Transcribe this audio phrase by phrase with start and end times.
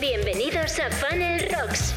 [0.00, 1.94] Bienvenidos a Funnel Rocks.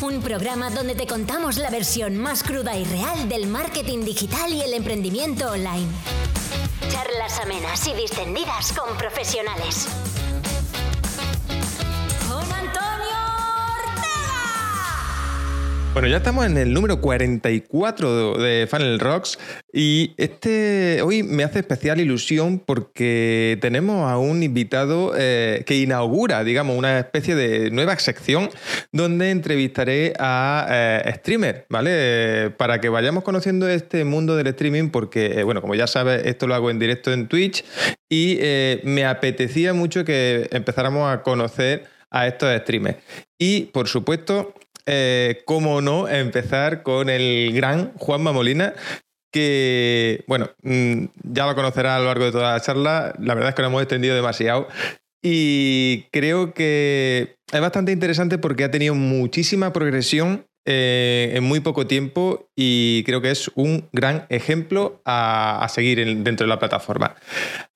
[0.00, 4.62] Un programa donde te contamos la versión más cruda y real del marketing digital y
[4.62, 5.88] el emprendimiento online.
[6.88, 9.88] Charlas amenas y distendidas con profesionales.
[15.92, 19.38] Bueno, ya estamos en el número 44 de Funnel Rocks
[19.74, 26.44] y este hoy me hace especial ilusión porque tenemos a un invitado eh, que inaugura,
[26.44, 28.48] digamos, una especie de nueva sección
[28.90, 31.90] donde entrevistaré a eh, streamers, ¿vale?
[31.92, 36.22] Eh, para que vayamos conociendo este mundo del streaming porque, eh, bueno, como ya sabes,
[36.24, 37.66] esto lo hago en directo en Twitch
[38.08, 38.38] y
[38.84, 42.98] me apetecía mucho que empezáramos a conocer a estos streamers.
[43.38, 44.54] Y, por supuesto,
[44.86, 48.74] eh, cómo no, empezar con el gran Juanma Molina,
[49.32, 53.14] que, bueno, mm, ya lo conocerá a lo largo de toda la charla.
[53.18, 54.68] La verdad es que lo hemos extendido demasiado.
[55.22, 61.86] Y creo que es bastante interesante porque ha tenido muchísima progresión eh, en muy poco
[61.86, 67.14] tiempo y creo que es un gran ejemplo a, seguir en- dentro de la plataforma.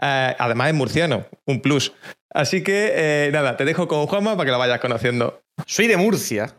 [0.00, 1.92] Eh, además es murciano, un plus.
[2.30, 5.42] Así que eh, nada, te dejo con Juanma para que lo vayas conociendo.
[5.66, 6.52] Soy de Murcia.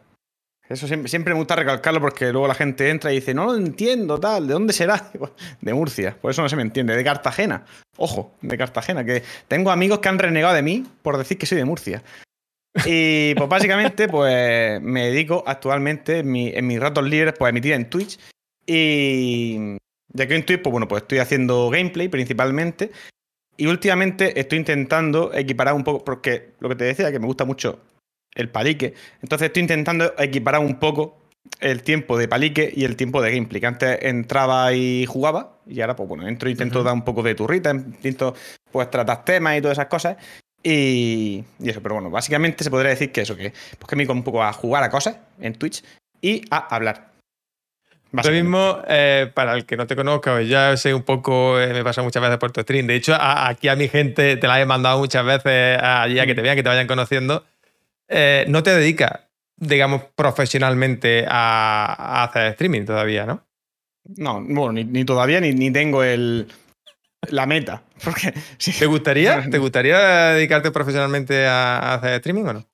[0.70, 4.20] Eso siempre, me gusta recalcarlo porque luego la gente entra y dice, no lo entiendo,
[4.20, 5.12] tal, ¿de dónde será?
[5.62, 6.96] De Murcia, por eso no se me entiende.
[6.96, 7.64] De Cartagena,
[7.96, 11.58] ojo, de Cartagena, que tengo amigos que han renegado de mí por decir que soy
[11.58, 12.04] de Murcia.
[12.86, 17.50] Y pues básicamente, pues me dedico actualmente en, mi- en mis ratos libres pues, a
[17.50, 18.20] emitir en Twitch.
[18.66, 19.78] Y
[20.10, 22.92] ya que en Twitch, pues bueno, pues estoy haciendo gameplay principalmente.
[23.56, 27.46] Y últimamente estoy intentando equiparar un poco, porque lo que te decía, que me gusta
[27.46, 27.80] mucho
[28.38, 28.94] el palique.
[29.22, 31.18] Entonces estoy intentando equiparar un poco
[31.60, 33.60] el tiempo de palique y el tiempo de gameplay.
[33.60, 37.24] Que antes entraba y jugaba, y ahora, pues bueno, entro e intento dar un poco
[37.24, 38.36] de turrita, intento
[38.72, 40.18] pues tratar temas y todas esas cosas.
[40.64, 44.08] Y, y eso, pero bueno, básicamente se podría decir que eso, que, pues que me
[44.08, 45.84] un poco a jugar a cosas en Twitch
[46.22, 47.12] y a hablar.
[48.14, 51.74] Ahora mismo, eh, para el que no te conozca, pues ya sé un poco, eh,
[51.74, 52.88] me pasa muchas veces por tu stream.
[52.88, 56.26] De hecho, a- aquí a mi gente te la he mandado muchas veces allí a
[56.26, 57.46] que te vean, que te vayan conociendo.
[58.08, 63.46] Eh, no te dedicas, digamos, profesionalmente a, a hacer streaming todavía, ¿no?
[64.16, 66.48] No, bueno, ni, ni todavía ni, ni tengo el,
[67.30, 67.84] la meta.
[68.04, 68.72] Porque sí.
[68.78, 70.00] ¿Te gustaría, ¿te gustaría
[70.34, 72.66] dedicarte profesionalmente a, a hacer streaming o no?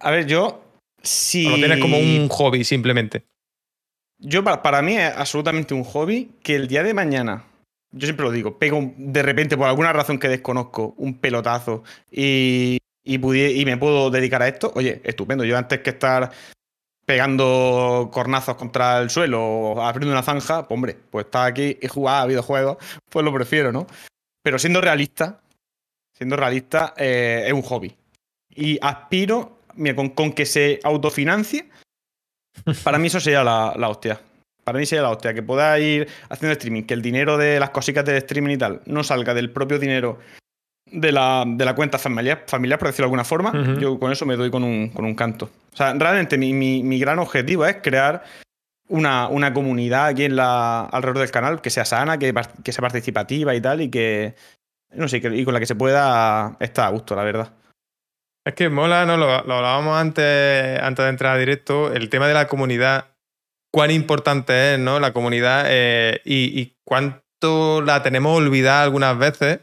[0.00, 0.62] A ver, yo.
[1.02, 1.46] Si...
[1.46, 3.24] ¿O lo tienes como un hobby simplemente?
[4.18, 7.44] Yo, para, para mí, es absolutamente un hobby que el día de mañana,
[7.92, 12.78] yo siempre lo digo, pego de repente, por alguna razón que desconozco, un pelotazo y,
[13.06, 15.44] y, y me puedo dedicar a esto, oye, estupendo.
[15.44, 16.30] Yo antes que estar
[17.06, 21.86] pegando cornazos contra el suelo o abriendo una zanja, pues hombre, pues estar aquí y
[21.86, 22.78] jugar a videojuegos,
[23.08, 23.86] pues lo prefiero, ¿no?
[24.42, 25.40] Pero siendo realista,
[26.12, 27.96] siendo realista, eh, es un hobby.
[28.50, 31.70] Y aspiro, mira, con, con que se autofinancie,
[32.84, 34.20] para mí eso sería la, la hostia.
[34.64, 37.70] Para mí sería la hostia, que pueda ir haciendo streaming, que el dinero de las
[37.70, 40.18] cositas del streaming y tal no salga del propio dinero
[40.90, 43.52] de la, de la cuenta familiar, familiar, por decirlo de alguna forma.
[43.80, 45.50] Yo con eso me doy con un, con un canto.
[45.72, 48.22] O sea, realmente mi, mi- mi gran objetivo es crear
[48.88, 52.32] una, una comunidad aquí en la, alrededor del canal que sea sana, que,
[52.62, 54.34] que sea participativa y tal, y que.
[54.94, 57.52] No sé, que- y con la que se pueda estar a gusto, la verdad.
[58.46, 59.16] Es que mola, ¿no?
[59.16, 63.06] Lo, lo hablábamos antes, antes de entrar a directo, el tema de la comunidad,
[63.74, 65.00] cuán importante es, ¿no?
[65.00, 69.58] La comunidad eh, y, y cuánto la tenemos olvidada algunas veces.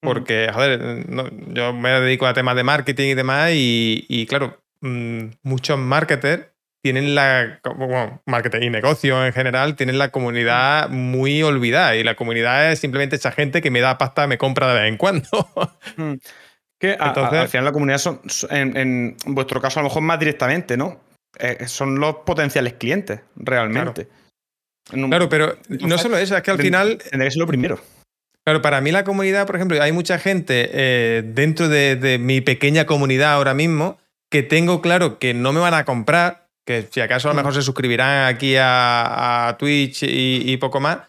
[0.00, 4.60] Porque, joder, no- yo me dedico a temas de marketing y demás, y, y claro,
[4.80, 6.46] mm, muchos marketers
[6.84, 7.60] tienen la.
[7.76, 11.96] Bueno, marketing y negocio en general tienen la comunidad muy olvidada.
[11.96, 14.88] Y la comunidad es simplemente esa gente que me da pasta, me compra de vez
[14.88, 15.28] en cuando.
[16.80, 18.20] Que a- a- Entonces- al final la comunidad son,
[18.50, 21.00] en, en vuestro caso a lo mejor más directamente, ¿no?
[21.40, 24.06] Eh, son los potenciales clientes, realmente.
[24.92, 27.80] Un- Claro, pero no solo eso, es que al final Tendría que ser lo primero.
[28.48, 32.40] Claro, para mí la comunidad, por ejemplo, hay mucha gente eh, dentro de, de mi
[32.40, 33.98] pequeña comunidad ahora mismo
[34.30, 37.52] que tengo claro que no me van a comprar, que si acaso a lo mejor
[37.52, 41.00] se suscribirán aquí a, a Twitch y, y poco más,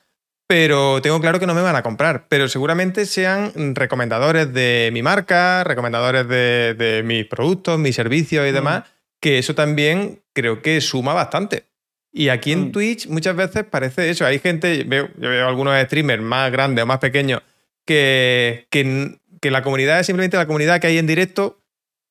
[0.49, 2.25] pero tengo claro que no me van a comprar.
[2.27, 8.51] Pero seguramente sean recomendadores de mi marca, recomendadores de, de mis productos, mis servicios y
[8.51, 8.83] demás,
[9.21, 11.68] que eso también creo que suma bastante.
[12.11, 12.71] Y aquí en Mm.
[12.71, 14.25] Twitch muchas veces parece eso.
[14.25, 17.41] Hay gente, veo, yo veo algunos streamers más grandes o más pequeños
[17.85, 21.59] que, que, que la comunidad es simplemente la comunidad que hay en directo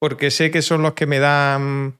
[0.00, 1.98] porque sé que son los que me dan,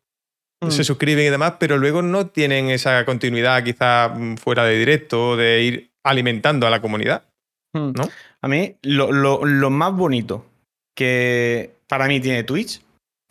[0.61, 0.71] Mm.
[0.73, 5.37] se suscriben y demás, pero luego no tienen esa continuidad quizá mm, fuera de directo
[5.37, 7.23] de ir alimentando a la comunidad.
[7.75, 8.09] ¿no?
[8.43, 10.44] A mí, lo, lo- lo más bonito
[10.97, 12.81] que para mí tiene Twitch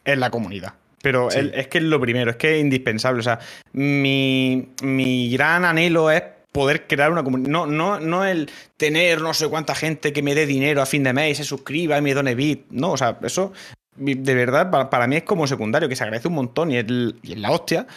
[0.05, 0.73] es la comunidad.
[1.07, 1.51] Pero Sí.
[1.53, 3.19] es que es lo primero, es que es indispensable.
[3.21, 3.39] O sea,
[3.71, 6.21] mi, mi gran anhelo es
[6.51, 7.49] poder crear una comunidad.
[7.49, 11.03] No, no, no el tener no sé cuánta gente que me dé dinero a fin
[11.03, 12.65] de mes y se suscriba y me done bit.
[12.71, 13.53] No, o sea, eso
[13.95, 16.85] de verdad para, para mí es como secundario, que se agradece un montón y es,
[17.23, 17.87] y es la hostia.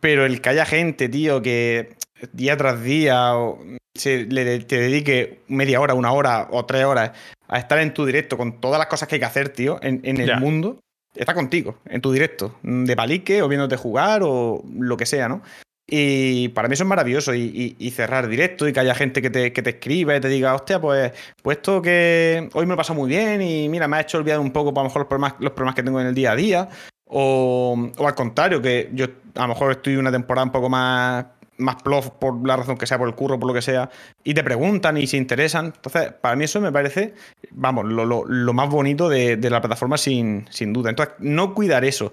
[0.00, 1.94] Pero el que haya gente, tío, que
[2.32, 3.58] día tras día o
[3.94, 7.12] se, le, te dedique media hora, una hora o tres horas
[7.48, 10.00] a estar en tu directo con todas las cosas que hay que hacer, tío, en,
[10.04, 10.36] en el Ya.
[10.36, 10.78] mundo,
[11.14, 15.42] está contigo, en tu directo, de palique o viéndote jugar o lo que sea, ¿no?
[15.90, 17.34] Y para mí eso es maravilloso.
[17.34, 20.54] Y, cerrar directo y que haya gente que te, que te escriba y te diga,
[20.54, 21.12] hostia, pues,
[21.42, 24.18] pues esto que hoy me lo he pasado muy bien y mira, me ha hecho
[24.18, 26.14] olvidar un poco, pues, a lo mejor, los problemas, los problemas que tengo en el
[26.14, 26.68] día a día.
[27.06, 31.24] O, o al contrario, que yo a lo mejor estoy una temporada un poco más,
[31.58, 33.90] más plof por la razón que sea, por el curro, por lo que sea,
[34.24, 35.66] y te preguntan y se interesan.
[35.66, 37.14] Entonces, para mí eso me parece,
[37.50, 40.90] vamos, lo, lo- lo más bonito de, de la plataforma sin, sin duda.
[40.90, 42.12] Entonces, no cuidar eso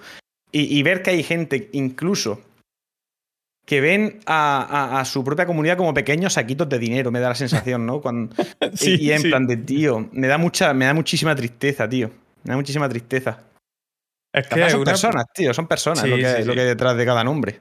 [0.51, 2.41] y, y ver que hay gente incluso
[3.65, 4.61] que ven a,
[4.95, 7.99] a- a su propia comunidad como pequeños saquitos de dinero, me da la sensación, ¿no?
[8.01, 8.35] Cuando,
[8.75, 9.29] Sí, y, y en sí.
[9.29, 12.09] plan de, tío, me da, mucha, me da muchísima tristeza, tío.
[12.43, 13.39] Me da muchísima tristeza.
[14.31, 16.95] Es Que son una- personas, tío, son personas Sí, lo, que, lo que hay detrás
[16.95, 17.59] de cada nombre.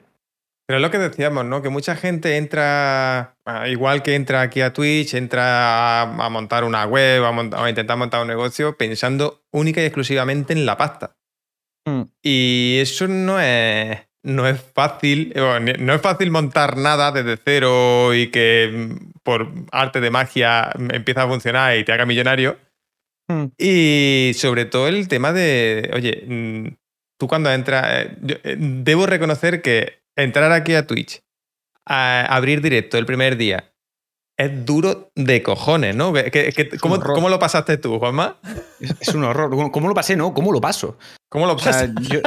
[0.67, 1.61] Pero es lo que decíamos, ¿no?
[1.61, 6.63] Que mucha gente entra, ah, igual que entra aquí a Twitch, entra a, a montar
[6.63, 10.75] una web, a, mont- a intentar montar un negocio pensando única y exclusivamente en la
[10.75, 11.15] pasta.
[11.87, 12.01] Mm.
[12.23, 17.37] Y eso no es, no es fácil, eh, bueno, no es fácil montar nada desde
[17.37, 22.57] cero y que mm, por arte de magia empieza a funcionar y te haga millonario.
[23.27, 23.45] Mm.
[23.59, 26.75] Y sobre todo el tema de, oye, mm,
[27.19, 31.21] tú cuando entras, eh, yo, eh, debo reconocer que entrar aquí a Twitch,
[31.85, 33.71] a abrir directo el primer día,
[34.37, 36.13] es duro de cojones, ¿no?
[36.81, 38.37] ¿cómo, lo pasaste tú, Juanma?
[38.81, 39.49] Es, es un horror.
[39.49, 40.15] ¿Cómo- ¿Cómo lo pasé?
[40.17, 40.97] No, ¿cómo lo paso?
[41.29, 41.89] ¿Cómo lo O sea, pasas?
[42.09, 42.19] yo,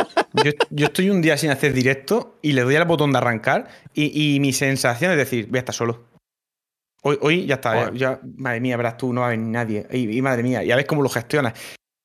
[0.43, 3.69] yo- yo estoy un día sin hacer directo y le doy al botón de arrancar
[3.93, 6.07] y, y mi sensación es decir, voy a estar solo.
[7.03, 9.87] Hoy, hoy ya está, ya- madre mía, verás tú, no va a venir nadie.
[9.93, 11.53] Y, y madre mía, ya ves cómo lo gestionas.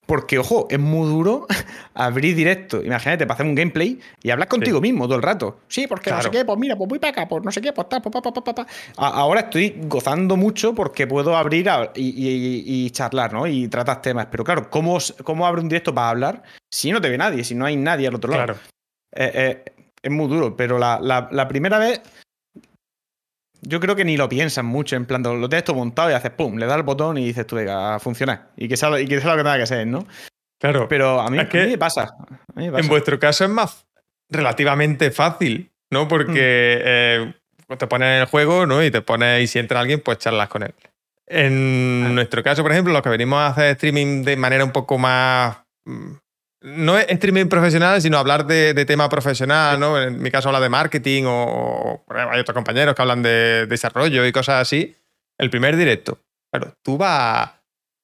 [0.06, 1.48] Porque, ojo, es muy duro
[1.94, 2.84] abrir directo.
[2.84, 5.60] Imagínate, para hacer un gameplay y hablar contigo mismo todo el rato.
[5.70, 7.72] Sí, porque no sé qué, pues mira, pues voy para acá, pues no sé qué,
[7.72, 8.68] pues tal, pues pa, pa, pa, pa, pa.
[8.98, 13.48] Ahora estoy gozando mucho porque puedo abrir a- y, y- y charlar, ¿no?
[13.48, 14.28] Y tratar temas.
[14.30, 17.56] Pero claro, ¿cómo, ¿cómo abre un directo para hablar si no te ve nadie, si
[17.56, 18.44] no hay nadie al otro lado?
[18.46, 18.60] Claro.
[19.16, 19.32] Eh,
[19.66, 22.02] eh, es muy duro, pero la, la- la primera vez
[23.64, 26.32] yo creo que ni lo piensan mucho, en plan, lo tienes todo montado y haces
[26.32, 28.52] pum, le das el botón y dices tú, venga, a funcionar.
[28.58, 30.06] Y que sea, lo- y que sea lo que tenga que ser, ¿no?
[30.60, 30.88] Claro.
[30.88, 32.04] Pero a mí, Es que a mí me pasa.
[32.04, 32.84] a mí me pasa.
[32.84, 33.86] En vuestro caso es más
[34.30, 36.08] relativamente fácil, ¿no?
[36.08, 37.34] Porque eh,
[37.78, 38.84] te pones en el juego, ¿no?
[38.84, 40.74] Y te pones, y si entra alguien, pues charlas con él.
[41.28, 42.10] En Ah.
[42.10, 45.58] nuestro caso, por ejemplo, los que venimos a hacer streaming de manera un poco más.
[46.64, 50.02] Mm, No es streaming profesional, sino hablar de, de tema profesional, ¿no?
[50.02, 54.26] En mi caso habla de marketing o, o, hay otros compañeros que hablan de desarrollo
[54.26, 54.96] y cosas así.
[55.38, 56.20] El primer directo.
[56.52, 57.52] Claro, tú vas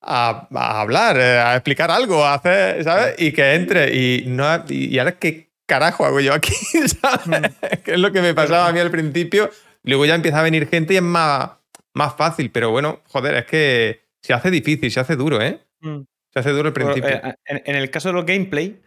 [0.01, 3.15] a, a hablar, eh, a explicar algo, a hacer, ¿sabes?
[3.17, 3.95] Y que entre.
[3.95, 6.53] Y, no, y, y ahora, ¿qué carajo hago yo aquí?
[7.01, 7.51] ¿Sabes?
[7.83, 9.49] que es lo que me pasaba a mí al principio.
[9.83, 11.51] Luego ya empieza a venir gente y es más,
[11.93, 12.51] más fácil.
[12.51, 15.59] Pero bueno, joder, es que se hace difícil, se hace duro, ¿eh?
[15.81, 16.01] Mm.
[16.33, 17.15] Se hace duro Pero, principio.
[17.17, 18.79] eh, en, en el caso de los gameplay,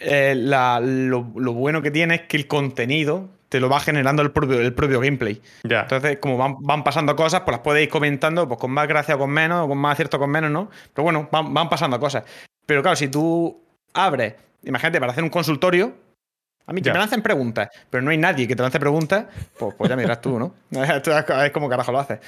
[0.00, 4.22] eh, la- lo, lo bueno que tiene es que el contenido te lo va generando
[4.22, 5.40] el propio, el propio gameplay.
[5.64, 5.82] ya.
[5.82, 9.14] Entonces, como van, van pasando cosas, pues las puedes ir comentando pues, con más gracia
[9.14, 10.70] o con menos, o con más acierto o con menos, ¿no?
[10.92, 12.24] Pero bueno, van, van pasando cosas.
[12.66, 13.62] Pero claro, si tú
[13.94, 15.94] abres, imagínate, para hacer un consultorio,
[16.66, 16.92] a mí que Ya.
[16.92, 19.26] me lancen preguntas, pero no hay nadie que te lance preguntas,
[19.58, 20.54] pues, pues ya me dirás tú, ¿no?
[21.44, 22.18] Es como carajo lo haces.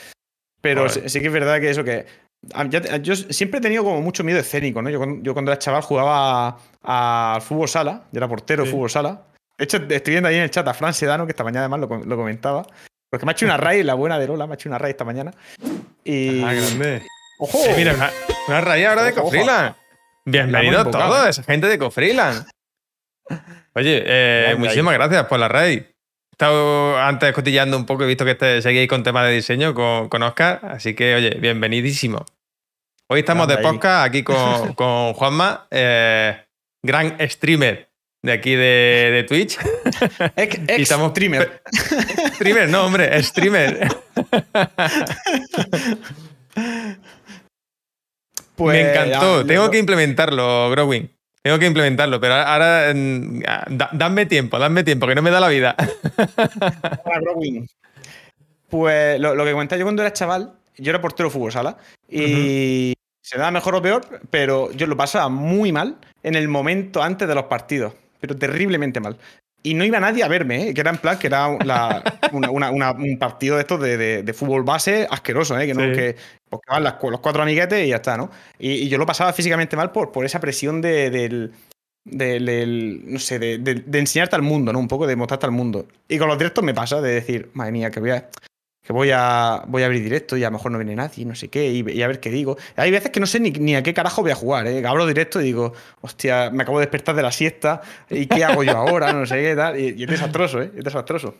[0.61, 2.07] Pero sí que es verdad que eso que.
[2.55, 4.91] A- ya- Yo siempre he tenido como mucho miedo escénico, ¿no?
[4.91, 8.69] Yo, cuando- yo cuando era chaval jugaba a- al fútbol sala, yo era portero de
[8.71, 8.75] Sí.
[8.75, 9.23] fútbol sala.
[9.59, 11.81] De hecho, estoy viendo ahí en el chat a Fran Sedano, que esta mañana además
[11.81, 12.65] lo, com- lo comentaba.
[13.11, 14.91] Porque me ha hecho una raid, la buena de Lola, me ha hecho una raid
[14.93, 15.33] esta mañana.
[16.05, 16.43] Y.
[16.45, 17.03] Ah, grande.
[17.41, 17.59] ¡Ojo!
[17.65, 18.11] Eh, mira, una,
[18.49, 19.13] una ahora de
[20.53, 21.43] La hemos invocado, todos, ¿eh?
[21.45, 22.47] gente de Cofreeland.
[23.75, 25.83] Oye, eh, muchísimas gracias por la raid.
[26.41, 29.75] He estado antes cotillando un poco, he visto que este, seguís con temas de diseño
[29.75, 32.25] con, con Oscar, así que, oye, bienvenidísimo.
[33.09, 33.63] Hoy estamos de ahí.
[33.65, 36.41] podcast aquí con, con Juanma, eh,
[36.81, 37.91] gran streamer
[38.23, 39.59] de aquí de, de Twitch.
[40.37, 41.61] Ex, Y estamos- streamer.
[42.35, 43.89] streamer, no, hombre, streamer.
[48.55, 49.47] Pues, Me encantó.
[49.47, 51.09] Tengo que implementarlo, Growing.
[51.49, 55.49] Tengo que implementarlo, pero ahora da- dadme tiempo, dadme tiempo, que no me da la
[55.49, 55.75] vida.
[57.07, 57.65] Hola.
[58.69, 61.79] Pues lo, lo que comentaba yo cuando era chaval, yo era portero de fútbol sala
[62.07, 67.03] y se da mejor o peor, pero yo lo pasaba muy mal en el momento
[67.03, 69.17] antes de los partidos, pero terriblemente mal.
[69.63, 70.75] Y no iba nadie a verme, ¿eh?
[70.75, 75.67] que era en plan que era un partido de estos de, fútbol base asqueroso, ¿eh?
[75.67, 76.17] que, no, que,
[76.49, 78.31] pues van los cuatro amiguetes y ya está, ¿no?
[78.59, 81.53] Y, yo lo pasaba físicamente mal por, por esa presión del,
[82.05, 84.79] no sé, de, enseñarte al mundo, ¿no?
[84.79, 85.89] Un poco de mostrarte al mundo.
[86.09, 88.29] Y con los directos me pasa de decir, madre mía, que voy a,
[88.89, 91.35] que voy a, voy a abrir directo y a lo mejor no viene nadie, no
[91.35, 92.57] sé qué, y, a ver qué digo.
[92.75, 94.83] Hay veces que no sé ni, a qué carajo voy a jugar, ¿eh?
[94.87, 98.63] Abro directo y digo, hostia, me acabo de despertar de la siesta, ¿y qué hago
[98.63, 99.13] yo ahora?
[99.13, 99.79] No sé qué tal.
[99.79, 100.73] Y, es desastroso, ¿eh?
[100.75, 101.35] Es desastroso.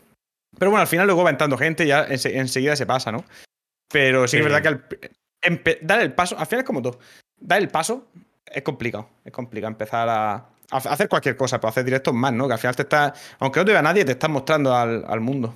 [0.59, 3.25] Pero bueno, al final luego va entrando gente y ya enseguida se pasa, ¿no?
[3.91, 4.63] Pero sí, es verdad
[5.41, 6.99] que dar el paso, al final es como todo,
[7.39, 8.09] dar el paso
[8.45, 12.47] es complicado, es complicado empezar a, hacer cualquier cosa, pero hacer directos más, ¿no?
[12.47, 15.21] Que al final te está, aunque no te vea nadie, te estás mostrando al, al
[15.21, 15.55] mundo.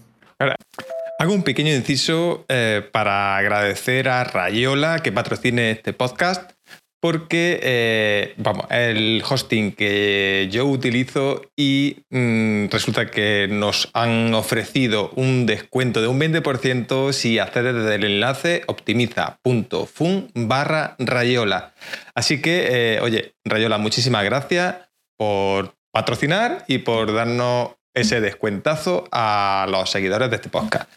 [1.18, 6.52] Hago un pequeño inciso eh, para agradecer a Rayola que patrocine este podcast,
[7.00, 15.10] porque eh, vamos, el hosting que yo utilizo y mm, resulta que nos han ofrecido
[15.16, 21.74] un descuento de un 20% si accedes desde el enlace optimiza.fun barra Rayola.
[22.14, 24.76] Así que, eh, oye, Rayola, muchísimas gracias
[25.16, 30.90] por patrocinar y por darnos ese descuentazo a los seguidores de este podcast.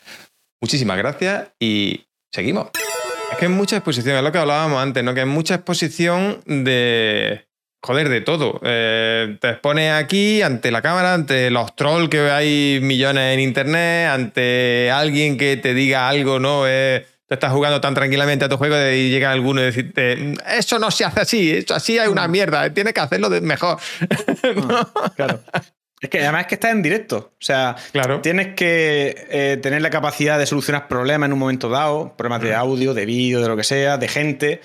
[0.62, 2.70] Muchísimas gracias y seguimos.
[3.32, 5.14] Es que hay mucha exposición, es lo que hablábamos antes, ¿no?
[5.14, 7.48] Que hay mucha exposición de.
[7.84, 8.60] Joder, de todo.
[8.64, 14.10] Eh, te expones aquí ante la cámara, ante los trolls que hay millones en internet,
[14.10, 16.68] ante alguien que te diga algo, ¿no?
[16.68, 20.80] Eh, te estás jugando tan tranquilamente a tu juego y llega alguno y decirte, eso
[20.80, 22.32] no se hace así, eso así hay una mm.
[22.32, 23.78] mierda, tienes que hacerlo mejor.
[24.68, 25.40] Ah, claro.
[26.02, 27.32] Es que además es que estás en directo.
[27.34, 28.22] O sea, claro.
[28.22, 32.54] tienes que eh, tener la capacidad de solucionar problemas en un momento dado, problemas de
[32.54, 34.62] audio, de vídeo, de lo que sea, de gente.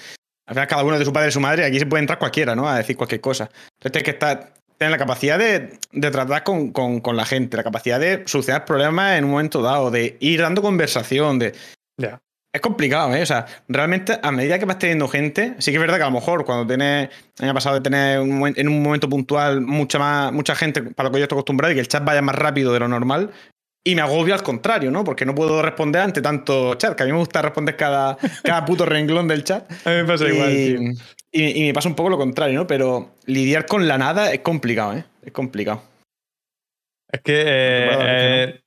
[0.47, 2.57] Al final, cada uno de su padre y su madre, aquí se puede entrar cualquiera,
[2.57, 2.69] ¿no?
[2.69, 3.45] A decir cualquier cosa.
[3.45, 5.79] Entonces tienes que estar, tener la capacidad de,
[6.11, 10.17] tratar con, con, la gente, la capacidad de solucionar problemas en un momento dado, de
[10.21, 11.55] ir dando conversación, de.
[11.97, 12.21] Ya.
[12.53, 13.23] Es complicado, ¿eh?
[13.23, 16.07] O sea, realmente a medida que vas teniendo gente, sí que es verdad que a
[16.07, 20.33] lo mejor cuando tienes, el año pasado de tener en un momento puntual mucha más,
[20.33, 22.73] mucha gente para lo que yo estoy acostumbrado y que el chat vaya más rápido
[22.73, 23.31] de lo normal,
[23.85, 25.05] y me agobio al contrario, ¿no?
[25.05, 28.65] Porque no puedo responder ante tanto chat, que a mí me gusta responder cada, cada
[28.65, 29.71] puto renglón del chat.
[29.87, 30.81] A mí me pasa igual, tío.
[31.33, 32.67] Y, me pasa un poco lo contrario, ¿no?
[32.67, 35.05] Pero lidiar con la nada es complicado, ¿eh?
[35.23, 35.83] Es complicado.
[37.11, 38.61] Es que eh,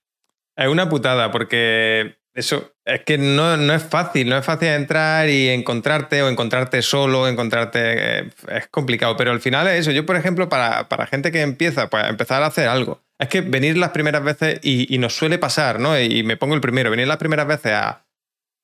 [0.55, 5.29] es una putada, porque eso es que no, no, es fácil, no es fácil entrar
[5.29, 8.19] y encontrarte o encontrarte solo, encontrarte.
[8.19, 9.91] Eh, es complicado, pero al final es eso.
[9.91, 13.01] Yo, por ejemplo, para, para, gente que empieza, pues empezar a hacer algo.
[13.19, 15.97] Es que venir las primeras veces, y, nos suele pasar, ¿no?
[15.97, 18.05] Y me pongo el primero, venir las primeras veces a,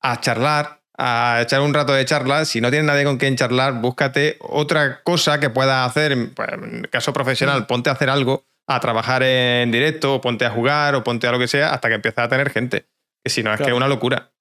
[0.02, 2.44] a charlar, a echar un rato de charla.
[2.44, 6.14] Si no tienes nadie con quien charlar, búscate otra cosa que puedas hacer.
[6.34, 10.94] Pues, en caso profesional, ponte a hacer algo, a trabajar en directo, ponte a jugar,
[10.94, 12.84] o ponte a lo que sea, hasta que empieces a tener gente.
[13.24, 14.32] Que si no, es que es una locura.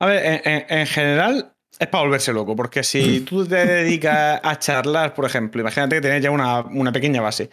[0.00, 5.14] A ver, en, general es para volverse loco, porque si tú te dedicas a charlar,
[5.14, 7.50] por ejemplo, imagínate que tienes ya una, pequeña base,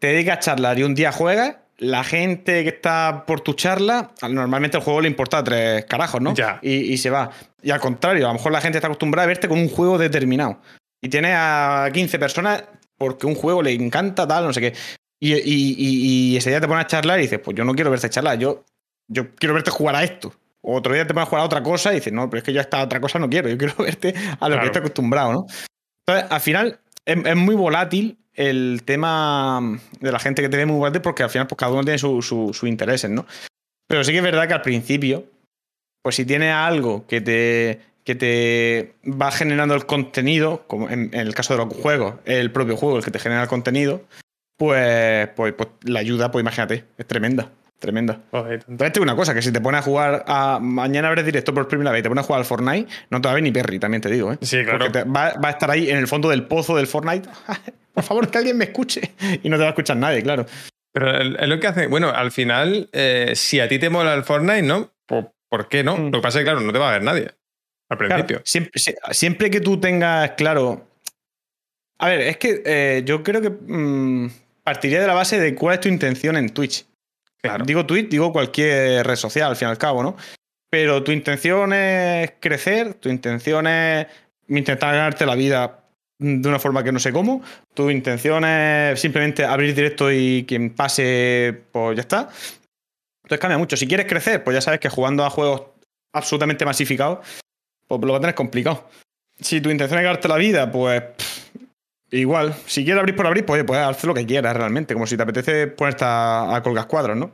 [0.00, 4.10] te dedicas a charlar y un día juegas, la gente que está por tu charla,
[4.28, 6.34] normalmente el juego le importa tres carajos, ¿no?
[6.34, 6.58] Ya.
[6.62, 7.30] Y, se va.
[7.62, 9.98] Y al contrario, a lo mejor la gente está acostumbrada a verte con un juego
[9.98, 10.60] determinado.
[11.00, 12.64] Y tienes a 15 personas
[12.96, 14.72] porque un juego le encanta, tal, no sé qué.
[15.20, 18.10] Y, y, ese día te pones a charlar y dices, pues yo no quiero verte
[18.10, 18.64] charlar, yo
[19.08, 20.32] yo quiero verte jugar a esto.
[20.62, 22.52] otro día te pones a jugar a otra cosa y dices, no, pero es que
[22.52, 25.46] yo esta otra cosa no quiero, yo quiero verte a lo que estoy acostumbrado, ¿no?
[26.06, 29.60] Entonces, al final, es, muy volátil el tema
[30.00, 31.98] de la gente que te ve muy volátil porque al final, pues cada uno tiene
[31.98, 33.26] sus su, intereses, ¿no?
[33.86, 35.24] Pero sí que es verdad que al principio,
[36.02, 41.34] pues si tienes algo que te, que te va generando el contenido, como en, el
[41.34, 44.02] caso de los juegos, el propio juego el que te genera el contenido,
[44.56, 47.50] pues, pues, pues la ayuda, pues imagínate, es tremenda.
[47.78, 48.20] Tremenda.
[48.32, 50.58] Entonces te una cosa, que si te pones a jugar a...
[50.60, 53.28] Mañana abres directo por primera vez y te pones a jugar al Fortnite, no te
[53.28, 54.38] va a ver ni Perry, también te digo, ¿eh?
[54.42, 54.86] Sí, claro.
[54.86, 57.28] Porque va, a estar ahí en el fondo del pozo del Fortnite.
[57.94, 59.12] por favor, que alguien me escuche.
[59.42, 60.44] Y no te va a escuchar nadie, claro.
[60.92, 61.86] Pero es lo que hace...
[61.86, 64.90] Bueno, al final, eh, si a ti te mola el Fortnite, ¿no?
[65.06, 65.96] ¿Por, qué no?
[65.96, 66.04] Mm.
[66.06, 67.30] Lo que pasa es que, claro, no te va a ver nadie.
[67.88, 68.42] Al principio.
[68.44, 70.84] siempre, que tú tengas claro...
[72.00, 74.30] A ver, es que eh, yo creo que mm,
[74.64, 76.87] partiría de la base de cuál es tu intención en Twitch.
[77.64, 80.16] Digo Twitch, digo cualquier red social, al fin y al cabo, ¿no?
[80.70, 84.06] Pero tu intención es crecer, tu intención es
[84.48, 85.84] intentar ganarte la vida
[86.18, 87.42] de una forma que no sé cómo.
[87.74, 92.28] Tu intención es simplemente abrir directo y quien pase, pues ya está.
[93.22, 93.76] Entonces cambia mucho.
[93.76, 95.62] Si quieres crecer, pues ya sabes que jugando a juegos
[96.12, 97.26] absolutamente masificados,
[97.86, 98.88] pues lo va a tener complicado.
[99.40, 101.02] si tu intención es ganarte la vida, pues
[102.10, 102.54] igual.
[102.66, 105.22] Si quieres abrir por abrir, pues puedes hacer lo que quieras realmente, como si te
[105.22, 107.32] apetece ponerte a, a colgar cuadros, ¿no?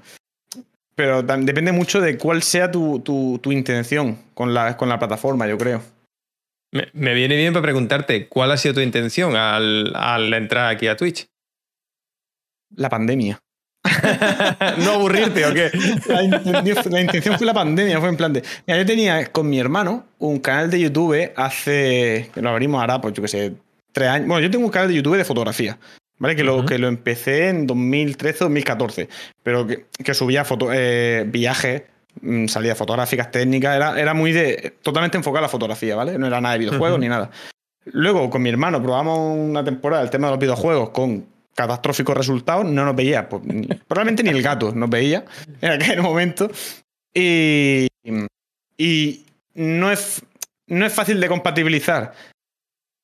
[0.95, 5.83] Pero depende mucho de cuál sea tu, intención con la, con la plataforma, yo creo.
[6.93, 11.27] Me, viene bien para preguntarte, ¿cuál ha sido tu intención al, entrar aquí a Twitch?
[12.77, 13.41] La pandemia.
[14.79, 15.71] ¿No aburrirte o qué?
[16.07, 16.23] La,
[17.01, 18.43] intención fue la pandemia, fue en plan de.
[18.67, 22.31] Mira, yo tenía con mi hermano un canal de YouTube hace.
[22.37, 23.53] lo abrimos ahora, pues yo qué sé,
[23.95, 24.29] tres años.
[24.29, 25.79] Bueno, yo tengo un canal de YouTube de fotografía.
[26.19, 26.37] ¿Vale?
[26.37, 29.09] Que, lo, que lo empecé en 2013 2014.
[29.43, 31.83] Pero que, subía foto, eh, viajes,
[32.21, 33.75] mm, salía fotográficas técnicas.
[33.75, 34.75] Era, era muy de.
[34.83, 36.19] totalmente enfocada a la fotografía, ¿vale?
[36.19, 37.31] No era nada de videojuegos ni nada.
[37.87, 42.65] Luego, con mi hermano, probamos una temporada el tema de los videojuegos con catastróficos resultados.
[42.65, 43.43] No nos veía, pues,
[43.89, 45.25] probablemente ni el gato nos veía
[45.61, 46.51] en aquel momento.
[47.13, 47.89] Y.
[48.77, 49.25] Y
[49.55, 50.23] no es,
[50.67, 52.13] no es fácil de compatibilizar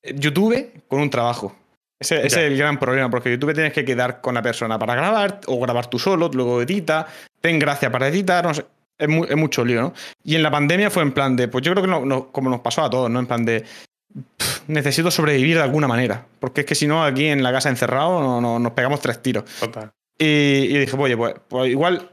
[0.03, 1.55] YouTube con un trabajo.
[1.99, 5.41] Ese, es el gran problema, porque YouTube tienes que quedar con la persona para grabar,
[5.45, 7.07] o grabar tú solo, luego edita,
[7.39, 8.65] ten gracia para editar, no sé.
[8.97, 9.93] Es, mucho lío, ¿no?
[10.23, 12.83] Y en la pandemia fue en plan de, pues yo creo que como nos pasó
[12.83, 13.19] a todos, ¿no?
[13.19, 13.63] En plan de,
[14.67, 18.41] necesito sobrevivir de alguna manera, porque es que si no, aquí en la casa encerrado
[18.41, 19.43] no, nos pegamos tres tiros.
[20.19, 22.11] Y, y, dije, oye, pues, pues, igual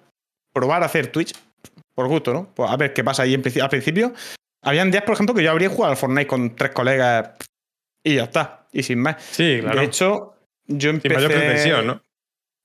[0.53, 1.35] probar a hacer Twitch,
[1.95, 2.49] por gusto, ¿no?
[2.55, 4.13] Pues a ver qué pasa ahí al principio.
[4.63, 7.31] Habían días, por ejemplo, que yo habría jugado al Fortnite con tres colegas
[8.03, 8.67] y ya está.
[8.73, 9.23] Y sin más.
[9.23, 9.81] Sí, claro.
[9.81, 10.35] De hecho,
[10.67, 11.15] yo empecé.
[11.15, 12.03] Sin mayor pretensión, ¿no?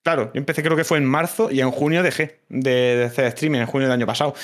[0.03, 3.59] Claro, yo empecé creo que fue en marzo y en junio dejé de, hacer streaming,
[3.59, 4.35] en junio del año pasado.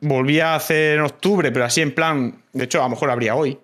[0.00, 2.42] Volví a hacer en octubre, pero así en plan.
[2.52, 3.58] De hecho, a lo mejor habría hoy.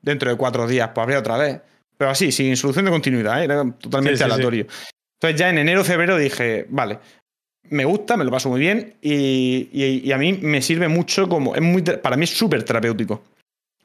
[0.00, 1.60] Dentro de cuatro días, pues habría otra vez.
[1.98, 3.44] Pero así, sin solución de continuidad, ¿eh?
[3.44, 4.66] era totalmente aleatorio.
[5.18, 6.98] Entonces ya en enero, febrero dije, vale,
[7.68, 11.54] me gusta, me lo paso muy bien y, a mí me sirve mucho como.
[11.54, 13.22] Es muy, para mí es súper terapéutico.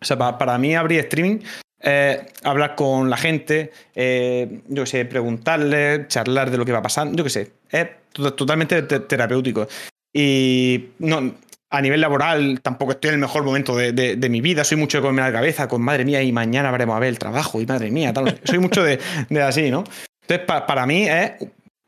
[0.01, 1.39] O sea, para, para, mí abrir streaming
[1.87, 6.81] eh, hablar con la gente, eh, yo qué sé, preguntarle, charlar de lo que va
[6.81, 9.67] pasando, yo qué sé, es totalmente terapéutico.
[10.11, 11.35] Y no,
[11.69, 15.03] a nivel laboral tampoco estoy en el mejor momento de, mi vida, soy mucho de
[15.03, 17.91] comerme la cabeza con madre mía y mañana veremos a ver el trabajo y madre
[17.91, 18.39] mía, tal.
[18.43, 19.00] soy mucho de,
[19.43, 19.83] así, ¿no?
[20.27, 21.33] Entonces, para mí es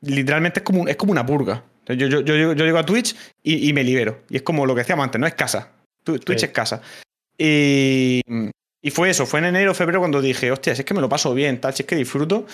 [0.02, 1.64] literalmente es como, es como una purga.
[1.88, 4.20] Yo, yo, yo, llego a Twitch y, me libero.
[4.30, 5.72] Y es como lo que decíamos antes, no es casa.
[6.04, 6.82] Twitch es casa.
[7.36, 8.22] Y,
[8.88, 11.10] y fue eso, fue en enero, febrero cuando dije, hostia, si es que me lo
[11.10, 12.46] paso bien, tal, si es que disfruto,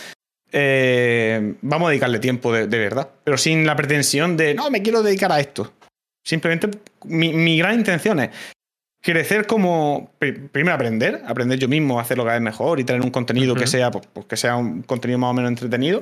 [0.52, 3.08] eh, vamos a dedicarle tiempo de, verdad.
[3.24, 5.74] Pero sin la pretensión de, no, me quiero dedicar a esto.
[6.26, 6.72] Simplemente
[7.04, 8.32] mi, gran intención es
[9.00, 13.04] crecer como, primero aprender, aprender yo mismo a hacer lo que es mejor y tener
[13.04, 16.02] un contenido que sea, pues, pues, que sea un contenido más o menos entretenido.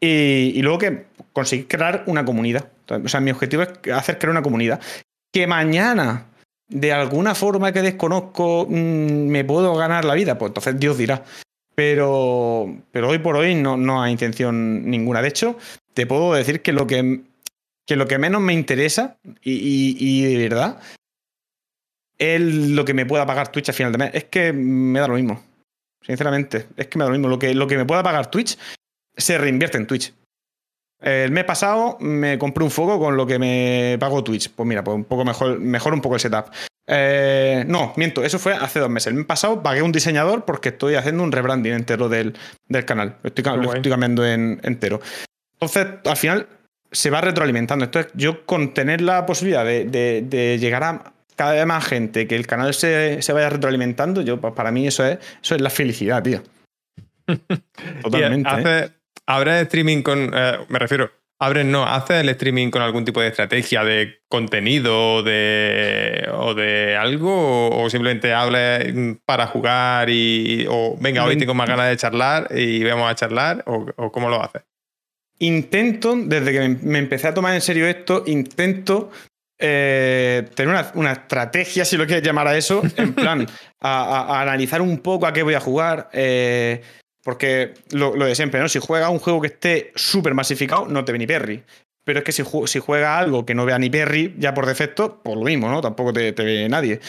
[0.00, 2.68] Y, y, luego que conseguir crear una comunidad.
[2.88, 4.80] O sea, mi objetivo es hacer crear una comunidad.
[5.32, 6.26] Que mañana
[6.72, 11.24] de alguna forma que desconozco mm, me puedo ganar la vida, pues entonces Dios dirá.
[11.74, 15.22] Pero, pero hoy por hoy no, no hay intención ninguna.
[15.22, 15.56] De hecho,
[15.94, 17.22] te puedo decir que lo que,
[17.86, 20.80] que, lo que menos me interesa, y, de verdad,
[22.18, 24.10] es lo que me pueda pagar Twitch al final de mes.
[24.14, 25.42] Es que me da lo mismo.
[26.02, 27.28] Sinceramente, es que me da lo mismo.
[27.28, 28.58] Lo que, lo que me pueda pagar Twitch
[29.16, 30.12] se reinvierte en Twitch.
[31.02, 34.50] El mes pasado me compré un foco con lo que me pagó Twitch.
[34.50, 36.46] Pues mira, pues un poco mejor, mejor un poco el setup.
[36.86, 39.08] Eh, no, miento, eso fue hace dos meses.
[39.08, 42.34] El mes pasado pagué un diseñador porque estoy haciendo un rebranding entero del,
[42.68, 43.16] del canal.
[43.22, 45.00] Lo estoy, cambiando en, entero.
[45.54, 46.46] Entonces, al final
[46.90, 47.84] se va retroalimentando.
[47.84, 52.46] Entonces, yo con tener la posibilidad de, llegar a cada vez más gente, que el
[52.46, 56.42] canal se, vaya retroalimentando, yo pues para mí eso es, eso es la felicidad, tío.
[58.02, 58.50] Totalmente.
[58.66, 58.90] ¿eh?
[59.32, 60.30] ¿Abres streaming con.
[60.34, 61.10] Eh, me refiero.
[61.38, 61.84] ¿Abres no?
[61.84, 67.70] ¿Haces el streaming con algún tipo de estrategia de contenido de, o de algo?
[67.70, 70.66] O, simplemente hables para jugar y.
[70.68, 73.64] O venga, hoy tengo más ganas de charlar y vamos a charlar?
[73.66, 74.62] ¿O, cómo lo haces?
[75.38, 79.10] Intento, desde que me empecé a tomar en serio esto, intento
[79.58, 83.46] eh, tener una, estrategia, si lo quieres llamar a eso, en plan,
[83.80, 86.10] a, analizar un poco a qué voy a jugar.
[86.12, 86.82] Eh,
[87.22, 88.68] porque lo, de siempre, ¿no?
[88.68, 91.62] Si juega un juego que esté súper masificado, no te ve ni Perry.
[92.04, 95.20] Pero es que si, si, juega algo que no vea ni Perry, ya por defecto,
[95.22, 95.80] pues lo mismo, ¿no?
[95.80, 97.00] Tampoco te, ve nadie.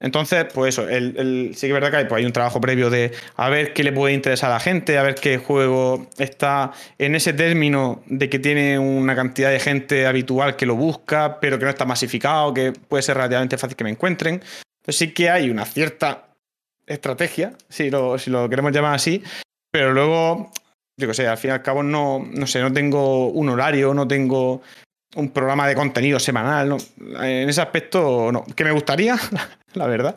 [0.00, 2.90] Entonces, pues eso, el, sí que es verdad que hay, pues hay un trabajo previo
[2.90, 6.72] de a ver qué le puede interesar a la gente, a ver qué juego está
[6.98, 11.58] en ese término de que tiene una cantidad de gente habitual que lo busca, pero
[11.58, 14.42] que no está masificado, que puede ser relativamente fácil que me encuentren.
[14.80, 16.30] Entonces sí que hay una cierta
[16.86, 19.22] estrategia, si lo queremos llamar así,
[19.70, 20.50] pero luego,
[20.96, 23.94] yo qué sé, al fin y al cabo no, no sé, no tengo un horario,
[23.94, 24.62] no tengo
[25.16, 26.68] un programa de contenido semanal.
[26.68, 26.76] ¿no?
[27.22, 28.44] En ese aspecto, no.
[28.44, 29.16] Que me gustaría,
[29.74, 30.16] la verdad.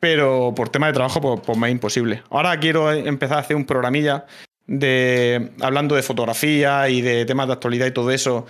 [0.00, 2.22] Pero por tema de trabajo, pues, pues me es imposible.
[2.30, 4.26] Ahora quiero empezar a hacer un programilla
[4.66, 8.46] de hablando de fotografía y de temas de actualidad y todo eso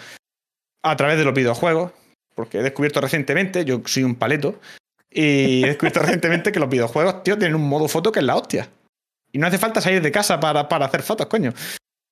[0.83, 1.93] a través de los videojuegos.
[2.35, 4.59] Porque he descubierto recientemente, yo soy un paleto,
[5.11, 8.37] y he descubierto recientemente que los videojuegos, tío, tienen un modo foto que es la
[8.37, 8.69] hostia.
[9.33, 11.53] Y no hace falta salir de casa para, para hacer fotos, coño.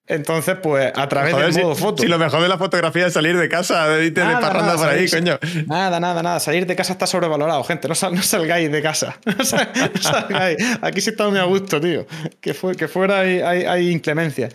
[0.06, 2.02] Entonces, pues a través del si, modo foto.
[2.02, 4.74] si lo mejor de la fotografía es salir de casa, de irte de Nada, parranda
[4.74, 5.38] nada, por ahí, coño.
[5.66, 6.40] Nada, nada, nada.
[6.40, 7.86] Salir de casa está sobrevalorado, gente.
[7.86, 9.18] No, sal- no salgáis de casa.
[9.38, 10.56] No sal- no salgáis.
[10.82, 12.06] Aquí sí está muy a gusto, tío.
[12.40, 14.48] Que, fue, que fuera hay, hay, hay inclemencia.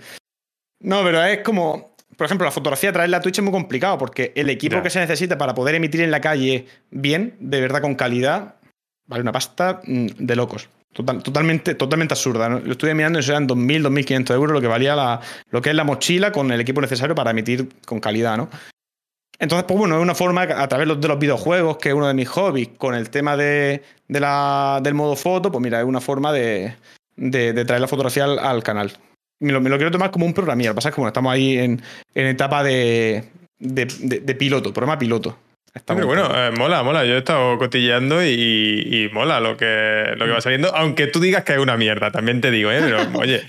[0.82, 1.96] No, pero es como.
[2.18, 5.00] Por ejemplo, la fotografía traerla a Twitch es muy complicado porque el equipo que se
[5.00, 8.56] necesita para poder emitir en la calle bien, de verdad con calidad,
[9.06, 10.70] vale una pasta mm, de locos.
[10.96, 12.48] Total- totalmente, totalmente absurda.
[12.48, 12.60] ¿no?
[12.60, 15.20] Lo estuve mirando y eran 2.000, 2.500 euros lo que valía la,
[15.52, 18.50] lo que es la mochila con el equipo necesario para emitir con calidad, ¿no?
[19.38, 22.14] Entonces, pues bueno, es una forma a través de los videojuegos, que es uno de
[22.14, 26.00] mis hobbies, con el tema de, de la- del modo foto, pues mira, es una
[26.00, 26.76] forma de,
[27.18, 28.94] de- traer la fotografía al, al canal.
[29.42, 30.70] Me lo, me lo quiero tomar como un programilla.
[30.70, 31.82] Lo que pasa es que bueno, estamos ahí en,
[32.14, 33.26] en etapa de,
[33.60, 35.38] de, de- de piloto, programa piloto.
[35.76, 37.06] Estamos- Pero bueno, eh, mola, mola.
[37.06, 40.74] Yo he estado cotilleando y, y mola lo que, lo que va saliendo.
[40.76, 42.80] Aunque tú digas que es una mierda, también te digo, ¿eh?
[42.82, 43.44] Pero oye,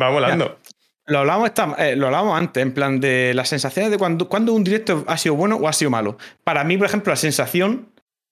[0.00, 0.58] va volando.
[1.06, 4.52] Lo hablábamos, esta- eh, lo hablábamos antes, en plan de las sensaciones de cuando, cuando
[4.52, 6.18] un directo ha sido bueno o ha sido malo.
[6.44, 7.88] Para mí, por ejemplo, la sensación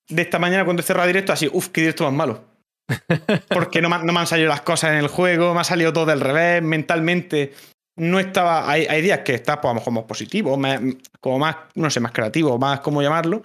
[0.08, 2.44] de esta mañana cuando he cerrado directo ha sido, uff, qué directo más malo.
[3.48, 6.06] Porque no, no me han salido las cosas en el juego, me ha salido todo
[6.06, 7.52] del revés, mentalmente
[7.96, 8.70] no estaba.
[8.70, 10.80] Hay, hay días que estás, pues, a lo mejor más positivo, más-
[11.20, 13.42] como más, no sé, más creativo, más cómo llamarlo.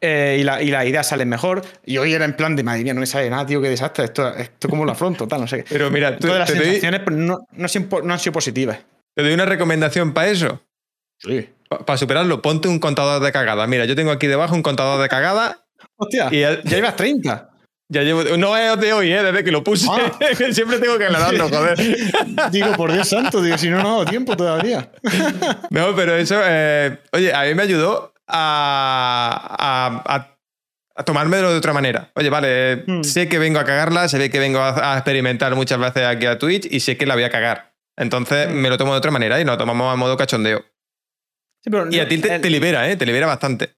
[0.00, 1.62] eh, y, la, y las ideas salen mejor.
[1.84, 4.04] Y hoy era en plan de madre mía, no me sale nada, tío, qué desastre.
[4.04, 5.64] Esto, esto cómo lo afronto, tal, no sé qué.
[5.68, 8.20] Pero mira, tú- Todas las te, doy, sensaciones pues, no, no, han sido, no han
[8.20, 8.78] sido positivas.
[9.16, 10.62] te doy una recomendación para eso.
[11.18, 11.48] Sí.
[11.68, 13.66] Para superarlo, ponte un contador de cagada.
[13.66, 15.64] Mira, yo tengo aquí debajo un contador de cagada
[15.96, 17.50] Hostia, y ya, ya ibas 30.
[17.88, 18.22] Ya llevo.
[18.36, 19.22] No es de hoy, ¿eh?
[19.22, 19.86] Desde que lo puse.
[19.90, 20.12] Ah.
[20.52, 21.78] Siempre tengo que aclararlo, joder.
[22.52, 24.90] Digo, por Dios santo, digo, si no, no hago tiempo todavía.
[25.70, 29.56] No, pero eso, eh, oye, a mí me ayudó a,
[30.06, 30.34] a- a-
[30.96, 32.10] a tomármelo de otra manera.
[32.14, 33.02] Oye, vale, eh, Hmm.
[33.04, 36.38] sé que vengo a cagarla, sé que vengo a, a experimentar muchas veces aquí a
[36.38, 37.72] Twitch y sé que la voy a cagar.
[37.96, 38.54] Entonces Hmm.
[38.54, 40.64] me lo tomo de otra manera y nos lo tomamos a modo cachondeo.
[41.62, 42.96] Sí, pero Y no- a ti te, el- te libera, ¿eh?
[42.96, 43.74] Te libera bastante.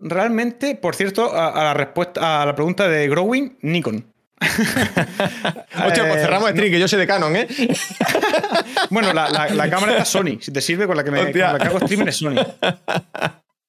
[0.00, 4.04] Realmente, por cierto, a, a la respuesta a la pregunta de Growing, Nikon.
[4.40, 7.48] Hostia, pues Eh, cerramos stream, que yo soy de Canon, ¿eh?
[8.90, 10.38] Bueno, la, la- la cámara era Sony.
[10.40, 11.50] Si te sirve, con la que, me, Hostia.
[11.50, 12.36] con la que hago streaming es Sony.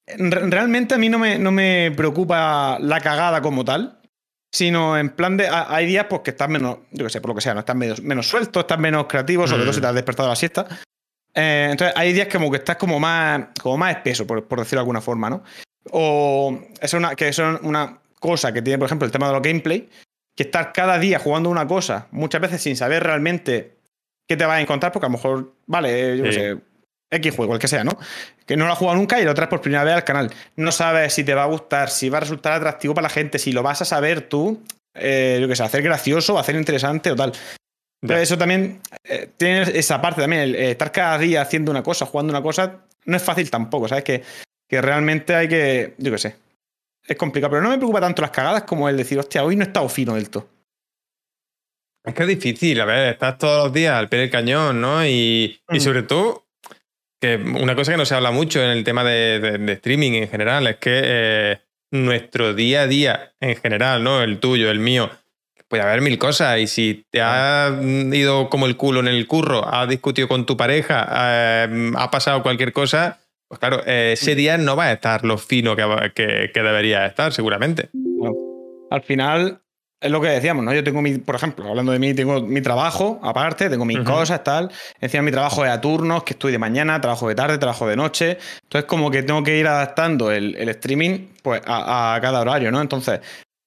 [0.06, 3.98] Re- Realmente a mí no me, no me preocupa la cagada como tal,
[4.52, 5.48] sino en plan de.
[5.48, 7.60] ha- Hay días pues, que estás menos, yo qué sé, por lo que sea, no
[7.60, 9.64] estás menos, menos suelto, estás menos creativo, sobre Mm.
[9.64, 10.66] todo si te has despertado a la siesta.
[11.34, 14.78] Eh, entonces hay días como que estás como más, como más espeso, por, por decirlo
[14.78, 15.42] de alguna forma, ¿no?
[15.90, 19.42] O es una, que es una cosa que tiene, por ejemplo, el tema de los
[19.42, 19.88] gameplay,
[20.36, 23.76] que estar cada día jugando una cosa, muchas veces sin saber realmente
[24.28, 26.38] qué te vas a encontrar, porque a lo mejor, vale, yo qué Sí.
[26.38, 26.56] sé,
[27.12, 27.98] X juego, el que sea, ¿no?
[28.46, 30.30] Que no lo has jugado nunca y lo traes por primera vez al canal.
[30.54, 33.40] No sabes si te va a gustar, si va a resultar atractivo para la gente,
[33.40, 34.62] si lo vas a saber tú,
[34.94, 37.32] eh, yo qué sé, hacer gracioso, hacer interesante o tal.
[38.00, 41.82] Pero eso también eh, tiene esa parte también, el, eh, estar cada día haciendo una
[41.82, 44.04] cosa, jugando una cosa, no es fácil tampoco, ¿sabes?
[44.04, 44.22] Que,
[44.70, 46.36] que realmente hay que, yo qué sé,
[47.06, 49.64] es complicado, pero no me preocupa tanto las cagadas como el decir, hostia, hoy no
[49.64, 50.48] he estado fino del todo.
[52.04, 55.04] Es que es difícil, a ver, estás todos los días al pie del cañón, ¿no?
[55.04, 55.80] Y, y Mm.
[55.80, 56.46] sobre todo,
[57.20, 60.12] que una cosa que no se habla mucho en el tema de, de- de streaming
[60.12, 61.58] en general es que eh,
[61.90, 64.22] nuestro día a día en general, ¿no?
[64.22, 65.10] El tuyo, el mío,
[65.68, 69.66] puede haber mil cosas y si te has ido como el culo en el curro,
[69.68, 73.20] has discutido con tu pareja, eh, ha pasado cualquier cosa,
[73.50, 76.62] pues claro, eh, ese día no va a estar lo fino que, va- que, que
[76.62, 77.90] debería estar, seguramente.
[78.92, 79.60] Al final,
[80.00, 80.72] es lo que decíamos, ¿no?
[80.72, 84.44] Yo tengo mi, por ejemplo, hablando de mí, tengo mi trabajo aparte, tengo mis cosas,
[84.44, 84.70] tal.
[85.00, 87.96] Encima mi trabajo es a turnos, que estoy de mañana, trabajo de tarde, trabajo de
[87.96, 88.38] noche.
[88.62, 92.70] Entonces, como que tengo que ir adaptando el, el streaming pues, a, a cada horario,
[92.70, 92.80] ¿no?
[92.80, 93.18] Entonces,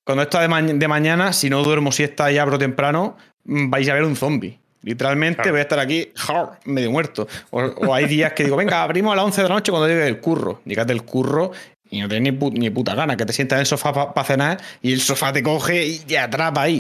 [0.06, 3.90] cuando esto de, ma- de mañana, si no duermo siesta y abro temprano, mm, vais
[3.90, 4.60] a ver un zombie.
[4.84, 5.52] Literalmente Claro.
[5.52, 7.28] voy a estar aquí jar, medio muerto.
[7.52, 9.88] O, o hay días que digo, venga, abrimos a las 11 de la noche cuando
[9.88, 10.62] llegue el curro.
[10.66, 11.52] Llegas del curro
[11.90, 14.28] y no tienes ni, pu- ni puta gana, que te sientas en el sofá para
[14.28, 16.80] cenar y el sofá te coge y te atrapa ahí.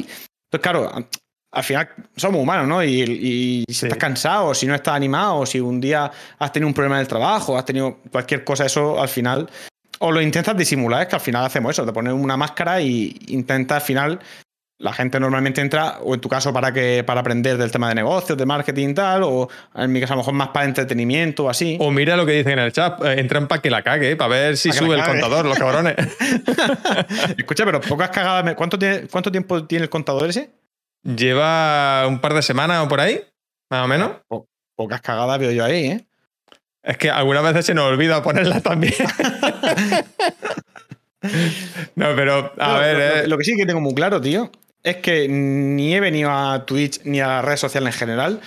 [0.51, 0.91] Entonces, claro,
[1.51, 2.83] al final somos humanos, ¿no?
[2.83, 3.85] Y, y si Sí.
[3.85, 7.07] estás cansado, si no estás animado, si un día has tenido un problema en el
[7.07, 9.49] trabajo, has tenido cualquier cosa, eso al final
[9.99, 13.17] o lo intentas disimular, es que al final hacemos eso, te pones una máscara y
[13.27, 14.19] intentas al final
[14.83, 17.95] la gente normalmente entra, o en tu caso, para que para aprender del tema de
[17.95, 21.45] negocios, de marketing y tal, o en mi caso a lo mejor más para entretenimiento
[21.45, 21.77] o así.
[21.79, 24.27] O mira lo que dicen en el chat, eh, entran para que la cague, para
[24.27, 25.95] ver si sube el contador, los cabrones.
[27.37, 28.55] Escucha, pero pocas cagadas.
[28.55, 30.51] ¿Cuánto, tiene, ¿Cuánto tiempo tiene el contador ese?
[31.01, 33.21] Lleva un par de semanas o por ahí,
[33.69, 34.11] más o menos.
[34.75, 36.05] pocas cagadas veo yo ahí, ¿eh?
[36.83, 38.93] Es que algunas veces se nos olvida ponerlas también.
[41.95, 43.29] no, pero a ver.
[43.29, 44.51] lo, que sí que tengo muy claro, tío,
[44.83, 48.41] es que ni he venido a Twitch ni a las redes sociales en general,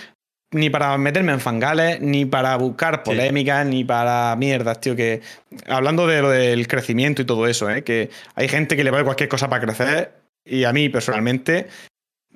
[0.52, 4.94] ni para meterme en fangales, ni para buscar polémicas, ni para mierdas, tío.
[4.94, 5.22] Que
[5.66, 7.82] hablando de lo del crecimiento y todo eso, ¿eh?
[7.82, 10.12] que hay gente que le vale cualquier cosa para crecer,
[10.44, 11.66] y a mí personalmente,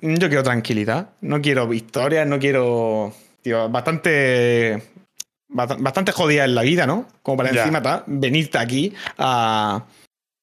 [0.01, 1.09] yo quiero tranquilidad.
[1.21, 3.13] No quiero victorias, no quiero.
[3.41, 4.83] Tío, bastante.
[5.47, 7.07] Bastante jodida en la vida, ¿no?
[7.21, 9.83] Como para encima venirte aquí a,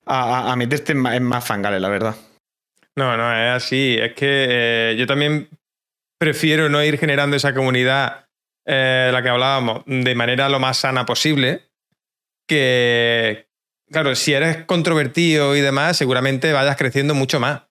[0.05, 2.14] a, meterte en más fangales, la verdad.
[2.98, 3.96] No, no, es así.
[3.96, 5.48] Es que eh, yo también
[6.18, 8.26] prefiero no ir generando esa comunidad,
[8.66, 11.70] eh, la que hablábamos, de manera lo más sana posible.
[12.48, 13.46] Que,
[13.88, 17.62] claro, si eres controvertido y demás, seguramente vayas creciendo mucho más.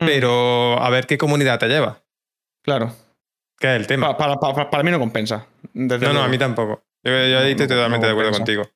[0.00, 0.06] Mm.
[0.06, 2.04] Pero a ver qué comunidad te lleva.
[2.62, 2.94] Claro.
[3.58, 4.18] ¿Qué es el tema?
[4.18, 5.46] para, mí no compensa.
[5.72, 6.84] no, no, a mí tampoco.
[7.02, 8.68] Yo, ahí estoy totalmente de acuerdo contigo.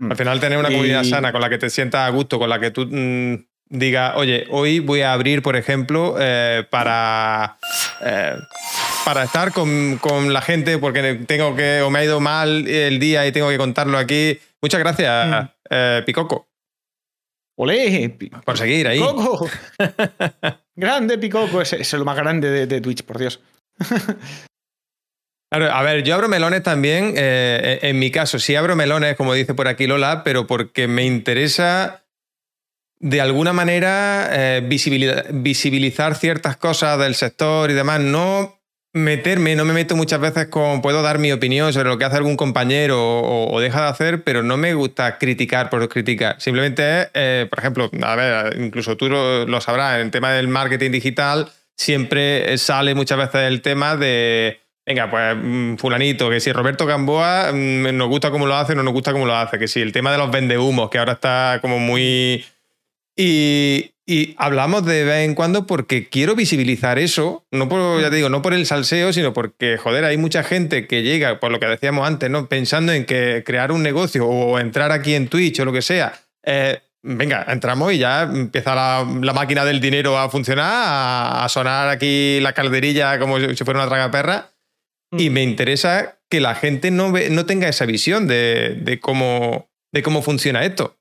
[0.00, 0.10] Mm.
[0.10, 2.58] Al final, tener una comunidad sana con la que te sientas a gusto, con la
[2.58, 7.58] que tú mm, diga, oye, hoy voy a abrir, por ejemplo, eh, para,
[8.00, 8.36] eh,
[9.04, 13.26] para estar con, la gente porque tengo que, o me ha ido mal el día
[13.26, 14.38] y tengo que contarlo aquí.
[14.62, 15.48] Muchas gracias, mm.
[15.70, 16.48] eh, Picoco.
[17.56, 18.98] Olé, por seguir ahí.
[18.98, 19.48] Picoco.
[20.76, 23.40] grande Picoco, es, es lo más grande de, Twitch, por Dios.
[25.50, 27.14] A ver, yo abro melones también.
[27.16, 32.04] en mi caso, sí abro melones, como dice por aquí Lola, pero porque me interesa
[33.00, 34.62] de alguna manera eh,
[35.32, 38.58] visibilizar, ciertas cosas del sector y demás, no
[38.92, 42.16] meterme, no me meto muchas veces con, puedo dar mi opinión sobre lo que hace
[42.16, 46.40] algún compañero o, deja de hacer, pero no me gusta criticar por criticar.
[46.40, 50.48] Simplemente es, eh, por ejemplo, a ver, incluso tú lo, sabrás, en el tema del
[50.48, 56.50] marketing digital siempre sale muchas veces el tema de, venga, pues mm, fulanito, que si
[56.50, 59.68] Roberto Gamboa mm, nos gusta cómo lo hace, no nos gusta cómo lo hace, que
[59.68, 62.44] si el tema de los vendehumos, que ahora está como muy
[63.20, 68.28] y, hablamos de vez en cuando porque quiero visibilizar eso, no por, ya te digo,
[68.28, 71.66] no por el salseo, sino porque, joder, hay mucha gente que llega, por lo que
[71.66, 72.48] decíamos antes, ¿no?
[72.48, 76.12] Pensando en que crear un negocio o entrar aquí en Twitch o lo que sea.
[76.44, 79.04] Eh, venga, entramos y ya empieza la,
[79.34, 84.52] máquina del dinero a funcionar, a, sonar aquí la calderilla como si fuera una tragaperra.
[85.10, 85.32] Y mm.
[85.32, 90.64] me interesa que la gente no, no tenga esa visión de, cómo, de cómo funciona
[90.64, 90.97] esto.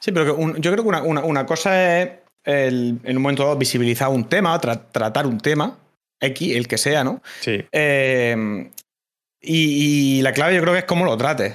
[0.00, 2.10] Sí, pero yo creo que una, cosa es
[2.44, 5.78] en un momento dado visibilizar un tema, tratar un tema,
[6.20, 7.22] X, el que sea, ¿no?
[7.40, 7.64] Sí.
[7.72, 8.70] Em,
[9.40, 11.54] y, la clave yo creo que es cómo lo trates.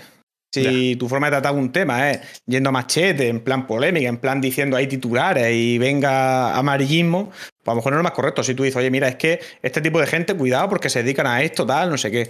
[0.54, 4.18] Si tu forma de tratar un tema es yendo a machete, en plan polémica, en
[4.18, 8.12] plan diciendo hay titulares y venga amarillismo, pues a lo mejor no es lo más
[8.12, 8.44] correcto.
[8.44, 11.26] Si tú dices, oye, mira, es que este tipo de gente, cuidado porque se dedican
[11.26, 12.30] a esto, tal, no sé qué.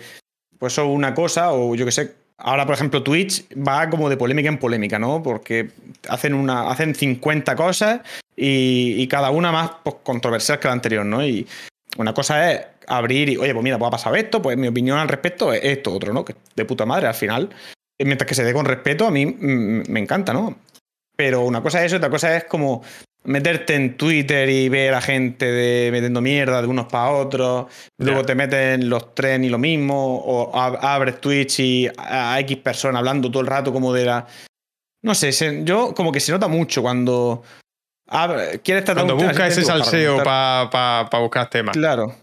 [0.60, 4.10] Pues eso es una cosa, o yo qué sé, Ahora, por ejemplo, Twitch va como
[4.10, 5.21] de polémica en polémica, ¿no?
[5.21, 5.69] Porque
[6.10, 8.01] hacen, una, hacen 50 cosas
[8.36, 11.23] y, cada una más pues, controversial que la anterior, ¿no?
[11.23, 11.47] Y
[11.97, 14.97] una cosa es abrir y, oye, pues mira, pues ha pasado esto, pues mi opinión
[14.97, 16.25] al respecto es esto, otro, ¿no?
[16.25, 17.49] Que de puta madre, al final,
[17.99, 20.58] mientras que se dé con respeto, a mí me encanta, ¿no?
[21.15, 22.82] Pero una cosa es eso, otra cosa es como
[23.23, 28.23] meterte en Twitter y ver a gente de, metiendo mierda de unos para otros, luego
[28.23, 33.29] te meten los tres y lo mismo, o abres Twitch y a, X personas hablando
[33.29, 34.27] todo el rato como de la...
[35.03, 35.31] No sé,
[35.63, 37.43] yo como que se nota mucho cuando
[38.63, 41.75] quieres tratar Cuando buscas ese salseo para buscar temas.
[41.75, 42.15] Claro,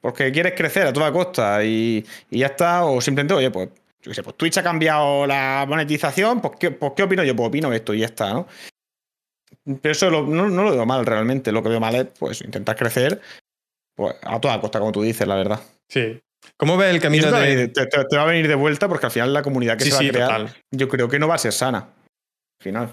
[0.00, 3.68] porque quieres crecer a toda costa y, ya está, o simplemente, oye, pues,
[4.02, 7.34] yo qué sé, pues Twitch ha cambiado la monetización, pues ¿qué, pues, ¿qué opino yo?
[7.34, 8.46] Pues opino esto y ya está, ¿no?
[9.64, 11.52] Pero eso no, lo veo mal realmente.
[11.52, 13.20] Lo que veo mal es pues, intentar crecer
[13.96, 15.60] pues, a toda costa, como tú dices, la verdad.
[15.88, 16.20] Sí.
[16.58, 17.68] ¿Cómo ves el camino de.?
[17.68, 20.12] Te, va a venir de vuelta porque al final la comunidad que se va a
[20.12, 21.78] crear, yo creo que no va a ser sana.
[21.78, 22.92] Al final.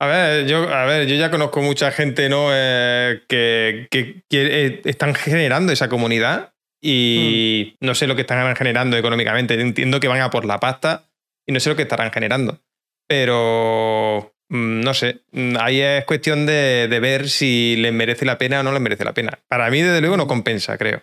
[0.00, 2.48] A ver, yo, a ver, yo ya conozco mucha gente ¿no?
[2.50, 3.86] Eh, que,
[4.30, 7.86] eh, están generando esa comunidad y hmm.
[7.86, 9.60] no sé lo que están generando económicamente.
[9.60, 11.04] Entiendo que van a por la pasta
[11.46, 12.58] y no sé lo que estarán generando.
[13.06, 18.60] Pero Mm, no sé, mm, ahí es cuestión de, ver si les merece la pena
[18.60, 19.38] o no les merece la pena.
[19.48, 21.00] Para mí, desde luego, no compensa, creo.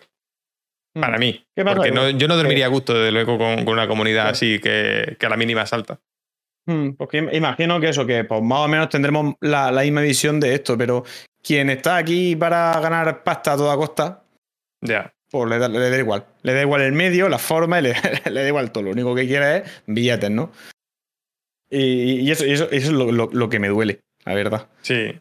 [0.94, 1.00] Mm.
[1.00, 1.46] Para mí.
[1.54, 5.36] Porque yo no dormiría a gusto, desde luego, con, una comunidad así que, a la
[5.36, 5.98] mínima salta.
[6.98, 10.76] Porque imagino que eso, que pues más o menos tendremos la, misma visión de esto,
[10.76, 11.02] pero
[11.42, 14.22] quien está aquí para ganar pasta a toda costa,
[14.82, 15.14] Ya.
[15.30, 16.26] pues le da, le da igual.
[16.42, 17.94] Le da igual el medio, la forma, y le,
[18.30, 18.84] le da igual todo.
[18.84, 20.52] Lo único que quiere es billetes, ¿no?
[21.70, 24.68] Y, y eso, eso, eso es lo, lo- lo que me duele, la verdad.
[24.82, 25.12] Sí.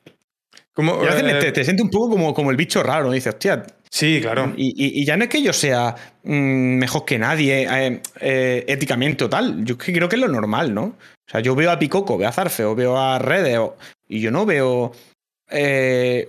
[0.73, 3.11] Como, Y a veces eh, te, te sientes un poco como, como el bicho raro.
[3.11, 4.53] Dices, hostia, sí, claro.
[4.55, 8.63] Y, y- y ya no es que yo sea mm, mejor que nadie eh, eh,
[8.67, 9.65] éticamente o tal.
[9.65, 10.83] Yo creo que es lo normal, ¿no?
[10.83, 13.75] O sea, yo veo a Picoco, veo a Zarfeo, veo a Redes o-
[14.07, 14.91] y yo no veo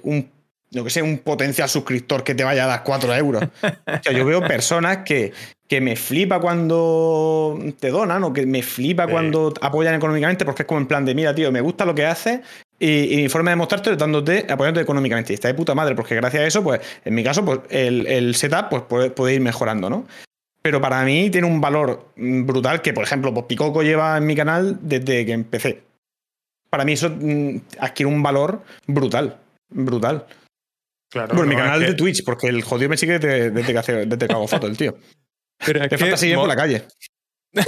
[0.03, 0.31] un,
[0.73, 3.45] no que sé, un potencial suscriptor que te vaya a dar 4 euros.
[3.63, 5.33] O sea, yo veo personas que,
[5.67, 9.13] que me flipa cuando te donan o que me flipa Sí.
[9.13, 12.07] cuando apoyan económicamente porque es como en plan de, mira, tío, me gusta lo que
[12.07, 12.41] haces
[12.79, 15.33] y, y mi forma de mostrarte es dándote, apoyándote económicamente.
[15.33, 18.07] Y está de puta madre, porque gracias a eso, pues, en mi caso, pues, el,
[18.07, 20.07] el setup pues, puede, puede ir mejorando, ¿no?
[20.63, 24.37] Pero para mí tiene un valor brutal que, por ejemplo, pues Picoco lleva en mi
[24.37, 25.83] canal desde que empecé.
[26.71, 29.39] Para mí eso mm, adquiere un valor brutal.
[29.71, 30.27] Brutal.
[31.11, 33.79] Claro Bueno, mi canal de que- Twitch, porque el jodido me sigue desde, desde que,
[33.79, 34.97] hace, desde que hago fotos, el tío.
[35.65, 36.85] Pero es que falta seguir por la calle.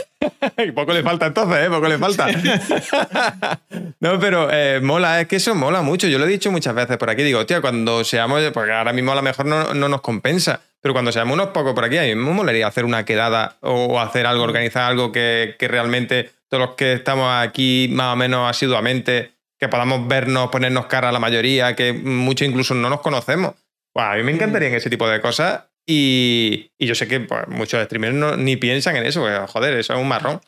[0.59, 1.71] Y poco le falta entonces, ¿eh?
[1.71, 2.27] Poco le falta.
[4.01, 6.07] no, pero eh, mola, es que eso mola mucho.
[6.07, 7.23] Yo lo he dicho muchas veces por aquí.
[7.23, 10.93] Digo, hostia, cuando seamos, porque ahora mismo a lo mejor no, no nos compensa, pero
[10.93, 14.27] cuando seamos unos pocos por aquí, a mí me molaría hacer una quedada o hacer
[14.27, 19.33] algo, organizar algo que, que realmente todos los que estamos aquí más o menos asiduamente,
[19.61, 23.55] que podamos vernos, ponernos cara a la mayoría, que muchos incluso no nos conocemos.
[23.93, 27.47] Pues a mí me encantarían ese tipo de cosas y, y yo sé que pues,
[27.49, 30.41] muchos streamers no- ni piensan en eso, porque, joder, eso es un marrón.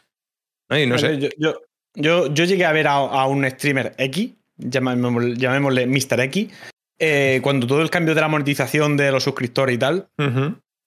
[0.70, 0.79] ¿no?
[0.79, 1.18] Y no sé.
[1.18, 1.61] Yo, yo,
[1.94, 6.20] yo, yo llegué a ver a, a un streamer X, llamémosle, llamémosle Mr.
[6.20, 6.48] X,
[6.98, 10.09] eh, cuando todo el cambio de la monetización de los suscriptores y tal,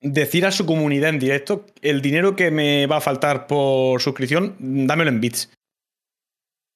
[0.01, 4.55] decir a su comunidad en directo, el dinero que me va a faltar por suscripción,
[4.59, 5.51] dámelo en bits.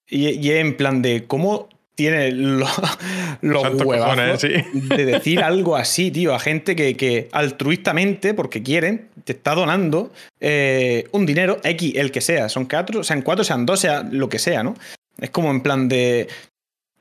[0.10, 2.66] Y, y en plan de cómo tiene lo-
[3.42, 4.96] los Santos huevazos cojones, sí.
[4.96, 10.12] de decir algo así, tío, a gente que, que altruistamente, porque quieren, te está donando
[10.40, 14.30] eh, un dinero X, el que sea, son cuatro, sean cuatro, sean dos, sea lo
[14.30, 14.76] que sea, ¿no?
[15.20, 16.28] Es como en plan de.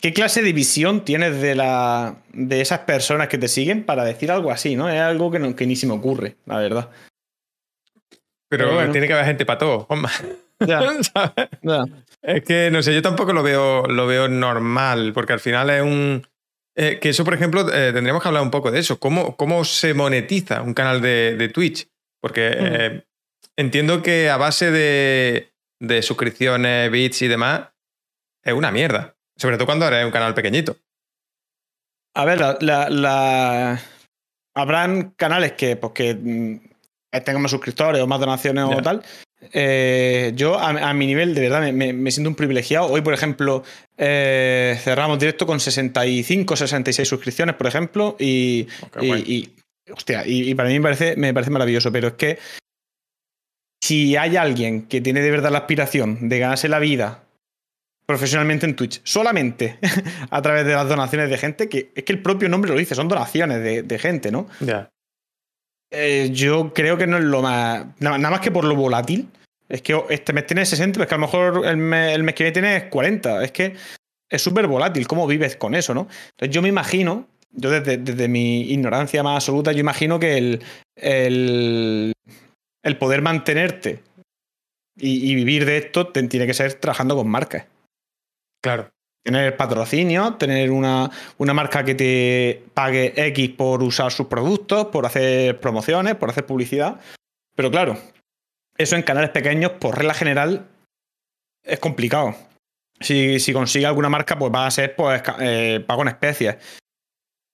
[0.01, 4.31] ¿Qué clase de visión tienes de, la, de esas personas que te siguen para decir
[4.31, 4.89] algo así, ¿no?
[4.89, 6.89] Es algo que, no- que ni se me ocurre, la verdad.
[8.49, 8.93] Pero, Pero bueno.
[8.93, 9.87] tiene que haber gente para todo.
[9.89, 10.13] hombre.
[10.61, 11.49] Ya, ¿Sabes?
[11.63, 11.85] ya.
[12.23, 15.83] Es que no sé, yo tampoco lo veo, lo veo normal, porque al final es
[15.83, 16.27] un.
[16.77, 18.99] eh, que eso, por ejemplo, eh, tendríamos que hablar un poco de eso.
[18.99, 21.89] ¿Cómo, cómo se monetiza un canal de, de Twitch?
[22.21, 23.05] Porque eh,
[23.57, 27.69] entiendo que a base de, de suscripciones, bits y demás,
[28.45, 29.15] es una mierda.
[29.37, 30.77] Sobre todo cuando eres un canal pequeñito.
[32.17, 33.81] A ver, la, la- la-
[34.57, 36.59] habrán canales que, pues, que mm,
[37.25, 39.05] tengan más suscriptores o más donaciones o tal.
[39.53, 42.87] Eh, yo, a, a mi nivel, de verdad, me, siento un privilegiado.
[42.87, 43.63] Hoy, por ejemplo,
[43.97, 49.35] eh, cerramos directo con 65, 66 suscripciones, por ejemplo, y, Oh, qué y-
[49.87, 52.39] y- hostia, y, y para mí me parece, me parece maravilloso, pero es que
[53.83, 57.25] si hay alguien que tiene de verdad la aspiración de ganarse la vida
[58.07, 59.79] profesionalmente en Twitch, solamente
[60.31, 62.95] a través de las donaciones de gente, que es que el propio nombre lo dice,
[62.95, 64.49] son donaciones de, de gente, ¿no?
[65.91, 67.87] Eh, yo creo que no es lo más.
[68.01, 69.29] Nada, más que por lo volátil.
[69.69, 72.23] Es que este mes tiene 60, pero es que a lo mejor el mes, el
[72.23, 73.45] mes que viene tiene 40.
[73.45, 73.75] Es que
[74.29, 75.07] es súper volátil.
[75.07, 76.09] ¿Cómo vives con eso, no?
[76.31, 80.65] Entonces yo me imagino, yo desde, desde mi ignorancia más absoluta, yo imagino que el,
[80.97, 82.15] el,
[82.99, 84.03] poder mantenerte
[84.97, 87.67] y, vivir de esto tiene que ser trabajando con marcas.
[88.63, 88.91] Claro.
[89.29, 95.05] Tener patrocinio, tener una, una marca que te pague X por usar sus productos, por
[95.05, 96.99] hacer promociones, por hacer publicidad.
[97.55, 97.99] Pero claro,
[98.79, 100.67] eso en canales pequeños, por regla general,
[101.63, 102.37] es complicado.
[103.01, 106.57] Si, si consigue alguna marca, pues va a ser pues, eh, pago en especies.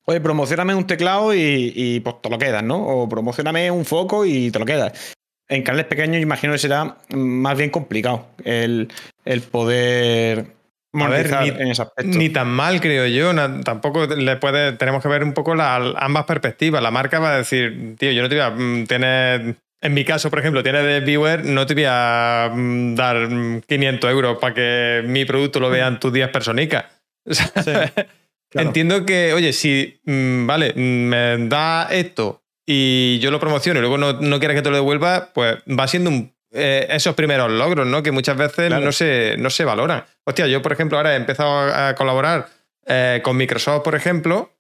[0.05, 2.87] Oye, promocioname un teclado y, y, pues te lo quedas, ¿no?
[2.87, 5.13] O promocioname un foco y te lo quedas.
[5.49, 8.93] En canales pequeños, imagino que será más bien complicado el,
[9.25, 10.55] el poder
[10.95, 12.19] Ver, monetizar ni- en ese aspecto.
[12.19, 13.35] Ni tan mal, creo yo.
[13.63, 16.83] tampoco le puede, tenemos que ver un poco la- ambas perspectivas.
[16.83, 19.57] La marca va a decir, tío, yo no te voy a mm, tener.
[19.81, 23.61] En mi caso, por ejemplo, tienes de viewer, no te voy a mm, dar mm,
[23.69, 26.87] 500 euros para que mi producto lo vean tus 10 personicas.
[27.65, 28.69] claro.
[28.69, 33.83] Entiendo que, oye, si, mm, vale, mm, me da esto y yo lo promociono y
[33.83, 37.51] luego no, no quieres que te lo devuelva, pues va siendo un- eh, esos primeros
[37.51, 38.03] logros, ¿no?
[38.03, 38.85] Que muchas veces Claro.
[38.85, 40.05] no, se, no se valoran.
[40.25, 42.49] Hostia, yo, por ejemplo, ahora he empezado a colaborar
[42.87, 44.53] eh, con Microsoft, por ejemplo,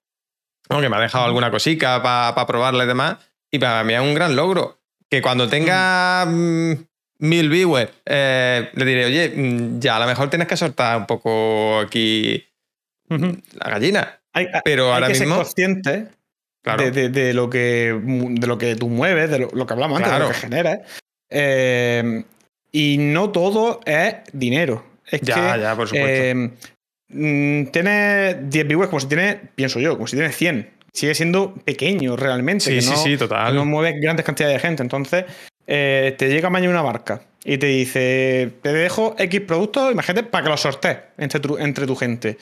[0.68, 0.80] ¿no?
[0.80, 3.16] que me ha dejado alguna cosica para probarla y demás,
[3.50, 4.80] y para mí es un gran logro.
[5.08, 6.72] Que cuando tenga mm,
[7.18, 11.06] mil viewers, eh, le diré, oye, mm, ya a lo mejor tienes que soltar un
[11.06, 12.44] poco aquí
[13.08, 14.20] la gallina.
[14.64, 15.36] pero ahora que mismo.
[15.36, 16.08] Ser consciente
[16.64, 20.28] de, lo que, de lo que tú mueves, de lo, que hablamos antes, de lo
[20.28, 20.78] que generas.
[21.36, 22.24] Eh,
[22.70, 24.84] y no todo es dinero.
[25.06, 26.08] Es ya, que, ya, por supuesto.
[26.08, 26.50] Eh,
[27.08, 30.70] mm, tienes 10 viewers como si tienes, pienso yo, como si tienes 100.
[30.92, 32.64] Sigue siendo pequeño realmente.
[32.64, 33.54] Sí, sí, sí, total.
[33.56, 34.82] no mueves grandes cantidades de gente.
[34.82, 35.24] Entonces,
[35.66, 40.44] eh, te llega mañana una barca y te dice, te dejo X productos, imagínate, para
[40.44, 42.38] que los sortees entre tu, entre tu gente.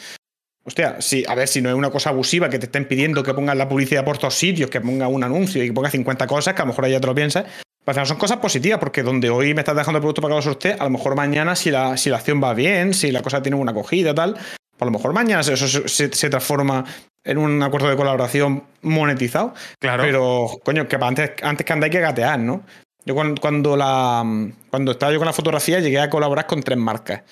[0.64, 3.34] Hostia, sí, a ver si no es una cosa abusiva que te estén pidiendo que
[3.34, 6.54] pongas la publicidad por todos sitios, que ponga un anuncio y que pongas 50 cosas,
[6.54, 7.46] que a lo mejor ya te lo piensas.
[7.84, 10.42] Pero son cosas positivas, porque donde hoy me estás dejando el producto para que lo
[10.42, 13.42] sortees, a lo mejor mañana, si la, si la acción va bien, si la cosa
[13.42, 16.84] tiene una acogida, tal, pues a lo mejor mañana eso se, transforma
[17.24, 19.54] en un acuerdo de colaboración monetizado.
[19.80, 20.04] Claro.
[20.04, 22.62] Pero, coño, que antes, antes que andáis que gatear, ¿no?
[23.04, 24.24] Yo cuando, la,
[24.70, 27.22] cuando estaba yo con la fotografía llegué a colaborar con tres marcas.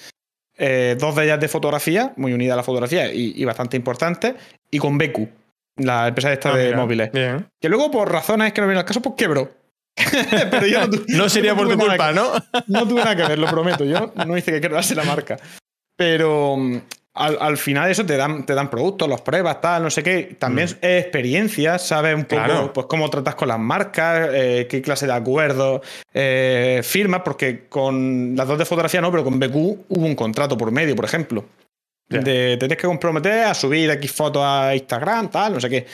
[0.59, 4.35] Eh, dos de ellas de fotografía, muy unidas a la fotografía y, bastante importantes,
[4.71, 5.29] y con BQ,
[5.77, 7.11] la empresa esta ah, de móviles.
[7.11, 9.60] Que luego, por razones que no vienen al caso, pues quebró.
[10.51, 12.33] Pero yo no, sería por tu culpa, ¿no?
[12.67, 13.85] No tuve nada que ver, lo prometo.
[13.85, 15.37] Yo no hice que quebrase la marca.
[15.97, 16.57] Pero
[17.15, 20.37] al, final eso te dan, te dan productos, los pruebas, tal, no sé qué.
[20.39, 20.79] También mm.
[20.81, 25.13] es experiencia, sabes un poco pues, cómo tratas con las marcas, eh, qué clase de
[25.13, 25.81] acuerdos,
[26.15, 30.57] eh, firmas, porque con las dos de fotografía no, pero con BQ hubo un contrato
[30.57, 31.45] por medio, por ejemplo.
[32.09, 35.87] De tenés que comprometer a subir X fotos a Instagram, tal, no sé qué.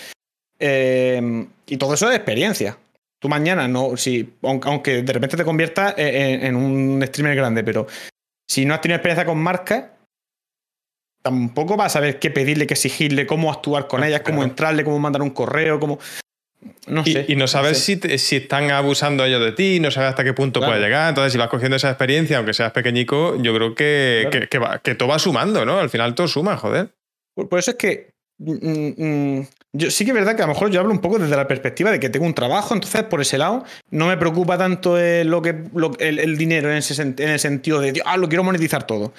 [0.58, 2.78] Eh, y todo eso es experiencia.
[3.18, 7.86] Tú mañana no, si, aunque de repente te conviertas en, en un streamer grande, pero
[8.48, 9.84] si no has tenido experiencia con marcas,
[11.26, 15.00] tampoco vas a saber qué pedirle, qué exigirle, cómo actuar con ellas, cómo entrarle, cómo
[15.00, 15.98] mandar un correo, cómo.
[16.86, 17.24] No sé.
[17.26, 20.60] Y, no sabes Si, si, están abusando ellos de ti, no sabes hasta qué punto
[20.60, 21.08] puede llegar.
[21.08, 24.48] Entonces, si vas cogiendo esa experiencia, aunque seas pequeñico, yo creo que,
[24.82, 25.80] que, todo va sumando, ¿no?
[25.80, 26.90] Al final todo suma, joder.
[27.34, 28.10] Por, eso es que.
[28.38, 29.46] Mm, mm, mm,
[29.76, 31.46] yo, sí que es verdad que a lo mejor yo hablo un poco desde la
[31.46, 35.28] perspectiva de que tengo un trabajo, entonces por ese lado no me preocupa tanto el,
[35.28, 35.54] lo que,
[35.98, 39.12] el, dinero en, ese, en el sentido de, ah, lo quiero monetizar todo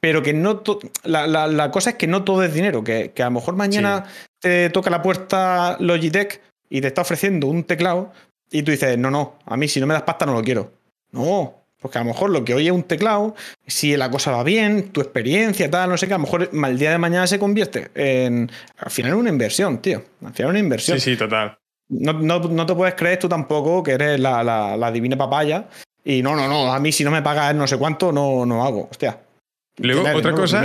[0.00, 0.62] pero que no
[1.04, 4.04] la, la, cosa es que no todo es dinero, que, que a lo mejor mañana
[4.38, 6.40] te toca la puerta Logitech
[6.70, 8.12] y te está ofreciendo un teclado
[8.50, 10.72] y tú dices, no, no, a mí si no me das pasta no lo quiero.
[11.10, 13.34] No, porque a lo mejor lo que hoy es un teclado,
[13.66, 16.78] si la cosa va bien, tu experiencia, tal, no sé qué, a lo mejor el
[16.78, 20.98] día de mañana se convierte en, al final una inversión, tío, al final una inversión.
[20.98, 21.58] Sí, sí, total.
[21.88, 25.68] No, no, no te puedes creer tú tampoco que eres la, la, divina papaya
[26.04, 28.64] y no, no, no, a mí si no me pagas no sé cuánto, no, no
[28.64, 29.20] hago, hostia.
[29.78, 30.62] Luego, otra cosa.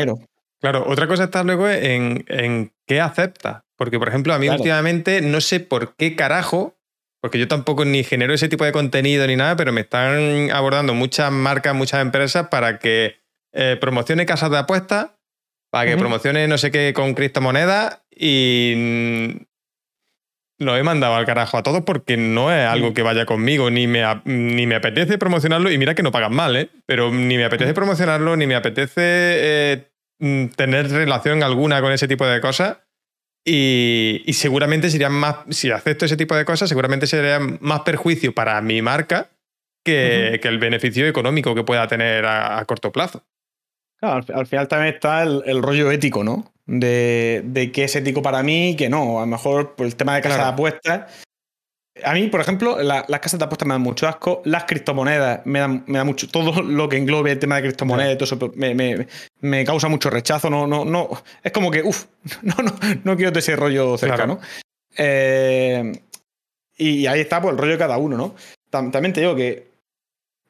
[0.60, 3.64] Claro, otra cosa está luego en, en qué acepta.
[3.76, 6.76] Porque, por ejemplo, a mí últimamente no sé por qué carajo,
[7.24, 10.94] porque yo tampoco ni genero ese tipo de contenido ni nada, pero me están abordando
[10.94, 13.16] muchas marcas, muchas empresas para que
[13.54, 15.12] eh, promocione casas de apuestas,
[15.72, 19.38] para que promocione no sé qué con criptomonedas y
[20.60, 22.94] lo he mandado al carajo a todos porque no es algo mm.
[22.94, 26.58] que vaya conmigo, ni me, ni me apetece promocionarlo, y mira que no pagan mal,
[26.58, 26.72] ¿eh?
[26.86, 27.76] pero ni me apetece mm.
[27.76, 29.88] promocionarlo, ni me apetece eh,
[30.20, 32.80] mm, tener relación alguna con ese tipo de cosas.
[33.46, 38.62] Y, seguramente serían más, si acepto ese tipo de cosas, seguramente sería más perjuicio para
[38.62, 39.30] mi marca
[39.84, 43.24] que, el beneficio económico que pueda tener a, corto plazo.
[44.00, 46.54] Claro, al, final también está el rollo ético, ¿no?
[46.66, 49.18] de, de qué es ético para mí y qué no.
[49.18, 51.24] A lo mejor por el tema de casas de apuestas.
[52.04, 54.42] A mí, por ejemplo, las casas de apuestas me dan mucho asco.
[54.46, 56.28] Las criptomonedas me dan, me da mucho.
[56.28, 59.08] Todo lo que englobe el tema de criptomonedas todo eso me, me,
[59.42, 60.50] me, causa mucho rechazo.
[60.50, 61.10] No, no, no.
[61.44, 62.06] Es como que, uff,
[62.42, 62.74] no, no,
[63.04, 64.40] no quiero ese rollo cercano.
[64.98, 66.02] Eh,
[66.78, 68.36] y ahí está, pues, el rollo de cada uno, ¿no?
[68.72, 69.73] También te digo que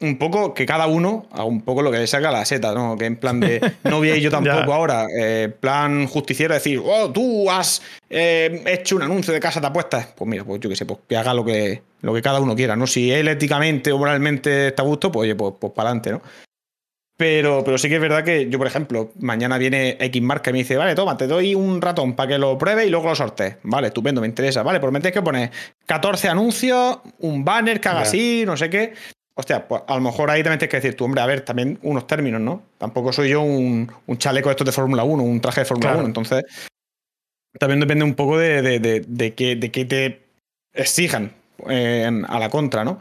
[0.04, 2.98] un poco que cada uno haga un poco lo que le saca la seta, ¿no?
[2.98, 7.50] Que en plan de no vi yo tampoco ahora, eh, plan justiciero, decir, oh, tú
[7.50, 10.08] has eh, hecho un anuncio de casa de apuestas.
[10.16, 12.56] Pues mira, pues yo qué sé, pues que haga lo que, lo que cada uno
[12.56, 12.86] quiera, ¿no?
[12.86, 16.22] Si él éticamente o moralmente está a gusto, pues oye, pues, pues para adelante, ¿no?
[17.16, 20.54] Pero, pero sí que es verdad que yo, por ejemplo, mañana viene X marca y
[20.54, 23.16] me dice, vale, toma, te doy un ratón para que lo pruebe y luego lo
[23.16, 23.58] sortees.
[23.64, 24.64] Vale, estupendo, me interesa.
[24.64, 25.52] Vale, pues me tienes que poner
[25.86, 28.94] 14 anuncios, un banner que haga así, no sé qué.
[29.36, 31.80] Hostia, pues a lo mejor ahí también tienes que decir tú, hombre, a ver, también
[31.82, 32.64] unos términos, ¿no?
[32.78, 36.06] Tampoco soy yo un, chaleco de estos de Fórmula 1, un traje de Fórmula 1.
[36.06, 36.44] Entonces,
[37.58, 40.22] también depende un poco de, de, que te
[40.74, 41.32] exijan
[41.68, 43.00] eh, a la contra, ¿no?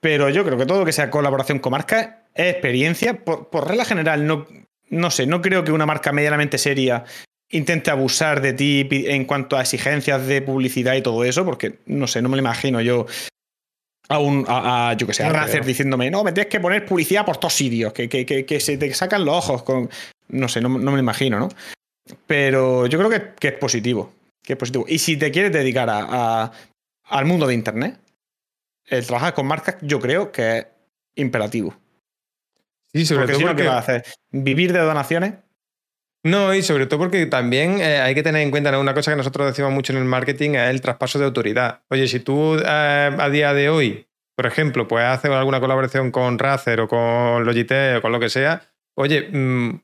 [0.00, 3.24] Pero yo creo que todo lo que sea colaboración con marcas es experiencia.
[3.24, 4.46] Por, por regla general, no,
[4.88, 7.04] no sé, no creo que una marca medianamente seria
[7.48, 12.06] intente abusar de ti en cuanto a exigencias de publicidad y todo eso, porque no
[12.06, 13.06] sé, no me lo imagino yo
[14.10, 17.24] a un, a, yo que sé, a Razer diciéndome, no, me tienes que poner publicidad
[17.24, 19.88] por todos sitios, que, que, que, se te sacan los ojos con.
[20.28, 21.48] No sé, no, me lo imagino, ¿no?
[22.26, 24.12] pero yo creo que, que es positivo.
[24.42, 24.84] Que es positivo.
[24.88, 26.50] Y si te quieres dedicar a,
[27.04, 28.00] al mundo de Internet,
[28.86, 30.66] el trabajar con marcas yo creo que es
[31.14, 31.76] imperativo.
[32.92, 33.68] Sí, sobre Porque todo si no, ¿qué porque...
[33.68, 34.04] vas a hacer?
[34.32, 35.34] ¿Vivir de donaciones?
[36.24, 38.80] No, y sobre todo porque también eh, hay que tener en cuenta ¿no?
[38.80, 41.82] una cosa que nosotros decimos mucho en el marketing, es el traspaso de autoridad.
[41.88, 44.06] Oye, si tú eh, a día de hoy,
[44.36, 48.28] por ejemplo, puedes hacer alguna colaboración con Razer o con Logitech o con lo que
[48.28, 48.62] sea,
[48.96, 49.80] oye, mm,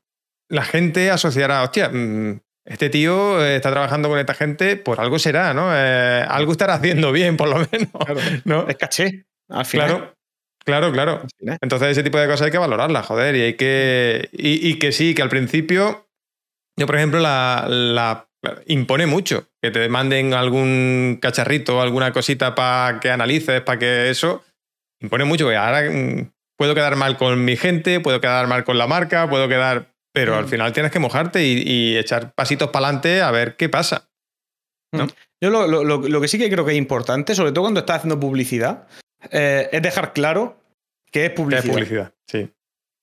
[0.49, 5.17] la gente asociará, hostia, mm, este tío eh, está trabajando con esta gente, por algo
[5.19, 5.69] será, ¿no?
[5.73, 7.89] Eh, algo estará haciendo bien, por lo menos.
[8.05, 8.21] Claro.
[8.45, 8.67] ¿no?
[8.67, 9.25] Es caché.
[9.49, 10.13] Al final.
[10.65, 11.57] Claro, claro, claro.
[11.61, 14.29] Entonces ese tipo de cosas hay que valorarlas, joder, y hay que.
[14.33, 16.06] Y, y que sí, que al principio.
[16.77, 18.27] Yo, por ejemplo, la, la-
[18.67, 24.43] impone mucho que te manden algún cacharrito, alguna cosita para que analices, para que eso.
[25.01, 28.77] Impone mucho, porque ahora mm, puedo quedar mal con mi gente, puedo quedar mal con
[28.77, 29.93] la marca, puedo quedar.
[30.13, 30.49] Pero al Mm.
[30.49, 34.09] final tienes que mojarte y, y echar pasitos para adelante a ver qué pasa.
[34.93, 35.05] ¿no?
[35.41, 37.97] Yo lo, lo- lo- que sí que creo que es importante, sobre todo cuando estás
[37.97, 38.87] haciendo publicidad,
[39.31, 40.57] eh, es dejar claro
[41.11, 41.73] que es ¿Qué es publicidad.
[41.73, 42.13] publicidad?
[42.27, 42.49] Sí.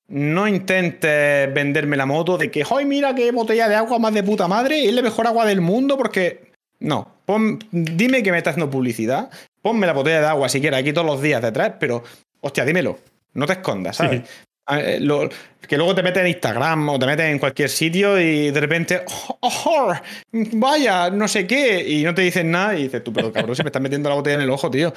[0.08, 4.22] No intentes venderme la moto de que, ¡ay, mira qué botella de agua más de
[4.22, 4.84] puta madre!
[4.84, 6.52] Es la mejor agua del mundo porque.
[6.80, 7.08] No.
[7.24, 9.30] Pon- dime que me estás haciendo publicidad.
[9.62, 12.04] Ponme la botella de agua si quieres aquí todos los días detrás, pero,
[12.40, 12.98] hostia, dímelo.
[13.32, 14.22] No te escondas, ¿sabes?
[14.70, 15.28] Eh, lo-
[15.66, 19.02] que luego te metes en Instagram o te metes en cualquier sitio y de repente,
[19.30, 19.92] "Oh, oh,
[20.32, 23.62] vaya, no sé qué, y no te dicen nada y dices tú, pero cabrón, se
[23.62, 24.92] me estás metiendo la botella en el ojo, tío.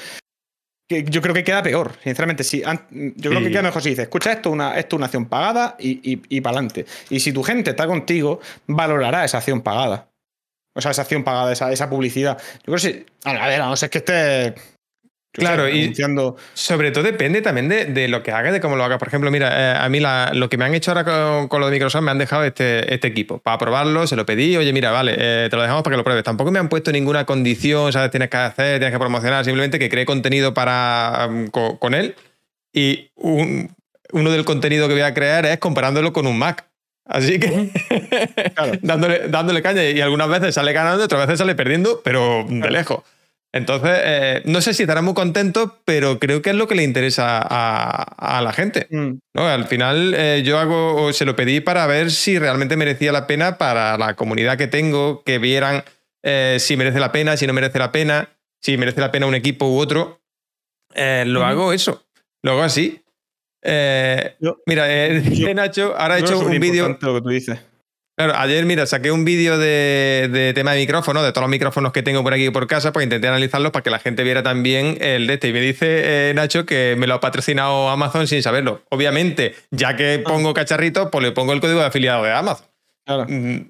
[0.90, 2.44] Que yo creo que queda peor, sinceramente.
[2.66, 3.46] An- yo creo Sí.
[3.48, 6.00] que queda mejor si dices, escucha, esto, es una, esto es una acción pagada y,
[6.14, 6.86] y, y para adelante.
[7.10, 10.08] Y si tu gente está contigo, valorará esa acción pagada.
[10.76, 12.38] O sea, esa acción pagada, esa, esa publicidad.
[12.60, 13.06] Yo creo que sí.
[13.26, 14.56] A ver, a no ser que esté.
[15.38, 15.94] Claro, y-
[16.54, 18.98] Sobre todo depende también de, de lo que haga, de cómo lo haga.
[18.98, 21.60] Por ejemplo, mira, eh, a mí la- lo que me han hecho ahora con, con
[21.62, 24.74] lo de Microsoft me han dejado este, este equipo para probarlo, se lo pedí, oye,
[24.74, 26.24] mira, vale, eh, te lo dejamos para que lo pruebes.
[26.24, 28.10] Tampoco me han puesto ninguna condición, ¿sabes?
[28.12, 32.16] Tienes que hacer, tienes que promocionar, simplemente que cree contenido para um, co- con, él.
[32.74, 33.76] Y un-
[34.14, 36.66] uno del contenido que voy a crear es comparándolo con un Mac.
[37.06, 37.70] Así que
[38.56, 38.74] Claro.
[38.82, 43.00] dándole, dándole caña y algunas veces sale ganando, otras veces sale perdiendo, pero de lejos.
[43.58, 46.84] Entonces, eh, no sé si estarán muy contentos, pero creo que es lo que le
[46.84, 48.88] interesa a, a la gente.
[48.90, 49.14] Mm.
[49.34, 49.48] ¿no?
[49.48, 53.58] Al final, eh, yo hago, se lo pedí para ver si realmente merecía la pena
[53.58, 55.84] para la comunidad que tengo, que vieran
[56.24, 58.30] eh, si merece la pena, si no merece la pena,
[58.62, 60.22] si merece la pena un equipo u otro.
[60.96, 62.04] Lo hago eso,
[62.44, 63.04] lo hago así.
[64.40, 64.88] Yo- mira,
[65.20, 66.86] yo- Nacho ahora creo hecho un vídeo.
[66.86, 67.60] superimportante lo que tú dices.
[68.18, 71.92] Claro, ayer, mira, saqué un vídeo de, de tema de micrófono, de todos los micrófonos
[71.92, 74.98] que tengo por aquí por casa, pues intenté analizarlos para que la gente viera también
[75.02, 75.50] el de este.
[75.50, 78.82] Y me dice eh, Nacho que me lo ha patrocinado Amazon sin saberlo.
[78.90, 82.66] Obviamente, ya que pongo cacharritos, pues le pongo el código de afiliado de Amazon.
[83.06, 83.28] Claro.
[83.30, 83.70] Mm,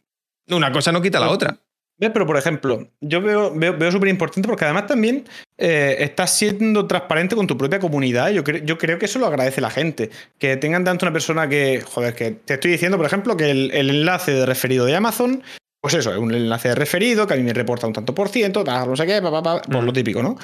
[0.52, 1.58] Una cosa no quita la otra.
[2.00, 2.12] ¿Ves?
[2.14, 5.26] Pero, por ejemplo, yo veo, veo, veo súper importante porque además también
[5.58, 8.30] eh, estás siendo transparente con tu propia comunidad.
[8.30, 10.12] Yo, cre- yo creo que eso lo agradece la gente.
[10.38, 13.72] Que tengan tanto una persona que, joder, que te estoy diciendo, por ejemplo, que el,
[13.72, 15.42] el enlace de referido de Amazon,
[15.82, 18.30] pues eso, es un enlace de referido que a mí me reporta un tanto por
[18.30, 20.38] ciento, tal, no sé qué, pa, pa, pa, por lo típico, ¿no?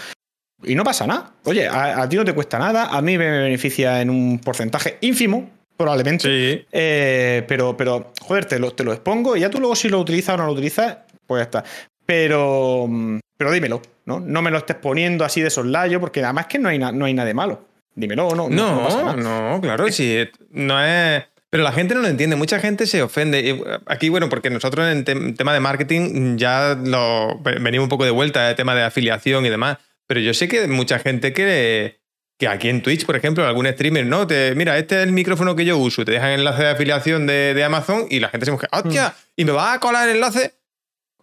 [0.64, 1.34] Y no pasa nada.
[1.44, 4.98] Oye, a, a ti no te cuesta nada, a mí me beneficia en un porcentaje
[5.02, 6.24] ínfimo, probablemente.
[6.24, 6.66] Sí.
[6.72, 10.00] Eh, pero, pero, joder, te lo, te lo expongo y ya tú luego si lo
[10.00, 11.64] utilizas o no lo utilizas, pues ya está.
[12.06, 14.20] Pero, mm, pero dímelo, ¿no?
[14.20, 17.14] No me lo estés poniendo así de soslayo, porque además que no hay, no hay
[17.14, 17.68] nada de malo.
[17.96, 20.28] Dímelo, no, no, no No, pasa no, claro, sí.
[20.52, 21.24] No es.
[21.50, 23.40] Pero la gente no lo entiende, mucha gente se ofende.
[23.42, 28.06] Y Aquí, bueno, porque nosotros en tem- tema de marketing ya lo venimos un poco
[28.06, 29.78] de vuelta, el tema de afiliación y demás.
[30.08, 32.00] Pero yo sé que mucha gente que,
[32.40, 34.26] que aquí en Twitch, por ejemplo, algún streamer, ¿no?
[34.26, 37.54] Te, mira, este es el micrófono que yo uso, te dejan enlace de afiliación de,
[37.54, 39.14] de Amazon y la gente se moja, ¡hostia!
[39.36, 40.54] ¿Y me vas a colar el enlace?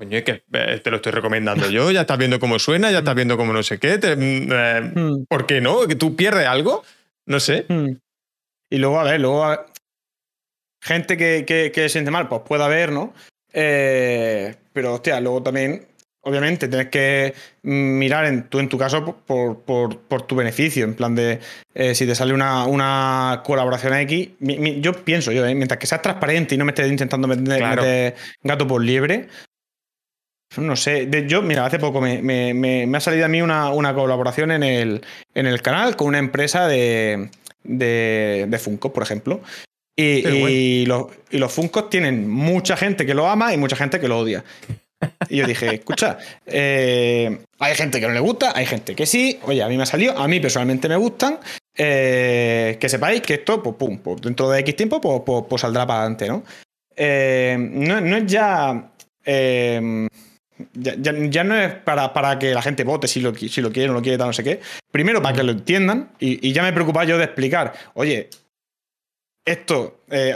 [0.01, 3.01] Coño, es que eh, te lo estoy recomendando yo, ya estás viendo cómo suena, ya
[3.01, 3.99] estás viendo cómo no sé qué.
[3.99, 5.87] te- mm, eh, Mm, ¿Por qué no?
[5.87, 6.83] ¿Que tú pierdes algo?
[7.27, 7.67] No sé.
[7.69, 7.91] mm.
[8.71, 9.45] Y luego, a ver, luego.
[9.45, 9.67] a-
[10.83, 13.13] Gente que, que, que se siente mal, pues puede haber, ¿no?
[13.53, 15.87] Eh, pero, hostia, luego también,
[16.23, 20.85] obviamente, tienes que mirar en, tú, en tu caso por, por, por tu beneficio.
[20.85, 21.41] En plan de
[21.95, 24.31] si te sale una, una colaboración X.
[24.39, 27.59] mi- mi- yo pienso, yo, mientras que seas transparente y no me estés intentando meter,
[27.59, 27.83] Claro.
[27.83, 29.29] meter gato por liebre.
[30.57, 33.41] No sé, de- yo, mira, hace poco me, me- me- me ha salido a mí
[33.41, 35.01] una, una colaboración en el,
[35.35, 37.29] en el canal con una empresa de,
[37.63, 39.41] de, de Funko, por ejemplo.
[39.97, 44.09] Y, los, y los Funkos tienen mucha gente que lo ama y mucha gente que
[44.09, 44.43] lo odia.
[45.29, 49.39] Y yo dije, escucha, eh, hay gente que no le gusta, hay gente que sí.
[49.45, 51.39] Oye, a mí me ha salido, a mí personalmente me gustan.
[51.77, 55.63] eh, que sepáis que esto, pues, pum, pues, dentro de X tiempo, pues, pues- pues
[55.63, 56.43] saldrá para adelante, ¿no?
[56.97, 58.91] eh, no, no es ya,
[60.75, 63.89] ya, ya- no es para, para que la gente vote si lo, si lo quiere
[63.89, 64.61] o no lo quiere, tal, no sé qué.
[64.91, 68.29] Primero, para que lo entiendan, y, ya me preocupa yo de explicar, oye,
[69.45, 70.35] esto eh,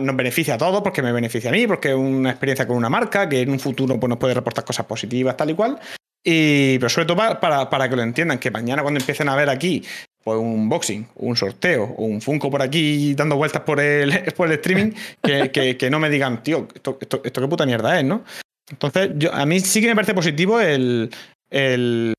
[0.00, 2.88] nos beneficia a todos porque me beneficia a mí, porque es una experiencia con una
[2.88, 5.78] marca que en un futuro pues, nos puede reportar cosas positivas, tal y cual.
[6.24, 9.48] Y, pero sobre todo para, para, que lo entiendan, que mañana cuando empiecen a ver
[9.50, 9.84] aquí
[10.24, 14.48] pues un unboxing, un sorteo o un Funko por aquí dando vueltas por el, por
[14.48, 14.90] el streaming,
[15.22, 18.24] que, que- que no me digan, tío, esto, esto, esto qué puta mierda es, ¿no?
[18.70, 21.10] Entonces, yo, a mí sí que me parece positivo el,
[21.50, 22.14] el,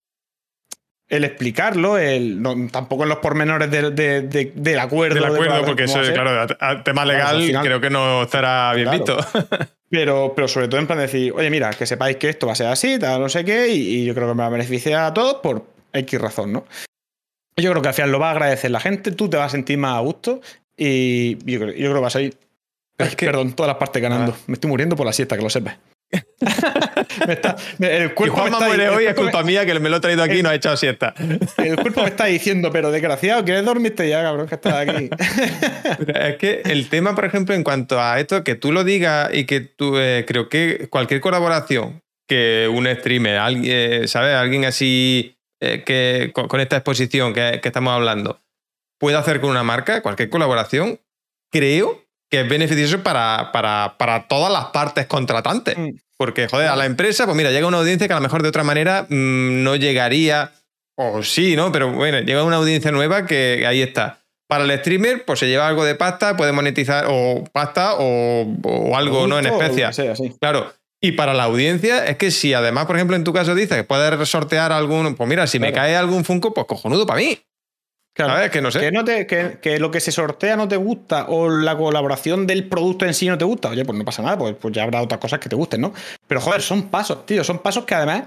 [1.08, 5.16] el explicarlo, el, no, tampoco en los pormenores del, de- de- del acuerdo.
[5.16, 6.14] Del de acuerdo, porque eso, a ser.
[6.14, 9.18] claro, a- tema legal final- creo que no estará bien Claro.
[9.18, 9.68] visto.
[9.91, 12.54] Pero, pero sobre todo en plan de decir, oye, mira, que sepáis que esto va
[12.54, 14.50] a ser así, tal, no sé qué, y, y yo creo que me va a
[14.52, 16.64] beneficiar a todos por X razón, ¿no?
[17.58, 19.50] Yo creo que al final lo va a agradecer la gente, tú te vas a
[19.50, 20.41] sentir más a gusto
[20.78, 22.38] y yo creo, yo creo que vas a ir.
[23.00, 24.34] Es que- Perdón, todas las partes ganando.
[24.38, 24.41] Ah.
[24.45, 25.78] Me estoy muriendo por la siesta, que lo sepas.
[27.28, 29.89] me está, el Y cuerpo me está, muere hoy es me- culpa mía que me
[29.89, 31.14] lo he traído aquí y no ha echado siesta.
[31.57, 34.47] el cuerpo me está diciendo, pero desgraciado, ¿quieres dormirte ya, cabrón?
[34.47, 35.10] Que estás aquí.
[36.05, 39.30] Pero Es que el tema, por ejemplo, en cuanto a esto, que tú lo digas
[39.34, 44.36] y que tú, eh, creo que cualquier colaboración que un streamer, alguien, ¿sabes?
[44.36, 48.39] Alguien así eh, que con, con esta exposición que, que estamos hablando,
[48.99, 50.99] puede hacer con una marca, cualquier colaboración,
[51.51, 55.77] creo que es beneficioso para, para, para todas las partes contratantes.
[55.77, 55.89] Mm.
[56.17, 58.49] Porque, joder, a la empresa, pues mira, llega una audiencia que a lo mejor de
[58.49, 60.51] otra manera mm, no llegaría,
[60.95, 61.71] o sí, ¿no?
[61.71, 64.19] Pero bueno, llega una audiencia nueva que ahí está.
[64.47, 68.97] Para el streamer, pues se lleva algo de pasta, puede monetizar o pasta o, o
[68.97, 69.39] algo, ¿no?
[69.39, 69.89] En especia.
[69.89, 70.36] que sea, sí.
[70.41, 70.73] Claro.
[71.01, 73.84] Y para la audiencia, es que si además, por ejemplo, en tu caso dices que
[73.86, 75.15] puedes sortear algún.
[75.15, 77.39] Pues mira, si me cae algún Funko, pues cojonudo para mí.
[78.51, 78.80] Que no sé.
[78.80, 82.45] Que, no te, que, que lo que se sortea no te gusta o la colaboración
[82.47, 84.84] del producto en sí no te gusta, oye, pues no pasa nada, pues, pues ya
[84.84, 85.93] habrá otras cosas que te gusten, ¿no?
[86.28, 88.24] Pero joder, son pasos, tío, son pasos que además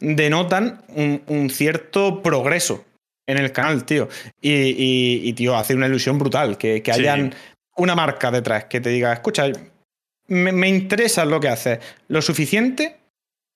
[0.00, 2.84] denotan un, un cierto progreso
[3.26, 4.08] en el canal, tío.
[4.40, 7.00] Y, y- y, tío, hace una ilusión brutal que, que Sí.
[7.00, 7.34] hayan
[7.76, 9.46] una marca detrás que te diga, escucha,
[10.26, 11.78] me, me interesa lo que haces,
[12.08, 12.96] lo suficiente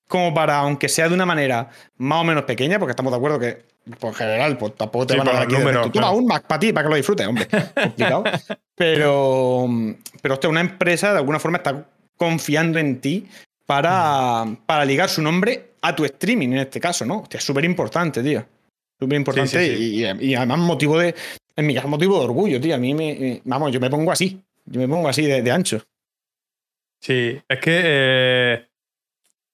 [0.09, 3.39] como para, aunque sea de una manera más o menos pequeña, porque estamos de acuerdo
[3.41, 3.64] que,
[4.01, 6.16] por general, pues tampoco te Sí, van a dar aquí números, Toma claro.
[6.16, 7.47] un Mac para ti, para que lo disfrutes, hombre.
[7.82, 8.24] Complicado.
[8.74, 9.66] pero,
[10.20, 13.26] pero hostia, una empresa de alguna forma está confiando en ti
[13.64, 17.20] para, para ligar su nombre a tu streaming, en este caso, ¿no?
[17.20, 18.45] Hostia, es súper importante, tío.
[18.99, 20.05] Súper importante Sí, sí.
[20.20, 21.14] Y, y además motivo de,
[21.55, 22.74] en mi caso, motivo de orgullo, tío.
[22.74, 24.41] A mí me, me- vamos, yo me pongo así.
[24.64, 25.82] Yo me pongo así de, de ancho.
[27.01, 27.80] Sí, es que.
[27.84, 28.66] eh,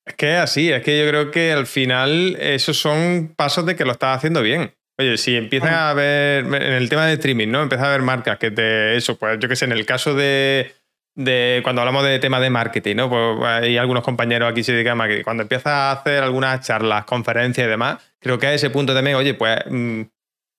[0.05, 3.77] es que es así, es que yo creo que al final esos son pasos de
[3.77, 4.75] que lo estás haciendo bien.
[4.99, 7.63] Oye, si empiezas a ver, en el tema de streaming, ¿no?
[7.63, 8.97] Empiezas a ver marcas que te.
[8.97, 10.75] Eso, pues yo qué sé, en el caso de.
[11.15, 13.09] de cuando hablamos de tema de marketing, ¿no?
[13.09, 15.23] Pues hay algunos compañeros aquí se dedican a marketing.
[15.23, 19.17] Cuando empiezas a hacer algunas charlas, conferencias y demás, creo que a ese punto también,
[19.17, 20.03] oye, pues mm,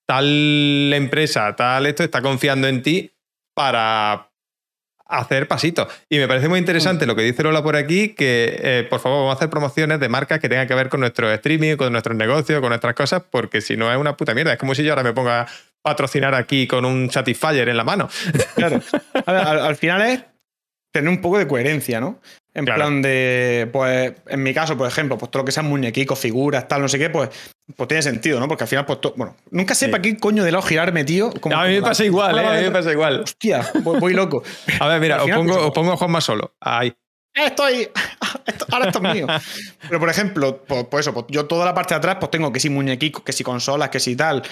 [0.08, 3.12] tal empresa, tal esto está confiando en ti
[3.54, 4.33] para
[5.06, 5.88] hacer pasitos.
[6.10, 9.20] Y me parece muy interesante lo que dice Lola por aquí, que eh, por favor
[9.20, 12.16] vamos a hacer promociones de marcas que tengan que ver con nuestro streaming, con nuestros
[12.16, 14.54] negocios, con nuestras cosas, porque si no es una puta mierda.
[14.54, 15.48] Es como si yo ahora me ponga a
[15.82, 18.10] patrocinar aquí con un Satisfyer en la mano.
[18.56, 18.82] Claro.
[19.26, 20.24] Ver, al, al final es
[20.92, 22.20] tener un poco de coherencia, ¿no?
[22.56, 22.82] En Claro.
[22.82, 26.68] plan de, pues, en mi caso, por ejemplo, pues todo lo que sean muñequicos, figuras,
[26.68, 27.30] tal, no sé qué, pues,
[27.76, 28.48] pues tiene sentido, ¿no?
[28.48, 29.92] Porque al final, pues, to- bueno, nunca sé Sí.
[29.92, 31.32] para qué coño de lado girarme, tío.
[31.42, 32.48] como- a mí me como pasa la- igual, ¿eh?
[32.48, 33.22] A mí me pasa igual.
[33.22, 34.44] Hostia, voy, voy loco.
[34.82, 36.54] A ver, mira, os pongo, pues, os pongo a Juanma solo.
[36.62, 36.94] Ahí.
[37.34, 37.90] Estoy.
[38.46, 39.26] esto- ahora esto es mío.
[39.90, 42.52] Pero, por ejemplo, pues, pues eso, pues yo toda la parte de atrás, pues tengo
[42.54, 44.44] que si muñequicos, que si consolas, que si tal.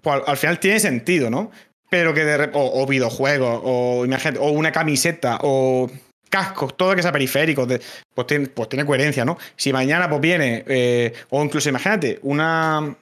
[0.00, 1.50] Pues al, al final tiene sentido, ¿no?
[1.90, 5.90] Pero que de o, o videojuegos, o imagínate, o una camiseta, o
[6.28, 7.66] cascos, todo que sea periférico,
[8.14, 9.38] pues, tiene, pues tiene coherencia, ¿no?
[9.56, 12.94] Si mañana pues viene, eh, o incluso imagínate, una.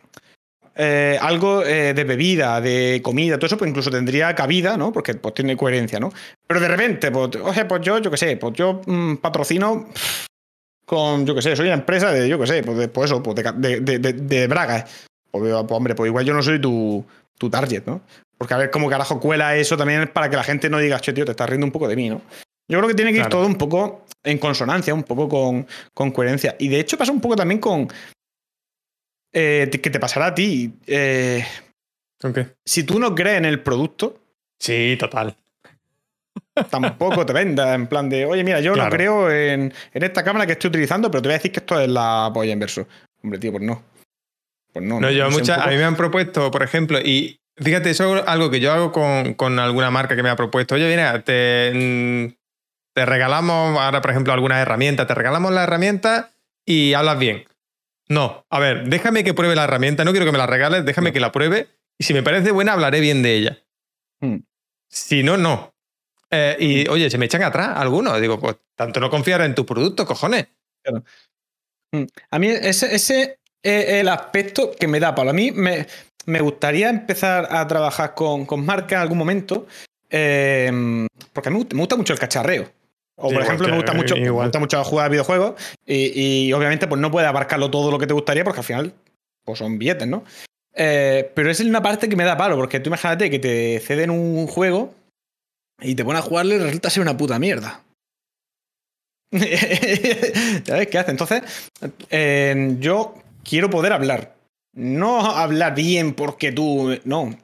[0.76, 4.92] eh, algo eh, de bebida, de comida, todo eso, pues incluso tendría cabida, ¿no?
[4.92, 6.12] Porque pues tiene coherencia, ¿no?
[6.46, 9.88] Pero de repente, pues, oye, pues yo, yo qué sé, pues yo mm, patrocino
[10.84, 13.22] con, yo qué sé, soy una empresa de, yo qué sé, pues, de, pues eso,
[13.22, 14.84] pues de, de, de, de- bragas.
[15.30, 17.04] Pues, pues, hombre, pues igual yo no soy tu,
[17.38, 18.02] tu target, ¿no?
[18.38, 21.12] Porque a ver cómo carajo cuela eso también para que la gente no diga, che,
[21.12, 22.20] tío, te estás riendo un poco de mí, ¿no?
[22.68, 26.10] Yo creo que tiene que ir todo un poco en consonancia, un poco con, con
[26.10, 26.56] coherencia.
[26.58, 27.88] Y de hecho pasa un poco también con...
[29.32, 30.72] eh, que te pasará a ti.
[30.86, 31.44] eh,
[32.20, 32.48] ¿Con qué?
[32.64, 34.18] si tú no crees en el producto,
[34.58, 35.36] Sí, total.
[36.70, 38.88] tampoco te vendas en plan de, oye, mira, yo Claro.
[38.90, 41.60] no creo en, en esta cámara que estoy utilizando, pero te voy a decir que
[41.60, 42.86] esto es la polla inverso.
[43.22, 43.82] Hombre, tío, pues no.
[44.72, 45.00] Pues no.
[45.00, 47.90] No, yo sé, un muchas, poco- a mí me han propuesto, por ejemplo, y fíjate,
[47.90, 50.76] eso es algo que yo hago con, con alguna marca que me ha propuesto.
[50.76, 52.34] Oye, mira, te,
[52.94, 56.30] te regalamos ahora, por ejemplo, algunas herramientas, te regalamos las herramientas
[56.64, 57.44] y hablas bien.
[58.08, 61.12] No, a ver, déjame que pruebe la herramienta, no quiero que me la regales, déjame
[61.12, 61.68] que la pruebe
[61.98, 63.58] y si me parece buena hablaré bien de ella.
[64.20, 64.38] Hmm.
[64.88, 65.74] Si no, no.
[66.30, 68.20] Eh, y oye, se me echan atrás algunos.
[68.20, 70.46] Digo, pues tanto no confiar en tus productos, cojones.
[71.92, 72.04] Mm.
[72.30, 75.30] A mí ese, ese es el aspecto que me da, Pablo.
[75.30, 75.86] A mí me,
[76.26, 79.66] me gustaría empezar a trabajar con, con marcas en algún momento,
[80.10, 82.70] eh, porque a mí me gusta mucho el cacharreo.
[83.16, 85.54] O, por ejemplo, me gusta mucho, me gusta mucho jugar a videojuegos
[85.86, 88.94] y, y obviamente pues no puede abarcarlo todo lo que te gustaría porque al final
[89.44, 90.24] pues son billetes, ¿no?
[90.74, 94.10] Eh, pero es una parte que me da palo, porque tú imagínate que te ceden
[94.10, 94.94] un juego
[95.80, 97.82] y te pones a jugarlo y resulta ser una puta mierda.
[99.30, 101.10] ¿Sabes qué hace?
[101.10, 101.42] Entonces,
[102.10, 104.34] eh, yo quiero poder hablar.
[104.72, 106.98] No hablar bien porque tú.
[107.04, 107.36] No.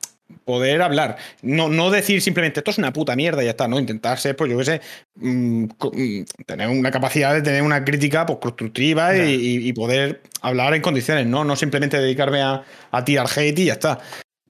[0.44, 1.16] Poder hablar.
[1.42, 3.68] No, no decir simplemente esto es una puta mierda y ya está.
[3.68, 4.80] No, intentar ser, pues yo qué sé,
[5.16, 10.22] mm, mm, tener una capacidad de tener una crítica pues, constructiva y, y- y poder
[10.42, 11.44] hablar en condiciones, ¿no?
[11.44, 13.98] No simplemente dedicarme a, a tirar hate y ya está.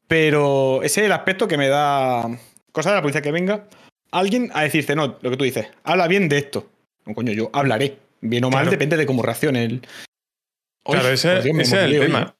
[0.09, 2.26] Pero ese es el aspecto que me da.
[2.72, 3.66] Cosa de la policía que venga
[4.12, 6.68] alguien a decirte, no, lo que tú dices, habla bien de esto.
[7.07, 7.97] No, coño, yo hablaré.
[8.20, 8.70] Bien o mal, Claro.
[8.72, 9.81] depende de cómo reaccione el.
[10.85, 12.35] Claro, Uy, ese, Dios, es el tema.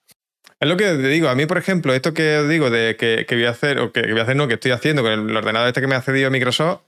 [0.61, 1.29] Es lo que te digo.
[1.29, 3.93] A mí, por ejemplo, esto que os digo de que, que voy a hacer, o
[3.93, 5.95] que, que voy a hacer, no, que estoy haciendo con el ordenador este que me
[5.95, 6.83] ha cedido Microsoft,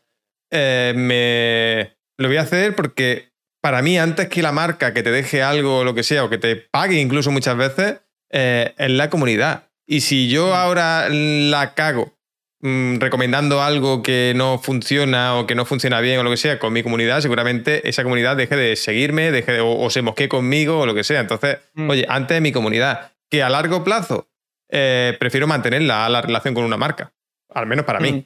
[0.51, 3.31] eh, me lo voy a hacer porque
[3.63, 6.31] para mí, antes que la marca que te deje algo o lo que sea, o
[6.31, 8.01] que te pague incluso muchas veces,
[8.31, 9.69] eh, es la comunidad.
[9.87, 12.13] Y si yo ahora la cago
[12.61, 16.59] mm, recomendando algo que no funciona o que no funciona bien o lo que sea
[16.59, 20.29] con mi comunidad, seguramente esa comunidad deje de seguirme, deje de- o, o se mosquee
[20.29, 21.21] conmigo o lo que sea.
[21.21, 21.89] Entonces, Mm.
[21.91, 24.29] oye, antes de mi comunidad, que a largo plazo
[24.71, 27.11] eh, prefiero mantener la, la relación con una marca.
[27.55, 28.13] Al menos para mí.
[28.13, 28.25] Mm.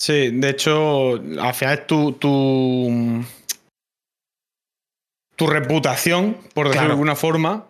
[0.00, 3.22] Sí, de hecho, al final tu, tu,
[5.36, 6.86] tu reputación, por decirlo Claro.
[6.88, 7.66] de alguna forma,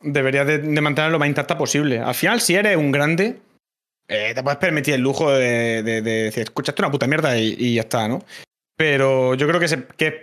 [0.00, 1.98] deberías de, de mantener lo más intacta posible.
[1.98, 3.38] Al final, si eres un grande,
[4.08, 7.54] eh, te puedes permitir el lujo de, de- de decir, escuchaste una puta mierda y,
[7.58, 8.24] y ya está, ¿no?
[8.76, 10.14] Pero yo creo que, se- que es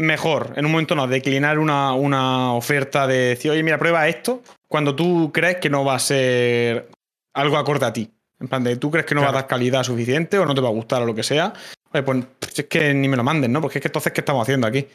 [0.00, 4.42] mejor en un momento no declinar una, una oferta de decir, oye, mira, prueba esto,
[4.68, 6.88] cuando tú crees que no va a ser
[7.34, 8.10] algo acorde a ti.
[8.40, 10.60] En plan de, tú crees que no va a dar calidad suficiente o no te
[10.62, 11.52] va a gustar o lo que sea.
[11.92, 12.24] Oye, pues
[12.56, 13.60] es que ni me lo manden, ¿no?
[13.60, 14.86] Porque es que entonces, ¿qué estamos haciendo aquí?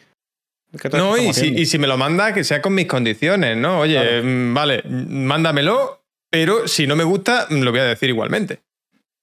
[0.82, 3.80] ¿Qué No, y si, y si me lo manda, que sea con mis condiciones, ¿no?
[3.82, 4.24] Oye, Claro.
[4.24, 4.84] mm, vale,
[5.30, 8.60] mándamelo, pero si no me gusta, mm, lo voy a decir igualmente.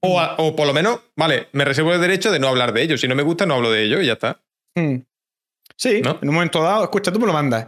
[0.00, 2.82] O, a- o por lo menos, vale, me reservo el derecho de no hablar de
[2.82, 2.96] ello.
[2.98, 4.38] Si no me gusta, no hablo de ello y ya está.
[4.76, 4.96] Hmm.
[5.76, 6.18] Sí, ¿No?
[6.22, 7.66] en un momento dado, escucha, tú me lo mandas.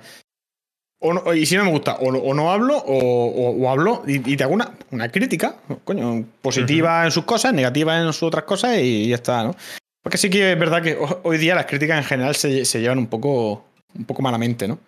[1.01, 3.71] O no- y si no me gusta, o, no- o no hablo, o, o- o
[3.71, 8.07] hablo y, y te hago una, una crítica, coño, positiva en sus cosas, negativa en
[8.13, 9.55] sus otras cosas y ya está, ¿no?
[10.03, 12.81] Porque sí que es verdad que ho- hoy día las críticas en general se, se
[12.81, 14.79] llevan un poco, un poco malamente, ¿no?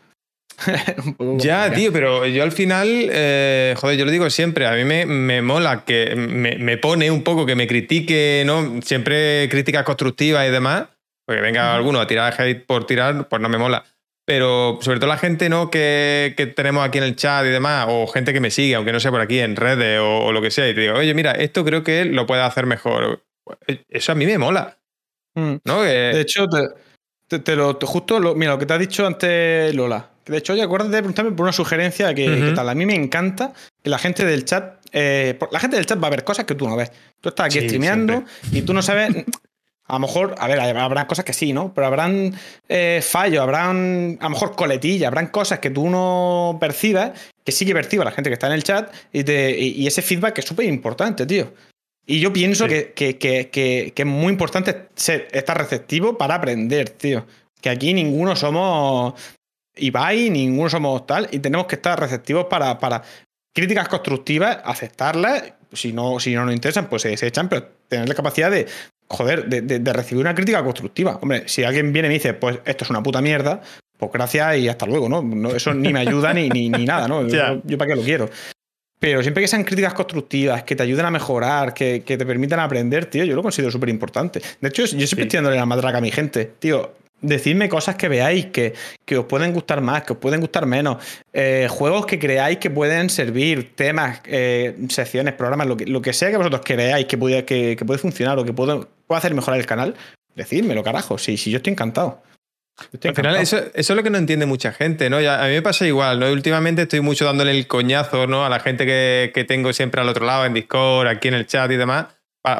[1.38, 5.04] Ya, tío, pero yo al final, eh, joder, yo lo digo siempre, a mí me,
[5.04, 8.80] me mola que me, me pone un poco que me critique, ¿no?
[8.82, 10.84] Siempre críticas constructivas y demás,
[11.26, 13.84] porque venga alguno a tirar hate por tirar, pues no me mola.
[14.24, 15.70] Pero sobre todo la gente, ¿no?
[15.70, 18.92] Que, que tenemos aquí en el chat y demás, o gente que me sigue, aunque
[18.92, 21.14] no sea por aquí, en redes o, o lo que sea, y te digo, oye,
[21.14, 23.22] mira, esto creo que él lo puede hacer mejor.
[23.88, 24.78] Eso a mí me mola,
[25.36, 25.56] Hmm.
[25.64, 25.82] ¿no?
[25.82, 26.62] Que- De hecho, te,
[27.28, 30.08] te- te lo, te- justo lo, mira, lo que te ha dicho antes Lola.
[30.24, 32.68] De hecho, oye, acuérdate de preguntarme por una sugerencia que, tal.
[32.68, 33.52] A mí me encanta
[33.82, 34.84] que la gente del chat.
[34.92, 36.90] eh, la gente del chat va a ver cosas que tú no ves.
[37.20, 39.24] Tú estás aquí Sí, streameando y tú no sabes.
[39.88, 41.72] A lo mejor, a ver, habrá cosas que sí, ¿no?
[41.72, 42.34] Pero habrán
[42.68, 47.12] eh, fallos, habrán a lo mejor coletillas, habrán cosas que tú no percibas,
[47.44, 49.86] que sí que perciba la gente que está en el chat, y, te- y- y
[49.86, 51.52] ese feedback es súper importante, tío.
[52.04, 52.70] Y yo pienso Sí.
[52.70, 57.26] que, que- que- que- es muy importante ser, estar receptivo para aprender, tío.
[57.60, 59.14] Que aquí ninguno somos
[59.78, 63.02] Ibai, ninguno somos tal, y tenemos que estar receptivos para, para
[63.54, 65.52] críticas constructivas, aceptarlas.
[65.72, 68.66] Si no, si no nos interesan, pues se desechan, pero tener la capacidad de,
[69.08, 71.18] joder, de, de- de recibir una crítica constructiva.
[71.22, 73.60] Hombre, si alguien viene y me dice, pues esto es una puta mierda,
[73.98, 75.22] pues gracias y hasta luego, ¿no?
[75.22, 77.26] No, eso ni me ayuda ni, ni, ni nada, ¿no?
[77.28, 78.28] Yo, yo para qué lo quiero.
[78.98, 82.60] Pero siempre que sean críticas constructivas, que te ayuden a mejorar, que, que te permitan
[82.60, 84.40] aprender, tío, yo lo considero súper importante.
[84.60, 85.20] De hecho, yo siempre Sí.
[85.22, 86.92] estoy dándole la matraca a mi gente, tío.
[87.22, 90.98] Decidme cosas que veáis que, que os pueden gustar más, que os pueden gustar menos.
[91.32, 96.12] Eh, juegos que creáis que pueden servir, temas, eh, secciones, programas, lo que, lo que
[96.12, 99.34] sea que vosotros creáis que puede, que, que puede funcionar o que puede, puede hacer
[99.34, 99.94] mejorar el canal,
[100.34, 101.16] decídmelo, carajo.
[101.16, 102.22] Sí, sí, yo estoy encantado.
[102.78, 105.18] Yo estoy Al final, eso, eso es lo que no entiende mucha gente, ¿no?
[105.18, 106.30] Ya- a mí me pasa igual, ¿no?
[106.30, 108.44] Últimamente estoy mucho dándole el coñazo, ¿no?
[108.44, 111.46] A la gente que, que tengo siempre al otro lado, en Discord, aquí en el
[111.46, 112.08] chat y demás,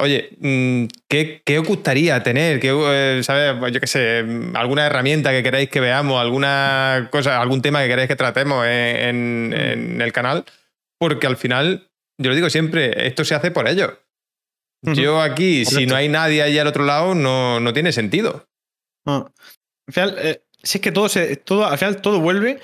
[0.00, 2.60] oye, mm, ¿qué, ¿qué, os gustaría tener?
[2.60, 3.54] ¿Qué, eh, ¿sabes?
[3.58, 4.24] Pues yo qué sé,
[4.54, 9.52] alguna herramienta que queráis que veamos, alguna cosa, algún tema que queráis que tratemos en,
[9.52, 10.44] en el canal,
[10.98, 13.92] porque al final, yo lo digo siempre, esto se hace por ellos.
[14.82, 18.46] Yo aquí, si no hay nadie ahí al otro lado, no, no tiene sentido.
[19.04, 19.32] Al
[19.90, 22.60] final, eh, si es que todo, se, todo, al final todo vuelve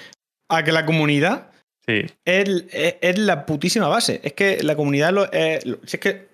[0.49, 1.51] a que la comunidad
[1.87, 2.05] sí.
[2.25, 4.21] es, es, la putísima base.
[4.23, 5.27] Es que la comunidad lo,
[5.85, 6.32] si es que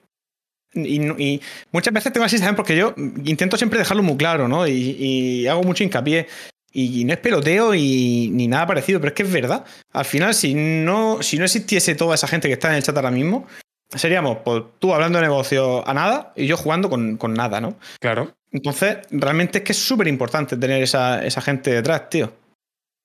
[0.75, 1.41] y,
[1.73, 2.95] muchas veces tengo así sensación porque yo
[3.25, 4.67] intento siempre dejarlo muy claro, ¿no?
[4.67, 6.27] Y, y hago mucho hincapié.
[6.73, 9.65] Y, no es peloteo y, ni nada parecido, pero es que es verdad.
[9.93, 12.97] Al final, si no, si no existiese toda esa gente que está en el chat
[12.97, 13.47] ahora mismo,
[13.89, 17.77] seríamos pues, tú hablando de negocio a nada y yo jugando con, con nada, ¿no?
[18.01, 18.35] Claro.
[18.53, 22.33] Entonces, realmente es que es súper importante tener esa, esa, gente detrás, tío.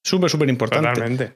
[0.03, 0.89] Súper, súper importante.
[0.89, 1.36] Totalmente.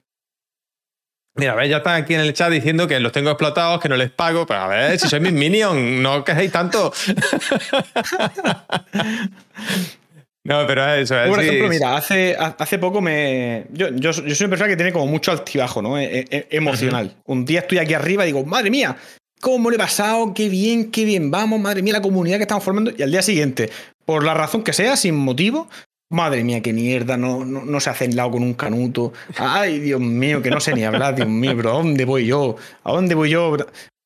[1.37, 3.89] Mira, a ver, ya están aquí en el chat diciendo que los tengo explotados, que
[3.89, 4.45] no les pago.
[4.45, 6.91] Pero a ver, si sois mis minions, no quejéis tanto.
[10.43, 11.29] no, pero eso es.
[11.29, 13.67] Por ejemplo, mira, hace, hace poco me.
[13.71, 15.99] Yo, yo, soy una persona que tiene como mucho altibajo, ¿no?
[15.99, 17.15] E, e, emocional.
[17.25, 18.97] Un día estoy aquí arriba y digo, madre mía,
[19.39, 20.33] ¿cómo le he pasado?
[20.33, 22.91] Qué bien, qué bien vamos, madre mía, la comunidad que estamos formando.
[22.97, 23.69] Y al día siguiente,
[24.05, 25.69] por la razón que sea, sin motivo,
[26.09, 29.11] Madre mía, qué mierda, no, no, se hace lado con un canuto.
[29.37, 32.55] Ay, Dios mío, que no sé ni hablar, Dios mío, pero ¿a dónde voy yo?
[32.85, 33.57] ¿A dónde voy yo?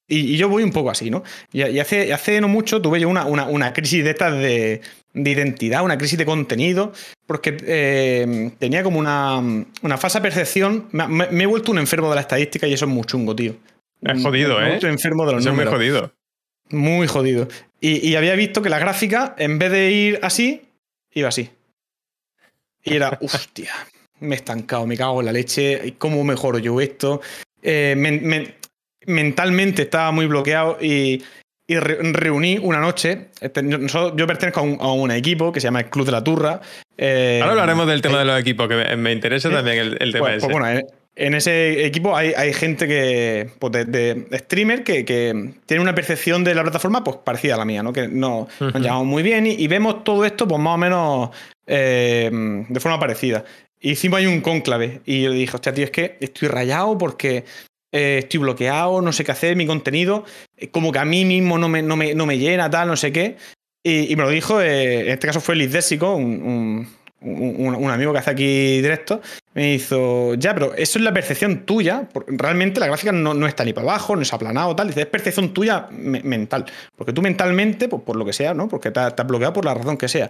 [0.08, 1.24] Y, yo voy un poco así, ¿no?
[1.54, 4.82] Y, hace, hace no mucho tuve yo una, una, crisis de estas de,
[5.14, 6.92] identidad, una crisis de contenido,
[7.28, 9.38] porque eh, tenía como una,
[9.84, 10.88] una falsa percepción.
[10.92, 13.56] Me, he vuelto un enfermo de la estadística y eso es muy chungo, tío.
[14.02, 14.80] Es jodido, ¿eh?
[14.82, 15.72] Muy enfermo de los eso números.
[15.72, 16.12] muy jodido.
[16.72, 17.48] Muy jodido.
[17.80, 20.64] Y, y había visto que la gráfica, en vez de ir así,
[21.14, 21.52] iba así.
[22.84, 23.74] Y era, hostia,
[24.20, 27.22] me he estancado, me cago en la leche, ¿cómo mejoro yo esto?
[27.62, 27.96] Eh,
[29.06, 31.24] mentalmente estaba muy bloqueado y,
[31.68, 33.30] reuní una noche.
[33.40, 36.60] Este, yo, pertenezco a un, equipo que se llama el Club de la Turra.
[36.98, 40.26] Eh, Ahora hablaremos del tema eh, de los equipos, que me, interesa también el, tema
[40.26, 40.48] pues, ese.
[40.48, 40.82] Pues bueno,
[41.16, 45.04] en ese equipo hay, gente que, pues de, streamer que,
[45.66, 47.92] tiene una percepción de la plataforma pues parecida a la mía, ¿no?
[47.92, 51.30] Que no, nos llevamos muy bien y, vemos todo esto pues más o menos
[51.68, 52.30] eh,
[52.68, 53.46] de forma parecida.
[53.80, 57.46] Hicimos ahí un cónclave y yo le dije, hostia, tío, es que estoy rayado porque
[57.92, 60.24] eh, estoy bloqueado, no sé qué hacer, mi contenido,
[60.58, 63.38] eh, como que a mí mismo no me, no me, llena, tal, no sé qué.
[63.84, 66.88] Y, me lo dijo, en este caso fue Liz Désico, un,
[67.90, 69.22] amigo que hace aquí directo,
[69.54, 73.74] me hizo, ya, pero eso es la percepción tuya, realmente la gráfica no, está ni
[73.74, 78.04] para abajo, no es aplanado, tal, dice, es percepción tuya mental, porque tú mentalmente, pues
[78.04, 78.68] por lo que sea, ¿no?
[78.68, 80.30] Porque te, has bloqueado por la razón que sea.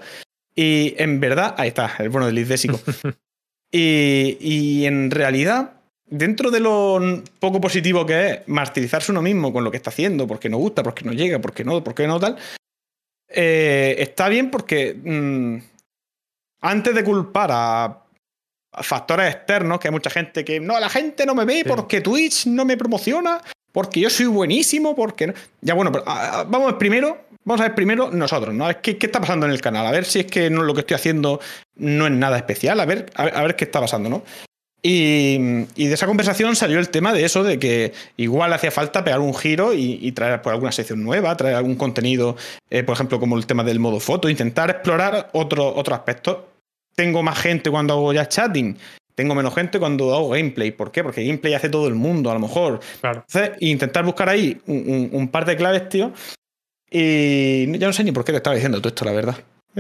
[0.56, 2.80] Y en verdad, ahí está, el bueno del Désico.
[3.72, 5.74] y, y en realidad,
[6.06, 7.00] dentro de lo
[7.40, 10.84] poco positivo que es martirizarse uno mismo con lo que está haciendo, porque no gusta,
[10.84, 12.38] porque no llega, porque no, porque no tal,
[13.34, 15.58] eh, está bien porque mm,
[16.62, 17.98] antes de culpar a,
[18.84, 22.46] factores externos, que hay mucha gente que no, la gente no me ve porque Twitch
[22.48, 23.42] no me promociona,
[23.74, 27.76] porque yo soy buenísimo, porque Ya bueno, pero, ah, ah, vamos primero Vamos a ver
[27.76, 28.68] primero nosotros, ¿no?
[28.82, 29.86] ¿Qué, ¿Qué, está pasando en el canal?
[29.88, 31.40] A ver si es que no, lo que estoy haciendo
[31.76, 34.24] no es nada especial, a ver, a ver, qué está pasando, ¿no?
[34.84, 35.38] Y,
[35.76, 39.36] de esa conversación salió el tema de eso, de que igual hacía falta pegar un
[39.36, 42.36] giro y, traer por pues, alguna sección nueva, traer algún contenido,
[42.70, 46.48] eh, por ejemplo, como el tema del modo foto, intentar explorar otro, otro aspecto.
[46.96, 48.78] Tengo más gente cuando hago ya chatting,
[49.16, 50.72] tengo menos gente cuando hago gameplay.
[50.72, 51.04] ¿Por qué?
[51.04, 52.80] Porque gameplay hace todo el mundo, a lo mejor.
[53.02, 53.24] Claro.
[53.28, 56.12] Entonces, intentar buscar ahí un, un par de claves, tío,
[56.92, 59.38] y ya no sé ni por qué te estaba diciendo todo esto, la verdad.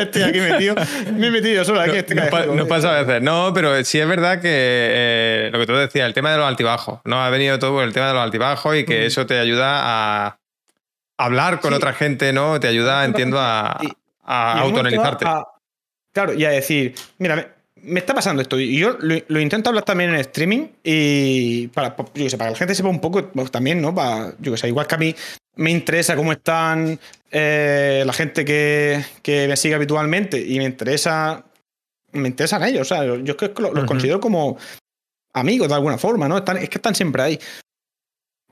[0.00, 0.74] estoy aquí metido.
[1.12, 1.98] Me he metido solo aquí.
[1.98, 3.22] Este no, pasa a veces.
[3.22, 6.46] No, pero sí es verdad que eh, lo que tú decías, el tema de los
[6.46, 7.00] altibajos.
[7.04, 9.80] No ha venido todo por el tema de los altibajos y que eso te ayuda
[9.82, 10.38] a
[11.18, 12.58] hablar con otra gente, ¿no?
[12.58, 13.78] Te ayuda, entiendo, a,
[14.24, 15.26] a autoanalizarte.
[16.14, 20.10] Claro, y a decir, mira, me está pasando esto y yo lo, intento hablar también
[20.10, 23.50] en streaming y para, yo que sé, para que la gente sepa un poco pues,
[23.50, 23.94] también, ¿no?
[23.94, 25.14] Para, yo que sé, igual que a mí
[25.56, 26.98] me interesa cómo están
[27.30, 31.44] eh, la gente que, me sigue habitualmente y me interesa,
[32.12, 34.56] me interesan ellos, o sea, yo es que los, considero como
[35.32, 36.38] amigos de alguna forma, ¿no?
[36.38, 37.40] Están, es que están siempre ahí.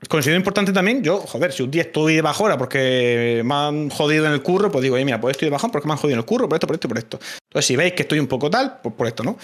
[0.07, 4.27] Considero importante también, yo, joder, si un día estoy de bajora porque me han jodido
[4.27, 6.15] en el curro, pues digo, oye, mira, pues estoy de bajón porque me han jodido
[6.15, 7.19] en el curro, por esto, por esto, por esto.
[7.49, 9.37] Entonces, si veis que estoy un poco tal, pues por esto, ¿no?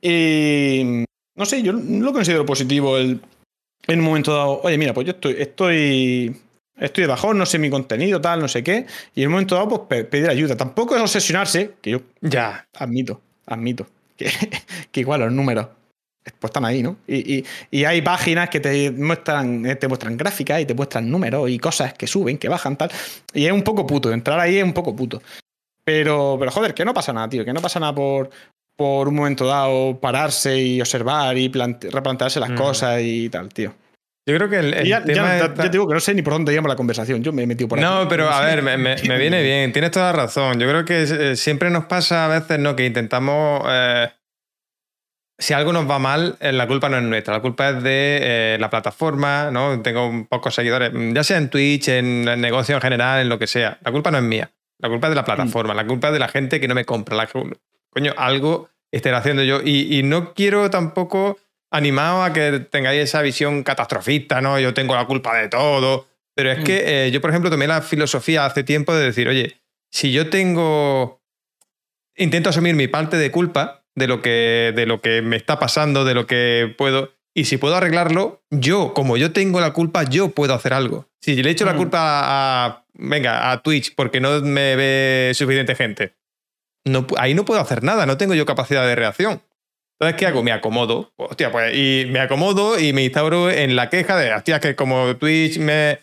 [0.00, 1.04] Y
[1.34, 3.20] no sé, yo lo considero positivo el,
[3.88, 6.36] en un momento dado, oye, mira, pues yo estoy, estoy,
[6.78, 9.56] estoy de bajón, no sé mi contenido, tal, no sé qué, y en un momento
[9.56, 10.56] dado, pues pedir ayuda.
[10.56, 14.30] Tampoco es obsesionarse, que yo ya admito, admito, que,
[14.92, 15.66] que igual los números
[16.38, 16.96] pues están ahí, ¿no?
[17.06, 21.10] Y, y- y hay páginas que te muestran, eh, te muestran gráficas y te muestran
[21.10, 22.90] números y cosas que suben, que bajan, tal.
[23.34, 25.20] Y es un poco puto, entrar ahí es un poco puto.
[25.84, 28.30] Pero, pero joder, que no pasa nada, tío, que no pasa nada por,
[28.76, 32.54] por un momento dado pararse y observar y plante- replantearse las Mm.
[32.56, 33.74] cosas y tal, tío.
[34.28, 36.00] Yo creo que el, el Y ya, tema ya- ya está- te digo que no
[36.00, 37.24] sé ni por dónde llama la conversación.
[37.24, 37.84] Yo me he metido por aquí.
[37.88, 40.60] No, pero a ver, me, me- me viene bien, tienes toda razón.
[40.60, 42.76] Yo creo que eh, siempre nos pasa a veces, ¿no?
[42.76, 43.64] Que intentamos.
[43.68, 44.08] eh,
[45.42, 48.18] si algo nos va mal, eh, la culpa no es nuestra, la culpa es de
[48.22, 49.80] eh, la plataforma, ¿no?
[49.82, 53.38] Tengo pocos seguidores, mm, ya sea en Twitch, en el negocio en general, en lo
[53.38, 53.78] que sea.
[53.82, 56.18] La culpa no es mía, la culpa es de la plataforma, la culpa es de
[56.20, 57.16] la gente que no me compra.
[57.16, 57.28] La,
[57.90, 59.60] coño, algo estaré haciendo yo.
[59.64, 61.38] Y, y no quiero tampoco
[61.70, 64.60] animaros a que tengáis esa visión catastrofista, ¿no?
[64.60, 66.06] Yo tengo la culpa de todo.
[66.34, 66.64] Pero es Mm.
[66.64, 70.30] que eh, yo, por ejemplo, tomé la filosofía hace tiempo de decir, oye, si yo
[70.30, 71.20] tengo.
[72.14, 76.04] Intento asumir mi parte de culpa de lo que, de lo que me está pasando,
[76.04, 77.12] de lo que puedo.
[77.34, 81.08] Y si puedo arreglarlo, yo, como yo tengo la culpa, yo puedo hacer algo.
[81.20, 81.76] Si le echo la Mm.
[81.78, 86.14] culpa a, venga, a Twitch porque no me ve suficiente gente,
[86.84, 89.40] no, ahí no puedo hacer nada, no tengo yo capacidad de reacción.
[89.98, 90.42] Entonces, ¿qué hago?
[90.42, 91.12] Me acomodo.
[91.16, 95.16] Hostia, pues, y me acomodo y me instauro en la queja de, hostia, que como
[95.16, 96.00] Twitch me,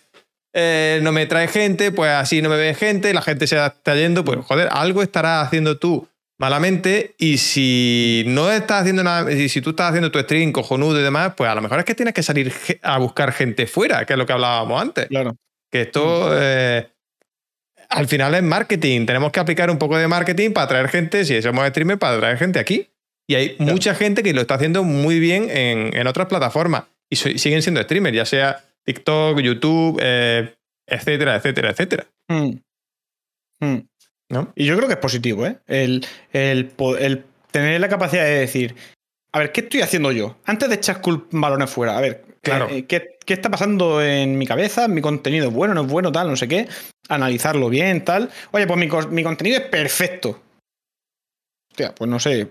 [0.53, 3.95] eh, no me trae gente, pues así no me ve gente, la gente se está
[3.95, 6.07] yendo, pues joder, algo estarás haciendo tú
[6.39, 10.99] malamente y si no estás haciendo nada, y si tú estás haciendo tu stream cojonudo
[10.99, 14.05] y demás, pues a lo mejor es que tienes que salir a buscar gente fuera,
[14.05, 15.07] que es lo que hablábamos antes.
[15.07, 15.35] Claro.
[15.71, 16.87] Que esto eh,
[17.89, 19.05] al final es marketing.
[19.05, 22.37] Tenemos que aplicar un poco de marketing para atraer gente, si somos streamers, para atraer
[22.37, 22.87] gente aquí.
[23.27, 23.71] Y hay Claro.
[23.73, 27.61] mucha gente que lo está haciendo muy bien en, en otras plataformas y so- siguen
[27.61, 30.55] siendo streamers, ya sea TikTok, YouTube, eh,
[30.87, 32.07] etcétera, etcétera, etcétera.
[32.27, 32.53] Mm.
[33.59, 33.88] Mm.
[34.29, 34.51] ¿No?
[34.55, 35.57] Y yo creo que es positivo, ¿eh?
[35.67, 36.71] El, el
[37.51, 38.75] tener la capacidad de decir,
[39.31, 40.37] a ver, ¿qué estoy haciendo yo?
[40.45, 41.01] Antes de echar
[41.31, 42.67] balones fuera, a ver, Claro.
[42.69, 44.87] eh, ¿qué, qué está pasando en mi cabeza?
[44.87, 46.67] ¿Mi contenido es bueno, no es bueno, tal, no sé qué?
[47.09, 48.29] Analizarlo bien, tal.
[48.51, 50.39] Oye, pues mi, mi contenido es perfecto.
[51.71, 52.49] Hostia, pues no sé.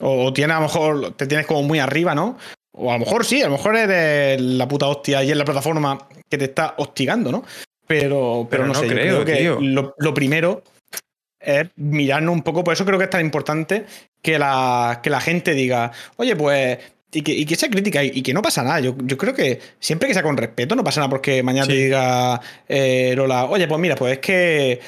[0.00, 2.38] O, o tiene a lo mejor, te tienes como muy arriba, ¿no?
[2.72, 5.44] O a lo mejor sí, a lo mejor eres la puta hostia y es la
[5.44, 5.98] plataforma
[6.28, 7.44] que te está hostigando, ¿no?
[7.86, 10.62] Pero, pero, Pero no, no sé, yo creo, creo que lo primero
[11.48, 12.62] es mirarnos un poco.
[12.62, 13.86] Por eso creo que es tan importante
[14.22, 16.78] que la, que la gente diga, oye, pues.
[17.10, 18.80] Y que, y que sea crítica y, y que no pasa nada.
[18.80, 21.72] Yo, yo creo que siempre que sea con respeto, no pasa nada porque mañana te
[21.72, 22.38] diga
[22.68, 24.80] eh, Lola, oye, pues mira, pues es que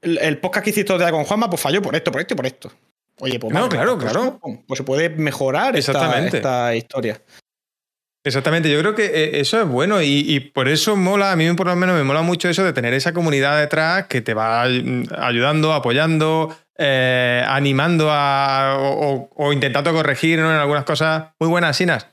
[0.00, 2.46] el, el podcast que hiciste con Juanma, pues falló por esto, por esto y por
[2.46, 2.72] esto.
[3.20, 4.38] Oye, pues No, claro, pues, claro.
[4.40, 7.20] Pues, pues se puede mejorar esta, esta historia.
[8.28, 11.66] Exactamente, yo creo que eh, eso es bueno y, por eso mola, a mí por
[11.66, 15.04] lo menos me mola mucho eso de tener esa comunidad detrás que te va mm,
[15.18, 22.06] ayudando, apoyando, eh, animando o, intentando corregir en algunas cosas muy buenas, Sinas.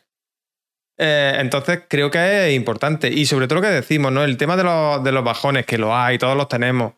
[0.97, 4.23] Eh, entonces creo que es importante y sobre todo lo que decimos, ¿no?
[4.23, 6.93] El tema de los, de los bajones, que los hay, todos los tenemos.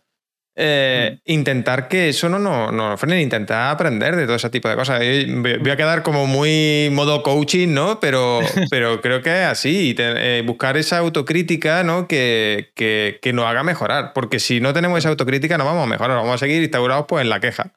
[0.60, 4.76] Eh, Intentar que eso no nos no, frene, intentar aprender de todo ese tipo de
[4.76, 5.00] cosas.
[5.00, 8.00] Voy a quedar como muy modo coaching, ¿no?
[8.00, 8.40] Pero,
[8.72, 9.94] pero creo que es así.
[9.94, 12.08] te- eh, buscar esa autocrítica, ¿no?
[12.08, 14.14] Que, que, que nos haga mejorar.
[14.14, 16.18] Porque si no tenemos esa autocrítica, no vamos a mejorar.
[16.18, 17.72] Vamos a seguir instaurados pues, en la queja.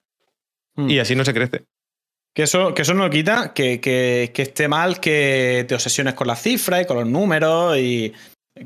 [0.77, 0.89] Mm.
[0.89, 1.65] Y así no se crece.
[2.33, 6.29] Que eso, que eso no quita que, que- que esté mal que te obsesiones con
[6.29, 8.15] las cifras y con los números y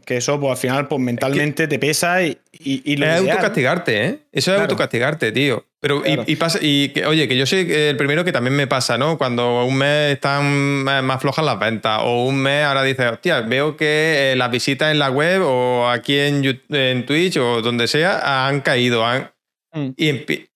[0.07, 3.31] que eso pues al final pues mentalmente te pesa y, y, y lo es ideal-
[3.31, 4.19] autocastigarte, ¿eh?
[4.33, 4.63] Eso es Claro.
[4.63, 5.67] autocastigarte, tío.
[5.81, 6.25] Pero, y- Claro.
[6.27, 9.19] y, pasa, y que, oye, que yo soy el primero que también me pasa, ¿no?
[9.19, 13.77] Cuando un mes están más flojas las ventas, o un mes ahora dices, hostia, veo
[13.77, 18.61] que eh, las visitas en la web o aquí en, Twitch o donde sea han
[18.63, 19.05] caído.
[19.07, 19.31] han-
[19.77, 19.91] Mm.
[19.97, 20.49] Y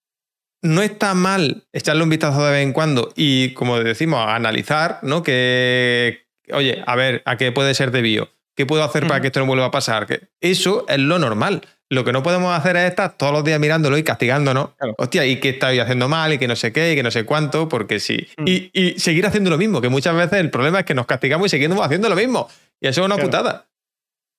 [0.62, 5.22] no está mal echarle un vistazo de vez en cuando y, como decimos, analizar, ¿no?
[5.24, 6.20] Que,
[6.52, 8.30] oye, a ver, ¿a qué puede ser debido?
[8.58, 10.04] ¿Qué puedo hacer para que esto no vuelva a pasar?
[10.08, 11.60] Que eso es lo normal.
[11.88, 14.70] Lo que no podemos hacer es estar todos los días mirándolo y castigándonos.
[14.74, 14.96] Claro.
[14.98, 17.24] Hostia, y que estoy haciendo mal y que no sé qué y que no sé
[17.24, 18.26] cuánto, porque sí.
[18.36, 18.48] Mm.
[18.48, 21.46] Y, y seguir haciendo lo mismo, que muchas veces el problema es que nos castigamos
[21.46, 22.48] y seguimos haciendo lo mismo.
[22.80, 23.30] Y eso es una Claro.
[23.30, 23.68] putada.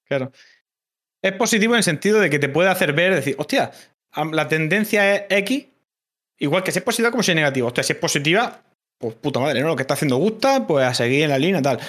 [0.05, 0.33] Claro.
[1.21, 3.71] Es positivo en el sentido de que te puede hacer ver, decir, hostia,
[4.33, 5.65] la tendencia es X,
[6.39, 7.67] igual que si es positiva como si es negativa.
[7.67, 8.63] Hostia, si es positiva,
[8.97, 9.69] pues puta madre, ¿no?
[9.69, 11.79] Lo que está haciendo gusta, pues a seguir en la línea tal.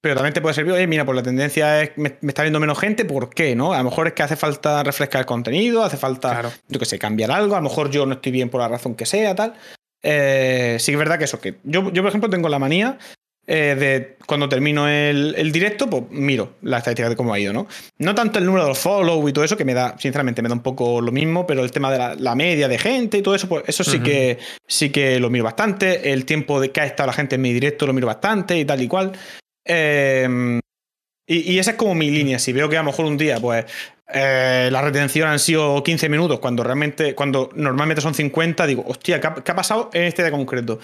[0.00, 2.58] Pero también te puede servir, oye, mira, pues la tendencia es, me, me está viendo
[2.58, 3.54] menos gente, ¿por qué?
[3.54, 3.72] ¿No?
[3.72, 6.52] A lo mejor es que hace falta refrescar el contenido, hace falta, Claro.
[6.68, 8.94] yo que sé, cambiar algo, a lo mejor yo no estoy bien por la razón
[8.96, 9.54] que sea, tal.
[10.02, 12.98] Eh, sí es verdad que eso, que yo, yo por ejemplo tengo la manía
[13.46, 17.52] eh, de cuando termino el, el, directo, pues miro la estadística de cómo ha ido,
[17.52, 17.66] ¿no?
[17.98, 20.48] No tanto el número de los follow y todo eso, que me da, sinceramente, me
[20.48, 23.22] da un poco lo mismo, pero el tema de la, la media de gente y
[23.22, 24.04] todo eso, pues eso sí, uh -huh.
[24.04, 26.12] que, sí que lo miro bastante.
[26.12, 28.64] El tiempo de que ha estado la gente en mi directo lo miro bastante y
[28.64, 29.12] tal y cual.
[29.64, 30.60] Eh,
[31.26, 32.38] y, y, esa es como mi línea.
[32.38, 33.64] Si veo que a lo mejor un día, pues,
[34.12, 39.20] eh, la retención han sido 15 minutos, cuando realmente, cuando normalmente son 50, digo, hostia,
[39.20, 40.78] ¿qué ha, qué ha pasado en este de concreto?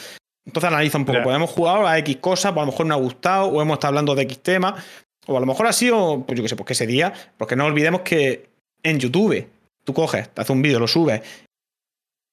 [0.46, 1.24] Entonces analiza un poco, yeah.
[1.24, 3.74] pues hemos jugado a X cosas, pues a lo mejor no ha gustado, o hemos
[3.74, 4.82] estado hablando de X tema,
[5.26, 7.54] o a lo mejor ha sido, pues yo qué sé, pues que ese día, porque
[7.54, 8.48] no olvidemos que
[8.82, 9.46] en YouTube
[9.84, 11.20] tú coges, te haces un vídeo, lo subes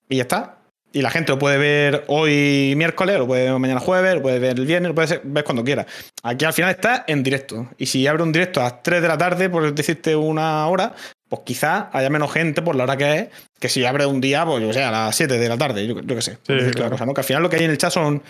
[0.08, 0.60] y ya está.
[0.96, 4.40] Y la gente lo puede ver hoy miércoles, lo puede ver mañana jueves, lo puede
[4.40, 5.86] ver el viernes, lo puede ver cuando quiera.
[6.24, 7.68] Aquí al final está en directo.
[7.78, 10.96] Y si abre un directo a las 3 de la tarde, por decirte una hora,
[11.28, 13.28] pues quizás haya menos gente por la hora que es,
[13.60, 16.00] que si abre un día, pues yo sé, a las 7 de la tarde, yo,
[16.00, 16.38] yo qué sé.
[16.48, 16.92] Sí, claro.
[16.92, 17.14] cosa, ¿no?
[17.14, 18.24] Que al final lo que hay en el chat son,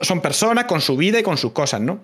[0.00, 1.98] son personas con su vida y con sus cosas, ¿no?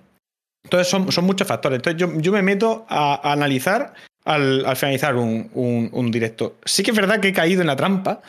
[0.65, 1.77] Entonces son, son muchos factores.
[1.77, 3.93] Entonces yo, yo me meto a, a analizar
[4.25, 6.57] al, al, finalizar un, un, un directo.
[6.65, 8.21] Sí que es verdad que he caído en la trampa,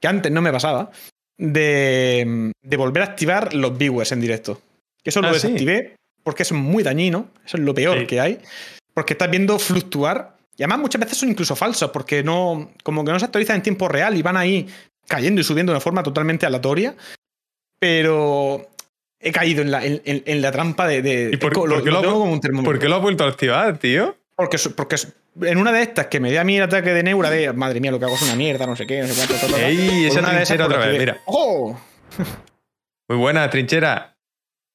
[0.00, 0.90] que antes no me pasaba,
[1.38, 4.60] de, de volver a activar los viewers en directo.
[5.02, 5.96] Que eso ah, lo desactivé sí.
[6.22, 8.06] porque es muy dañino, eso es lo peor sí.
[8.06, 8.38] que hay,
[8.94, 13.12] porque estás viendo fluctuar y además muchas veces son incluso falsos porque no, como que
[13.12, 14.68] no se actualizan en tiempo real y van ahí
[15.08, 16.94] cayendo y subiendo de una forma totalmente aleatoria.
[17.78, 18.68] Pero
[19.18, 21.00] he caído en la, en, en la trampa de.
[21.00, 23.24] de ¿Y por, lo, ¿por, qué lo, lo como un ¿Por qué lo has vuelto
[23.24, 24.16] a activar, tío?
[24.40, 24.96] Porque, porque
[25.42, 27.78] en una de estas que me dio a mí el ataque de neura de madre
[27.78, 29.58] mía, lo que hago es una mierda, no sé qué, no sé cuánto.
[29.58, 30.06] ¡Ey!
[30.06, 31.18] Esa trinchera otra vez, mira.
[31.26, 31.78] ¡Oh!
[33.08, 34.16] Muy buena, trinchera.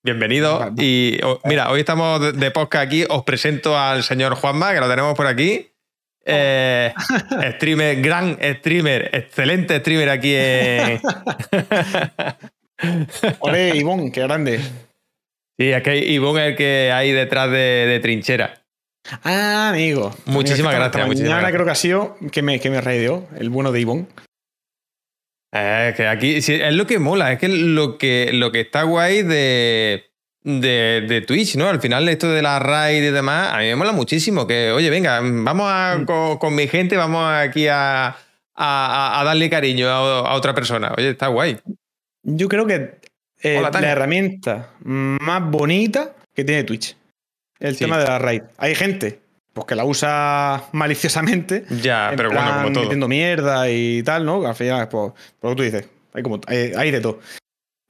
[0.04, 0.72] Bienvenido.
[0.78, 3.06] Y oh, mira, hoy estamos de, de podcast aquí.
[3.10, 5.72] Os presento al señor Juanma, que lo tenemos por aquí.
[6.24, 6.94] Eh,
[7.56, 11.02] streamer, gran streamer, excelente streamer aquí en.
[13.40, 14.60] Ole, Ivonne, qué grande.
[15.58, 18.65] Sí, es que Ivonne es el que hay detrás de, de trinchera.
[19.24, 20.16] Ah, amigo.
[20.26, 21.08] Muchísimas amigo, gracias.
[21.08, 21.54] Muchísimas gracias.
[21.54, 24.08] creo que ha sido que me, que me raideó, el bueno de Ivonne.
[25.52, 28.84] Eh, que aquí sí, es lo que mola, es que lo que, lo que está
[28.84, 30.04] guay de,
[30.44, 31.70] de, de, Twitch, ¿no?
[31.70, 34.48] Al final esto de la raid y demás, a mí me mola muchísimo.
[34.48, 36.06] Que, oye, venga, vamos a, mm.
[36.06, 38.18] con, con, mi gente, vamos aquí a,
[38.54, 40.94] a, a darle cariño a, a, otra persona.
[40.98, 41.58] Oye, está guay.
[42.24, 42.96] Yo creo que
[43.42, 46.98] eh, Hola, la herramienta más bonita que tiene Twitch.
[47.66, 47.86] El sí.
[47.86, 48.44] tema de la raid.
[48.58, 49.20] Hay gente
[49.54, 51.66] pues, que la usa maliciosamente.
[51.82, 52.84] Ya, pero plan, bueno, como todo.
[52.84, 54.46] Metiendo mierda y tal, ¿no?
[54.46, 57.20] Al final, pues, por lo que tú dices, hay, como, hay, hay de todo.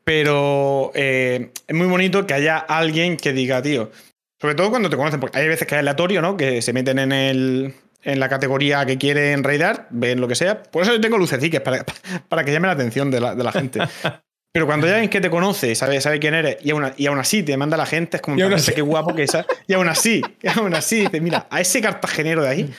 [0.04, 3.92] Pero eh, es muy bonito que haya alguien que diga, tío,
[4.40, 6.38] sobre todo cuando te conocen, porque hay veces que es aleatorio, ¿no?
[6.38, 7.74] Que se meten en el,
[8.04, 10.62] en la categoría que quieren raidar, ven lo que sea.
[10.62, 11.84] Por eso yo tengo luceciques, para,
[12.30, 13.80] para que llame la atención de la, de la gente.
[14.56, 17.20] Pero cuando hay alguien que te conoce, sabe, sabe quién eres, y aún, y aún
[17.20, 19.38] así te manda la gente, es como, parece qué guapo que es.
[19.68, 22.74] Y aún así, y aún así, dice, mira, a ese cartagenero de ahí,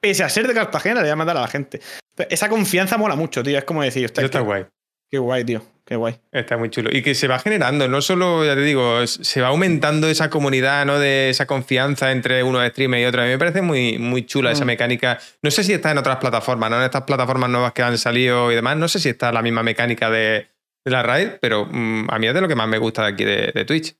[0.00, 1.82] pese a ser de Cartagena, le voy a mandar a la gente.
[2.30, 3.58] Esa confianza mola mucho, tío.
[3.58, 4.64] Es como decir, está, está guay.
[5.10, 5.62] Qué guay, tío.
[5.84, 6.18] Qué guay.
[6.32, 6.88] Está muy chulo.
[6.90, 10.86] Y que se va generando, no solo, ya te digo, se va aumentando esa comunidad,
[10.86, 10.98] ¿no?
[10.98, 13.20] De esa confianza entre uno de streamer y otro.
[13.20, 14.52] A mí me parece muy, muy chula mm.
[14.54, 15.18] esa mecánica.
[15.42, 16.78] No sé si está en otras plataformas, ¿no?
[16.78, 18.78] En estas plataformas nuevas que han salido y demás.
[18.78, 20.48] No sé si está la misma mecánica de
[20.84, 23.24] la raid, pero mmm, a mí es de lo que más me gusta de aquí
[23.24, 23.94] de, de Twitch.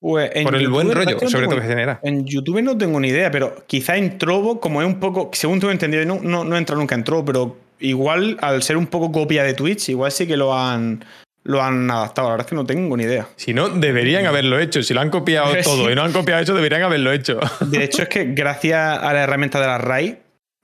[0.00, 2.00] Pues Por el YouTube, buen rollo, sobre todo que genera.
[2.02, 5.60] En YouTube no tengo ni idea, pero quizá en Trovo, como es un poco, según
[5.60, 8.88] tengo entendido, no, no, no he entrado nunca en Trovo, pero igual al ser un
[8.88, 11.04] poco copia de Twitch, igual sí que lo han,
[11.44, 12.28] lo han adaptado.
[12.28, 13.28] La verdad es que no tengo ni idea.
[13.36, 14.82] Si no, deberían haberlo hecho.
[14.82, 17.38] Si lo han copiado todo y no han copiado eso, deberían haberlo hecho.
[17.60, 20.14] De hecho, es que gracias a la herramienta de la RAID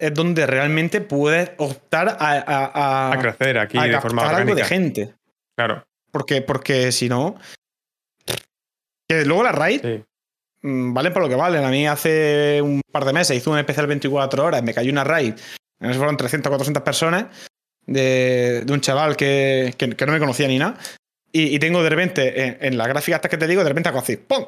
[0.01, 4.43] es donde realmente puedes optar a, a, a, a crecer aquí a de forma orgánica.
[4.43, 5.15] algo de gente.
[5.59, 5.85] Claro.
[6.13, 7.35] Porque, porque si no.
[9.09, 10.05] Que luego la RAID sí.
[10.63, 11.65] mmm, valen por lo que valen.
[11.65, 15.03] A mí hace un par de meses hice un especial 24 horas, me cayó una
[15.03, 15.35] RAID.
[15.81, 17.27] Fueron 300 400 personas
[17.87, 20.79] de, de un chaval que, que, que, no me conocía ni nada.
[21.33, 23.89] Y, y tengo de repente, en, en, la gráfica hasta que te digo, de repente
[23.89, 24.47] hago así, ¡pum!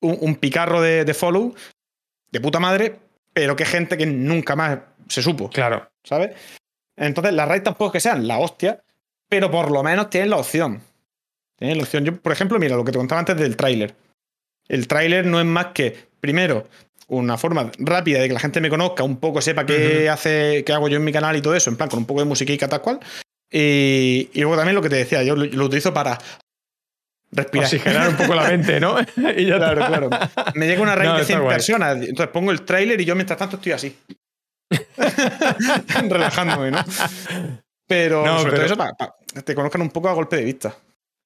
[0.00, 1.54] Un, un picarro de, de, follow
[2.30, 3.00] de puta madre,
[3.32, 4.78] pero que gente que nunca más
[5.08, 5.50] se supo.
[5.50, 5.90] Claro.
[6.04, 6.36] ¿Sabes?
[6.96, 8.82] Entonces, las RAID tampoco es que sean la hostia,
[9.32, 10.82] pero por lo menos tienen la opción.
[11.56, 12.04] Tienen la opción.
[12.04, 13.94] Yo, por ejemplo, mira lo que te contaba antes del tráiler.
[14.68, 16.68] El tráiler no es más que, primero,
[17.08, 20.12] una forma rápida de que la gente me conozca, un poco sepa qué uh -huh.
[20.12, 22.20] hace, qué hago yo en mi canal y todo eso, en plan, con un poco
[22.20, 23.00] de musiquita tal cual.
[23.50, 26.18] Y, y, luego también lo que te decía, yo lo, lo utilizo para
[27.30, 27.64] respirar.
[27.64, 28.98] Oxigenar un poco la mente, ¿no?
[29.38, 30.10] y ya claro, claro.
[30.56, 33.38] Me llega una red no, de 100 personas, entonces pongo el tráiler y yo mientras
[33.38, 33.96] tanto estoy así.
[36.10, 36.84] Relajándome, ¿no?
[37.86, 38.56] Pero no, sobre pero...
[38.56, 39.14] todo eso para, para
[39.44, 40.74] te conozcan un poco a golpe de vista.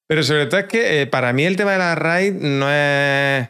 [0.06, 3.48] Pero sobre todo es que eh, para mí el tema de la raid no es.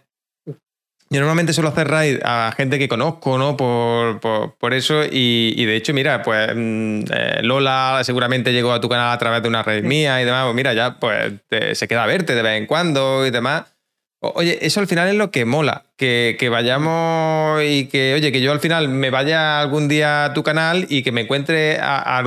[1.08, 3.56] Yo normalmente suelo hacer raid a gente que conozco, ¿no?
[3.56, 5.04] Por, por, por eso.
[5.04, 9.18] Y, y, de hecho, mira, pues mm, eh, Lola seguramente llegó a tu canal a
[9.18, 10.44] través de una raid mía y demás.
[10.44, 13.75] Pues mira, ya pues te, se queda a verte de vez en cuando y demás.
[14.20, 18.40] Oye, eso al final es lo que mola, que, que, vayamos y que, oye, que
[18.40, 22.18] yo al final me vaya algún día a tu canal y que me encuentre a,
[22.18, 22.24] a,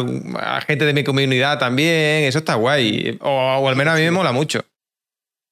[0.57, 4.03] a gente de mi comunidad también, eso está guay, o, o al menos a mí
[4.03, 4.61] me mola mucho.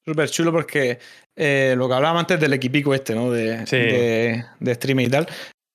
[0.06, 1.00] Súper chulo porque
[1.36, 3.32] eh, lo que hablábamos antes del equipico este, ¿no?
[3.32, 3.76] De, sí.
[3.76, 5.28] de, de streaming y tal.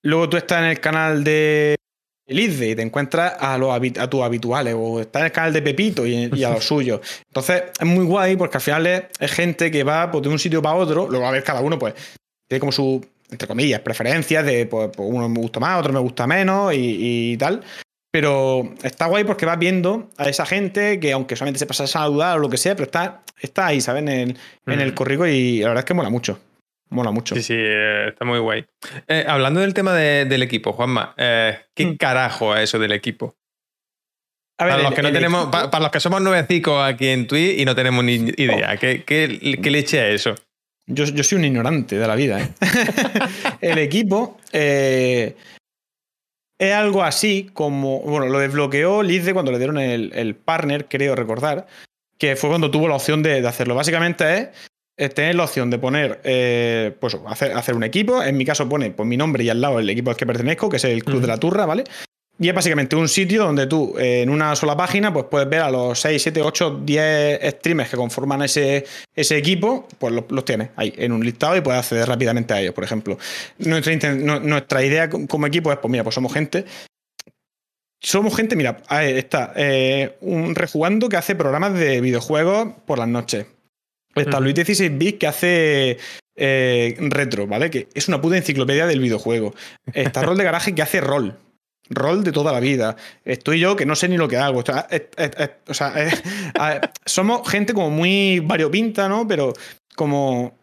[0.04, 1.76] Luego tú estás en el canal de
[2.26, 5.62] Lizde y te encuentras a, los, a tus habituales o estás en el canal de
[5.62, 7.00] Pepito y, y a los suyos.
[7.28, 10.38] Entonces es muy guay porque al final es, es gente que va pues, de un
[10.38, 11.94] sitio para otro, luego a ver cada uno pues
[12.48, 16.00] tiene como su, entre comillas, preferencias de pues, pues uno me gusta más, otro me
[16.00, 17.62] gusta menos y, y tal.
[18.12, 21.86] Pero está guay porque vas viendo a esa gente que, aunque solamente se pasa a
[21.86, 24.02] saludar o lo que sea, pero está, está ahí, ¿sabes?
[24.02, 24.70] En el, mm.
[24.70, 26.38] en el corrico y la verdad es que mola mucho.
[26.92, 27.34] Mola mucho.
[27.34, 28.66] Sí, sí, eh, está muy guay.
[29.08, 31.96] Eh, hablando del tema de, del equipo, Juanma, eh, ¿qué mm.
[31.96, 33.34] carajo es eso del equipo?
[34.58, 37.26] A ver, para, los que no tenemos, para, para, los que somos nuevecicos aquí en
[37.26, 38.78] Twitch y no tenemos ni idea, oh.
[38.78, 40.34] ¿qué, qué, qué leche es eso?
[40.86, 42.42] Yo, yo, soy un ignorante de la vida.
[42.42, 42.48] ¿eh?
[43.62, 45.34] el equipo eh,
[46.58, 48.00] es algo así como.
[48.00, 51.66] Bueno, lo desbloqueó Lizde cuando le dieron el, el, partner, creo recordar,
[52.18, 53.74] que fue cuando tuvo la opción de, de hacerlo.
[53.74, 54.48] Básicamente es
[54.96, 58.22] tener la opción de poner, eh, pues hacer, hacer, un equipo.
[58.22, 60.68] En mi caso pone pues, mi nombre y al lado el equipo al que pertenezco,
[60.68, 61.22] que es el Club uh -huh.
[61.22, 61.84] de la Turra, ¿vale?
[62.38, 65.60] Y es básicamente un sitio donde tú, eh, en una sola página, pues puedes ver
[65.60, 70.44] a los 6, 7, 8, 10 streamers que conforman ese, ese equipo, pues los, los,
[70.44, 73.18] tienes ahí en un listado y puedes acceder rápidamente a ellos, por ejemplo.
[73.58, 76.64] Nuestra, nuestra idea como equipo es, pues mira, pues somos gente
[78.02, 83.06] somos gente, mira, ahí está, eh, un rejugando que hace programas de videojuegos por las
[83.06, 83.46] noches.
[84.14, 84.42] Está -huh.
[84.42, 85.98] Luis 16 bits que hace
[86.36, 87.70] eh, retro, ¿vale?
[87.70, 89.54] Que es una puta enciclopedia del videojuego.
[89.92, 91.36] Está Rol de Garaje que hace rol.
[91.90, 92.96] Rol de toda la vida.
[93.24, 94.60] Estoy yo que no sé ni lo que hago.
[94.60, 95.92] O sea, es, es, es, o sea
[97.04, 99.26] somos gente como muy variopinta, ¿no?
[99.26, 99.52] Pero
[99.94, 100.56] como.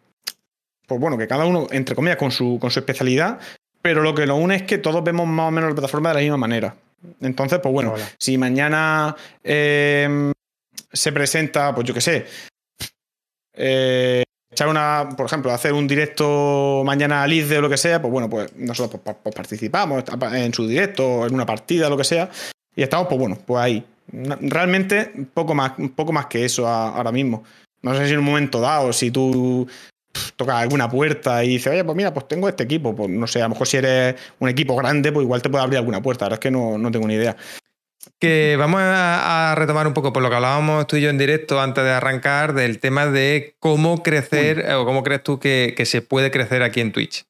[0.86, 3.38] Pues bueno, que cada uno, entre comillas, con su, con su especialidad.
[3.80, 6.14] Pero lo que nos une es que todos vemos más o menos la plataforma de
[6.16, 6.74] la misma manera.
[7.20, 8.04] Entonces, pues bueno, Hola.
[8.18, 10.32] si mañana eh,
[10.92, 12.26] se presenta, pues yo qué sé,
[13.54, 14.24] eh,
[14.68, 18.28] una, por ejemplo, hacer un directo mañana a Liz o lo que sea, pues bueno,
[18.28, 22.28] pues nosotros pues, pues participamos en su directo, en una partida, lo que sea,
[22.74, 23.84] y estamos, pues bueno, pues ahí.
[24.12, 27.44] Realmente poco más, poco más que eso ahora mismo.
[27.82, 29.68] No sé si en un momento dado, si tú
[30.36, 33.40] tocas alguna puerta y dices, oye, pues mira, pues tengo este equipo, pues no sé,
[33.40, 36.24] a lo mejor si eres un equipo grande, pues igual te puede abrir alguna puerta,
[36.24, 37.36] ahora es que no, no tengo ni idea.
[38.18, 41.18] Que vamos a, a, retomar un poco por lo que hablábamos tú y yo en
[41.18, 44.72] directo antes de arrancar del tema de cómo crecer Uy.
[44.72, 47.26] o cómo crees tú que, que, se puede crecer aquí en Twitch.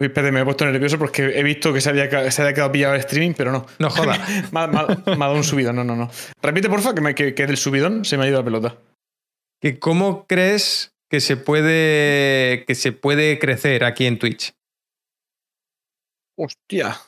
[0.00, 2.72] Uy, espérate, me he puesto nervioso porque he visto que se había, se había quedado
[2.72, 3.66] pillado el streaming, pero no.
[3.78, 4.18] No joda.
[4.52, 6.10] me, ha, me, ha, me, ha, dado un subidón, no, no, no.
[6.42, 8.78] Repite, porfa, que, me, que, que del subidón se me ha ido la pelota.
[9.60, 14.54] Que ¿Cómo crees que se puede que se puede crecer aquí en Twitch?
[16.36, 16.98] Hostia.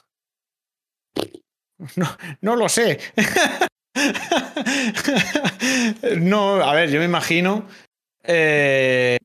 [1.96, 2.06] No,
[2.40, 2.98] no lo sé.
[6.20, 7.66] no, a ver, yo me imagino.
[8.22, 9.18] Eh,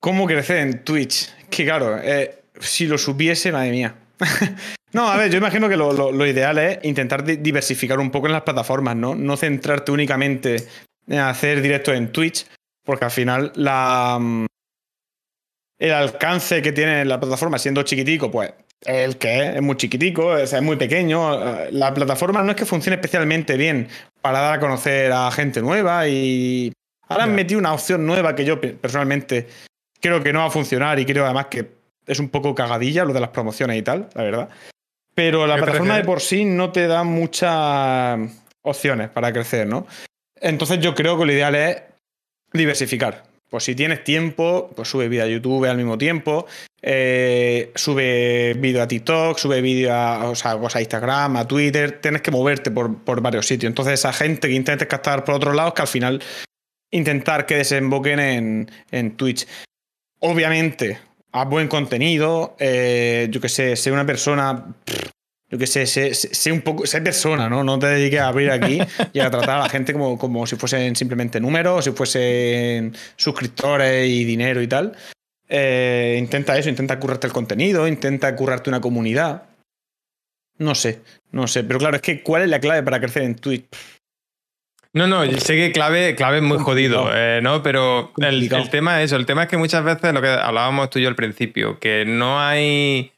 [0.00, 1.32] ¿Cómo crecer en Twitch?
[1.48, 3.94] Que claro, eh, si lo supiese, madre mía.
[4.92, 8.32] no, a ver, yo imagino que lo, lo, ideal es intentar diversificar un poco en
[8.32, 9.14] las plataformas, ¿no?
[9.14, 10.66] No centrarte únicamente
[11.06, 12.46] en hacer directos en Twitch,
[12.84, 14.46] porque al final la, mm,
[15.78, 18.52] el alcance que tiene la plataforma siendo chiquitico, pues
[18.84, 21.70] el que es, es muy chiquitico, o sea, es muy pequeño.
[21.70, 23.88] La plataforma no es que funcione especialmente bien
[24.20, 26.72] para dar a conocer a gente nueva y
[27.08, 29.48] ahora han metido una opción nueva que yo personalmente
[30.00, 31.70] creo que no va a funcionar y creo además que
[32.06, 34.48] es un poco cagadilla lo de las promociones y tal, la verdad.
[35.14, 38.18] Pero la plataforma de por sí no te da muchas
[38.62, 39.86] opciones para crecer, ¿no?
[40.40, 41.82] Entonces yo creo que lo ideal es
[42.52, 43.24] diversificar.
[43.48, 46.46] Pues si tienes tiempo, pues sube vídeo a YouTube al mismo tiempo,
[46.84, 52.00] eh, sube vídeo a TikTok, sube vídeo a, o sea, pues a, Instagram, a Twitter,
[52.00, 53.70] tienes que moverte por, por, varios sitios.
[53.70, 56.22] Entonces esa gente que intentes captar por otros lados, que al final
[56.90, 59.46] intentar que desemboquen en, en Twitch.
[60.18, 60.98] Obviamente,
[61.30, 64.74] a buen contenido, eh, yo que sé, sé una persona...
[65.48, 67.62] Yo sé, sé, sé, un poco, sé persona, ¿no?
[67.62, 68.80] No te dediques a abrir aquí
[69.12, 74.08] y a tratar a la gente como, como si fuesen simplemente números, si fuesen suscriptores
[74.08, 74.96] y dinero y tal.
[75.54, 79.42] Eh, intenta eso, intenta currarte el contenido, intenta currarte una comunidad.
[80.56, 81.62] No sé, no sé.
[81.62, 83.66] Pero claro, es que ¿cuál es la clave para crecer en Twitch?
[84.94, 87.62] No, no, sé que clave, clave es muy jodido, eh, ¿no?
[87.62, 90.88] Pero el, el, tema es eso, el tema es que muchas veces lo que hablábamos
[90.88, 93.12] tú y yo al principio, que no hay.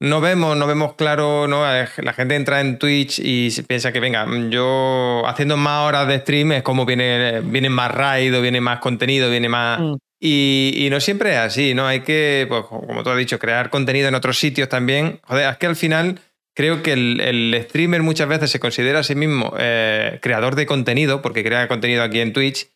[0.00, 1.62] No vemos, no vemos claro, ¿no?
[1.62, 6.52] La gente entra en Twitch y piensa que, venga, yo haciendo más horas de stream
[6.52, 9.80] es como viene, viene más raid, viene más contenido, viene más.
[9.80, 9.94] Mm.
[10.24, 11.84] Y, y, no siempre es así, ¿no?
[11.88, 15.18] Hay que, pues, como tú has dicho, crear contenido en otros sitios también.
[15.24, 16.20] Joder, es que al final
[16.54, 21.22] creo que el, streamer muchas veces se considera a sí mismo eh, creador de contenido,
[21.22, 22.68] porque crea contenido aquí en Twitch,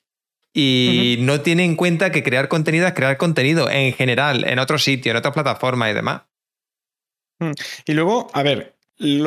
[0.52, 4.82] y no tiene en cuenta que crear contenido es crear contenido en general, en otros
[4.82, 6.22] sitios, en otras plataformas y demás.
[7.38, 7.52] Mm.
[7.84, 8.74] Y luego, a ver,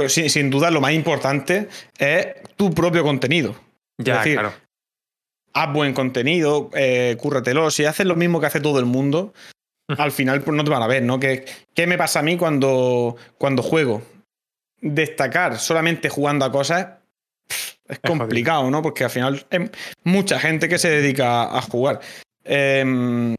[0.08, 2.28] sin, duda lo más importante es
[2.58, 3.56] tu propio contenido.
[3.98, 4.54] Ya, claro.
[5.54, 7.72] Haz buen contenido, eh, cúrratelo.
[7.72, 9.34] Si haces lo mismo que hace todo el mundo,
[9.88, 11.20] al final pues, no te van a ver, ¿no?
[11.20, 14.02] ¿Qué, qué me pasa a mí cuando, cuando juego?
[14.82, 16.88] destacar solamente jugando a cosas
[17.88, 18.82] es complicado, ¿no?
[18.82, 19.70] Porque al final hay
[20.04, 22.00] mucha gente que se dedica a jugar.
[22.44, 23.36] Em,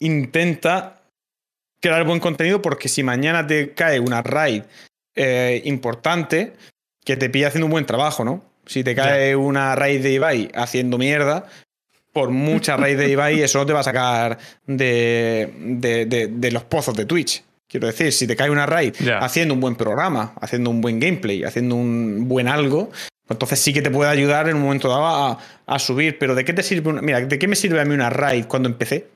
[0.00, 1.02] intenta
[1.80, 4.64] crear buen contenido porque si mañana te cae una raid
[5.14, 6.54] eh, importante,
[7.04, 8.42] que te pilla haciendo un buen trabajo, ¿no?
[8.70, 11.44] Si te cae una raid de Ibai haciendo mierda,
[12.12, 15.50] por mucha raid de Ibai, eso no te va a sacar de,
[16.30, 17.42] de los pozos de Twitch.
[17.66, 21.42] Quiero decir, si te cae una raid haciendo un buen programa, haciendo un buen gameplay,
[21.42, 22.92] haciendo un buen algo,
[23.28, 26.16] entonces sí que te puede ayudar en un momento dado a, subir.
[26.20, 28.44] Pero ¿de qué te sirve una, Mira, ¿de qué me sirve a mí una raid
[28.46, 29.08] cuando empecé?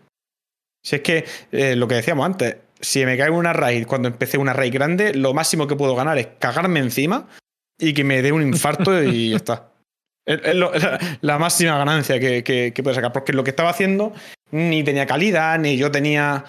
[0.82, 4.36] Si es que eh, lo que decíamos antes, si me cae una raid cuando empecé
[4.36, 7.28] una raid grande, lo máximo que puedo ganar es cagarme encima
[7.78, 9.70] y que me dé un infarto y ya está.
[10.26, 10.40] Es,
[11.20, 13.12] la, máxima ganancia que, que, que puedo sacar.
[13.12, 14.14] Porque lo que estaba haciendo
[14.52, 16.46] ni tenía calidad, ni yo tenía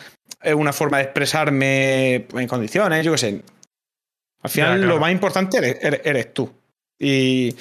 [0.53, 3.41] una forma de expresarme en condiciones, yo qué sé.
[4.43, 6.51] Al final, lo más importante eres, tú.
[6.99, 7.55] Y,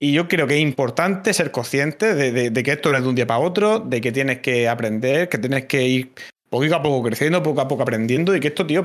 [0.00, 3.26] yo creo que es importante ser consciente de, que esto no es de un día
[3.26, 6.12] para otro, de que tienes que aprender, que tienes que ir
[6.48, 8.82] poco a poco creciendo, poco a poco aprendiendo, y que esto, tío,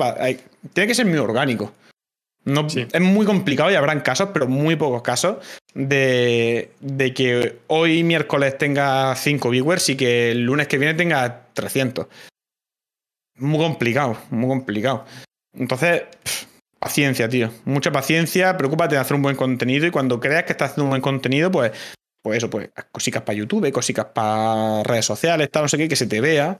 [0.73, 1.71] tiene que ser muy orgánico.
[2.45, 5.37] No, Es muy complicado y habrán casos, pero muy pocos casos,
[5.73, 11.47] de, de que hoy miércoles tenga 5 viewers y que el lunes que viene tenga
[11.53, 12.05] 300.
[13.39, 15.05] Muy complicado, muy complicado.
[15.57, 16.03] Entonces,
[16.79, 17.49] paciencia, tío.
[17.65, 20.91] Mucha paciencia, preocúpate de hacer un buen contenido y cuando creas que estás haciendo un
[20.91, 21.71] buen contenido, pues,
[22.21, 25.95] pues eso, pues cositas para YouTube, cositas para redes sociales, tal, no sé qué, que
[25.95, 26.59] se te vea.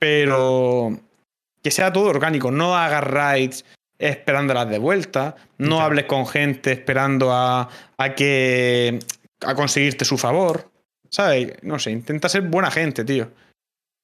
[0.00, 0.98] Pero
[1.62, 2.50] que sea todo orgánico.
[2.50, 3.64] No hagas raids
[3.98, 5.36] esperándolas de vuelta.
[5.58, 8.98] No hables con gente esperando a, a que.
[9.40, 10.70] a conseguirte su favor.
[11.10, 11.52] ¿Sabes?
[11.62, 13.30] No sé, intenta ser buena gente, tío.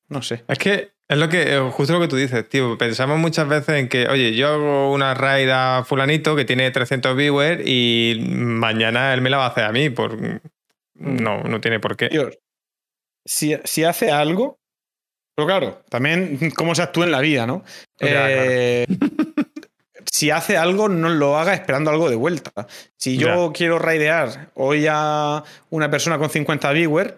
[0.09, 0.45] No sé.
[0.47, 2.79] Es que es lo que, eh, justo lo que tú dices, tío.
[2.79, 7.17] Pensamos muchas veces en que, oye, yo hago una raid a fulanito que tiene 300
[7.17, 9.91] viewers y mañana él me la va a hacer a mí.
[9.91, 10.17] Por...
[10.17, 10.41] Mm.
[10.95, 12.09] No, no tiene por qué.
[12.09, 12.39] Dios,
[13.25, 14.61] si, si hace algo,
[15.35, 17.65] pero claro, también cómo se actúa en la vida, ¿no?
[17.99, 18.87] Eh,
[20.11, 22.67] si hace algo, no lo haga esperando algo de vuelta.
[22.97, 27.15] Si yo quiero raidear hoy a una persona con 50 viewers,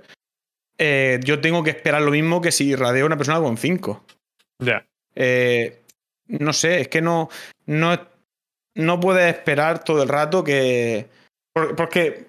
[0.76, 4.04] eh, yo tengo que esperar lo mismo que si radeo a una persona con 5.
[4.58, 4.86] Ya.
[5.14, 5.80] Eh,
[6.26, 7.30] no sé, es que no,
[7.64, 7.98] no,
[8.74, 11.08] no puedes esperar todo el rato que.
[11.54, 12.26] Porque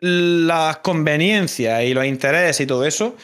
[0.00, 3.16] las conveniencias y los intereses y todo eso,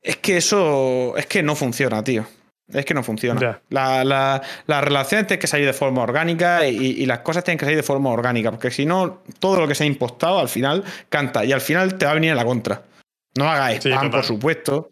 [0.00, 2.26] es que eso es que no funciona, tío.
[2.72, 3.60] Es que no funciona.
[3.70, 7.64] La, la, las relaciones tienen que salir de forma orgánica y, las cosas tienen que
[7.64, 10.84] salir de forma orgánica, porque si no, todo lo que se ha impostado al final
[11.08, 12.82] canta y al final te va a venir a la contra.
[13.36, 14.90] No hagas spam, por supuesto.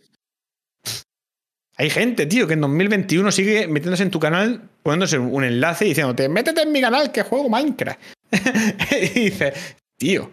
[1.78, 5.89] Hay gente, tío, que en 2021 sigue metiéndose en tu canal, poniéndose un enlace y
[5.89, 8.01] diciéndote, métete en mi canal que juego Minecraft.
[8.93, 10.31] y dices, tío.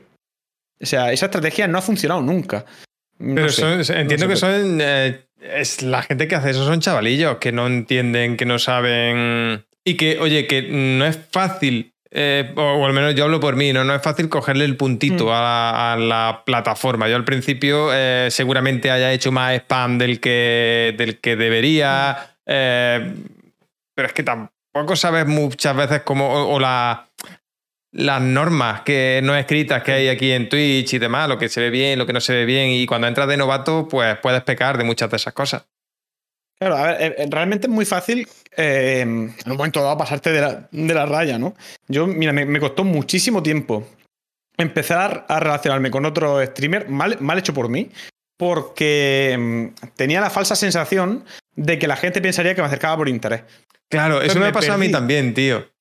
[0.82, 2.66] O sea, esa estrategia no ha funcionado nunca.
[3.18, 3.48] Pero
[3.90, 8.38] entiendo que son eh, es la gente que hace eso son chavalillos que no entienden,
[8.38, 9.66] que no saben.
[9.84, 13.74] Y que, oye, que no es fácil, eh, o, al menos yo hablo por mí,
[13.74, 15.32] no, no es fácil cogerle el puntito mm.
[15.32, 17.10] a, la plataforma.
[17.10, 22.42] Yo al principio eh, seguramente haya hecho más spam del que, del que debería, mm.
[22.46, 23.14] eh,
[23.96, 27.08] pero es que tampoco sabes muchas veces cómo, o la
[27.94, 31.62] las normas que no escritas que hay aquí en Twitch y demás, lo que se
[31.62, 34.42] ve bien, lo que no se ve bien, y cuando entras de novato, pues puedes
[34.42, 35.64] pecar de muchas de esas cosas.
[36.60, 40.32] Claro, a ver, eh, eh, realmente es muy fácil eh, en un momento dado pasarte
[40.32, 41.56] de la, raya, ¿no?
[41.88, 43.88] Yo, mira, me, costó muchísimo tiempo
[44.58, 47.92] empezar a relacionarme con otro streamer, mal, mal hecho por mí,
[48.38, 51.26] porque mm, tenía la falsa sensación
[51.56, 53.44] de que la gente pensaría que me acercaba por interés.
[53.90, 55.73] Claro, eso me, me pasado a mí también, tío.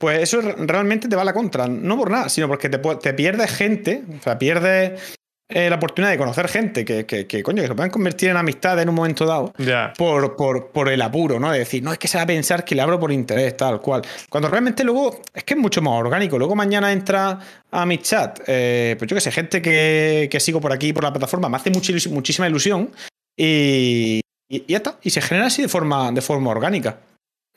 [0.00, 1.68] Pues eso realmente te va a la contra.
[1.68, 6.10] No por nada, sino porque te, te pierdes gente, o sea, pierdes eh, la oportunidad
[6.10, 9.26] de conocer gente que, que, coño, que se puedan convertir en amistad en un momento
[9.26, 9.52] dado
[9.98, 11.52] por, por, por, el apuro, ¿no?
[11.52, 13.78] De decir, no, es que se va a pensar que le abro por interés, tal
[13.82, 14.00] cual.
[14.30, 16.38] Cuando realmente luego es que es mucho más orgánico.
[16.38, 17.38] Luego mañana entra
[17.70, 21.12] a mi chat, eh, pues yo que sé, gente que, sigo por aquí, por la
[21.12, 22.90] plataforma, me hace muchísima ilusión
[23.36, 24.98] y, y, ya está.
[25.02, 27.00] Y se genera así de forma, de forma orgánica.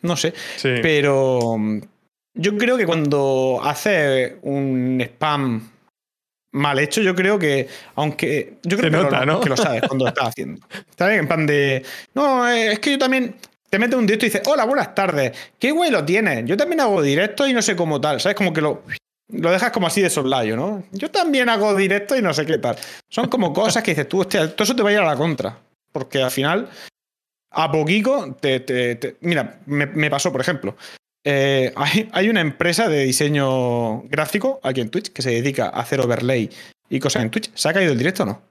[0.01, 0.33] No sé.
[0.61, 1.57] Pero
[2.33, 5.69] yo creo que cuando hace un spam
[6.53, 10.09] mal hecho, yo creo que, aunque yo creo que, lo, que lo sabes cuando lo
[10.09, 10.65] estás haciendo.
[10.89, 11.83] Está bien, en plan de,
[12.13, 13.35] no, es que yo también
[13.69, 16.79] te metes un directo y dices, hola, buenas tardes, qué güey lo tienes, yo también
[16.79, 18.35] hago directo y no sé cómo tal, ¿sabes?
[18.35, 18.83] Como que lo,
[19.29, 20.83] lo dejas como así de soslayo, ¿no?
[20.91, 22.77] Yo también hago directo y no sé qué tal.
[23.09, 25.15] Son como cosas que dices tú, hostia, todo eso te va a ir a la
[25.15, 25.57] contra,
[25.91, 26.69] porque al final,
[27.49, 30.75] a poquito, te, te, mira, me pasó, por ejemplo,
[31.25, 31.73] eh,
[32.11, 36.49] hay, una empresa de diseño gráfico aquí en Twitch que se dedica a hacer overlay
[36.89, 37.51] y cosas en Twitch.
[37.53, 38.41] ¿Se ha caído el directo o no?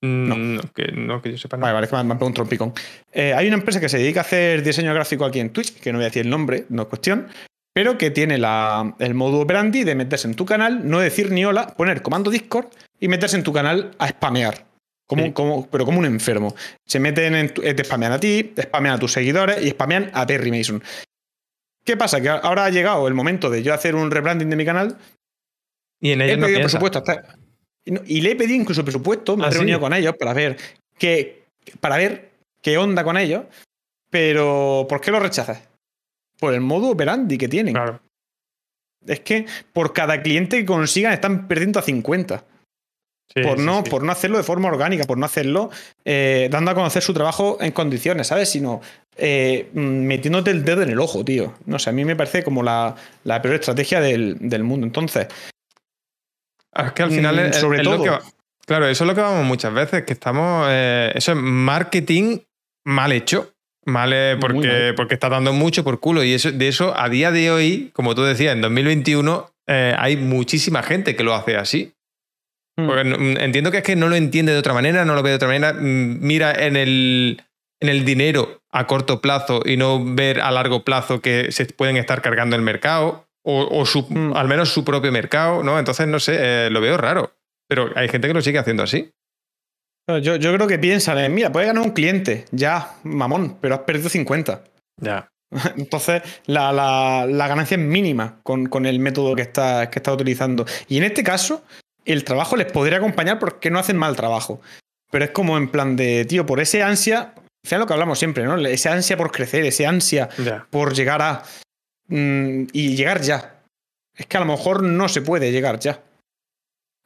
[0.00, 0.72] Mm, no.
[0.72, 1.56] que, no, que yo sepa.
[1.56, 2.72] Vale, vale, que me, han pegado un trompicón.
[3.12, 5.92] Eh, hay una empresa que se dedica a hacer diseño gráfico aquí en Twitch, que
[5.92, 7.28] no voy a decir el nombre, no es cuestión,
[7.74, 11.44] pero que tiene la, el modo operandi de meterse en tu canal, no decir ni
[11.44, 12.68] hola, poner comando Discord
[13.00, 14.66] y meterse en tu canal a spamear.
[15.06, 16.54] Como, como, pero como un enfermo.
[16.84, 20.10] Se meten en eh, te spamean a ti, te spamean a tus seguidores y spamean
[20.12, 20.82] a Terry Mason.
[21.88, 22.20] ¿Qué pasa?
[22.20, 24.98] Que ahora ha llegado el momento de yo hacer un rebranding de mi canal.
[25.98, 27.02] Y en ellos he pedido presupuesto
[27.86, 30.58] y, le he pedido incluso presupuesto, me he ¿Ah, reunido con ellos para ver
[30.98, 31.46] qué,
[31.80, 33.44] para ver qué onda con ellos.
[34.10, 35.66] Pero, ¿por qué lo rechazas?
[36.38, 37.72] Por el modo operandi que tienen.
[37.72, 38.02] Claro.
[39.06, 42.44] Es que por cada cliente que consigan están perdiendo a 50
[43.34, 45.70] por, no, por no hacerlo de forma orgánica, por no hacerlo
[46.04, 48.50] eh, dando a conocer su trabajo en condiciones, ¿sabes?
[48.50, 48.80] Sino
[49.16, 51.54] eh, metiéndote el dedo en el ojo, tío.
[51.66, 52.94] No sé, a mí me parece como la,
[53.24, 54.86] peor estrategia del, mundo.
[54.86, 55.28] Entonces.
[56.74, 58.10] Es que al final mm, es, sobre todo, lo que
[58.66, 60.66] Claro, eso es lo que vamos muchas veces, que estamos.
[60.70, 62.38] Eh, eso es marketing
[62.84, 63.52] mal hecho.
[63.84, 66.22] Mal, porque, porque está dando mucho por culo.
[66.22, 70.82] Y eso, de eso, a día de hoy, como tú decías, en 2021, hay muchísima
[70.82, 71.94] gente que lo hace así.
[72.78, 72.86] Mm.
[72.86, 75.30] Porque mm, entiendo que es que no lo entiende de otra manera, no lo ve
[75.30, 75.72] de otra manera.
[75.74, 77.42] Mm, mira en el,
[77.80, 81.96] en el dinero a corto plazo y no ver a largo plazo que se pueden
[81.96, 83.84] estar cargando el mercado o,
[84.34, 85.78] al menos su propio mercado, ¿no?
[85.78, 87.32] Entonces, no sé, eh, lo veo raro.
[87.66, 89.10] Pero hay gente que lo sigue haciendo así.
[90.06, 93.80] Yo, yo creo que piensan, eh, mira, puedes ganar un cliente, ya, mamón, pero has
[93.80, 94.64] perdido 50.
[95.00, 95.30] Ya.
[95.76, 100.66] Entonces, la, la, ganancia es mínima con, con el método que estás que está utilizando.
[100.88, 101.62] Y en este caso,
[102.12, 104.60] el trabajo les podría acompañar porque no hacen mal trabajo.
[105.10, 108.44] Pero es como en plan de, tío, por ese ansia, sea lo que hablamos siempre,
[108.44, 108.56] ¿no?
[108.66, 110.28] Ese ansia por crecer, ese ansia
[110.70, 111.42] por llegar a.
[112.08, 113.62] Mm, y llegar ya.
[114.16, 116.02] Es que a lo mejor no se puede llegar ya.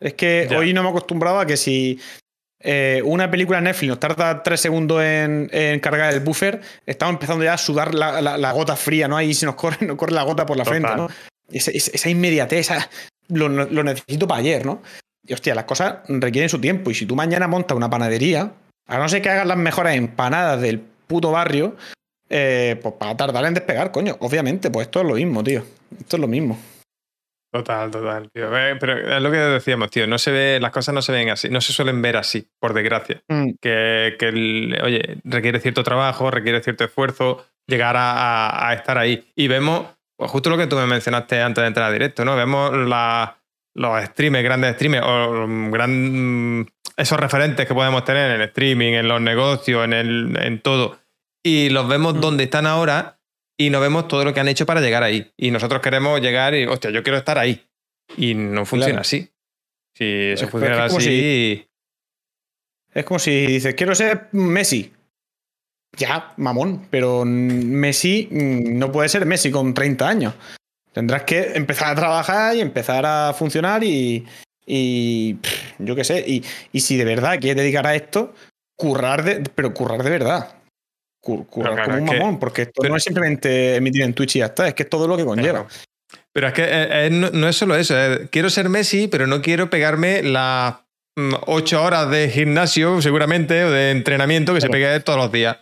[0.01, 2.01] Es que hoy no me he acostumbrado a que si
[2.59, 5.49] eh, una película Netflix nos tarda tres segundos en,
[5.81, 9.16] cargar el buffer, estamos empezando ya a sudar la, gota fría, ¿no?
[9.16, 11.09] Ahí se nos corre, nos corre la gota por la frente, ¿no?
[11.51, 12.70] Esa, esa inmediatez,
[13.28, 13.49] lo,
[13.82, 14.82] necesito para ayer, ¿no?
[15.27, 16.90] Y hostia, las cosas requieren su tiempo.
[16.90, 18.53] Y si tú mañana montas una panadería,
[18.86, 21.77] a no ser que hagas las mejores empanadas del puto barrio,
[22.28, 24.16] eh, pues para tardar en despegar, coño.
[24.20, 25.62] Obviamente, pues esto es lo mismo, tío.
[25.99, 26.59] Esto es lo mismo.
[27.53, 28.51] Total, total, tío.
[28.51, 30.07] Pero es lo que decíamos, tío.
[30.07, 32.73] No se ve, las cosas no se ven así, no se suelen ver así, por
[32.73, 33.23] desgracia.
[33.28, 33.51] Mm.
[33.61, 34.16] Que,
[34.82, 39.31] oye, requiere cierto trabajo, requiere cierto esfuerzo llegar a estar ahí.
[39.36, 39.86] Y vemos
[40.23, 42.36] pues justo lo que tú me mencionaste antes de entrar a directo, ¿no?
[42.36, 42.70] Vemos
[43.74, 46.65] los streamers, grandes streamers, o gran,
[46.97, 50.97] esos referentes que podemos tener en el streaming, en los negocios, en, el, en todo,
[51.44, 52.20] y los vemos mm.
[52.20, 53.19] donde están ahora
[53.59, 55.32] y no vemos todo lo que han hecho para llegar ahí.
[55.36, 57.61] Y nosotros queremos llegar y, hostia, yo quiero estar ahí.
[58.16, 59.28] Y no funciona así.
[59.93, 61.69] Si eso funciona así.
[62.94, 64.93] es como si dices, quiero ser Messi
[65.97, 70.35] ya, mamón, pero Messi mm, no puede ser Messi con 30 años.
[70.93, 74.27] Tendrás que empezar a trabajar y empezar a funcionar y,
[74.66, 75.36] y
[75.78, 78.35] yo qué sé, y, y, si de verdad quieres dedicar a esto,
[78.77, 80.55] currar de, pero currar de verdad.
[81.20, 84.69] currar como un mamón, porque esto no es simplemente emitir en Twitch y ya está,
[84.69, 85.66] es que es todo lo que conlleva.
[86.35, 89.40] Pero es que eh, eh, no, es solo eso, eh, quiero ser Messi, pero no
[89.40, 90.77] quiero pegarme las
[91.16, 95.59] mm, ocho horas de gimnasio, seguramente, o de entrenamiento que se pegue todos los días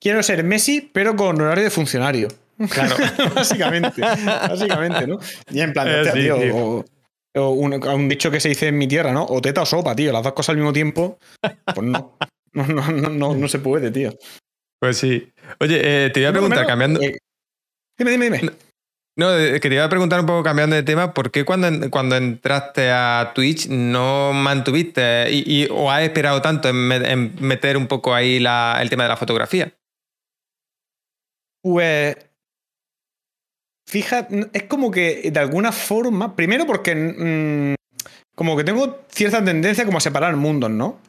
[0.00, 2.28] quiero ser Messi, pero con horario de funcionario.
[2.70, 2.96] Claro.
[3.34, 4.00] básicamente.
[4.00, 5.18] básicamente, ¿no?
[5.50, 6.84] Y en plan, eh, tío,
[7.36, 9.24] o, un, dicho que se dice en mi tierra, ¿no?
[9.24, 10.12] O teta o sopa, tío.
[10.12, 11.18] Las dos cosas al mismo tiempo.
[11.74, 12.16] Pues no.
[12.52, 14.14] No, no, no, se puede, tío.
[14.80, 15.30] Pues sí.
[15.60, 17.02] Oye, eh, te voy a preguntar, cambiando.
[17.02, 17.18] Eh,
[17.98, 18.52] dime, dime, dime.
[19.18, 22.16] No, que te iba a preguntar un poco cambiando de tema, ¿por qué cuando, cuando
[22.16, 28.36] entraste a Twitch no mantuviste y, o has esperado tanto en, meter un poco ahí
[28.36, 29.72] el tema de la fotografía?
[31.66, 32.16] Pues
[33.88, 37.74] Fíjate, es como que de alguna forma, primero porque mm,
[38.36, 41.00] como que tengo cierta tendencia como a separar mundos, ¿no?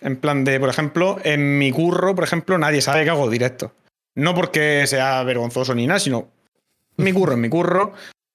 [0.00, 3.72] En plan de, por ejemplo, en mi curro, por ejemplo, nadie sabe que hago directo.
[4.14, 6.28] No porque sea vergonzoso ni nada, sino
[6.96, 7.92] mi curro es mi curro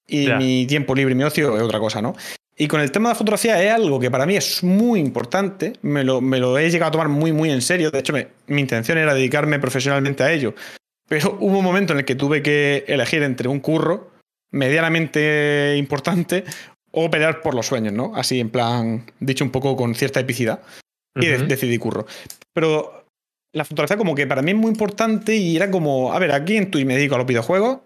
[0.07, 2.15] y mi tiempo libre y mi ocio es otra cosa, ¿no?
[2.57, 5.73] Y con el tema de la fotografía es algo que para mí es muy importante,
[5.81, 7.91] me lo, me lo he llegado a tomar muy, muy en serio.
[7.91, 8.13] De hecho,
[8.47, 10.53] mi intención era dedicarme profesionalmente a ello.
[11.07, 14.11] Pero hubo un momento en el que tuve que elegir entre un curro
[14.51, 16.43] medianamente importante
[16.91, 18.13] o pelear por los sueños, ¿no?
[18.15, 20.61] Así en plan, dicho un poco con cierta epicidad.
[21.17, 22.05] Y decidí curro.
[22.53, 23.05] Pero
[23.53, 26.57] la fotografía como que para mí es muy importante y era como, a ver, aquí
[26.57, 27.79] en Twitch me dedico a los videojuegos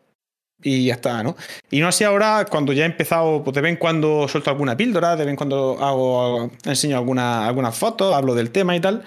[0.63, 1.35] y ya está, ¿no?
[1.69, 4.75] Y no así ahora, cuando ya he empezado, pues de vez en cuando suelto alguna
[4.75, 9.03] píldora, de vez en cuando hago, enseño alguna, algunas fotos, hablo del tema y tal.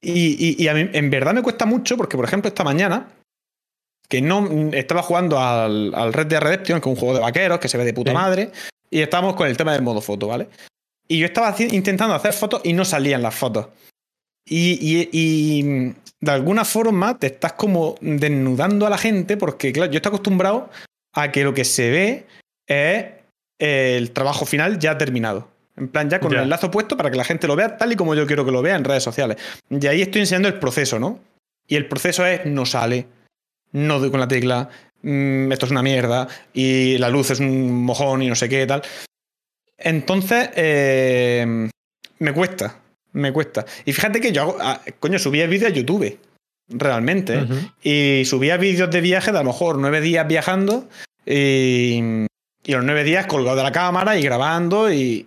[0.00, 3.08] Y, a mí en verdad me cuesta mucho porque, por ejemplo, esta mañana,
[4.08, 7.68] que no estaba jugando al, Red Dead Redemption, que es un juego de vaqueros que
[7.68, 8.52] se ve de puta madre,
[8.90, 10.48] y estábamos con el tema del modo foto, ¿vale?
[11.08, 13.68] Y yo estaba intentando hacer fotos y no salían las fotos.
[14.46, 19.98] Y, y, de alguna forma te estás como desnudando a la gente porque, claro, yo
[19.98, 20.70] estoy acostumbrado
[21.14, 22.26] a que lo que se ve
[22.66, 23.06] es
[23.58, 25.48] el trabajo final ya terminado.
[25.78, 27.96] En plan, ya con el enlace puesto para que la gente lo vea tal y
[27.96, 29.36] como yo quiero que lo vea en redes sociales.
[29.70, 31.20] Y ahí estoy enseñando el proceso, ¿no?
[31.66, 33.06] Y el proceso es no sale,
[33.72, 34.68] no doy con la tecla,
[35.02, 38.66] mm, esto es una mierda, y la luz es un mojón y no sé qué
[38.66, 38.82] tal.
[39.76, 41.68] Entonces, eh,
[42.18, 42.80] me cuesta,
[43.12, 43.64] me cuesta.
[43.84, 46.18] Y fíjate que yo hago, ah, coño, subía vídeos a YouTube,
[46.68, 47.46] realmente.
[47.82, 50.88] Y subía vídeos de viaje de a lo mejor nueve días viajando
[51.24, 52.26] y,
[52.64, 55.26] y los nueve días colgado de la cámara y grabando y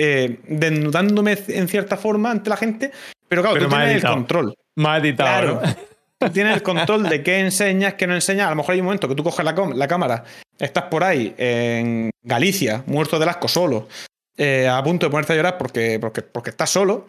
[0.00, 2.92] eh, desnudándome en cierta forma ante la gente,
[3.28, 4.54] pero claro, tú tienes el control.
[4.76, 5.60] Más editado.
[5.60, 5.76] Claro.
[6.18, 8.46] Tú tienes el control de qué enseñas, qué no enseñas.
[8.46, 10.24] A lo mejor hay un momento que tú coges la, cámara,
[10.58, 13.88] estás por ahí en Galicia, muerto de asco solo,
[14.36, 17.06] eh, a punto de ponerte a llorar porque, porque, porque estás solo.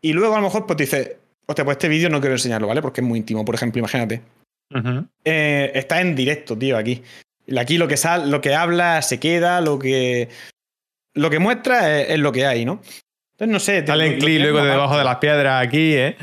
[0.00, 1.16] Y luego a lo mejor pues dices,
[1.46, 2.80] hostia, pues este vídeo no quiero enseñarlo, ¿vale?
[2.80, 4.22] Porque es muy íntimo, por ejemplo, imagínate.
[5.24, 7.02] Eh, está en directo, tío, aquí.
[7.56, 10.28] Aquí lo que, sal, lo que habla se queda, lo que
[11.16, 12.80] lo que muestra es, lo que hay, ¿no?
[13.32, 13.86] Entonces, no sé.
[13.86, 16.16] Sale en clic luego debajo de las piedras aquí, ¿eh?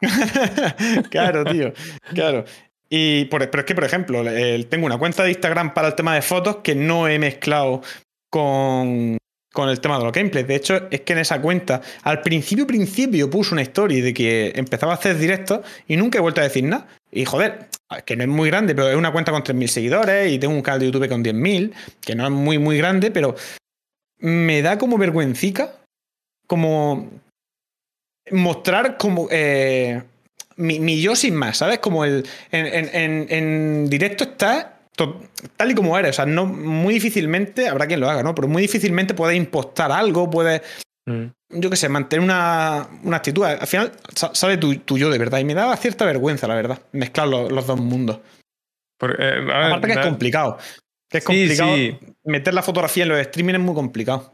[1.10, 1.72] claro, tío.
[2.14, 2.44] Claro.
[2.88, 4.24] Y pero es que, por ejemplo,
[4.68, 7.82] tengo una cuenta de Instagram para el tema de fotos que no he mezclado
[8.30, 9.16] con,
[9.52, 10.46] con el tema de los gameplays.
[10.46, 14.52] De hecho, es que en esa cuenta, al principio, principio, puse una story de que
[14.56, 16.88] empezaba a hacer directos y nunca he vuelto a decir nada.
[17.12, 17.68] Y joder,
[18.04, 20.62] que no es muy grande, pero es una cuenta con 3.000 seguidores y tengo un
[20.62, 23.34] canal de YouTube con 10.000, que no es muy, muy grande, pero
[24.20, 25.72] me da como vergüencica,
[26.46, 27.10] como
[28.30, 30.02] mostrar como eh,
[30.56, 31.78] mi, yo sin más, ¿sabes?
[31.78, 34.76] Como el en, directo está
[35.56, 38.34] tal y como eres, o sea, no muy difícilmente habrá quien lo haga, ¿no?
[38.34, 40.60] Pero muy difícilmente puede impostar algo, puede
[41.06, 41.24] mm.
[41.50, 42.80] yo qué sé, mantener una,
[43.12, 43.44] actitud.
[43.44, 47.28] Al final sale tu, yo de verdad y me da cierta vergüenza, la verdad, mezclar
[47.28, 48.20] los, dos mundos.
[49.18, 50.58] Eh, Aparte que es complicado.
[51.10, 51.76] Que es complicado.
[52.24, 54.32] Meter la fotografía en los streaming es muy complicado.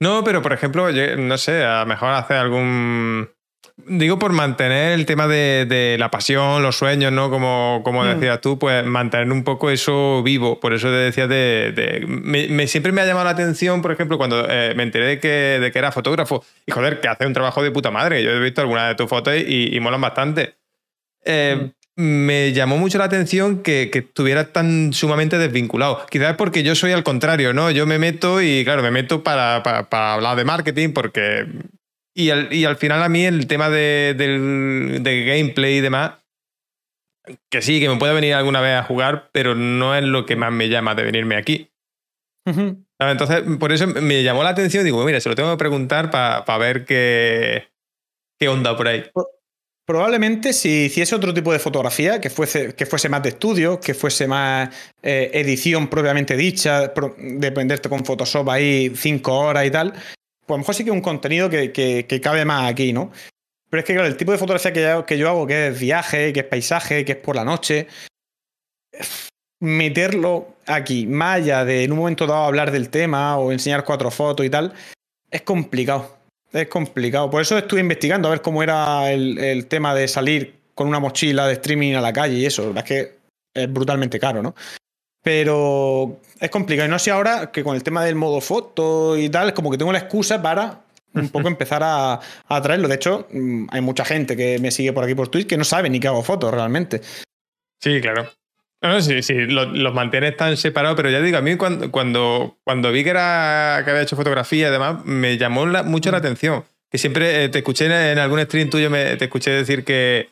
[0.00, 3.28] No, pero por ejemplo, no sé, a lo mejor hacer algún.
[3.76, 7.30] Digo por mantener el tema de, la pasión, los sueños, ¿no?
[7.30, 8.06] Como, como mm.
[8.06, 10.58] decías tú, pues mantener un poco eso vivo.
[10.60, 12.04] Por eso te decía de.
[12.06, 15.28] me, siempre me ha llamado la atención, por ejemplo, cuando eh, me enteré de que,
[15.28, 16.44] de que era fotógrafo.
[16.66, 18.22] Y joder, que hace un trabajo de puta madre.
[18.22, 20.56] Yo he visto algunas de tus fotos y, y molan bastante.
[21.24, 26.06] Eh, mm me llamó mucho la atención que, estuviera tan sumamente desvinculado.
[26.08, 27.72] Quizás porque yo soy al contrario, ¿no?
[27.72, 29.56] Yo me meto y, claro, me meto para,
[29.90, 31.46] hablar de marketing porque...
[32.14, 36.12] Y al, final a mí el tema de, del, gameplay y demás,
[37.50, 40.36] que sí, que me puede venir alguna vez a jugar, pero no es lo que
[40.36, 41.70] más me llama de venirme aquí.
[42.98, 44.84] Entonces, por eso me llamó la atención.
[44.84, 47.68] Digo, mira, se lo tengo que preguntar para ver qué,
[48.38, 49.04] qué onda por ahí.
[49.88, 53.94] Probablemente si hiciese otro tipo de fotografía, que fuese, que fuese más de estudio, que
[53.94, 54.68] fuese más
[55.02, 60.02] eh, edición propiamente dicha, dependerte con Photoshop ahí cinco horas y tal, pues
[60.46, 63.10] a lo mejor sí que es un contenido que, cabe más aquí, ¿no?
[63.70, 65.80] Pero es que, claro, el tipo de fotografía que yo, que yo hago, que es
[65.80, 67.86] viaje, que es paisaje, que es por la noche,
[69.58, 74.10] meterlo aquí, más allá de en un momento dado hablar del tema o enseñar cuatro
[74.10, 74.74] fotos y tal,
[75.30, 76.17] es complicado.
[76.52, 77.30] Es complicado.
[77.30, 81.46] Por eso estuve investigando a ver cómo era el, tema de salir con una mochila
[81.46, 82.62] de streaming a la calle y eso.
[82.62, 83.18] La verdad es que
[83.54, 84.54] es brutalmente caro, ¿no?
[85.22, 86.88] Pero es complicado.
[86.88, 89.70] Y no sé ahora que con el tema del modo foto y tal, es como
[89.70, 90.80] que tengo la excusa para
[91.14, 92.88] un poco empezar a, a traerlo.
[92.88, 95.64] De hecho, mm, hay mucha gente que me sigue por aquí por Twitch que no
[95.64, 97.02] sabe ni que hago fotos realmente.
[97.80, 98.28] Sí, claro.
[98.80, 102.58] No, sí, sí, los, los mantienes tan separados, pero ya digo, a mí cuando, cuando,
[102.64, 106.18] cuando vi que, era, que había hecho fotografía y demás, me llamó la- mucho la
[106.18, 106.64] atención.
[106.90, 110.28] Que siempre eh, te escuché en, en algún stream tuyo, me, te escuché decir que,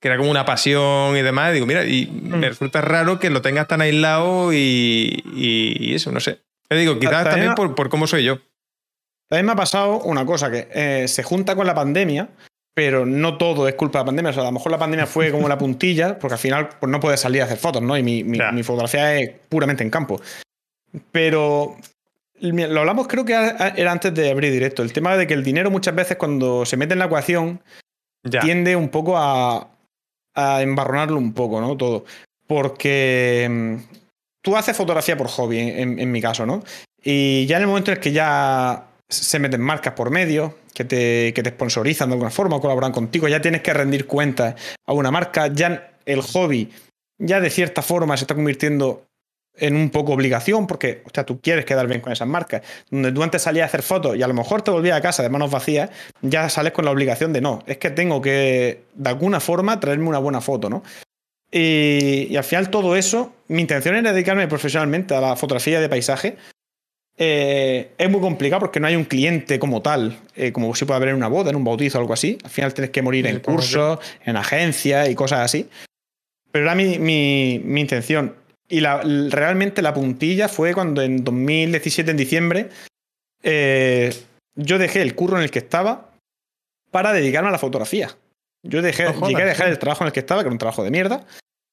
[0.00, 1.50] que era como una pasión y demás.
[1.50, 5.94] Y digo, mira, y me resulta raro que lo tengas tan aislado y, y- y
[5.94, 6.40] eso, no sé.
[6.68, 8.38] Te digo, quizás También- también por, por cómo soy yo.
[9.28, 12.30] También me ha pasado una cosa que eh, se junta con la pandemia,
[12.74, 14.30] pero no todo es culpa de la pandemia.
[14.30, 16.90] O sea, a lo mejor la pandemia fue como la puntilla, porque al final pues,
[16.90, 17.96] no puedes salir a hacer fotos, ¿no?
[17.96, 20.20] Y mi, mi- fotografía es puramente en campo.
[21.12, 21.76] Pero
[22.40, 24.82] lo hablamos, creo que era antes de abrir directo.
[24.82, 27.60] El tema de que el dinero muchas veces cuando se mete en la ecuación
[28.24, 28.40] Ya.
[28.40, 29.68] tiende un poco a,
[30.34, 31.76] a embarronarlo un poco, ¿no?
[31.76, 32.04] Todo.
[32.46, 33.74] Porque mm,
[34.42, 36.62] tú haces fotografía por hobby, en, en mi caso, ¿no?
[37.02, 40.84] Y ya en el momento en el que ya se meten marcas por medio, que
[40.84, 44.54] te, que te sponsorizan de alguna forma, o colaboran contigo, ya tienes que rendir cuentas
[44.86, 46.70] a una marca, ya el hobby
[47.20, 49.06] ya de cierta forma se está convirtiendo
[49.56, 52.62] en un poco obligación, porque, o sea, tú quieres quedar bien con esas marcas.
[52.90, 55.22] Donde tú antes salías a hacer fotos y a lo mejor te volvías a casa
[55.22, 55.90] de manos vacías,
[56.22, 60.08] ya sales con la obligación de no, es que tengo que, de alguna forma, traerme
[60.08, 60.82] una buena foto, ¿no?
[61.52, 65.88] Y, y al final todo eso, mi intención era dedicarme profesionalmente a la fotografía de
[65.88, 66.36] paisaje.
[67.22, 70.96] Eh, es muy complicado porque no hay un cliente como tal, eh, como si puede
[70.96, 72.38] haber en una boda, en un bautizo o algo así.
[72.42, 75.68] Al final tienes que morir Sí, en cursos, en agencias y cosas así.
[76.50, 78.34] Pero era mi, mi- mi intención.
[78.70, 82.68] Y la- realmente la puntilla fue cuando en 2017, en diciembre,
[83.42, 84.14] eh,
[84.54, 86.10] yo dejé el curro en el que estaba
[86.90, 88.16] para dedicarme a la fotografía.
[88.62, 90.82] Yo dejé, llegué a dejar el trabajo en el que estaba, que era un trabajo
[90.84, 91.26] de mierda,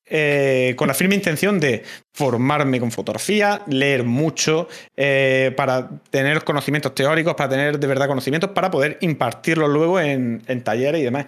[0.09, 6.95] eh, con la firme intención de formarme con fotografía, leer mucho, eh, para tener conocimientos
[6.95, 11.25] teóricos, para tener de verdad conocimientos, para poder impartirlos luego en, talleres y demás.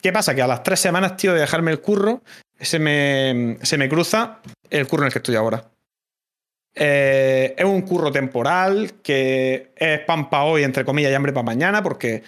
[0.00, 0.34] ¿Qué pasa?
[0.34, 2.22] Que a las tres semanas, tío, de dejarme el curro,
[2.60, 4.40] se me, se me cruza
[4.70, 5.64] el curro en el que estoy ahora.
[6.74, 11.44] Eh, es un curro temporal que es pan para hoy, entre comillas, y hambre para
[11.44, 12.22] mañana, porque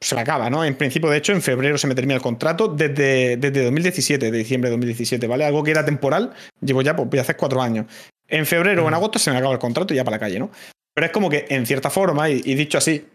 [0.00, 0.64] se me acaba, ¿no?
[0.64, 4.38] En principio, de hecho, en febrero se me termina el contrato desde, desde 2017, de
[4.38, 5.44] diciembre de 2017, ¿vale?
[5.44, 7.86] Algo que era temporal, llevo ya, pues voy a hacer cuatro años.
[8.28, 10.38] En febrero o en agosto se me acaba el contrato y ya para la calle,
[10.38, 10.50] ¿no?
[10.94, 13.06] Pero es como que, en cierta forma, y, y dicho así,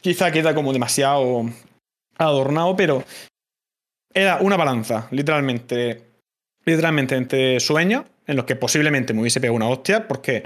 [0.00, 1.44] quizá queda como demasiado
[2.16, 3.04] adornado, pero
[4.12, 6.02] era una balanza, literalmente,
[6.64, 10.44] literalmente entre sueños, en los que posiblemente me hubiese pegado una hostia, porque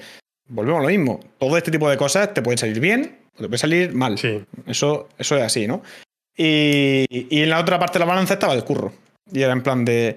[0.48, 3.59] volvemos a lo mismo, todo este tipo de cosas te pueden salir bien te puede
[3.59, 4.19] salir mal.
[4.19, 4.43] Sí.
[4.66, 5.82] Eso, eso es así, ¿no?
[6.36, 8.93] Y, y en la otra parte de la balanza estaba el curro.
[9.32, 10.16] Y era en plan de.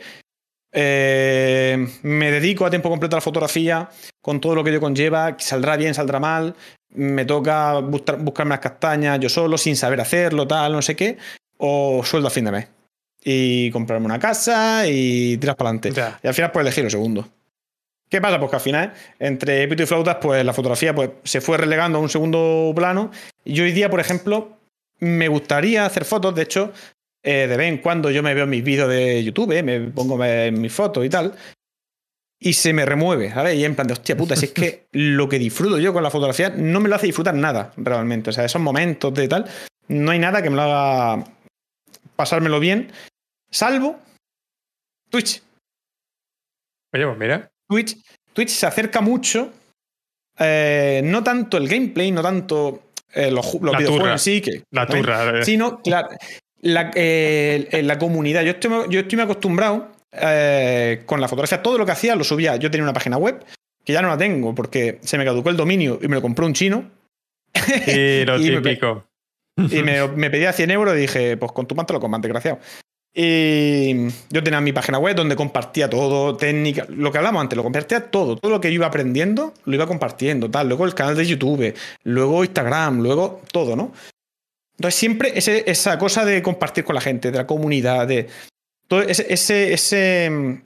[0.74, 3.90] eh, me dedico a tiempo completo a la fotografía,
[4.22, 6.56] con todo lo que ello conlleva, saldrá bien, saldrá mal.
[6.94, 11.18] Me toca buscar- buscarme las castañas yo solo, sin saber hacerlo, tal, no sé qué.
[11.58, 12.68] O sueldo a fin de mes.
[13.24, 15.92] Y comprarme una casa y tiras para adelante.
[16.24, 17.28] Y al final, pues elegí lo segundo.
[18.10, 18.40] ¿Qué pasa?
[18.40, 21.98] Pues que al final, entre pito y flautas, pues la fotografía pues, se fue relegando
[21.98, 23.12] a un segundo plano.
[23.44, 24.58] Y hoy día, por ejemplo,
[25.00, 26.34] me gustaría hacer fotos.
[26.34, 26.72] De hecho,
[27.22, 30.24] eh, de vez en cuando yo me veo mis vídeos de YouTube, eh, me pongo
[30.24, 31.36] en mis fotos y tal.
[32.40, 33.56] Y se me remueve, ¿sabes?
[33.56, 36.12] Y en plan de, hostia puta, si es que lo que disfruto yo con la
[36.12, 38.30] fotografía no me lo hace disfrutar nada, realmente.
[38.30, 39.46] O sea, esos momentos de tal,
[39.90, 41.26] no hay nada que me lo haga
[42.16, 42.92] pasármelo bien,
[43.52, 44.00] salvo
[45.10, 45.42] Twitch.
[46.94, 47.52] Oye, pues mira.
[47.68, 47.98] Twitch,
[48.34, 49.52] Twitch se acerca mucho.
[50.40, 54.12] eh, no tanto el gameplay, no tanto eh, los, los La videojuegos turra.
[54.14, 55.40] en sí, que, La turra.
[55.40, 55.46] eh.
[55.46, 56.08] sino, la,
[56.96, 58.44] eh, la comunidad.
[58.44, 59.92] Yo estoy, yo estoy muy acostumbrado
[61.06, 61.62] con la fotografía.
[61.62, 62.56] Todo lo que hacía lo subía.
[62.56, 63.44] Yo tenía una página web
[63.84, 66.46] que ya no la tengo porque se me caducó el dominio y me lo compró
[66.46, 66.90] un chino.
[67.86, 69.06] Sí, lo Y me pe- típico.
[69.58, 72.60] Y me, me pedía 100 euros y dije, pues con tu manto lo combate, desgraciado.
[73.20, 77.64] Y yo tenía mi página web donde compartía todo, técnica, lo que hablamos antes, lo
[77.64, 80.68] compartía todo, todo lo que yo iba aprendiendo, lo iba compartiendo, tal.
[80.68, 81.74] Luego el canal de YouTube,
[82.04, 83.92] luego Instagram, luego todo, ¿no?
[84.78, 88.28] Entonces siempre ese- esa cosa de compartir con la gente, de la comunidad, de
[88.88, 90.62] todo ese, ese, ese,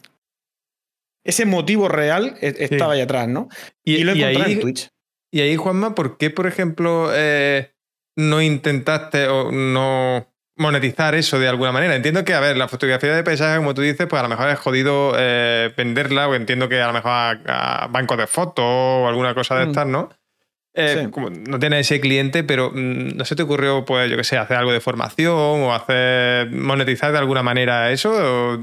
[1.23, 3.47] ese motivo real e- estaba ahí atrás, ¿no?
[3.85, 4.89] Y, lo encontré ahí, en Twitch.
[5.33, 7.71] y ahí, Juanma, ¿por qué, por ejemplo, eh,
[8.17, 10.27] no intentaste o no
[10.61, 11.95] monetizar eso de alguna manera?
[11.95, 14.49] Entiendo que, a ver, la fotografía de paisaje, como tú dices, pues a lo mejor
[14.49, 18.63] es jodido eh, venderla, o entiendo que a lo mejor a, a bancos de fotos
[18.65, 19.69] o alguna cosa de Mm.
[19.69, 20.09] estas, ¿no?
[20.73, 21.11] Eh, Sí.
[21.11, 24.37] como no tienes ese cliente, pero mm, ¿no se te ocurrió, pues, yo qué sé,
[24.37, 28.11] hacer algo de formación o hacer monetizar de alguna manera eso?
[28.53, 28.59] O-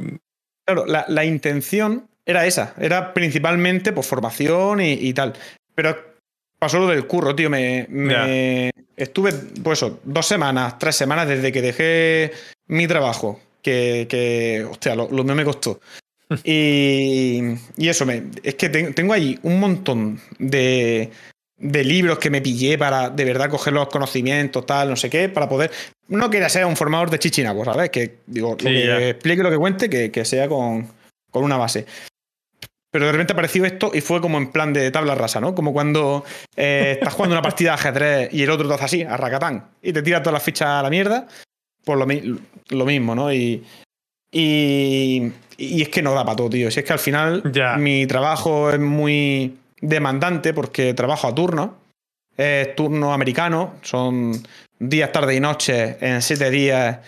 [0.67, 2.75] Claro, la, la intención era esa.
[2.79, 5.33] Era principalmente por formación y, tal.
[5.75, 5.97] Pero
[6.59, 7.51] pasó lo del curro, tío.
[7.51, 9.33] Me, me estuve,
[9.63, 12.33] pues eso, dos semanas, tres semanas desde que dejé
[12.67, 13.41] mi trabajo.
[13.63, 15.81] Que, que hostia, lo, lo me costó.
[16.45, 17.41] y,
[17.77, 21.11] y, eso, me, es que tengo ahí un montón de,
[21.59, 25.29] de libros que me pillé para de verdad coger los conocimientos, tal, no sé qué,
[25.29, 25.71] para poder.
[26.09, 27.91] No quería ser un formador de chichinacos, ¿sabes?
[27.91, 30.89] Que digo, lo que explique lo que cuente, que, sea con,
[31.31, 31.85] con, una base.
[32.91, 35.55] Pero de repente apareció esto y fue como en plan de tabla rasa, ¿no?
[35.55, 36.25] Como cuando
[36.57, 39.69] eh, estás jugando una partida de ajedrez y el otro te hace así, a racatán,
[39.83, 41.27] y te tira todas las fichas a la mierda,
[41.85, 42.07] pues lo,
[42.77, 43.33] lo mismo, ¿no?
[43.33, 43.63] Y,
[44.33, 46.71] y, y, es que no da para todo, tío.
[46.71, 47.43] Si es que al final
[47.79, 51.77] mi trabajo es muy demandante porque trabajo a turno.
[52.37, 54.33] Es turno americano, son
[54.79, 56.99] días, tarde y noche en siete días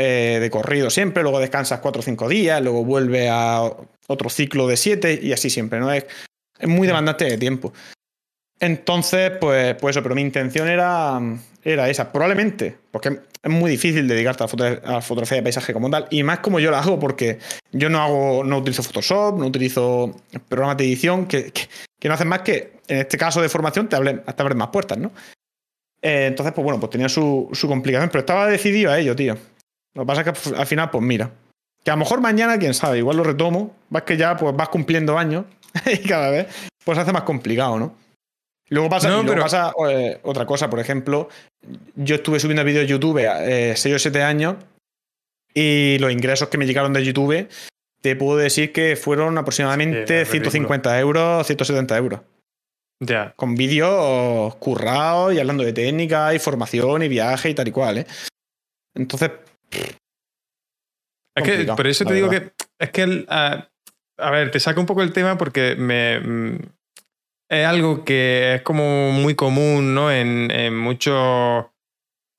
[0.00, 3.68] eh, de corrido siempre, luego descansas cuatro o cinco días, luego vuelve a
[4.06, 5.92] otro ciclo de siete y así siempre, ¿no?
[5.92, 6.06] Es,
[6.56, 7.72] es muy demandante de tiempo.
[8.60, 11.20] Entonces, pues, pues eso, pero mi intención era,
[11.64, 12.12] era esa.
[12.12, 14.46] Probablemente, porque es muy difícil dedicarte a
[14.92, 17.40] la, fotografía de paisaje como tal, y más como yo la hago, porque
[17.72, 20.14] yo no hago, no utilizo Photoshop, no utilizo
[20.48, 23.96] programas de edición que, que, no hacen más que, en este caso de formación, te
[23.96, 25.10] abren, te abren más puertas, ¿no?
[26.02, 29.36] Eh, entonces, pues bueno, pues tenía su, su, complicación, pero estaba decidido a ello, tío.
[29.94, 31.30] Lo que pasa es que al final, pues mira,
[31.84, 34.68] que a lo mejor mañana, quién sabe, igual lo retomo, vas que ya pues vas
[34.68, 35.44] cumpliendo años
[35.86, 37.94] y cada vez pues se hace más complicado, ¿no?
[38.70, 39.10] Luego pasa,
[39.40, 41.28] pasa eh, otra cosa, por ejemplo,
[41.96, 44.56] yo estuve subiendo vídeos de YouTube eh, 6 o 7 años
[45.54, 47.48] y los ingresos que me llegaron de YouTube,
[48.02, 52.20] te puedo decir que fueron aproximadamente 150 euros, 170 euros.
[53.00, 53.32] Ya.
[53.36, 57.98] Con vídeos currados y hablando de técnica y formación y viaje y tal y cual,
[57.98, 58.06] ¿eh?
[58.94, 59.30] Entonces.
[61.34, 62.52] Es que por eso te digo que.
[62.78, 63.24] Es que.
[63.28, 63.68] a,
[64.18, 66.58] a ver, te saco un poco el tema porque me mm,
[67.48, 70.12] es algo que es como muy común, ¿no?
[70.12, 71.66] En, muchos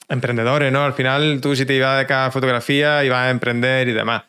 [0.07, 0.83] emprendedores, ¿no?
[0.83, 4.23] Al final tú si te ibas de cada fotografía ibas a emprender y demás.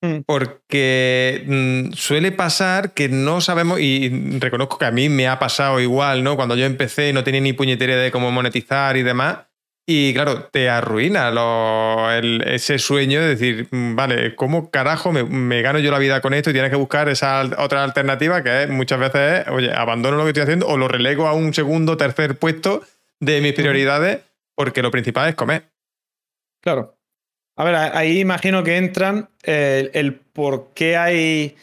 [0.00, 0.20] Mm.
[0.26, 5.80] Porque mm, suele pasar que no sabemos, y reconozco que a mí me ha pasado
[5.80, 6.36] igual, ¿no?
[6.36, 9.47] Cuando yo empecé y no tenía ni puñetera de cómo monetizar y demás,
[9.90, 11.32] y claro, te arruina
[12.44, 16.50] ese sueño de decir, mm, vale, ¿cómo carajo me, gano yo la vida con esto?
[16.50, 20.24] Y tienes que buscar esa otra alternativa que es, muchas veces es, oye, abandono lo
[20.24, 22.82] que estoy haciendo o lo relego a un segundo, tercer puesto
[23.18, 24.20] de mis prioridades
[24.54, 25.62] porque lo principal es comer.
[26.60, 26.94] Claro.
[27.56, 31.56] A ver, ahí imagino que entran el, el por qué hay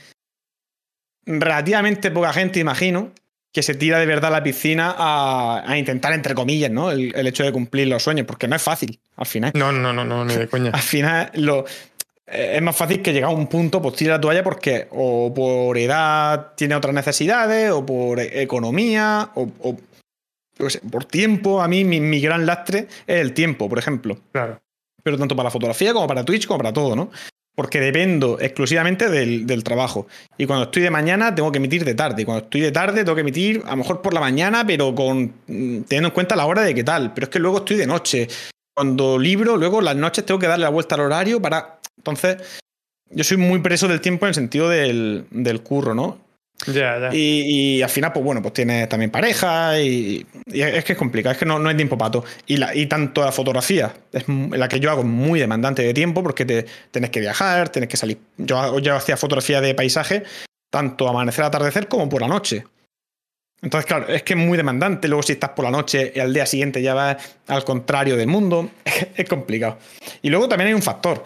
[1.27, 3.11] relativamente poca gente, imagino,
[3.55, 6.91] que se tira de verdad a la piscina a, intentar, entre comillas, ¿no?
[6.91, 9.53] El, hecho de cumplir los sueños, porque no es fácil, al final.
[9.55, 10.71] No, no, no, no, ni de coña.
[10.73, 11.63] al final, lo,
[12.27, 15.33] eh, es más fácil que llegar a un punto, pues tira la toalla porque o
[15.33, 19.47] por edad tiene otras necesidades, o por economía, o,
[20.91, 21.61] por tiempo.
[21.61, 24.17] A mí mi, mi, gran lastre es el tiempo, por ejemplo.
[24.33, 24.59] Claro.
[25.01, 27.09] Pero tanto para la fotografía como para Twitch, como para todo, ¿no?
[27.55, 30.07] Porque dependo exclusivamente del, trabajo.
[30.37, 32.21] Y cuando estoy de mañana tengo que emitir de tarde.
[32.21, 34.93] Y cuando estoy de tarde tengo que emitir a lo mejor por la mañana, pero
[34.93, 37.13] con mm, teniendo en cuenta la hora de qué tal.
[37.13, 38.27] Pero es que luego estoy de noche.
[38.75, 41.79] Cuando libro, luego las noches tengo que darle la vuelta al horario para...
[41.97, 42.37] Entonces,
[43.09, 46.24] yo soy muy preso del tiempo en el sentido del, del curro, ¿no?
[47.11, 51.37] Y, al final, pues bueno, pues tienes también pareja y, es que es complicado, es
[51.37, 52.23] que no, no hay tiempo pato.
[52.47, 56.23] Y, la, y tanto la fotografía, es la que yo hago muy demandante de tiempo
[56.23, 58.17] porque te, tenés que viajar, tenés que salir.
[58.37, 60.23] Yo, yo hacía fotografía de paisaje,
[60.71, 62.63] tanto amanecer, atardecer como por la noche.
[63.61, 65.07] Entonces, claro, es que es muy demandante.
[65.07, 68.27] Luego, si estás por la noche y al día siguiente ya vas al contrario del
[68.27, 68.69] mundo,
[69.15, 69.77] es complicado.
[70.21, 71.23] Y luego también hay un factor,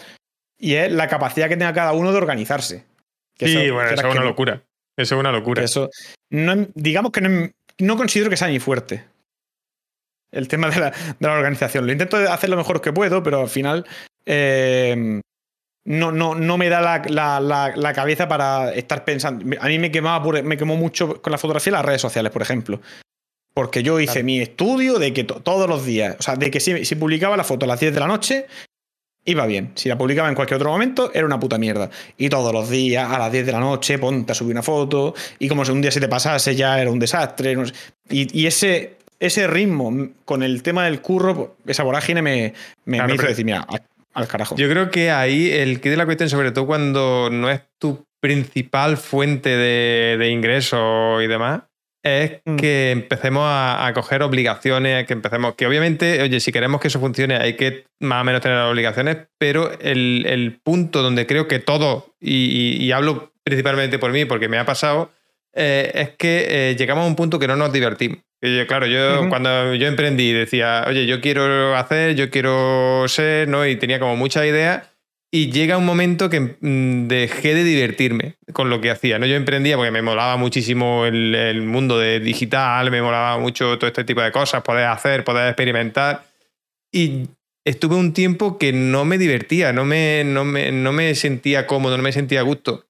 [0.57, 2.83] y es la capacidad que tenga cada uno de organizarse.
[3.37, 4.61] sí, bueno, eso es una locura.
[4.99, 5.63] Eso es una locura.
[5.63, 5.89] Eso,
[6.29, 9.05] no, digamos que no, considero que sea ni fuerte.
[10.29, 11.85] El tema de la, organización.
[11.85, 13.85] Lo intento hacer lo mejor que puedo, pero al final
[14.25, 15.21] eh,
[15.85, 19.57] no, no, no, me da la, cabeza para estar pensando.
[19.61, 22.81] A mí me, quemaba, me quemó mucho con la fotografía las redes sociales, por ejemplo.
[23.53, 26.83] Porque yo hice mi estudio de que todos los días, o sea, de que si,
[26.83, 28.47] si, publicaba la foto a las 10 de la noche,
[29.29, 29.71] iba bien.
[29.75, 31.89] Si la publicaba en cualquier otro momento, era una puta mierda.
[32.17, 35.13] Y todos los días, a las 10 de la noche, ponte a subir una foto.
[35.37, 37.55] Y como si un día se te pasase, ya era un desastre.
[38.09, 42.53] y, ese, ese ritmo con el tema del curro, pues, esa vorágine me,
[42.85, 43.65] me, hizo decir, mira,
[44.13, 44.55] al, carajo.
[44.55, 48.05] Yo creo que ahí el que de la cuestión, sobre todo cuando no es tu
[48.19, 51.61] principal fuente de, de ingreso y demás,
[52.03, 52.55] es mm.
[52.55, 57.35] que empecemos a, coger obligaciones, que empecemos, que obviamente, oye, si queremos que eso funcione
[57.35, 62.91] hay que más o menos tener obligaciones, pero el, punto donde creo que todo, y,
[62.91, 65.11] hablo principalmente por mí, porque me ha pasado,
[65.53, 68.19] eh, es que eh, llegamos a un punto que no nos divertimos.
[68.67, 73.65] claro, yo cuando yo emprendí decía, oye, yo quiero hacer, yo quiero ser, ¿no?
[73.65, 74.88] Y tenía como muchas ideas.
[75.31, 79.19] Y llega un momento que mm, dejé de divertirme con lo que hacía.
[79.19, 79.27] ¿no?
[79.27, 83.87] Yo emprendía porque me molaba muchísimo el, el, mundo de digital, me molaba mucho todo
[83.87, 86.25] este tipo de cosas, poder hacer, poder experimentar.
[86.91, 87.27] Y
[87.63, 91.97] estuve un tiempo que no me divertía, no me, no me, no me sentía cómodo,
[91.97, 92.87] no me sentía a gusto.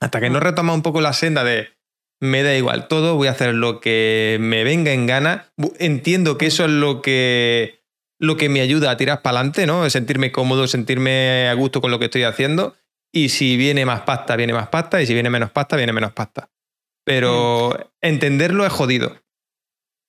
[0.00, 1.76] Hasta que no retoma un poco la senda de
[2.20, 5.52] me da igual todo, voy a hacer lo que me venga en gana.
[5.78, 7.75] Entiendo que eso es lo que,
[8.18, 9.88] lo que me ayuda a tirar para adelante, ¿no?
[9.90, 12.76] Sentirme cómodo, sentirme a gusto con lo que estoy haciendo.
[13.12, 15.00] Y si viene más pasta, viene más pasta.
[15.00, 16.48] Y si viene menos pasta, viene menos pasta.
[17.04, 18.06] Pero mm.
[18.06, 19.16] entenderlo es jodido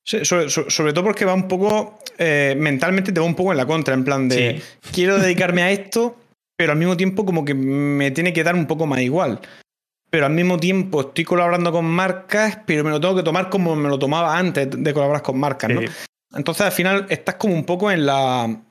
[0.08, 3.94] sobre, todo porque va un poco, eh, mentalmente te va un poco en la contra,
[3.94, 4.62] en plan de,
[4.94, 6.16] quiero dedicarme a esto,
[6.56, 9.42] pero al mismo tiempo como que me tiene que dar un poco más igual.
[10.10, 13.76] Pero al mismo tiempo estoy colaborando con marcas, pero me lo tengo que tomar como
[13.76, 15.82] me lo tomaba antes de colaborar con marcas, ¿no?
[16.38, 18.62] Entonces al final estás como un poco en la.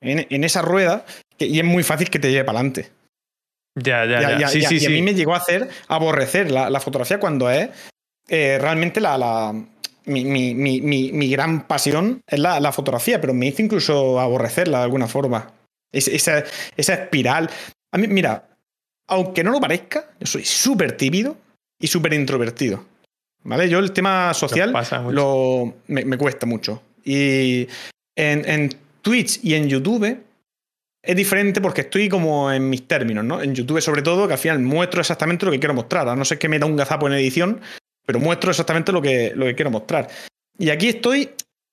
[0.00, 1.04] en, esa rueda
[1.38, 2.90] y es muy fácil que te lleve para adelante.
[3.76, 4.48] Ya, ya, ya.
[4.48, 7.70] sí, sí, y a mí me llegó a hacer aborrecer la, fotografía cuando es
[8.28, 9.52] eh, realmente la,
[10.04, 14.84] mi, mi, mi, mi, gran pasión es la, fotografía, pero me hizo incluso aborrecerla de
[14.84, 15.52] alguna forma.
[15.92, 16.44] esa,
[16.76, 17.50] esa espiral.
[17.92, 18.48] A mí, mira,
[19.08, 21.36] aunque no lo parezca, yo soy súper tímido
[21.80, 22.84] y súper introvertido.
[23.44, 23.68] ¿Vale?
[23.68, 24.72] Yo el tema social
[25.10, 26.82] lo, me, cuesta mucho.
[27.04, 27.68] Y
[28.16, 28.70] en, en
[29.02, 30.18] Twitch y en YouTube
[31.02, 33.42] es diferente porque estoy como en mis términos, ¿no?
[33.42, 36.08] En YouTube sobre todo, que al final muestro exactamente lo que quiero mostrar.
[36.08, 37.60] A no ser que me da un gazapo en edición,
[38.06, 40.08] pero muestro exactamente lo que, lo que quiero mostrar.
[40.58, 41.30] Y aquí estoy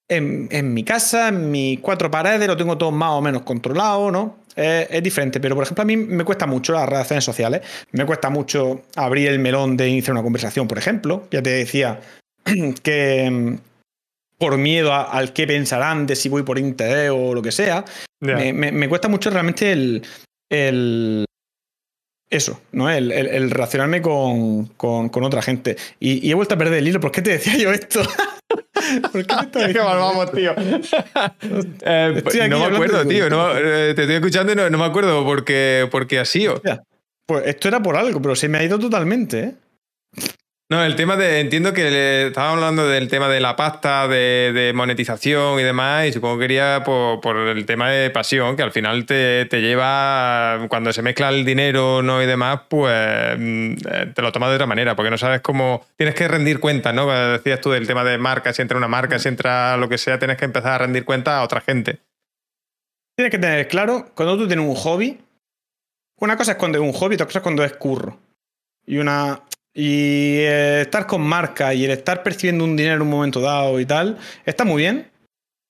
[0.10, 4.12] en, en, mi casa, en mis cuatro paredes, lo tengo todo más o menos controlado,
[4.12, 4.38] ¿no?
[4.56, 7.62] Es, diferente, pero por ejemplo a mí me cuesta mucho las relaciones sociales,
[7.92, 11.28] me cuesta mucho abrir el melón de iniciar una conversación, por ejemplo.
[11.32, 12.00] Ya te decía
[12.84, 13.58] que mm,
[14.38, 17.86] por miedo al qué pensarán de si voy por interés o lo que sea,
[18.20, 20.04] me, me, cuesta mucho realmente el,
[20.50, 21.26] el,
[22.32, 22.90] eso, ¿no?
[22.90, 25.76] El, el, relacionarme con, con, otra gente.
[26.00, 27.00] Y, he vuelto a perder el hilo.
[27.00, 28.02] ¿Por qué te decía yo esto?
[29.12, 30.54] ¿Por qué te vamos, tío?
[31.84, 33.28] Eh, no me acuerdo, tío.
[33.28, 36.48] Eh, te estoy escuchando y no, me acuerdo porque, porque así.
[37.26, 39.56] Pues esto era por algo, pero se me ha ido totalmente, ¿eh?
[40.72, 41.42] No, el tema de.
[41.42, 46.38] Entiendo que estábamos hablando del tema de la pasta, de, monetización y demás, y supongo
[46.38, 50.66] que quería por, el tema de pasión, que al final te, lleva.
[50.70, 52.24] Cuando se mezcla el dinero ¿no?
[52.24, 53.74] y demás, pues mm,
[54.16, 55.86] te lo tomas de otra manera, porque no sabes cómo.
[55.98, 57.12] Tienes que rendir cuentas, ¿no?
[57.12, 60.20] Decías tú del tema de marca, si entra una marca, si entra lo que sea,
[60.20, 62.00] tienes que empezar a rendir cuentas a otra gente.
[63.18, 65.20] Tienes que tener claro, cuando tú tienes un hobby,
[66.22, 68.18] una cosa es cuando es un hobby, otra cosa es cuando es curro.
[68.86, 69.42] Y una,
[69.74, 73.80] y eh, estar con marca y el estar percibiendo un dinero en un momento dado
[73.80, 75.10] y tal, está muy bien,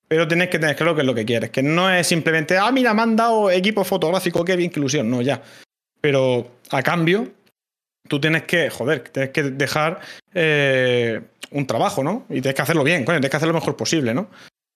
[0.08, 1.52] pero tienes que tener claro que es lo que quieres.
[1.52, 5.10] Que no es simplemente, ah, mira, me han dado equipo fotográfico, qué bien inclusión.
[5.10, 5.42] No, ya.
[6.02, 7.32] Pero a cambio,
[8.08, 10.02] tú tienes que, joder, tienes que dejar
[10.34, 11.22] eh,
[11.52, 12.26] un trabajo, ¿no?
[12.30, 14.30] Y tienes que hacerlo bien, coño, tienes que hacerlo lo mejor posible, ¿no?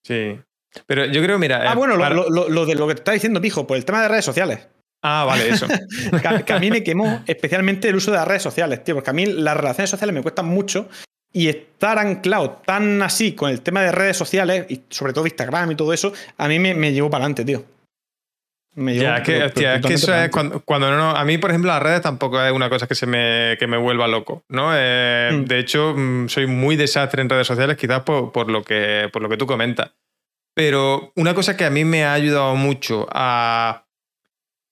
[0.03, 0.39] Sí.
[0.85, 1.69] Pero yo creo, mira.
[1.69, 4.07] Ah, eh, bueno, lo, de lo que te está diciendo, pijo, pues el tema de
[4.07, 4.67] redes sociales.
[5.07, 5.67] Ah, vale, eso.
[6.45, 9.13] que, a mí me quemó especialmente el uso de las redes sociales, tío, porque a
[9.13, 10.89] mí las relaciones sociales me cuestan mucho
[11.31, 15.71] y estar anclado tan así con el tema de redes sociales, y sobre todo Instagram
[15.71, 17.63] y todo eso, a mí me, llevó para adelante, tío.
[18.73, 19.53] Me ya, es que, es
[19.85, 22.87] que eso es cuando, no, A mí, por ejemplo, las redes tampoco es una cosa
[22.87, 24.71] que, se me, que me vuelva loco, ¿no?
[24.73, 25.45] Eh, mm.
[25.45, 29.21] De hecho, mm, soy muy desastre en redes sociales, quizás por, por, lo que, por
[29.21, 29.91] lo que tú comentas.
[30.55, 33.84] Pero una cosa que a mí me ha ayudado mucho a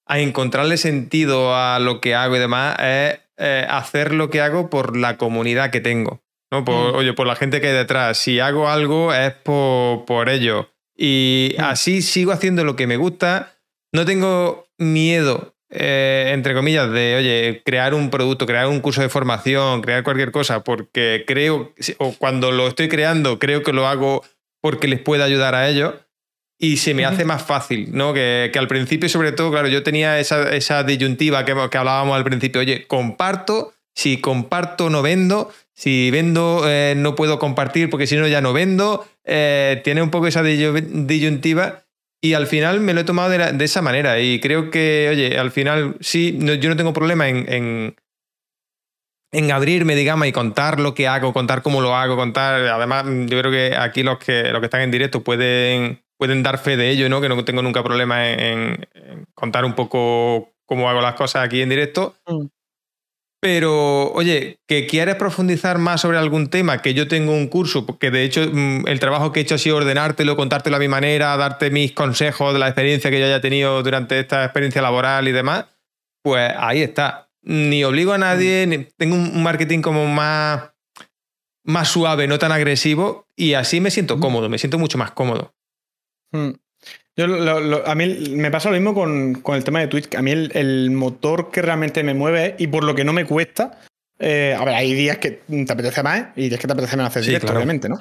[0.06, 4.70] a encontrarle sentido a lo que hago y demás es eh, hacer lo que hago
[4.70, 6.22] por la comunidad que tengo.
[6.52, 6.66] ¿no?
[6.66, 6.96] Por, mm.
[6.96, 8.18] Oye, por la gente que hay detrás.
[8.18, 10.70] Si hago algo es por, por ello.
[10.96, 11.62] Y mm.
[11.64, 13.56] así sigo haciendo lo que me gusta.
[13.92, 19.10] No tengo miedo, eh, entre comillas, de, oye, crear un producto, crear un curso de
[19.10, 24.24] formación, crear cualquier cosa, porque creo, o cuando lo estoy creando, creo que lo hago
[24.62, 25.94] porque les puede ayudar a ellos
[26.64, 28.14] y se me hace más fácil, ¿no?
[28.14, 32.62] Que, al principio, sobre todo, claro, yo tenía esa, disyuntiva que, que, hablábamos al principio,
[32.62, 38.30] oye, comparto, si comparto no vendo, si vendo eh, no puedo compartir porque si no
[38.30, 41.84] ya no vendo, eh, tiene un poco esa disyuntiva
[42.22, 44.22] y al final me lo he tomado de, esa manera.
[44.22, 47.94] Y creo que, oye, al final sí, yo no tengo problema en,
[49.34, 52.62] en abrirme, digamos, y contar lo que hago, contar cómo lo hago, contar.
[52.68, 56.58] Además, yo creo que aquí los que, los que están en directo pueden pueden dar
[56.58, 57.20] fe de ello, ¿no?
[57.20, 58.88] Que no tengo nunca problema en,
[59.36, 62.16] contar un poco cómo hago las cosas aquí en directo.
[62.26, 62.46] Mm.
[63.42, 68.10] Pero, oye, que quieres profundizar más sobre algún tema, que yo tengo un curso, que
[68.10, 71.36] de hecho mm, el trabajo que he hecho ha sido ordenártelo, contártelo a mi manera,
[71.36, 75.34] darte mis consejos de la experiencia que yo haya tenido durante esta experiencia laboral y
[75.34, 75.66] demás,
[76.24, 77.28] pues ahí está.
[77.42, 80.72] Ni obligo a nadie, ni tengo un marketing como más,
[81.66, 85.54] más suave, no tan agresivo, y así me siento cómodo, me siento mucho más cómodo.
[86.34, 86.52] Hmm.
[87.16, 90.16] Yo a mí me pasa lo mismo con, el tema de Twitch.
[90.16, 93.80] A mí el, motor que realmente me mueve y por lo que no me cuesta.
[94.20, 97.12] Eh, a ver, hay días que te apetece más y días que te apetece menos
[97.12, 97.98] hacer directo, obviamente, ¿no?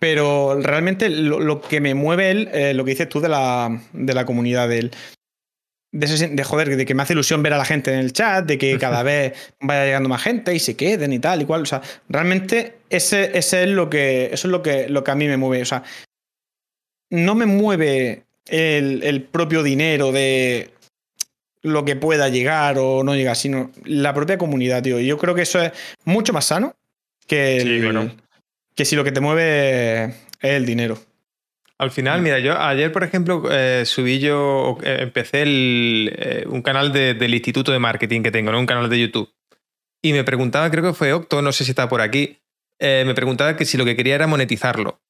[0.00, 4.14] Pero realmente lo, que me mueve él, eh, lo que dices tú de la, de
[4.14, 4.90] la comunidad de él.
[5.90, 8.58] De, joder, de que me hace ilusión ver a la gente en el chat, de
[8.58, 11.62] que cada vez vaya llegando más gente y se queden y tal y cual.
[11.62, 15.16] O sea, realmente ese, ese es lo que, eso es lo que, lo que a
[15.16, 15.62] mí me mueve.
[15.62, 15.82] O sea,
[17.10, 20.70] no me mueve el, propio dinero de
[21.62, 25.00] lo que pueda llegar o no llegar, sino la propia comunidad, tío.
[25.00, 25.72] Y yo creo que eso es
[26.04, 26.74] mucho más sano
[27.26, 28.12] que,
[28.74, 30.98] que si lo que te mueve es el dinero.
[31.78, 36.92] Al final, mira, yo ayer, por ejemplo, eh, subí yo, eh, empecé eh, un canal
[36.92, 38.58] del Instituto de Marketing que tengo, ¿no?
[38.58, 39.32] Un canal de YouTube.
[40.02, 42.38] Y me preguntaba, creo que fue Octo, no sé si está por aquí,
[42.80, 45.00] me preguntaba que si lo que quería era monetizarlo.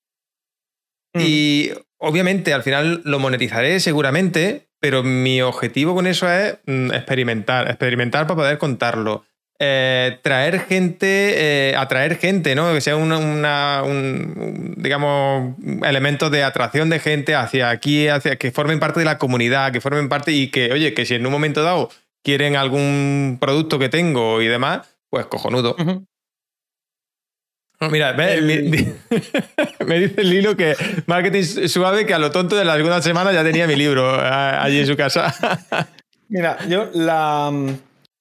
[1.15, 7.69] Y obviamente al final lo monetizaré seguramente, pero mi objetivo con eso es mm, experimentar,
[7.69, 9.25] experimentar para poder contarlo.
[9.61, 12.73] Eh, traer gente, eh, atraer gente, ¿no?
[12.73, 18.79] Que sea una, un, digamos, elemento de atracción de gente hacia aquí, hacia que formen
[18.79, 21.65] parte de la comunidad, que formen parte y que, oye, que si en un momento
[21.65, 21.91] dado
[22.23, 25.75] quieren algún producto que tengo y demás, pues cojonudo.
[27.81, 28.13] Mira,
[29.87, 30.75] me dice Lilo que
[31.07, 34.81] marketing suave que a lo tonto de las algunas semanas ya tenía mi libro allí
[34.81, 35.35] en su casa.
[36.29, 37.69] Mira, yo la mm,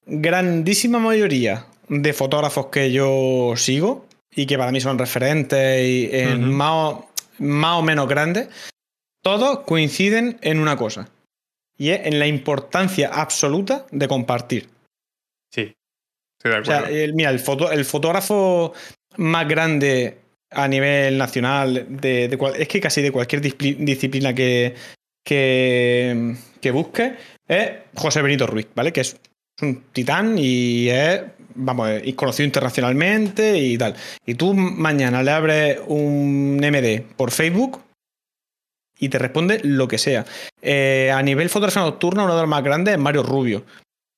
[0.05, 6.71] grandísima mayoría de fotógrafos que yo sigo y que para mí son referentes y más,
[6.71, 7.09] o,
[7.39, 8.49] más o menos grandes,
[9.23, 11.09] todos coinciden en una cosa
[11.77, 14.69] y es en la importancia absoluta de compartir.
[15.51, 15.73] Sí,
[16.37, 16.85] estoy de acuerdo.
[16.85, 18.73] O sea, mira, el, foto, el fotógrafo
[19.17, 20.17] más grande
[20.51, 22.25] a nivel nacional, de,
[22.57, 24.75] es que casi de cualquier disciplina que,
[25.23, 27.15] que, que busque,
[27.47, 28.93] es José Benito Ruiz, ¿vale?
[28.93, 29.19] Que es
[29.61, 31.21] un titán y es,
[31.55, 33.95] vamos, es conocido internacionalmente y tal.
[34.25, 37.81] Y tú mañana le abres un MD por Facebook
[38.99, 40.25] y te responde lo que sea.
[40.61, 43.65] Eh, a nivel fotografía nocturna, uno de los más grandes es Mario Rubio.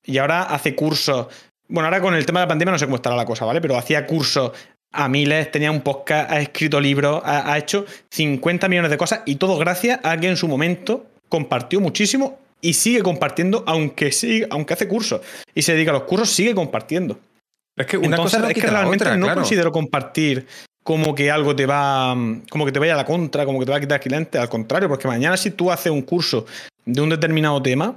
[0.05, 1.27] Y ahora hace cursos.
[1.67, 3.61] Bueno, ahora con el tema de la pandemia no sé cómo estará la cosa, ¿vale?
[3.61, 4.51] Pero hacía cursos
[4.91, 9.35] a miles, tenía un podcast, ha escrito libros, ha, hecho 50 millones de cosas y
[9.35, 14.73] todo gracias a que en su momento compartió muchísimo y sigue compartiendo, aunque, sigue, aunque
[14.73, 15.21] hace cursos.
[15.53, 17.19] Y se dedica a los cursos, sigue compartiendo.
[17.77, 20.45] Es que una cosa es que realmente no considero compartir
[20.83, 22.15] como que algo te va,
[22.49, 24.49] como que te vaya a la contra, como que te va a quitar clientes, al
[24.49, 26.45] contrario, porque mañana si tú haces un curso
[26.85, 27.95] de un determinado tema,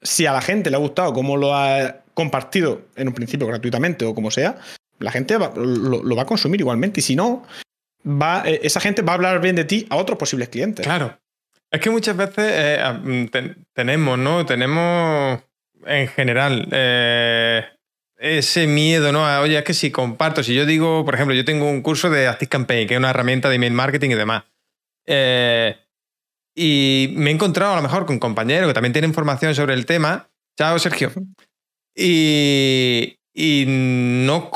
[0.00, 4.04] si a la gente le ha gustado cómo lo ha compartido en un principio gratuitamente
[4.04, 4.56] o como sea,
[5.04, 7.00] la gente lo, va a consumir igualmente.
[7.00, 7.44] Y si no,
[8.04, 10.84] va, eh, esa gente va a hablar bien de ti a otros posibles clientes.
[10.84, 11.18] Claro.
[11.70, 14.46] Es que muchas veces eh, tenemos, ¿no?
[14.46, 15.40] Tenemos
[15.86, 17.64] en general eh,
[18.16, 19.24] ese miedo, ¿no?
[19.40, 22.28] oye, es que si comparto, si yo digo, por ejemplo, yo tengo un curso de
[22.28, 24.44] Active Campaign, que es una herramienta de email marketing y demás.
[26.56, 29.84] y me he encontrado a lo mejor con compañeros que también tienen información sobre el
[29.84, 30.30] tema.
[30.56, 31.12] Chao, Sergio.
[31.96, 34.48] Y, y no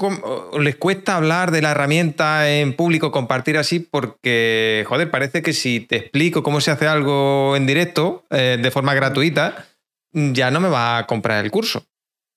[0.60, 5.80] les cuesta hablar de la herramienta en público, compartir así, porque, joder, parece que si
[5.80, 9.66] te explico cómo se hace algo en directo, eh, de forma gratuita,
[10.12, 11.84] ya no me va a comprar el curso.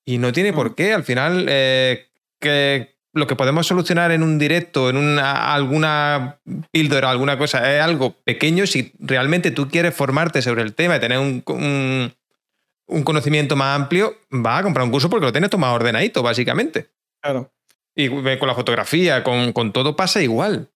[0.03, 2.07] Y no tiene por qué, al final, eh,
[2.39, 6.39] que lo que podemos solucionar en un directo, en una, alguna
[6.72, 8.65] píldora, alguna cosa, es algo pequeño.
[8.65, 12.13] Si realmente tú quieres formarte sobre el tema y tener un un
[13.03, 16.89] conocimiento más amplio, va a comprar un curso porque lo tienes todo más ordenadito, básicamente.
[17.22, 17.51] Claro.
[17.95, 20.69] Y con la fotografía, con, todo pasa igual.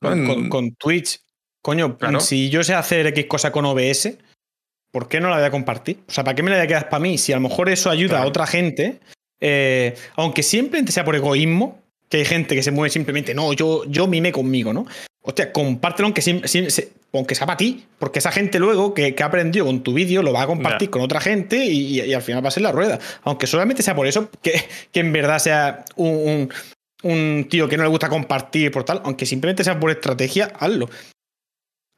[0.00, 1.20] Con, Twitch.
[1.62, 4.18] Coño, si yo sé hacer X cosa con OBS,
[4.92, 5.98] ¿por qué no la voy a compartir?
[6.08, 7.18] O sea, ¿para qué me la voy a quedar para mí?
[7.18, 9.00] Si a lo mejor eso ayuda a otra gente,
[9.40, 13.84] eh, aunque siempre sea por egoísmo, que hay gente que se mueve simplemente, no, yo,
[13.86, 14.86] yo mime conmigo, ¿no?
[15.28, 16.22] Hostia, compártelo aunque,
[17.12, 20.32] aunque sea para ti, porque esa gente luego que, ha aprendido con tu vídeo lo
[20.32, 23.00] va a compartir con otra gente y, al final va a ser la rueda.
[23.24, 26.48] Aunque solamente sea por eso, que, en verdad sea un,
[27.50, 30.88] tío que no le gusta compartir por tal, aunque simplemente sea por estrategia, hazlo.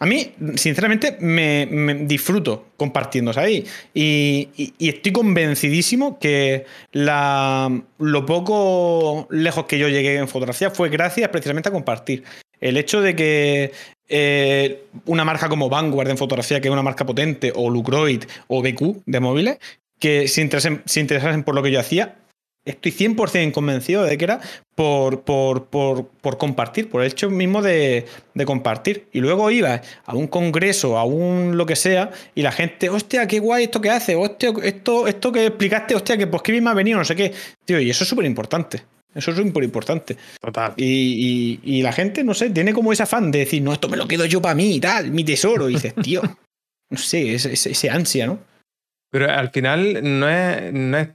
[0.00, 1.66] A mí, sinceramente, me,
[2.06, 3.66] disfruto compartiendo ahí.
[3.92, 7.68] Y, y, estoy convencidísimo que la,
[7.98, 12.24] lo poco lejos que yo llegué en fotografía fue gracias precisamente a compartir.
[12.60, 13.72] El hecho de que
[14.08, 18.62] eh, una marca como Vanguard en fotografía, que es una marca potente, o Lucroid o
[18.62, 19.58] BQ de móviles,
[19.98, 22.16] que se interesasen por lo que yo hacía,
[22.64, 24.40] estoy 100% convencido de que era
[24.74, 28.06] por, por, por, compartir, por el hecho mismo de,
[28.46, 29.08] compartir.
[29.12, 33.26] Y luego iba a un congreso, a un lo que sea, y la gente, hostia,
[33.26, 36.70] qué guay esto que hace, hostia, esto, esto que explicaste, hostia, que pues bien me
[36.70, 37.32] ha venido, no sé qué.
[37.64, 38.82] Tío, y eso es súper importante.
[39.18, 40.16] Eso es súper importante.
[40.40, 40.74] Total.
[40.76, 44.06] Y, la gente, no sé, tiene como ese afán de decir, no, esto me lo
[44.06, 45.68] quedo yo para mí y tal, mi tesoro.
[45.68, 46.22] Y dices, tío,
[46.90, 48.38] no sé, ese, ansia, ¿no?
[49.10, 51.08] Pero al final no es, no es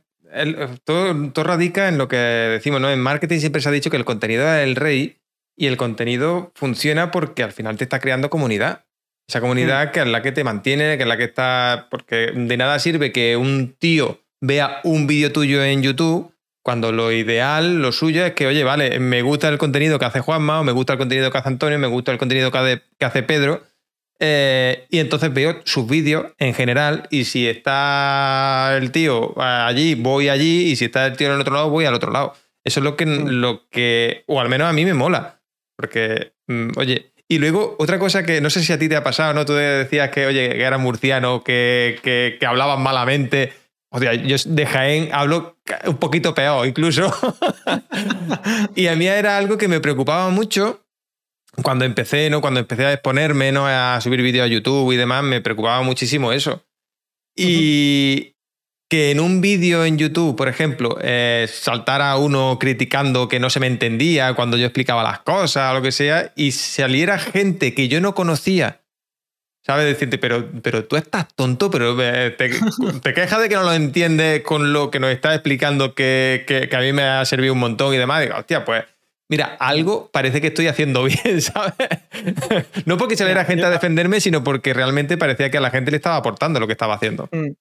[0.83, 2.91] todo, todo, radica en lo que decimos, ¿no?
[2.91, 5.17] En marketing siempre se ha dicho que el contenido es el rey
[5.55, 8.85] y el contenido funciona porque al final te está creando comunidad.
[9.29, 9.91] Esa comunidad mm.
[9.91, 11.87] que es la que te mantiene, que es la que está.
[11.89, 16.32] Porque de nada sirve que un tío vea un vídeo tuyo en YouTube
[16.63, 20.21] cuando lo ideal, lo suyo es que, oye, vale, me gusta el contenido que hace
[20.21, 23.23] Juanma, o me gusta el contenido que hace Antonio, me gusta el contenido que hace
[23.23, 23.61] Pedro,
[24.25, 30.29] eh, y entonces veo sus vídeos en general y si está el tío allí, voy
[30.29, 32.33] allí y si está el tío en el otro lado, voy al otro lado.
[32.63, 33.27] Eso es lo que, mm.
[33.27, 35.41] lo que o al menos a mí me mola.
[35.75, 39.03] Porque, mm, oye, y luego otra cosa que no sé si a ti te ha
[39.03, 39.43] pasado, ¿no?
[39.45, 43.51] Tú decías que, oye, que eras murciano, que, que, que hablaban malamente.
[43.95, 47.13] O sea, yo de Jaén hablo un poquito peor incluso.
[48.75, 50.83] y a mí era algo que me preocupaba mucho
[51.61, 52.41] cuando empecé, ¿no?
[52.41, 53.67] Cuando empecé a exponerme, ¿no?
[53.67, 56.65] A subir vídeos a YouTube y demás, me preocupaba muchísimo eso.
[57.35, 58.33] Y
[58.89, 63.59] que en un vídeo en YouTube, por ejemplo, eh, saltara uno criticando que no se
[63.59, 67.87] me entendía cuando yo explicaba las cosas o lo que sea, y saliera gente que
[67.87, 68.82] yo no conocía,
[69.65, 69.85] ¿sabes?
[69.85, 72.51] Decirte, pero, pero tú estás tonto, pero eh, te,
[73.01, 76.69] te quejas de que no lo entiendes con lo que nos estás explicando, que, que,
[76.69, 78.21] que a mí me ha servido un montón y demás.
[78.21, 78.83] Digo, hostia, pues
[79.29, 81.73] mira, algo parece que estoy haciendo bien, ¿sabes?
[82.85, 85.97] no porque saliera gente a defenderme, sino porque realmente parecía que a la gente le
[85.97, 87.29] estaba aportando lo que estaba haciendo.
[87.31, 87.51] Mm.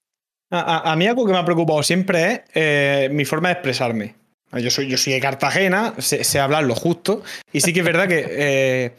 [0.55, 4.15] A, mí algo que me ha preocupado siempre es eh, mi forma de expresarme.
[4.53, 7.23] Yo soy, yo soy de Cartagena, sé, hablar lo justo,
[7.55, 8.93] y sí que es verdad que eh,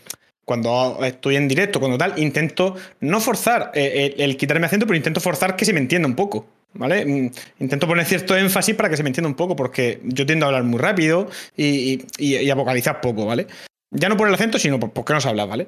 [0.46, 4.98] cuando estoy en directo, cuando tal, intento no forzar eh, el, el, quitarme acento, pero
[4.98, 6.46] intento forzar que se me entienda un poco.
[6.76, 7.06] ¿Vale?
[7.06, 10.46] Mm, intento poner cierto énfasis para que se me entienda un poco, porque yo tiendo
[10.46, 13.48] a hablar muy rápido y, a vocalizar poco, ¿vale?
[13.92, 15.68] Ya no por el acento, sino por, porque no se habla, ¿vale?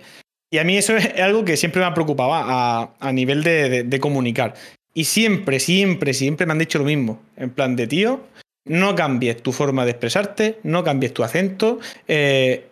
[0.51, 4.55] Y a mí eso es algo que siempre me preocupaba a, nivel de, comunicar.
[4.93, 7.21] Y siempre, siempre, siempre me han dicho lo mismo.
[7.37, 8.21] En plan de, tío,
[8.65, 11.79] no cambies tu forma de expresarte, no cambies tu acento.
[12.07, 12.65] Eh,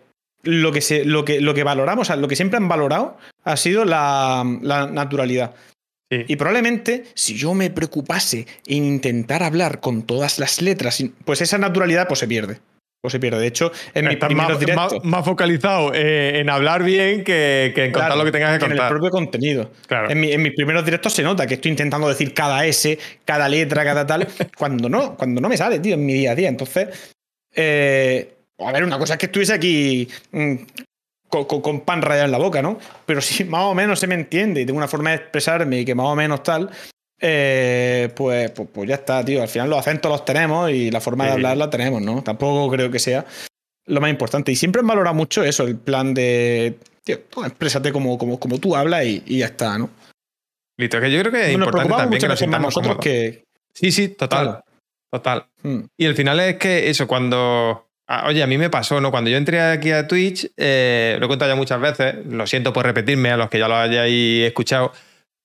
[0.44, 3.84] lo, que se, lo, que, lo que valoramos, lo que siempre han valorado ha sido
[3.84, 4.44] la
[4.92, 5.54] naturalidad.
[6.26, 11.58] Y probablemente si yo me preocupase en intentar hablar con todas las letras, pues esa
[11.58, 12.60] naturalidad pues se pierde.
[13.00, 13.38] Pues se pierde.
[13.38, 15.04] De hecho, en mis primeros directos.
[15.04, 18.78] Más, focalizado eh, en hablar bien que, en contar lo que tengas que contar.
[18.78, 19.70] En el propio contenido.
[19.86, 20.10] Claro.
[20.10, 24.06] En, mis primeros directos se nota que estoy intentando decir cada S, cada letra, cada
[24.06, 24.26] tal,
[24.56, 26.48] cuando no, cuando no me sale, tío, en mi día a día.
[26.48, 27.12] Entonces,
[27.54, 28.34] eh,
[28.66, 30.54] a ver, una cosa es que estuviese aquí mm,
[31.28, 32.78] con, pan rayado en la boca, ¿no?
[33.06, 35.84] Pero si más o menos se me entiende y tengo una forma de expresarme y
[35.84, 36.70] que más o menos tal,
[37.20, 39.42] eh, pues, pues, pues, ya está, tío.
[39.42, 42.22] Al final los acentos los tenemos y la forma de hablar la tenemos, ¿no?
[42.22, 43.24] Tampoco creo que sea
[43.86, 44.52] lo más importante.
[44.52, 48.58] Y siempre he valorado mucho eso, el plan de, tío, tú exprésate como, como, como
[48.58, 49.90] tú hablas y, ya está, ¿no?
[50.76, 53.44] Listo, que yo creo que es importante también que nos sintamos nosotros que...
[53.72, 54.60] Sí, sí, total.
[55.10, 55.46] Total.
[55.62, 55.82] Hmm.
[55.96, 59.10] Y el final es que eso, cuando Ah, oye, a mí me pasó, ¿no?
[59.10, 62.72] Cuando yo entré aquí a Twitch, eh, lo he contado ya muchas veces, lo siento
[62.72, 64.92] por repetirme a los que ya lo hayáis escuchado,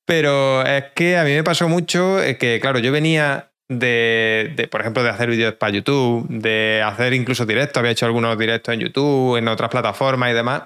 [0.06, 4.82] pero es que a mí me pasó mucho eh, que, claro, yo venía de, por
[4.82, 8.82] ejemplo, de hacer vídeos para YouTube, de hacer incluso directos, había hecho algunos directos en
[8.82, 10.64] YouTube, en otras plataformas y demás.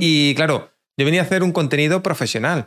[0.00, 2.66] Y claro, yo venía a hacer un contenido profesional.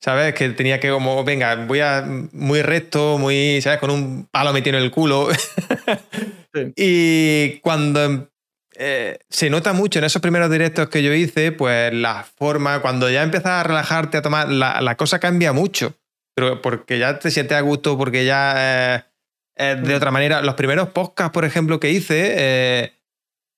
[0.00, 0.34] ¿Sabes?
[0.34, 3.78] Que tenía que como, venga, voy a muy recto, muy, ¿sabes?
[3.78, 5.28] Con un palo metido en el culo.
[6.76, 8.28] Y cuando
[8.74, 13.10] eh, se nota mucho en esos primeros directos que yo hice, pues la forma, cuando
[13.10, 15.94] ya empiezas a relajarte, a tomar, la, cosa cambia mucho.
[16.34, 19.06] Pero porque ya te sientes a gusto, porque ya
[19.56, 20.40] eh, de otra manera.
[20.42, 22.92] Los primeros podcasts, por ejemplo, que hice, eh,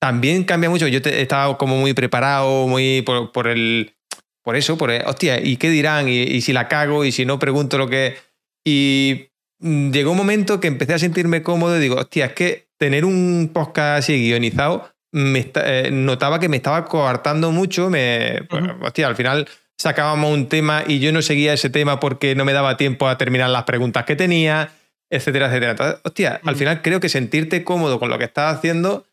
[0.01, 0.89] también cambia mucho.
[0.89, 3.95] Yo estaba como muy preparado, muy por, el.
[4.43, 6.09] Por eso, por hostia, ¿y qué dirán?
[6.09, 7.05] ¿Y, ¿Y, si la cago?
[7.05, 8.17] ¿Y si no pregunto lo que.
[8.65, 9.31] Y
[9.61, 13.05] mm, llegó un momento que empecé a sentirme cómodo y digo, hostia, es que tener
[13.05, 17.89] un podcast así guionizado me esta- eh, notaba que me estaba coartando mucho.
[17.89, 18.65] Me, pues.
[18.83, 19.49] Hostia, al final
[19.79, 23.17] sacábamos un tema y yo no seguía ese tema porque no me daba tiempo a
[23.17, 24.71] terminar las preguntas que tenía,
[25.11, 25.71] etcétera, etcétera.
[25.73, 29.07] Entonces, hostia, al final creo que sentirte cómodo con lo que estás haciendo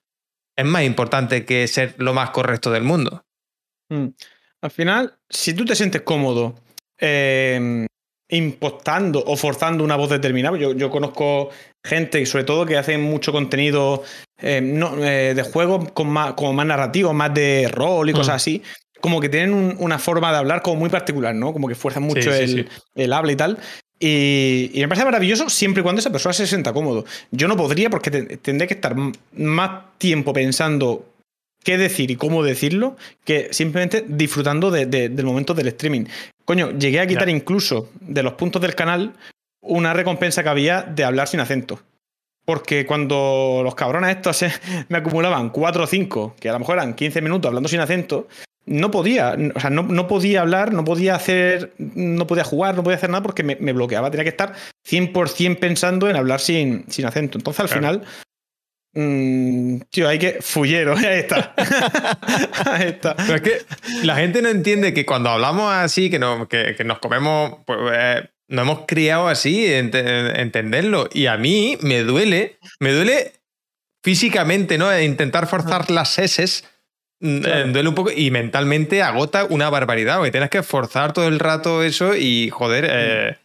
[0.55, 3.23] es más importante que ser lo más correcto del mundo.
[3.89, 4.07] Mm.
[4.61, 6.55] Al final, si tú te sientes cómodo
[6.99, 7.85] eh,
[8.31, 11.49] impostando o forzando una voz determinada, yo, yo conozco
[11.85, 14.03] gente, sobre todo, que hace mucho contenido
[14.41, 18.15] eh, no, eh, de juego con más, como más narrativo, más de rol y Mm.
[18.15, 18.61] cosas así,
[18.99, 21.53] como que tienen un- una forma de hablar como muy particular, ¿no?
[21.53, 22.65] Como que fuerzan mucho Sí, sí, el, sí.
[22.95, 23.57] el habla y tal.
[23.99, 27.05] Y, y me parece maravilloso siempre y cuando esa persona se sienta cómodo.
[27.29, 28.95] Yo no podría porque te- tendré que estar
[29.35, 31.05] más tiempo pensando
[31.63, 36.05] qué decir y cómo decirlo que simplemente disfrutando de- de- del momento del streaming.
[36.45, 39.13] Coño, llegué a quitar incluso de los puntos del canal
[39.61, 41.79] una recompensa que había de hablar sin acento.
[42.45, 44.43] Porque cuando los cabrones estos
[44.89, 48.27] me acumulaban 4 o 5, que a lo mejor eran 15 minutos hablando sin acento,
[48.65, 52.83] no podía, o sea, no, no podía hablar, no podía hacer, no podía jugar, no
[52.83, 54.09] podía hacer nada porque me, me bloqueaba.
[54.09, 54.53] Tenía que estar
[54.88, 57.38] 100% pensando en hablar sin, sin acento.
[57.38, 57.81] Entonces al Claro.
[57.99, 58.07] final,
[58.93, 61.53] mm, tío, hay que, fullero, ahí está.
[62.65, 63.15] ahí está.
[63.15, 63.61] Pero es que
[64.03, 67.80] la gente no entiende que cuando hablamos así, que, no, que, que nos comemos, pues
[67.93, 71.09] eh, nos hemos criado así, ente- entenderlo.
[71.13, 73.34] Y a mí me duele, me duele
[74.03, 74.97] físicamente, ¿no?
[74.99, 76.63] Intentar forzar las S.
[77.23, 77.68] Claro.
[77.72, 81.84] duele un poco y mentalmente agota una barbaridad, porque tienes que forzar todo el rato
[81.84, 83.38] eso y, joder, eh,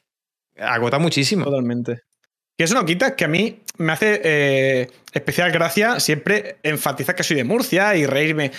[0.59, 1.45] agota muchísimo.
[1.45, 2.01] Totalmente.
[2.57, 7.23] Que eso no quita que a mí me hace eh, especial gracia siempre enfatizar que
[7.23, 8.53] soy de Murcia y reírme.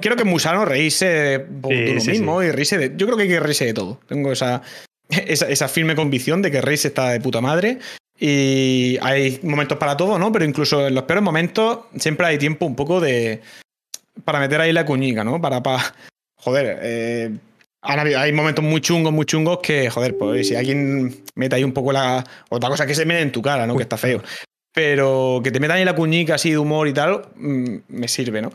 [0.00, 2.92] Creo que es muy sano reírse por Sí, de uno sí, mismo y reírse de.
[2.96, 4.00] Yo creo que hay que reírse de todo.
[4.06, 4.62] Tengo esa,
[5.08, 7.78] esa, esa firme convicción de que reírse está de puta madre.
[8.22, 10.30] Y hay momentos para todo, ¿no?
[10.30, 13.40] Pero incluso en los peores momentos siempre hay tiempo un poco de.
[14.24, 15.40] para meter ahí la cuñica, ¿no?
[15.40, 15.62] Para.
[15.62, 15.94] para
[16.36, 17.30] joder, eh,
[17.82, 21.72] habido- hay momentos muy chungos, muy chungos que, joder, pues si alguien mete ahí un
[21.72, 22.22] poco la.
[22.50, 23.76] Otra cosa es que se mete en tu cara, ¿no?
[23.76, 24.22] Que está feo.
[24.72, 28.40] Pero que te metan ahí la cuñica así de humor y tal, mm, me sirve,
[28.42, 28.52] ¿no?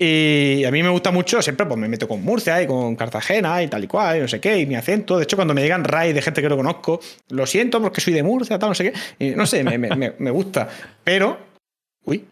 [0.00, 3.62] Y a mí me gusta mucho, siempre pues me meto con Murcia y con Cartagena
[3.62, 5.16] y tal y cual, y no sé qué, y mi acento.
[5.16, 8.12] De hecho, cuando me llegan raids de gente que no conozco, lo siento porque soy
[8.14, 9.24] de Murcia, tal, no sé qué.
[9.24, 10.68] Y no sé, me, me- me- gusta.
[11.04, 11.38] Pero.
[12.04, 12.24] Uy,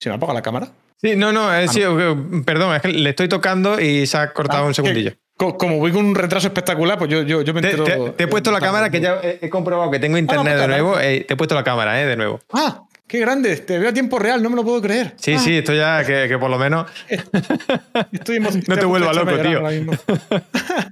[0.00, 0.68] ¿se me apaga la cámara?
[0.96, 2.16] Sí, no, no, eh, Ah, sí, eh,
[2.46, 5.10] perdón, es que le estoy tocando y se ha cortado Ah, un que- segundillo.
[5.12, 7.84] co- Como voy con un retraso espectacular, pues yo, yo, yo me Te, entero.
[7.84, 10.60] te- te he puesto la cámara que ya he, he comprobado que tengo internet puta
[10.62, 10.98] de nuevo.
[11.00, 12.40] eh, te he puesto la cámara, eh, de nuevo.
[12.52, 12.82] ¡Ah!
[13.06, 13.56] ¡Qué grande!
[13.56, 15.14] Te veo a tiempo real, no me lo puedo creer.
[15.16, 16.90] Sí, Ah, sí, esto ya que, que por lo menos.
[18.12, 20.18] Estoy No te a punto vuelvas de echarme loco, tío.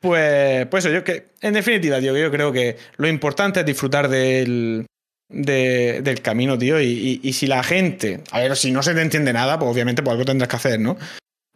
[0.00, 3.66] pues, pues eso, yo que, en definitiva, tío, que yo creo que lo importante es
[3.66, 4.86] disfrutar del,
[5.28, 6.80] de- del camino, tío.
[6.80, 9.70] Y, y- y si la gente, a ver, si no se te entiende nada, pues
[9.70, 10.96] obviamente pues algo tendrás que hacer, ¿no?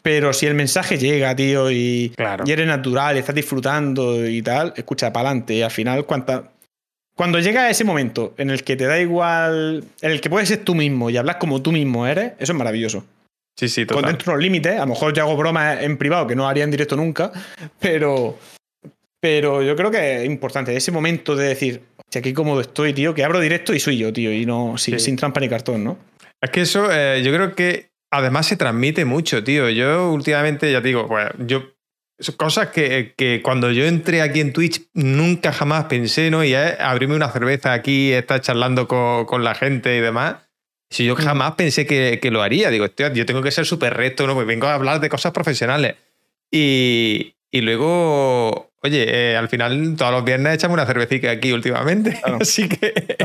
[0.05, 2.45] Pero si el mensaje llega, tío, y, Claro.
[2.47, 5.55] y eres natural, y estás disfrutando y tal, escucha para adelante.
[5.55, 6.51] Y al final, cuanta,
[7.17, 10.59] cuando llega ese momento en el que te da igual, en el que puedes ser
[10.59, 13.03] tú mismo y hablas como tú mismo eres, eso es maravilloso
[13.59, 14.11] Sí, sí, con total.
[14.11, 14.77] dentro de unos límites.
[14.77, 17.33] A lo mejor yo hago bromas en privado que no haría en directo nunca,
[17.81, 18.37] pero,
[19.21, 23.15] pero yo creo que es importante ese momento de decir, "Hostia, qué cómodo estoy, tío,
[23.15, 24.99] que abro directo y soy yo, tío, y no Sí.
[24.99, 25.97] sin trampa ni cartón, ¿no?
[26.43, 29.69] Es que eso, eh, yo creo que además se transmite mucho, tío.
[29.71, 31.71] Yo últimamente, ya te digo, pues yo.
[32.37, 36.45] Cosas que, que cuando yo entré aquí en Twitch nunca jamás pensé, ¿no?
[36.45, 40.37] Y es abrirme una cerveza aquí, estar charlando con, con la gente y demás.
[40.91, 42.71] Si yo jamás pensé que, que lo haría.
[42.71, 44.35] Digo, "Hostia, yo tengo que ser súper recto, ¿no?
[44.35, 45.97] Pues vengo a hablar de cosas profesionales.
[46.53, 52.11] Y, y luego, oye, eh, al final todos los viernes echamos una cervecita aquí últimamente.
[52.21, 52.39] Claro.
[52.41, 53.17] Así que.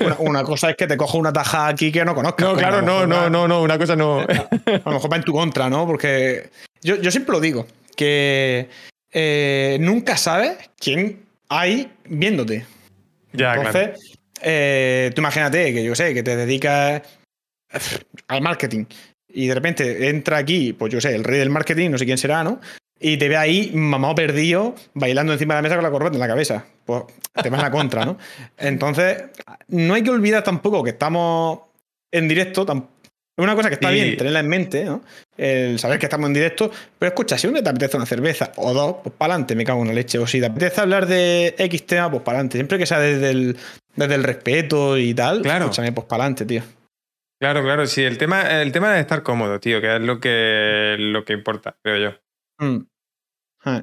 [0.00, 2.48] Una, una cosa es que te cojo una taja aquí que no conozcas.
[2.48, 4.20] No, claro, no, no, no, no, una cosa no.
[4.66, 5.86] A lo mejor va en tu contra, ¿no?
[5.86, 6.48] Porque
[6.80, 8.70] yo, yo siempre lo digo, que
[9.12, 12.64] eh, nunca sabes quién hay viéndote.
[13.34, 13.68] ya, claro.
[13.68, 17.02] Entonces, eh, tú imagínate que yo sé, que te dedicas
[17.74, 17.78] eh,
[18.28, 18.86] al marketing
[19.28, 22.16] y de repente entra aquí, pues yo sé, el rey del marketing, no sé quién
[22.16, 22.58] será, ¿no?
[22.98, 26.20] Y te ve ahí mamado perdido, bailando encima de la mesa con la corbata en
[26.20, 26.64] la cabeza.
[26.84, 27.02] Pues
[27.42, 28.16] te vas a la contra, ¿no?
[28.56, 29.24] Entonces,
[29.68, 31.60] no hay que olvidar tampoco que estamos
[32.10, 32.62] en directo.
[33.38, 35.02] Es una cosa que está bien tenerla en mente, ¿no?
[35.36, 36.70] El saber que estamos en directo.
[36.98, 39.64] Pero escucha, si un día te apetece una cerveza o dos, pues para adelante, me
[39.66, 40.18] cago en la leche.
[40.18, 42.56] O si te apetece hablar de X tema, pues para adelante.
[42.56, 43.58] Siempre que sea desde el,
[43.94, 45.66] desde el respeto y tal, Claro.
[45.66, 46.62] escúchame, pues para adelante, tío.
[47.38, 48.02] Claro, claro, sí.
[48.02, 51.76] El tema, el tema es estar cómodo, tío, que es lo que, lo que importa,
[51.82, 52.18] creo yo.
[52.58, 52.78] Mm.
[53.64, 53.82] Ah.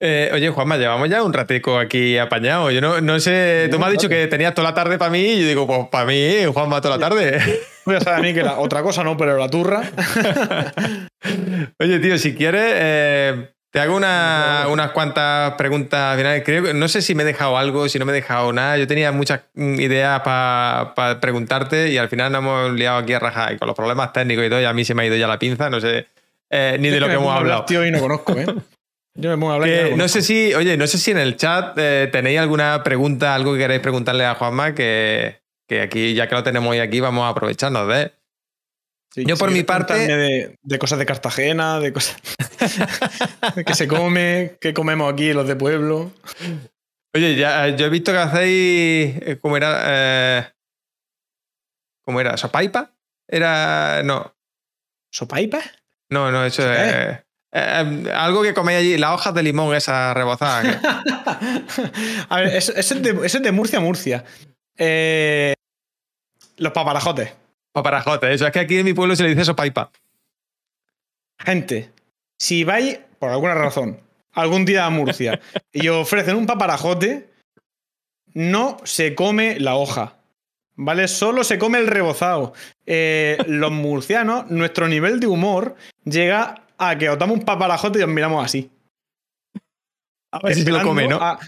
[0.00, 2.70] Eh, oye, Juanma, llevamos ya un ratico aquí apañado.
[2.70, 5.18] Yo no, no sé, tú me has dicho que tenías toda la tarde para mí
[5.32, 7.40] y yo digo, pues para mí, Juanma, toda la tarde.
[7.84, 9.82] Voy a saber a mí que la otra cosa no, pero la turra.
[11.80, 16.42] Oye, tío, si quieres, eh, te hago una- unas cuantas preguntas finales.
[16.44, 18.76] Creo no sé si me he dejado algo, si no me he dejado nada.
[18.78, 23.18] Yo tenía muchas mm, ideas para preguntarte y al final nos hemos liado aquí a
[23.18, 25.16] rajar y con los problemas técnicos y todo, y a mí se me ha ido
[25.16, 26.06] ya la pinza, no sé
[26.50, 27.64] eh, ni de lo que hemos hablado.
[27.64, 28.46] Tío, y no conozco, ¿eh?
[29.20, 32.08] Yo me a Que no sé si, oye, no sé si en el chat eh,
[32.12, 36.44] tenéis alguna pregunta, algo que queráis preguntarle a Juanma, que, que aquí, ya que lo
[36.44, 38.12] tenemos hoy aquí, vamos a aprovecharnos de.
[39.12, 42.16] Sí, yo si por mi parte- De, de cosas de Cartagena, de cosas.
[43.56, 46.12] de que se come, que comemos aquí los de pueblo.
[47.12, 49.38] Oye, ya, eh, yo he visto que hacéis.
[49.40, 49.80] ¿Cómo era?
[49.84, 50.44] Eh,
[52.04, 52.36] ¿Cómo era?
[52.36, 52.92] ¿Sopaipa?
[53.26, 54.02] Era.
[54.04, 54.32] No,
[55.12, 55.58] ¿Sopaipa?
[56.10, 56.78] No, no, eso es.
[56.78, 57.22] eh,
[57.52, 60.76] eh, algo que coméis allí, las hojas de limón, esas rebozadas.
[60.76, 60.86] que-
[62.28, 64.24] a ver, eso, eso es de, eso es de Murcia, Murcia.
[64.76, 65.54] Eh,
[66.56, 67.32] los paparajotes.
[67.72, 69.90] Paparajote, eso es que aquí en mi pueblo se le dice sopaipa.
[71.38, 71.92] Gente,
[72.38, 74.00] si vais, por alguna razón,
[74.32, 75.40] algún día a Murcia
[75.72, 77.28] y os ofrecen un paparajote,
[78.34, 80.14] no se come la hoja.
[80.80, 81.08] ¿Vale?
[81.08, 82.52] Solo se come el rebozado.
[82.86, 85.74] Eh, los murcianos, nuestro nivel de humor
[86.10, 88.70] llega a que os damos un paparajote y os miramos así.
[90.32, 91.16] A ver si lo come, ¿no?
[91.22, 91.38] a-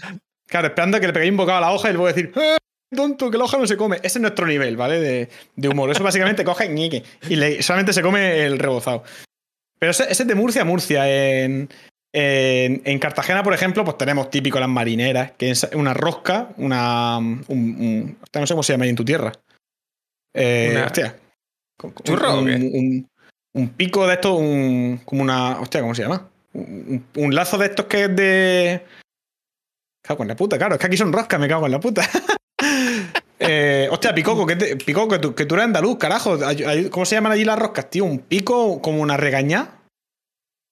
[0.47, 2.57] claro, esperando a que le peguéis un bocado a la hoja y luego decir, ¡Eh,
[2.95, 3.97] tonto, que la hoja no se come.
[3.97, 4.99] Ese es nuestro nivel, ¿vale?
[4.99, 5.89] De, de humor.
[5.91, 9.03] Eso básicamente coge ñique y le- solamente se come el rebozado.
[9.79, 11.07] Pero ese, ese es de Murcia a Murcia.
[11.43, 11.69] En,
[12.13, 17.17] en, en Cartagena, por ejemplo, pues tenemos típico las marineras, que es una rosca, una.
[17.17, 19.31] Un, no sé cómo se llama ahí en tu tierra.
[20.35, 21.15] Eh, Una- hostia.
[22.03, 23.05] ¿Churro o un, qué?
[23.53, 25.59] Un- pico de esto, un, como una.
[25.59, 26.29] Hostia, ¿cómo se llama?
[26.53, 28.85] Un, un lazo de estos que es de.
[30.03, 32.01] Cago en la puta, claro, es que aquí son roscas, me cago en la puta.
[33.43, 36.37] Eh, hostia, Picoco, que, te- Picoco, que tú, que tú eres andaluz, carajo.
[36.91, 38.05] ¿Cómo se llaman allí las roscas, tío?
[38.05, 39.79] ¿Un pico como una regañá?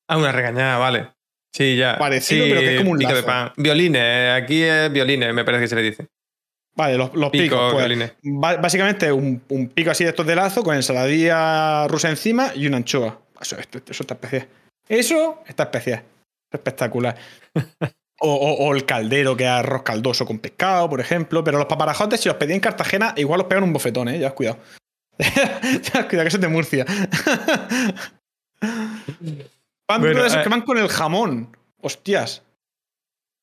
[0.07, 1.10] Ah, una regañada, vale.
[1.51, 1.97] Sí, ya.
[1.97, 3.26] Parecido, Sí, pero que es como un de lazo.
[3.26, 3.53] pan.
[3.57, 6.07] Violines, eh, aquí es violines, me parece que se le dice.
[6.80, 7.73] Vale, los, los Pico, picos.
[7.73, 12.65] pues, básicamente un, un pico así de estos de lazo con ensaladilla rusa encima y
[12.68, 13.19] una anchoa.
[13.41, 14.47] Eso, esto- eso está especial.
[14.88, 16.03] Eso está especial.
[16.51, 17.15] Espectacular.
[18.22, 21.41] O, o- o el caldero, que es arroz caldoso con pescado, por ejemplo.
[21.41, 24.19] Pero los paparajotes, si los pedí en Cartagena, igual los pegan un bofetón, ¿eh?
[24.19, 24.57] Ya has cuidado.
[25.18, 26.85] ya has cuidado, que eso es de Murcia.
[28.61, 30.30] Van Bueno, eh.
[30.43, 31.56] que van con el jamón.
[31.81, 32.43] Hostias.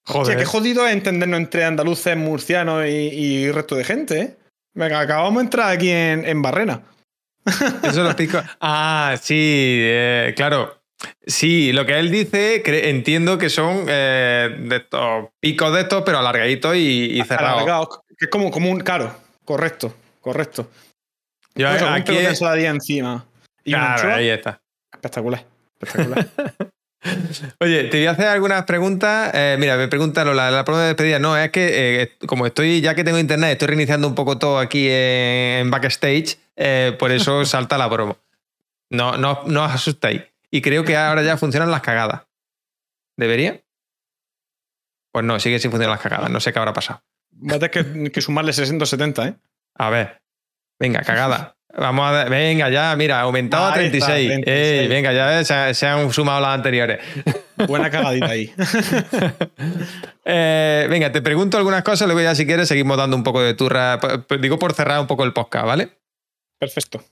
[0.06, 0.22] Joder.
[0.22, 4.36] Hostia, qué jodido es entendernos entre andaluces, murcianos y, y resto de gente, ¿eh?
[4.74, 6.82] Venga, acabamos de entrar aquí en, en Barrena.
[7.82, 8.44] Eso los picos.
[8.60, 10.80] Ah, sí, eh, claro.
[11.26, 16.18] Sí, lo que él dice, entiendo que son eh, de estos picos de estos, pero
[16.18, 17.62] alargaditos y, y cerrados.
[17.62, 18.80] Alargados, que es como, como un.
[18.80, 19.14] Claro,
[19.44, 20.70] correcto, correcto.
[21.54, 23.26] Yo un aquí de es- ensaladilla encima.
[23.64, 24.60] Y Claro, ahí está.
[24.92, 25.44] Espectacular.
[25.80, 26.28] Espectacular.
[27.60, 29.30] Oye, te voy a hacer algunas preguntas.
[29.34, 31.18] Eh, mira, me pregunta Lola, la pregunta de despedida.
[31.18, 34.58] No, es que eh, como estoy, ya que tengo internet, estoy reiniciando un poco todo
[34.58, 38.18] aquí en, en backstage, eh, por eso salta la promo.
[38.90, 40.22] No, no, no os asustéis.
[40.50, 42.22] Y creo que ahora ya funcionan las cagadas.
[43.16, 43.60] ¿Debería?
[45.12, 46.30] Pues no, sigue sin funcionar las cagadas.
[46.30, 47.02] No sé qué habrá pasado.
[47.32, 49.34] Va a tener que, que sumarle 670, ¿eh?
[49.74, 50.22] A ver.
[50.78, 51.55] Venga, cagada.
[51.78, 52.30] Vamos a ver.
[52.30, 54.28] Venga, ya, mira, aumentado a Ahí está, 36.
[54.44, 54.80] 36.
[54.80, 57.00] Ey, venga, ya se, se han sumado las anteriores.
[57.68, 58.52] Buena cagadita ahí.
[60.28, 63.54] Eh, venga, te pregunto algunas cosas, luego ya si quieres seguimos dando un poco de
[63.54, 64.00] turra.
[64.40, 65.90] Digo por cerrar un poco el podcast, ¿vale?
[66.58, 67.04] Perfecto.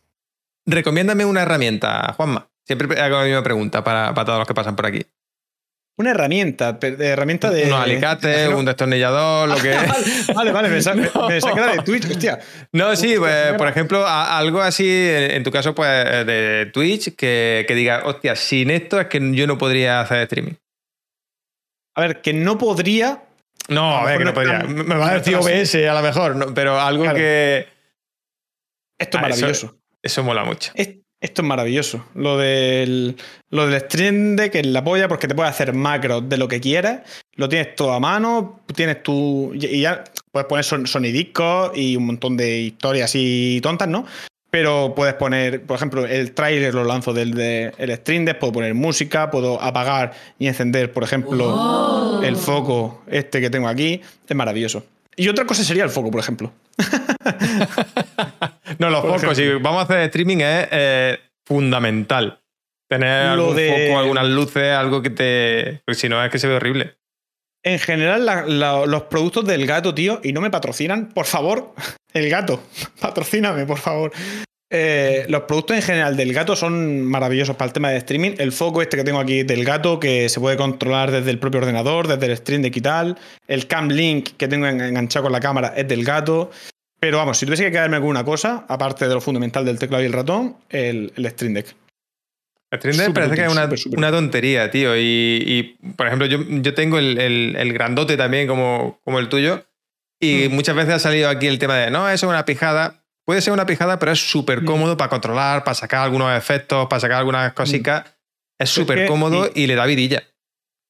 [0.66, 2.48] Recomiéndame una herramienta, Juanma.
[2.66, 5.06] Siempre hago la misma pregunta para, para todos los que pasan por aquí.
[5.96, 7.66] Una herramienta, de herramienta de.
[7.66, 8.58] Unos alicates, No.
[8.58, 9.74] un destornillador, lo que.
[10.34, 12.40] Vale, vale, me, pensaba que era de Twitch, hostia.
[12.72, 15.88] No, sí, pues, por ejemplo, algo así, en tu caso, pues
[16.26, 20.54] de Twitch, que, que diga, hostia, sin esto es que yo no podría hacer streaming.
[21.96, 23.22] A ver, que no podría.
[23.68, 24.58] No, A ver, que no no podría.
[24.60, 27.18] tan- Me va a no decir OBS a lo mejor, no, pero algo Claro.
[27.18, 27.68] que.
[28.98, 29.78] Esto es Ah, eso- maravilloso.
[30.02, 30.72] Eso mola mucho.
[30.74, 32.04] Es- Esto es maravilloso.
[32.14, 33.16] Lo del,
[33.48, 36.60] lo del Stream Deck es la polla porque te puedes hacer macros de lo que
[36.60, 37.00] quieras.
[37.36, 38.60] Lo tienes todo a mano.
[38.74, 39.52] Tienes tu.
[39.54, 44.04] Y ya puedes poner son, sonidiscos y un montón de historias así tontas, ¿no?
[44.50, 48.52] Pero puedes poner, por ejemplo, el tráiler lo lanzo del de, el Stream Deck, puedo
[48.52, 54.02] poner música, puedo apagar y encender, por ejemplo, el foco este que tengo aquí.
[54.28, 54.84] Es maravilloso.
[55.16, 56.52] Y otra cosa sería el foco, por ejemplo.
[58.78, 62.40] No, los focos, si vamos a hacer streaming es eh, fundamental.
[62.88, 65.82] Tener Lo algún de- foco, algunas luces, algo que te.
[65.86, 66.96] Porque si no es que se ve horrible.
[67.62, 71.74] En general, la- la- los productos del gato, tío, y no me patrocinan, por favor,
[72.12, 72.62] el gato,
[73.00, 74.12] patrocíname, por favor.
[74.76, 78.32] Eh, los productos en general del gato son maravillosos para el tema de streaming.
[78.38, 81.60] El foco este que tengo aquí del gato, que se puede controlar desde el propio
[81.60, 83.16] ordenador, desde el stream de quital.
[83.46, 86.50] El Cam Link que tengo en- enganchado con la cámara es del gato.
[87.04, 90.02] Pero vamos, si tuviese que quedarme con una cosa, aparte de lo fundamental del teclado
[90.02, 91.74] y el ratón, el, el Stream Deck.
[92.70, 93.68] El Stream Deck parece que es una,
[93.98, 94.96] una tontería, tío.
[94.96, 95.62] Y, y,
[95.96, 99.66] por ejemplo, yo, yo tengo el, el- el grandote también como, como el tuyo.
[100.18, 100.54] Y Mm.
[100.54, 103.04] muchas veces ha salido aquí el tema de, no, eso es una pijada.
[103.26, 104.64] Puede ser una pijada, pero es súper Mm.
[104.64, 108.04] cómodo para controlar, para sacar algunos efectos, para sacar algunas cositas.
[108.58, 110.22] Es súper cómodo y le da vidilla.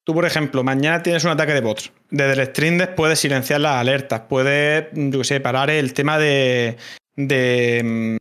[0.04, 1.90] Tú, por ejemplo, mañana tienes un ataque de bots.
[2.10, 6.18] Desde el Stream Deck puedes silenciar las alertas, puedes, yo qué sé, parar el tema
[6.18, 6.76] de,
[7.16, 8.16] de, mm,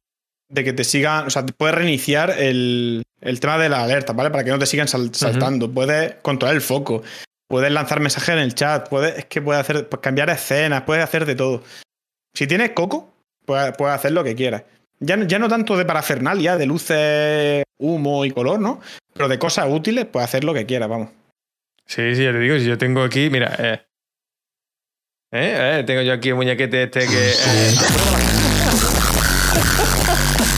[0.54, 4.30] de que te sigan, o sea, puedes reiniciar el, el tema de las alertas, ¿vale?
[4.32, 5.70] Para que no te sigan sal- saltando.
[5.70, 7.04] Puedes controlar el foco,
[7.50, 11.04] puedes lanzar mensajes en el chat, puedes, es que puedes hacer, pues, cambiar escenas, puedes
[11.04, 11.64] hacer de todo.
[12.34, 13.14] Si tienes coco,
[13.46, 14.64] puedes, puedes hacer lo que quieras.
[15.02, 18.80] Ya, no- ya no tanto de parafernalia, de luces, humo y color, ¿no?
[19.14, 21.10] Pero de cosas útiles, puedes hacer lo que quieras, vamos.
[21.86, 23.86] Sí, sí, ya te digo, si yo tengo aquí, mira, eh,
[25.32, 27.32] eh, eh, tengo yo aquí un muñequete este que...
[27.32, 27.72] eh,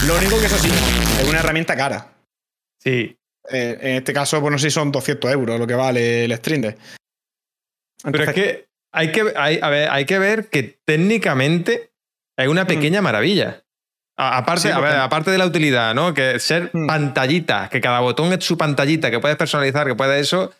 [0.07, 0.69] Lo único que eso sí,
[1.22, 2.14] es una herramienta cara.
[2.81, 3.18] sí,
[3.49, 6.61] en este caso, pues no sé si son 200 euros lo que vale el Stream
[6.61, 6.77] Deck.
[8.03, 11.91] Pero es que hay que, hay, a ver, hay que ver que técnicamente
[12.38, 13.61] es una pequeña maravilla.
[14.18, 16.14] A- Aparte, Sí, a ver, aparte de la utilidad, ¿no?
[16.14, 16.88] Que ser Mm.
[16.88, 20.53] pantallita, que cada botón es su pantallita, que puedes personalizar, que puedes eso.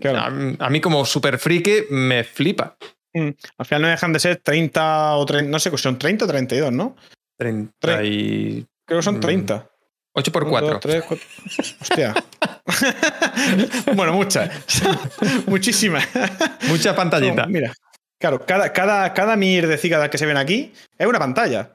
[0.00, 2.76] Claro, A, a mí, como super friki, me flipa.
[3.14, 3.28] mm,
[3.58, 6.72] al final no dejan de ser 30 o 30, no sé, son 30 o 32,
[6.72, 6.96] ¿no?
[7.38, 8.66] 30 y.
[8.86, 9.68] Creo que son Mm, 30.
[10.14, 10.80] 8 por 4.
[10.80, 11.26] 3, 4.
[11.80, 12.14] Hostia.
[13.94, 14.50] bueno, muchas.
[15.46, 16.06] Muchísimas.
[16.68, 17.44] Muchas pantallitas.
[17.44, 17.72] Son- mira,
[18.20, 21.70] claro, cada, cada, cada mierdecica que se ven aquí es una pantalla.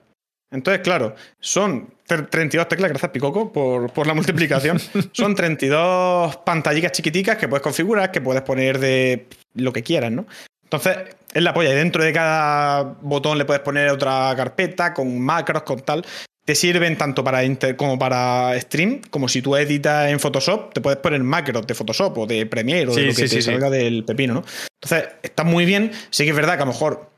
[0.52, 4.80] Entonces, claro, son tre- 32 teclas, gracias Picoco por, por la multiplicación.
[5.12, 10.26] son 32 pantallitas chiquiticas que puedes configurar, que puedes poner de lo que quieras, ¿no?
[10.64, 10.98] Entonces,
[11.34, 11.72] es la polla.
[11.72, 16.06] Y dentro de cada botón le puedes poner otra carpeta con macros, con tal.
[16.46, 20.80] Te sirven tanto para inter- como para stream, como si tú editas en Photoshop, te
[20.80, 23.42] puedes poner macros de Photoshop o de Premiere o Sí, de lo que sí, te
[23.42, 23.52] sí.
[23.52, 24.44] salga del pepino, ¿no?
[24.82, 25.92] Entonces, está muy bien.
[26.10, 27.10] Sí que es verdad que a lo mejor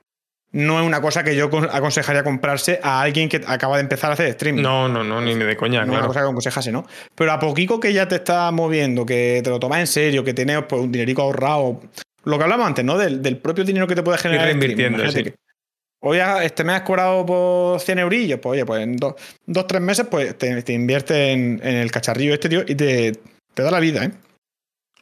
[0.51, 4.09] no es una cosa que yo con- aconsejaría comprarse a alguien que acaba de empezar
[4.09, 4.61] a hacer streaming.
[4.63, 6.07] No, no, no, ni de coña, No es una claro.
[6.07, 6.85] cosa que aconsejase, ¿no?
[7.15, 10.33] Pero a poquito que ya te está moviendo, que te lo tomas en serio, que
[10.33, 11.81] tienes pues, un dinerico ahorrado.
[12.23, 12.97] Lo que hablamos antes, ¿no?
[12.97, 14.47] Del, del propio dinero que te puede generar.
[14.49, 14.75] streaming.
[14.75, 15.23] reinvirtiendo, sí.
[15.23, 19.15] que ha- este mes has cobrado por 100 eurillos, pues oye, pues en dos,
[19.45, 23.11] dos tres meses pues te, te inviertes en, en el cacharrillo este, tío, y te,
[23.53, 24.11] te da la vida, ¿eh?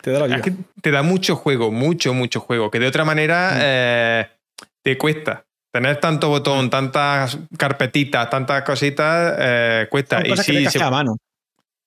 [0.01, 0.37] Te da la vida.
[0.37, 3.59] Es que te da mucho juego, mucho, mucho juego, que de otra manera Mm.
[3.61, 4.27] eh,
[4.87, 5.43] te cuesta.
[5.69, 10.19] Tener tanto botón, tantas carpetitas, tantas cositas, eh, cuesta.
[10.19, 11.17] Son Y cosas sí, que hacer a mano.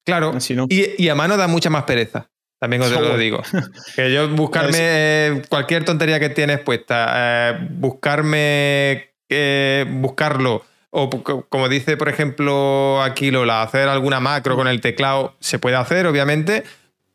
[0.05, 0.35] claro.
[0.55, 0.67] No.
[0.69, 2.29] Y, y a mano da mucha más pereza.
[2.59, 3.43] También os lo digo.
[3.97, 11.09] Que yo buscarme eh, cualquier tontería que tienes puesta, eh, buscarme, eh, buscarlo, o
[11.49, 16.07] como dice, por ejemplo, aquí Lola, hacer alguna macro con el teclado, se puede hacer,
[16.07, 16.65] obviamente,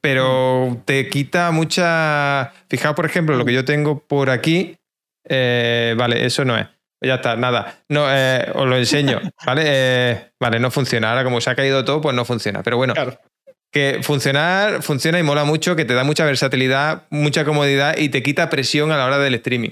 [0.01, 2.53] pero te quita mucha.
[2.69, 4.77] Fijaos, por ejemplo, lo que yo tengo por aquí.
[5.27, 6.67] Eh, vale, eso no es.
[7.03, 7.79] Ya está, nada.
[7.89, 9.21] No, eh, os lo enseño.
[9.45, 9.63] ¿Vale?
[9.65, 11.09] Eh, vale, no funciona.
[11.09, 12.63] Ahora, como se ha caído todo, pues no funciona.
[12.63, 13.19] Pero bueno, Claro.
[13.71, 18.23] que funcionar, funciona y mola mucho, que te da mucha versatilidad, mucha comodidad y te
[18.23, 19.71] quita presión a la hora del streaming.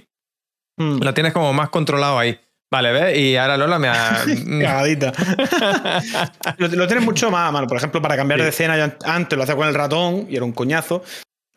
[0.78, 1.02] Mm.
[1.04, 2.40] Lo tienes como más controlado ahí.
[2.72, 3.18] Vale, ¿ves?
[3.20, 4.24] Y ahora Lola me ha.
[4.62, 5.14] Cagadita.
[6.58, 7.68] lo, lo tienes mucho más a mano.
[7.68, 8.44] Por ejemplo, para cambiar Sí.
[8.44, 11.04] de escena, yo antes lo hacía con el ratón y era un coñazo.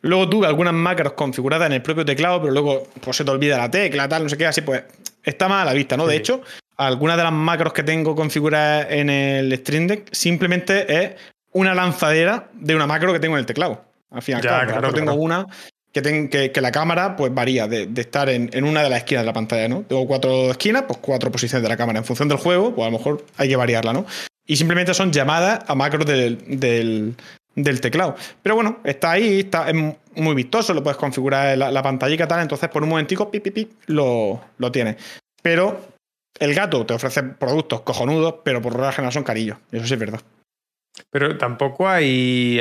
[0.02, 3.56] Luego tuve algunas macros configuradas en el propio teclado, pero luego pues, se te olvida
[3.58, 4.84] la tecla, tal, no sé qué, así pues
[5.24, 6.06] está más a la vista, ¿no?
[6.06, 6.42] De hecho,
[6.76, 11.12] algunas de las macros que tengo configuradas en el Stream Deck simplemente es
[11.52, 13.84] una lanzadera de una macro que tengo en el teclado.
[14.10, 15.20] Al final, claro, claro, tengo claro.
[15.20, 15.46] una
[15.92, 18.90] que, ten- que, que la cámara pues varía de, de estar en, en una de
[18.90, 19.82] las esquinas de la pantalla, ¿no?
[19.82, 21.98] Tengo cuatro esquinas, pues cuatro posiciones de la cámara.
[21.98, 24.06] En función del juego, pues a lo mejor hay que variarla, ¿no?
[24.46, 27.14] Y simplemente son llamadas a macros del, del,
[27.56, 28.14] del teclado.
[28.42, 32.24] Pero bueno, está ahí, está, es muy vistoso, lo puedes configurar en la, la pantallita
[32.24, 34.96] y tal, entonces por un momentico, pi, pi, pi, lo, lo tienes.
[35.42, 35.80] Pero
[36.38, 39.56] el gato te ofrece productos cojonudos, pero por regla general son carillos.
[39.72, 40.20] Eso sí es verdad.
[41.10, 42.60] Pero tampoco hay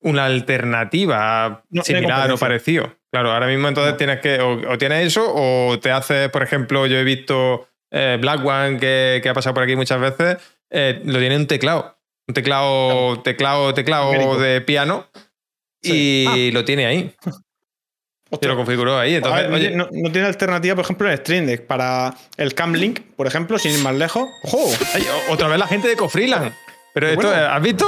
[0.00, 2.94] una alternativa No, similar o parecido.
[3.10, 3.96] Claro, ahora mismo entonces No.
[3.98, 4.40] tienes que.
[4.40, 8.78] O, o tienes eso, o te haces, por ejemplo, yo he visto eh, Black One
[8.78, 10.38] que, que ha pasado por aquí muchas veces,
[10.70, 11.98] eh, lo tiene un teclado.
[12.28, 15.06] Un teclado, teclado, teclado de piano.
[15.82, 16.26] Sí.
[16.34, 17.14] Y lo tiene ahí.
[18.40, 19.16] Te lo configuró ahí.
[19.16, 22.54] Entonces, A ver, oye, no, no tiene alternativa, por ejemplo, en Stream Deck para el
[22.54, 24.26] Cam Link, por ejemplo, sin ir más lejos.
[24.44, 24.70] ¡Ojo!
[24.94, 26.50] ay, otra vez la gente de Cofreeland.
[26.94, 27.46] Pero esto, Bueno.
[27.46, 27.86] ¿has visto?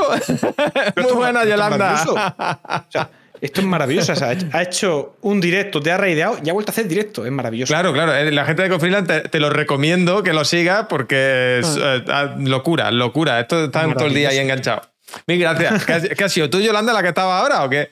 [0.96, 2.04] Muy buena, Yolanda.
[2.86, 3.10] O sea,
[3.44, 4.12] esto es maravilloso.
[4.12, 6.88] O sea, ha hecho- ha un directo, te ha raideado y ha vuelto a hacer
[6.88, 7.24] directo.
[7.26, 7.72] Es maravilloso.
[7.72, 8.14] Claro, claro.
[8.14, 12.04] eh, La gente de Cofreeland te, te lo recomiendo que lo sigas porque es eh,
[12.08, 13.40] ah, locura, locura.
[13.40, 14.88] Esto están todo el día ahí enganchados.
[15.26, 15.84] Mil gracias.
[15.86, 17.90] ¿Qué, has- qué has sido tú, Yolanda, la que estaba ahora o qué?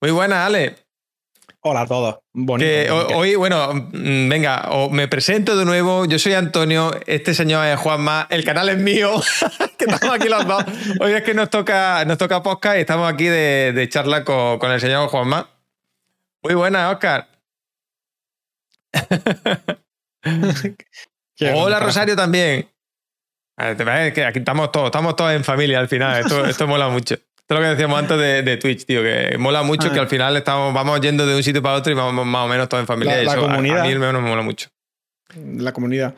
[0.00, 0.76] Muy buena, Ale.
[1.68, 2.18] Hola a todos.
[2.32, 2.64] Bonito.
[2.70, 6.04] Que ho- hoy, bueno, mm, venga, o me presento de nuevo.
[6.04, 9.10] Yo soy Antonio, este señor es Juanma, el canal es mío,
[9.76, 10.64] que estamos aquí los dos.
[11.00, 14.60] Hoy es que nos toca, nos toca podcast y estamos aquí de, de charla con,
[14.60, 15.50] con el señor Juanma.
[16.44, 17.26] Muy buena, Oscar.
[21.54, 21.80] Hola.
[21.80, 22.70] Rosario también.
[23.58, 26.20] A ver, te parece que aquí estamos todos, estamos todos en familia al final.
[26.20, 27.16] Esto, esto mola mucho.
[27.48, 29.92] Esto es lo que decíamos antes de, de Twitch, tío, que mola mucho Ah.
[29.92, 32.48] que al final estamos, vamos yendo de un sitio para otro y vamos más o
[32.48, 33.14] menos todos en familia.
[33.16, 33.80] La- y la eso a- comunidad.
[33.82, 34.68] A, mí menos me mola mucho.
[35.56, 36.14] La comunidad.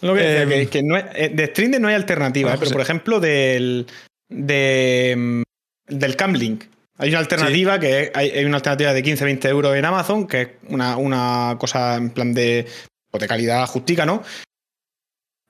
[0.00, 2.52] Lo que decía, Em, que, que no es- eh, de Stream Deck no hay alternativa,
[2.52, 3.86] Ah, eh, pero por ejemplo, del,
[4.30, 5.42] de, mm,
[5.88, 6.64] del Cam Link.
[6.96, 10.48] Hay una alternativa que hay, hay una alternativa de 15-20 euros en Amazon, que es
[10.68, 12.66] una, una cosa en plan de,
[13.10, 14.22] pues de calidad justica, ¿no?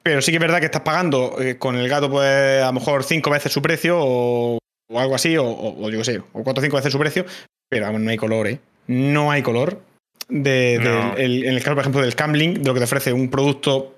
[0.03, 2.73] Pero sí que es verdad que estás pagando eh, con el gato, pues a lo
[2.73, 4.59] mejor cinco veces su precio o,
[4.91, 6.99] o algo así, o, o- o yo qué sé, o cuatro o cinco veces su
[6.99, 7.25] precio,
[7.69, 8.59] pero vamos, no hay color, ¿eh?
[8.89, 9.81] No hay color.
[10.29, 10.75] De,
[11.17, 13.97] el- en el caso, por ejemplo, del Camlink, de lo que te ofrece un producto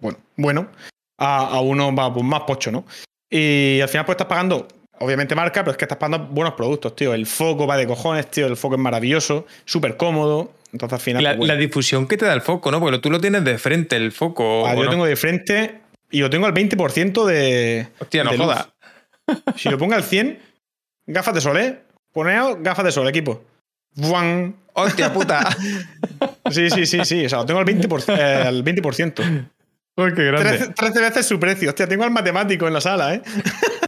[0.00, 0.68] bueno, bueno
[1.18, 2.84] a, a uno va, pues, más pocho, ¿no?
[3.30, 6.94] Y al final, pues estás pagando, obviamente marca, pero es que estás pagando buenos productos,
[6.96, 7.14] tío.
[7.14, 8.46] El foco va de cojones, tío.
[8.46, 10.52] El foco es maravilloso, súper cómodo.
[10.72, 11.22] Entonces, al final.
[11.22, 11.54] La, pues, bueno.
[11.54, 12.80] la difusión que te da el foco, ¿no?
[12.80, 14.66] Porque tú lo tienes de frente, el foco.
[14.66, 14.90] Ah, ¿o yo no?
[14.90, 17.88] tengo de frente y lo tengo al 20% de.
[18.00, 18.68] Hostia, no de jodas.
[19.56, 20.38] Si lo pongo al 100,
[21.06, 21.80] gafas de sol, ¿eh?
[22.12, 23.42] Poneos gafas de sol, equipo.
[23.94, 24.54] ¡Buan!
[24.74, 25.48] Hostia puta.
[26.50, 27.24] Sí, sí, sí, sí.
[27.24, 28.16] O sea, lo tengo al 20%.
[28.18, 29.48] eh, al 20%.
[29.96, 30.50] Uy, qué grande.
[30.50, 31.70] 13, 13 veces su precio.
[31.70, 33.22] Hostia, tengo al matemático en la sala, ¿eh?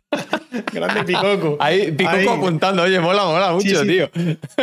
[0.72, 1.56] grande Picoco.
[1.60, 2.26] Ahí, Picoco Ahí.
[2.28, 2.82] apuntando.
[2.84, 3.86] Oye, mola, mola mucho, sí.
[3.86, 4.10] tío.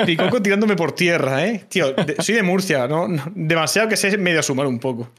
[0.05, 1.65] Picoco tirándome por tierra, ¿eh?
[1.69, 3.07] Tío, de- soy de Murcia, ¿no?
[3.07, 5.11] No, Demasiado que sé medio sumar un poco.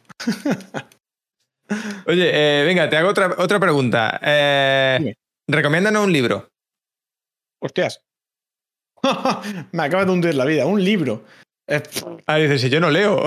[2.07, 4.19] Oye, eh, venga, te hago otra, otra pregunta.
[4.23, 5.15] Eh.
[5.53, 6.49] Recomiéndanos un libro.
[7.61, 8.01] Hostias.
[9.73, 10.67] Me acaba de hundir la vida.
[10.67, 11.25] Un libro.
[11.69, 11.83] Eh,
[12.27, 13.23] Ah, dices, si yo no leo.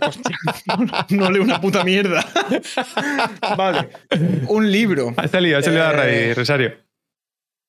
[0.00, 0.36] hostia,
[1.10, 2.24] no leo una puta mierda.
[3.56, 3.90] vale.
[4.48, 5.12] Un libro.
[5.16, 6.72] Ha salido, ha salido a Eh, raíz, Rosario.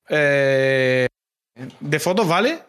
[0.10, 1.08] Eh,
[1.80, 2.64] ¿De fotos vale?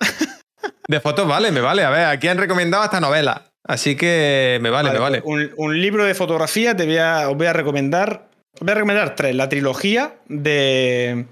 [0.86, 1.84] De fotos vale, me vale.
[1.84, 3.40] A ver, aquí han recomendado hasta novelas.
[3.66, 5.22] Así que me vale, me vale.
[5.24, 8.28] Un, un libro de fotografía te voy a, os voy a recomendar.
[8.60, 9.34] Voy a recomendar tres.
[9.34, 11.26] La trilogía de,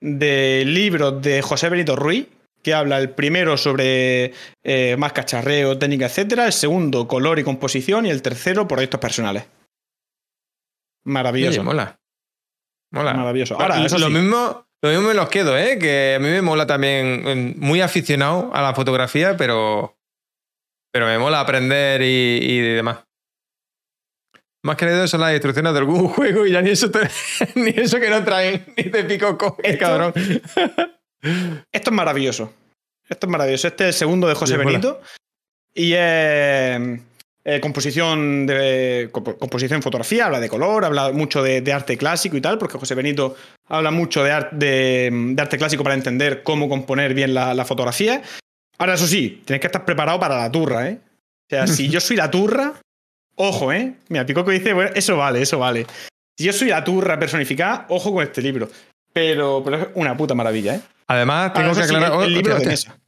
[0.00, 2.28] de libros de José Benito Ruiz,
[2.62, 4.32] que habla el primero sobre
[4.62, 6.46] eh, más cacharreo, técnica, etcétera.
[6.46, 8.06] El segundo, color y composición.
[8.06, 9.44] Y el tercero, proyectos personales.
[11.04, 11.60] Maravilloso.
[11.60, 11.98] Oye, mola.
[12.92, 13.14] Mola.
[13.14, 13.60] Maravilloso.
[13.60, 14.12] Ahora, lo, eso lo sí.
[14.12, 15.78] mismo, lo mismo me los quedo, ¿eh?
[15.78, 19.96] Que a mí me mola también, muy aficionado a la fotografía, pero,
[20.92, 22.98] pero me mola aprender y, y demás.
[24.64, 27.08] Más que leído son las instrucciones de algún juego y ya ni eso, te-
[27.56, 30.12] ni eso que no traen, ni te pico co- qué Esto- cabrón.
[31.72, 32.52] Esto es maravilloso.
[33.08, 33.68] Esto es maravilloso.
[33.68, 34.56] Este es el segundo de José.
[34.56, 35.00] Benito.
[35.74, 36.80] Y es
[37.44, 42.36] eh, composición de compo- composición fotografía, habla de color, habla mucho de, de arte clásico
[42.36, 43.34] y tal, porque José Benito
[43.68, 48.22] habla mucho de, de arte clásico para entender cómo componer bien la, la fotografía.
[48.78, 50.98] Ahora, eso sí, tienes que estar preparado para la turra, ¿eh?
[51.02, 52.74] O sea, si yo soy la turra,
[53.42, 53.94] ojo, ¿eh?
[54.08, 55.86] Mira, Picoco dice, bueno, eso vale, eso vale.
[56.36, 58.68] Si yo soy la turra personificada, ojo con este libro.
[59.12, 60.80] Pero, pero es una puta maravilla, ¿eh?
[61.08, 62.12] Además, tengo que eso sí, aclarar.
[62.12, 62.98] el, el oh, libro hostia, de mesa.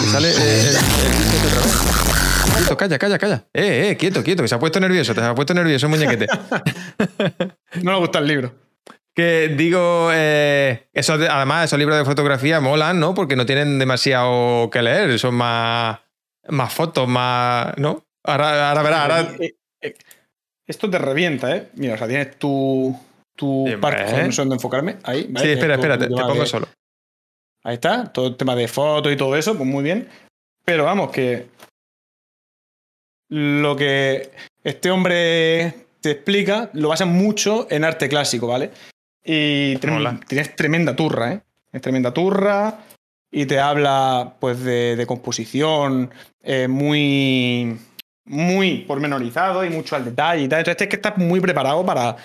[0.00, 1.90] Me sale el, el disco otra vez.
[2.56, 3.44] Quieto, calla, calla, calla.
[3.54, 6.26] Eh, eh, quieto, quieto, que se ha puesto nervioso, te ha puesto nervioso, muñequete.
[7.82, 8.52] No me gusta el libro.
[9.14, 13.14] Que digo, eh, esos además, esos libros de fotografía molan, ¿no?
[13.14, 15.98] Porque no tienen demasiado que leer, son más,
[16.48, 17.72] más fotos, más.
[17.76, 18.04] ¿No?
[18.24, 19.20] Ahora, ahora verás, ahora.
[19.20, 19.54] Eh, eh,
[20.66, 21.68] Esto te revienta, ¿eh?
[21.74, 22.96] Mira, o sea, tienes tu,
[23.36, 24.26] tu parque, hombre, ¿eh?
[24.26, 24.96] no sé dónde enfocarme.
[25.02, 25.46] Ahí, ¿vale?
[25.46, 26.68] Sí, espera, espera, te, pongo de- solo.
[27.64, 30.08] Ahí está, todo el tema de fotos y todo eso, pues muy bien.
[30.64, 31.46] Pero vamos, que
[33.30, 34.30] lo que
[34.64, 38.70] este hombre te explica lo basa mucho en arte clásico, ¿vale?
[39.24, 41.40] Y tienes tremenda turra, ¿eh?
[41.72, 42.80] Es tremenda turra
[43.30, 46.10] y te habla pues de, de composición
[46.42, 47.78] eh, muy
[48.26, 50.60] muy pormenorizado y mucho al detalle y tal.
[50.60, 52.16] Entonces tienes que estar muy preparado para,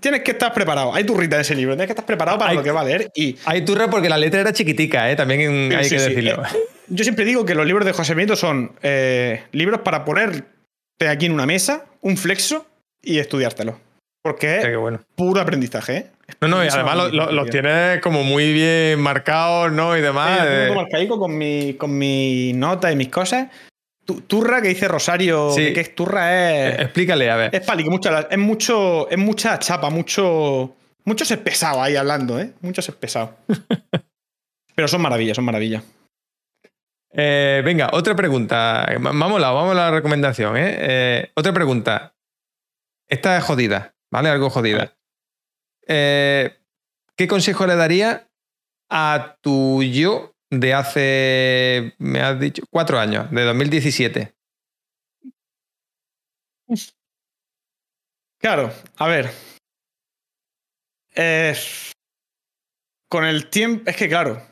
[0.00, 0.94] tienes que estar preparado.
[0.94, 2.84] Hay turrita en ese libro, tienes que estar preparado para Hay- lo que va a
[2.84, 3.10] leer.
[3.14, 5.16] Y Hay turra porque la letra era chiquitica, ¿eh?
[5.16, 6.08] También hay sí, que sí.
[6.08, 6.42] decirlo.
[6.44, 10.46] Eh, Yo siempre digo que los libros de José Benito son eh, libros para ponerte
[11.08, 12.66] aquí en una mesa, un flexo
[13.02, 13.78] y estudiártelo.
[14.22, 15.00] Porque es bueno.
[15.14, 16.06] puro aprendizaje, ¿eh?
[16.40, 17.50] No, no, y además lo- lo- los aprendizaje.
[17.50, 19.96] tienes como muy bien marcados, ¿no?
[19.96, 20.40] Y demás.
[20.40, 23.46] Sí, eh, como arcaico con mi, con mis notas y mis cosas.
[24.06, 25.72] Tu- Turra que dice Rosario, Sí.
[25.74, 26.78] que, es Turra es.
[26.80, 27.54] explícale, a ver.
[27.54, 30.74] Es pali, que mucha- es mucho, es mucha chapa, mucho.
[31.04, 32.52] Mucho ser pesado ahí hablando, ¿eh?
[32.62, 33.36] Mucho ser pesado.
[34.74, 35.82] Pero son maravillas, son maravillas.
[37.12, 38.86] Eh, venga, otra pregunta.
[39.00, 40.76] Vamos a vamos a la recomendación, ¿eh?
[40.78, 42.14] Eh, Otra pregunta.
[43.08, 44.28] Esta es jodida, ¿vale?
[44.28, 44.92] Algo jodida.
[45.86, 46.56] Eh,
[47.16, 48.28] ¿Qué consejo le daría
[48.90, 54.34] a tu yo de hace, me has dicho, cuatro años, de 2017?
[58.38, 59.30] Claro, a ver.
[61.14, 61.54] Eh,
[63.08, 63.88] con el tiempo.
[63.88, 64.42] Es que, claro.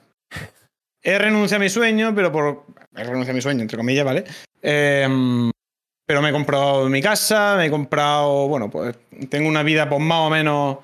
[1.02, 2.64] He renunciado a mi sueño, pero por.
[2.96, 4.24] He renunciado a mi sueño, entre comillas, ¿vale?
[4.62, 5.06] Eh,
[6.06, 8.48] pero me he comprado mi casa, me he comprado.
[8.48, 8.96] Bueno, pues
[9.28, 10.78] tengo una vida, pues más o menos.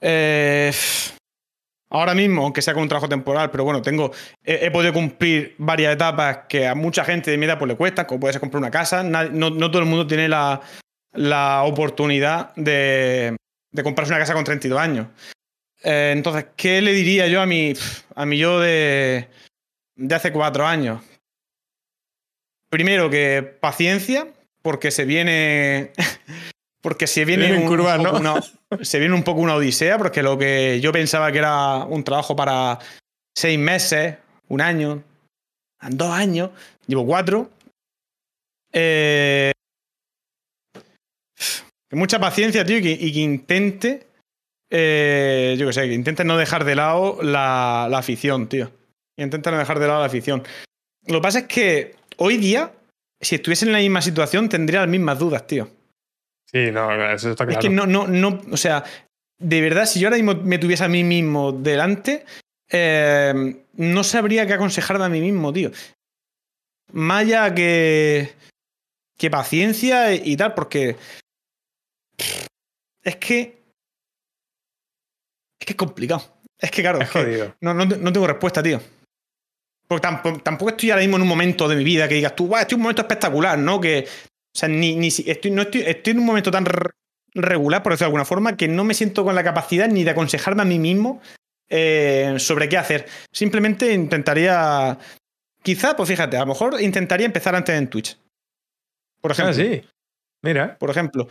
[0.00, 0.72] eh,
[1.90, 4.12] ahora mismo, aunque sea con un trabajo temporal, pero bueno, tengo.
[4.44, 8.06] He, podido cumplir varias etapas que a mucha gente de mi edad pues, le cuestan,
[8.06, 9.02] como puede ser comprar una casa.
[9.02, 10.60] No todo el mundo tiene la,
[11.12, 13.36] la oportunidad de,
[13.72, 15.06] de comprarse una casa con 32 años.
[15.82, 17.72] Eh, entonces, ¿qué le diría yo a mi,
[18.14, 19.28] a mi yo de,
[19.96, 21.02] de hace cuatro años?
[22.68, 24.28] Primero que paciencia,
[24.62, 25.92] porque se viene.
[26.88, 28.18] Porque se viene, un poco ¿no?
[28.18, 28.42] una-
[28.82, 32.34] se viene un poco una odisea, porque lo que yo pensaba que era un trabajo
[32.34, 32.78] para
[33.36, 34.16] seis meses,
[34.48, 35.02] un año,
[35.90, 36.50] dos años,
[36.86, 37.50] llevo cuatro.
[38.72, 39.52] Eh,
[41.92, 44.06] mucha paciencia, tío, y que, y que intente.
[44.70, 48.70] eh, yo qué sé, que intente no dejar de lado la, la afición, tío.
[49.16, 50.42] Que Intente no dejar de lado la afición.
[51.06, 52.72] Lo que pasa es que hoy día,
[53.20, 55.68] si estuviese en la misma situación, tendría las mismas dudas, tío.
[56.50, 58.82] Sí, no, eso está Es que no, no, no, o sea,
[59.38, 62.24] de verdad, si yo ahora mismo me tuviese a mí mismo delante,
[62.70, 65.70] eh, no sabría qué aconsejarme a mí mismo, tío.
[66.94, 68.32] Allá que,
[69.18, 70.96] que paciencia y tal, porque
[73.02, 73.58] es que
[75.60, 76.22] es que es complicado.
[76.58, 77.54] Es que claro, Es que jodido.
[77.60, 78.80] no, no, no tengo respuesta, tío.
[79.86, 82.46] Porque tampoco, tampoco estoy ahora mismo en un momento de mi vida que digas tú,
[82.46, 83.80] "Buah, estoy en un momento espectacular, ¿no?
[83.80, 84.06] Que,
[84.58, 86.90] sea, ni, ni si- estoy, no estoy, estoy en un momento tan re-
[87.34, 90.10] regular, por decirlo de alguna forma, que no me siento con la capacidad ni de
[90.10, 91.20] aconsejarme a mí mismo
[91.68, 93.06] eh, sobre qué hacer.
[93.32, 94.98] Simplemente intentaría.
[95.62, 98.16] Quizá, pues fíjate, a lo mejor intentaría empezar antes en Twitch.
[99.20, 99.50] Por ejemplo.
[99.50, 99.82] Ah, sí.
[100.42, 100.78] Mira.
[100.78, 101.28] Por ejemplo.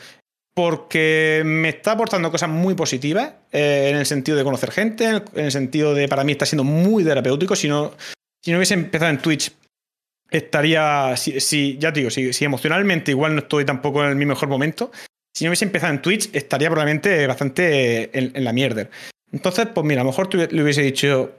[0.54, 5.46] Porque me está aportando cosas muy positivas eh, en el sentido de conocer gente, en
[5.46, 7.56] el sentido de para mí está siendo muy terapéutico.
[7.56, 7.94] Si no,
[8.44, 9.52] si no hubiese empezado en Twitch,
[10.32, 11.16] estaría.
[11.18, 14.50] Si, si- ya te digo, si, si emocionalmente igual no estoy tampoco en mi mejor
[14.50, 14.92] momento,
[15.34, 18.90] si no hubiese empezado en Twitch, estaría probablemente bastante en, en la mierda.
[19.32, 21.32] Entonces, pues mira, a lo mejor tú le hubiese dicho.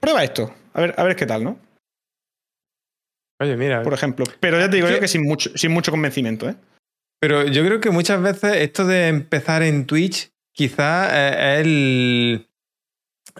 [0.00, 1.58] Prueba esto, a ver, a ver qué tal, ¿no?
[3.40, 3.82] Oye, mira.
[3.82, 4.24] Por ejemplo.
[4.40, 6.56] Pero ya te digo yo que- sin mucho, sin mucho convencimiento, ¿eh?
[7.20, 12.48] Pero yo creo que muchas veces esto de empezar en Twitch quizás eh, es el-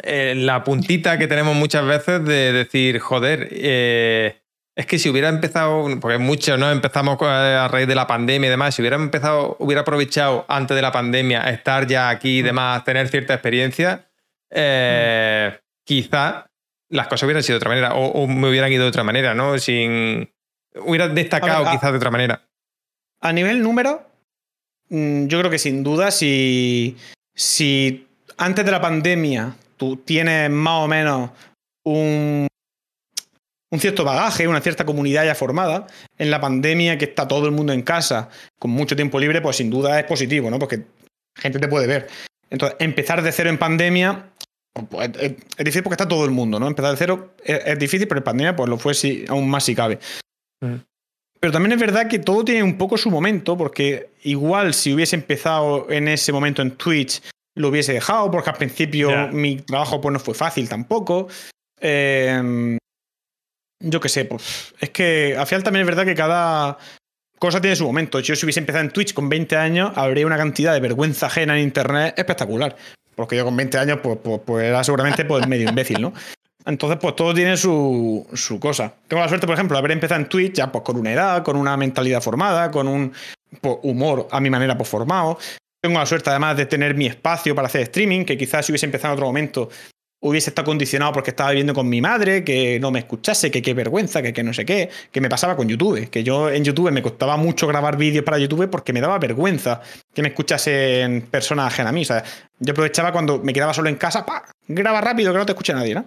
[0.02, 4.40] eh, la puntita que tenemos muchas veces de decir, joder, eh,
[4.78, 8.46] es que si hubiera empezado, porque muchos no empezamos co- a raíz de la pandemia
[8.46, 12.38] y demás, si hubiera empezado, hubiera aprovechado antes de la pandemia a estar ya aquí
[12.38, 14.06] y demás, tener cierta experiencia,
[14.50, 16.46] eh, quizá
[16.90, 19.34] las cosas hubieran sido de otra manera o, o me hubieran ido de otra manera,
[19.34, 19.58] ¿no?
[19.58, 20.30] Sin...
[20.76, 22.42] Hubiera destacado A ver, a- quizás de otra manera.
[23.20, 24.06] A nivel número,
[24.90, 26.96] mm, yo creo que sin duda, si,
[27.34, 31.30] si antes de la pandemia tú tienes más o menos
[31.84, 32.46] un,
[33.70, 37.52] un cierto bagaje, una cierta comunidad ya formada, en la pandemia que está todo el
[37.52, 40.58] mundo en casa con mucho tiempo libre, pues sin duda es positivo, ¿no?
[40.58, 40.84] Porque
[41.36, 42.08] gente te puede ver.
[42.50, 44.30] Entonces, empezar de cero en pandemia
[44.88, 46.66] pues, es, es difícil porque está todo el mundo, ¿no?
[46.66, 49.64] Empezar de cero es, es difícil, pero en pandemia pues lo fue si- aún más
[49.64, 49.98] si cabe.
[51.40, 55.14] Pero también es verdad que todo tiene un poco su momento, porque igual si hubiese
[55.14, 57.22] empezado en ese momento en Twitch,
[57.54, 61.28] lo hubiese dejado, porque al principio mi trabajo pues, no fue fácil tampoco.
[61.80, 62.78] Eh,
[63.80, 66.78] yo qué sé, pues es que al final también es verdad que cada
[67.38, 68.20] cosa tiene su momento.
[68.20, 71.56] Yo si hubiese empezado en Twitch con 20 años, habría una cantidad de vergüenza ajena
[71.56, 72.76] en Internet espectacular.
[73.14, 76.12] Porque yo con 20 años, pues, pues, pues era seguramente pues, medio imbécil, ¿no?
[76.64, 78.92] Entonces, pues todo tiene su, su cosa.
[79.08, 81.42] Tengo la suerte, por ejemplo, de haber empezado en Twitch ya pues con una edad,
[81.42, 83.12] con una mentalidad formada, con un
[83.60, 85.38] pues, humor a mi manera pues formado.
[85.80, 88.86] Tengo la suerte además de tener mi espacio para hacer streaming, que quizás si hubiese
[88.86, 89.70] empezado en otro momento
[90.20, 93.74] hubiese estado condicionado porque estaba viviendo con mi madre, que no me escuchase, que qué
[93.74, 96.90] vergüenza, que, que no sé qué, que me pasaba con YouTube, que yo en YouTube
[96.90, 99.80] me costaba mucho grabar vídeos para YouTube porque me daba vergüenza
[100.12, 102.02] que me escuchasen personas ajenas a mí.
[102.02, 102.24] O sea,
[102.58, 104.44] yo aprovechaba cuando me quedaba solo en casa, ¡pa!
[104.66, 106.06] graba rápido que no te escuche nadie, ¿no?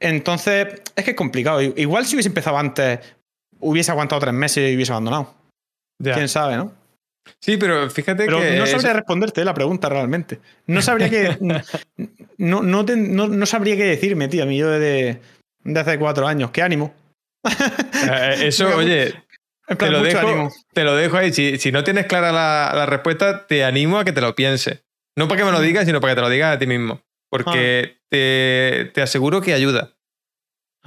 [0.00, 1.62] Entonces, es que es complicado.
[1.62, 2.98] Igual si hubiese empezado antes,
[3.60, 5.34] hubiese aguantado tres meses y hubiese abandonado.
[6.02, 6.85] Quién sabe, ¿no?
[7.40, 8.56] Sí, pero fíjate pero que.
[8.56, 10.40] No sabría responderte la pregunta realmente.
[10.66, 11.36] No sabría que.
[12.38, 15.20] no, no, no, sabría qué decirme, tío, a mí yo de,
[15.64, 16.50] de hace cuatro años.
[16.50, 16.94] ¿Qué ánimo?
[17.44, 19.14] Eh, eso, oye.
[19.78, 21.32] Te lo, dejo, te lo, dejo, ahí.
[21.32, 24.84] Si, si no tienes clara la, la, respuesta, te animo a que te lo pienses.
[25.16, 27.00] No para que me lo digas, sino para que te lo digas a ti mismo.
[27.28, 28.06] Porque ah.
[28.08, 29.95] te, te aseguro que ayuda.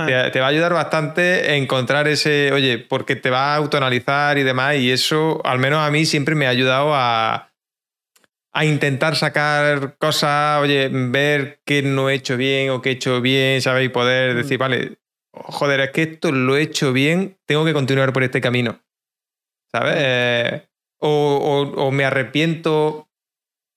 [0.02, 0.30] Ah.
[0.32, 4.78] Te, va a ayudar bastante encontrar ese, oye, porque te va a autoanalizar y demás,
[4.78, 7.52] y eso, al menos a mí, siempre me ha ayudado a,
[8.54, 13.20] a intentar sacar cosas, oye, ver qué no he hecho bien o qué he hecho
[13.20, 13.86] bien, ¿sabes?
[13.86, 14.38] Y poder mm.
[14.38, 15.00] decir, vale,
[15.34, 18.80] joder, es que esto lo he hecho bien, tengo que continuar por este camino,
[19.70, 19.96] ¿sabes?
[19.96, 20.00] Mm.
[20.02, 20.66] Eh,
[21.00, 23.10] o, o, me arrepiento,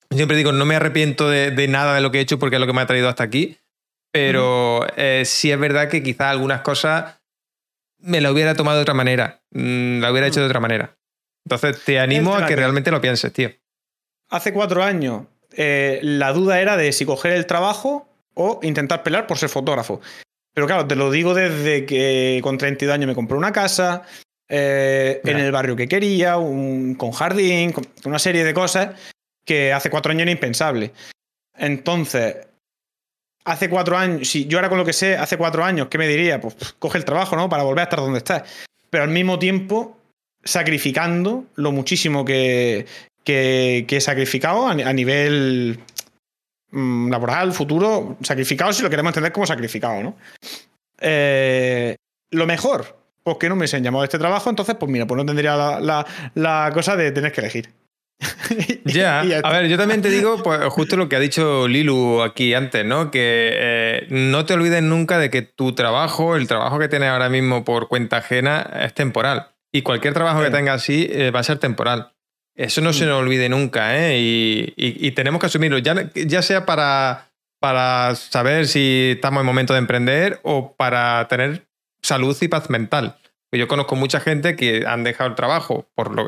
[0.08, 2.60] siempre digo, no me arrepiento de, de, nada de lo que he hecho porque es
[2.60, 3.58] lo que me ha traído hasta aquí,
[4.12, 7.20] pero eh, sí es verdad que quizá algunas cosas
[7.98, 10.96] me la hubiera tomado de otra manera, mm, la hubiera hecho de otra manera.
[11.44, 13.50] Entonces te animo a que realmente lo pienses, tío.
[14.28, 15.24] Hace cuatro años
[15.56, 20.00] eh, la duda era de si coger el trabajo o intentar pelear por ser fotógrafo.
[20.54, 24.02] Pero claro, te lo digo desde que con 32 años me compré una casa,
[24.48, 28.90] eh, en el barrio que quería, con jardín, con una serie de cosas
[29.46, 30.92] que hace cuatro años era impensable.
[31.56, 32.36] Entonces,
[33.44, 36.06] hace cuatro años, si yo ahora con lo que sé, hace cuatro años, ¿qué me
[36.06, 36.40] diría?
[36.40, 37.48] Pues coge el trabajo, ¿no?
[37.48, 38.42] Para volver a estar donde estás.
[38.90, 39.98] Pero al mismo tiempo,
[40.44, 42.86] sacrificando lo muchísimo que,
[43.24, 45.80] que, he sacrificado a, nivel
[46.70, 50.16] mm, laboral, futuro, sacrificado si lo queremos entender como sacrificado, ¿no?
[51.00, 51.96] Eh,
[52.30, 55.16] lo mejor, pues que no me han llamado a este trabajo, entonces, pues mira, pues
[55.16, 57.81] no tendría la cosa de tener que elegir.
[58.84, 62.54] ya, a ver, yo también te digo, pues justo lo que ha dicho Lilu aquí
[62.54, 63.10] antes, ¿no?
[63.10, 67.28] Que eh, no te olvides nunca de que tu trabajo, el trabajo que tienes ahora
[67.28, 69.48] mismo por cuenta ajena, es temporal.
[69.72, 72.12] Y cualquier trabajo que tengas así eh, va a ser temporal.
[72.54, 73.08] Eso no se mm.
[73.08, 74.18] nos olvide nunca, ¿eh?
[74.76, 79.78] Y, tenemos que asumirlo, ya, ya sea para, para saber si estamos en momento de
[79.78, 81.66] emprender o para tener
[82.02, 83.16] salud y paz mental.
[83.52, 86.26] Yo conozco mucha gente que han dejado el trabajo, por lo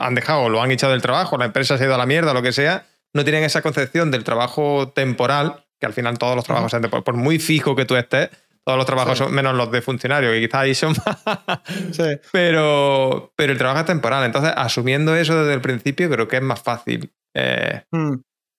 [0.00, 2.06] han dejado o lo han echado del trabajo, la empresa se ha ido a la
[2.06, 6.36] mierda, lo que sea, no tienen esa concepción del trabajo temporal, que al final todos
[6.36, 7.04] los trabajos son temporales.
[7.04, 8.28] Por muy fijo que tú estés,
[8.62, 11.98] todos los trabajos son menos los de funcionario, que quizás ahí son más.
[12.30, 14.24] pero, pero el trabajo es temporal.
[14.24, 18.14] Entonces, asumiendo eso desde el principio, creo que es más fácil eh, hmm.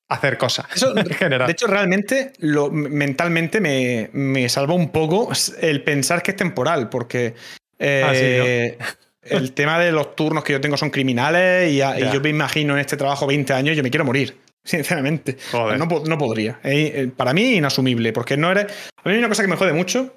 [0.09, 0.65] hacer cosas.
[0.81, 5.29] De hecho, realmente, lo, mentalmente me, me salva un poco
[5.61, 7.35] el pensar que es temporal, porque
[7.79, 8.77] Ah, eh,
[9.21, 12.79] el tema de los turnos que yo tengo son criminales y, yo me imagino en
[12.79, 15.37] este trabajo 20 años yo me quiero morir, sinceramente.
[15.53, 16.59] No, podría.
[16.63, 18.65] Eh, para mí inasumible, porque no eres...
[19.03, 20.13] A mí hay una cosa que me jode mucho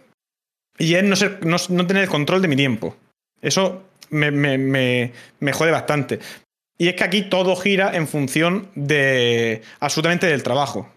[0.78, 2.96] y es no, ser, no, tener el control de mi tiempo.
[3.42, 6.18] Eso me, me, jode bastante.
[6.78, 10.90] Y es que aquí todo gira en función de absolutamente del trabajo.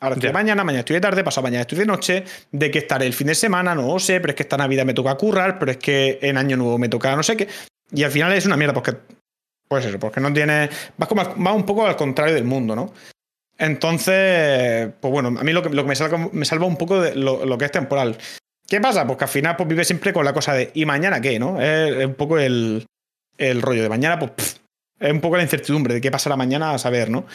[0.00, 3.06] Ahora estoy mañana, mañana estoy de tarde, pasado mañana estoy de noche, de que estaré
[3.06, 5.58] el fin de semana, no lo sé, pero es que esta Navidad me toca currar,
[5.58, 7.48] pero es que en Año Nuevo me toca no sé qué.
[7.92, 8.96] Y al final es una mierda, porque.
[9.66, 10.70] Pues eso, porque no tiene.
[10.96, 12.92] Vas, como, un poco al contrario del mundo, ¿no?
[13.58, 17.00] Entonces, pues bueno, a mí lo que, lo que me, salva, me salva un poco
[17.00, 18.16] de lo, que es temporal.
[18.68, 19.04] ¿Qué pasa?
[19.04, 21.40] Pues que al final pues, vive siempre con la cosa de ¿y mañana qué?
[21.40, 21.60] ¿no?
[21.60, 22.86] Es, un poco el,
[23.36, 24.60] el, rollo de mañana, pues
[25.00, 27.26] es un poco la incertidumbre de qué pasará mañana a saber, ¿no?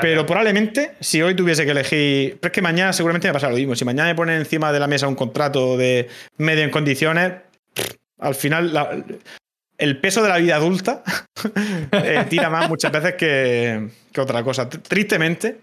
[0.00, 2.38] Pero probablemente, si hoy tuviese que elegir.
[2.40, 3.74] Pero es que mañana seguramente me pasa lo mismo.
[3.74, 7.32] Si mañana me ponen encima de la mesa un contrato de medio en condiciones,
[8.18, 9.18] al final
[9.78, 11.02] el peso de la vida adulta
[11.92, 14.68] eh, tira más muchas veces que, otra cosa.
[14.68, 15.58] Tristemente,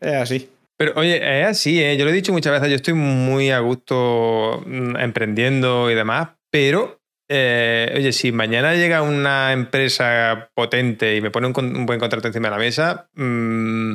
[0.00, 0.50] es así.
[0.76, 1.96] Pero oye, es así, ¿eh?
[1.96, 6.30] yo lo he dicho muchas veces, yo estoy muy a gusto mm, emprendiendo y demás,
[6.50, 6.99] pero
[7.32, 12.48] eh, oye, si mañana llega una empresa potente y me pone un, buen contrato encima
[12.48, 13.92] de la mesa, mm,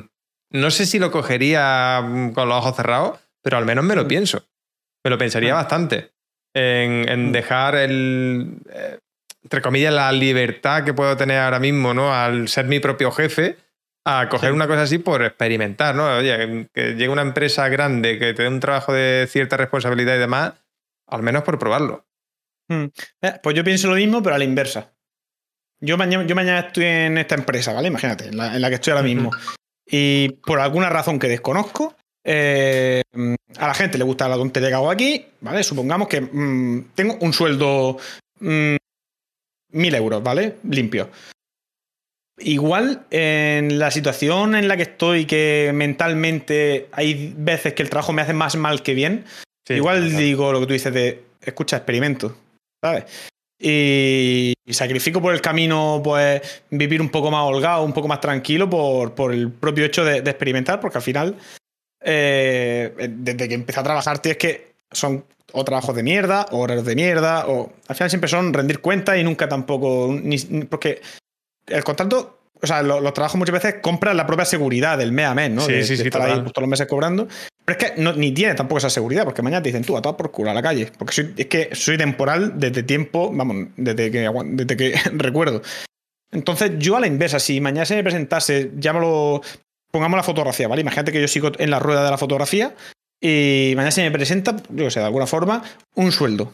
[0.52, 4.06] no sé si lo cogería mm, con los ojos cerrados, pero al menos me lo
[4.06, 4.08] mm.
[4.08, 4.46] pienso.
[5.04, 6.14] Me lo pensaría bastante
[6.54, 9.00] en, dejar el, eh,
[9.44, 12.16] entre comillas, la libertad que puedo tener ahora mismo, ¿no?
[12.16, 13.58] Al ser mi propio jefe,
[14.06, 16.20] a coger una cosa así por experimentar, ¿no?
[16.20, 20.20] Oye, que llegue una empresa grande que te dé un trabajo de cierta responsabilidad y
[20.20, 20.54] demás,
[21.06, 22.05] al menos por probarlo.
[22.68, 22.86] Hmm.
[23.22, 24.94] Eh, pues yo pienso lo mismo, pero a la inversa.
[25.80, 27.88] yo mañana, yo mañana estoy en esta empresa, ¿vale?
[27.88, 29.32] Imagínate, en la, que estoy ahora mismo.
[29.86, 33.04] Y por alguna razón que desconozco, eh,
[33.58, 35.64] a la gente le gusta la tontería que hago aquí, ¿vale?
[35.64, 37.98] Supongamos que mm, tengo un sueldo
[38.40, 38.76] mm,
[39.70, 40.56] mil euros, ¿vale?
[40.64, 41.12] Limpio.
[42.38, 48.12] Igual en la situación en la que estoy, que mentalmente hay veces que el trabajo
[48.12, 49.24] me hace más mal que bien,
[49.70, 52.36] igual digo lo que tú dices de, escucha, experimento,
[52.86, 53.06] ¿sabes?
[53.58, 58.70] Y, sacrifico por el camino, pues, vivir un poco más holgado, un poco más tranquilo
[58.70, 61.36] por, por el propio hecho de, experimentar, porque al final,
[62.02, 66.60] eh, desde que empecé a trabajar, tío, es que son o trabajos de mierda, o
[66.60, 70.14] horarios de mierda, o al final siempre son rendir cuentas y nunca tampoco.
[70.22, 71.02] Ni, porque
[71.68, 75.34] el contrato, o sea, los, trabajos muchas veces compran la propia seguridad del mes a
[75.34, 75.62] mes, ¿no?
[75.62, 77.28] Sí, sí, sí, estar ahí todos los meses cobrando.
[77.66, 80.16] Pero es que ni tiene tampoco esa seguridad, porque mañana te dicen tú, a todas
[80.16, 80.92] por culo a la calle.
[80.98, 85.64] Porque es que soy temporal desde tiempo, vamos, desde que, desde que recuerdo.
[86.32, 89.42] Entonces, yo a la inversa, si mañana se me presentase, llámalo,
[89.92, 90.82] pongamos la fotografía, ¿vale?
[90.82, 92.76] Imagínate que yo sigo en la rueda de la fotografía
[93.20, 95.64] y mañana se me presenta, yo sé, de alguna forma,
[95.96, 96.52] un sueldo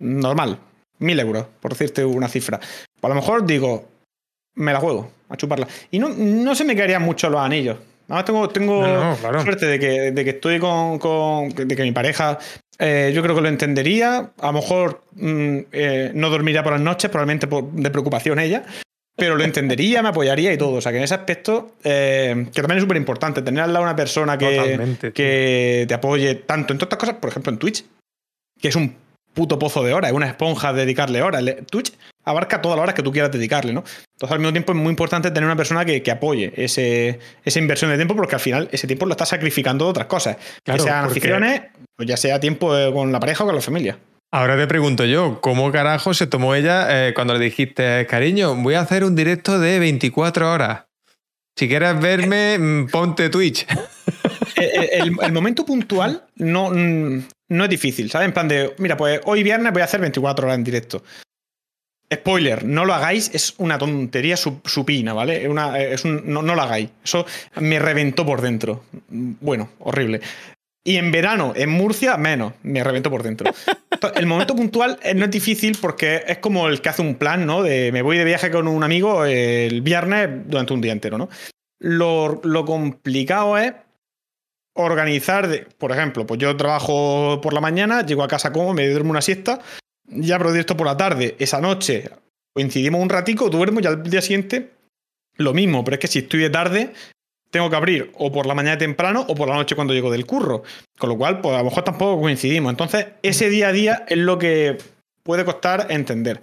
[0.00, 0.58] normal,
[0.98, 2.60] mil euros, por decirte una cifra.
[3.00, 3.88] A lo mejor digo,
[4.54, 5.66] me la juego, a chuparla.
[5.90, 7.78] Y no, no se me caerían mucho los anillos.
[8.08, 12.38] Además tengo, tengo suerte de que, de que estoy con, con, de que mi pareja
[12.78, 14.32] eh, yo creo que lo entendería.
[14.40, 18.64] A lo mejor mm, eh, no dormiría por las noches, probablemente por, de preocupación ella,
[19.16, 20.74] pero lo entendería, me apoyaría y todo.
[20.74, 23.84] O sea que en ese aspecto, eh, que también es súper importante, tener al lado
[23.84, 27.84] una persona que, que te apoye tanto en todas estas cosas, por ejemplo en Twitch,
[28.60, 28.96] que es un
[29.34, 31.42] puto pozo de horas, es una esponja de dedicarle horas.
[31.70, 31.92] Twitch
[32.24, 33.84] abarca todas las horas que tú quieras dedicarle, ¿no?
[34.14, 37.90] Entonces, al mismo tiempo, es muy importante tener una persona que, apoye ese, esa inversión
[37.90, 40.36] de tiempo, porque al final ese tiempo lo está sacrificando de otras cosas.
[40.64, 41.62] ya sean aficiones,
[41.98, 43.98] o ya sea tiempo eh, con la pareja o con la familia.
[44.34, 48.74] Ahora te pregunto yo, ¿cómo carajo se tomó ella eh, cuando le dijiste, cariño, voy
[48.74, 50.84] a hacer un directo de 24 horas?
[51.54, 53.66] Si quieres verme, mm, ponte Twitch.
[54.54, 58.26] Eh, el, momento puntual no, mm, no es difícil, ¿sabes?
[58.26, 61.02] En plan de, mira, pues hoy viernes voy a hacer 24 horas en directo.
[62.12, 65.48] Spoiler, no lo hagáis, es una tontería supina, ¿vale?
[65.48, 66.90] Una, es un, no, lo hagáis.
[67.02, 67.24] Eso
[67.56, 68.84] me reventó por dentro.
[69.08, 70.20] Bueno, horrible.
[70.84, 73.50] Y en verano, en Murcia, menos, me reventó por dentro.
[74.14, 77.46] El momento puntual eh, no es difícil porque es como el que hace un plan,
[77.46, 77.62] ¿no?
[77.62, 81.28] De me voy de viaje con un amigo el viernes durante un día entero, ¿no?
[81.78, 83.72] Lo complicado es
[84.74, 89.10] organizar, por ejemplo, pues yo trabajo por la mañana, llego a casa como, me duermo
[89.10, 89.60] una siesta,
[90.06, 92.10] ya abro directo por la tarde, esa noche
[92.54, 94.70] coincidimos un ratico, duermo y al día siguiente
[95.36, 96.92] lo mismo, pero es que si estoy de tarde,
[97.52, 100.26] tengo que abrir o por la mañana temprano o por la noche cuando llego del
[100.26, 100.62] curro.
[100.98, 102.70] Con lo cual, pues a lo mejor tampoco coincidimos.
[102.70, 104.78] Entonces, ese día a día es lo que
[105.22, 106.40] puede costar entender.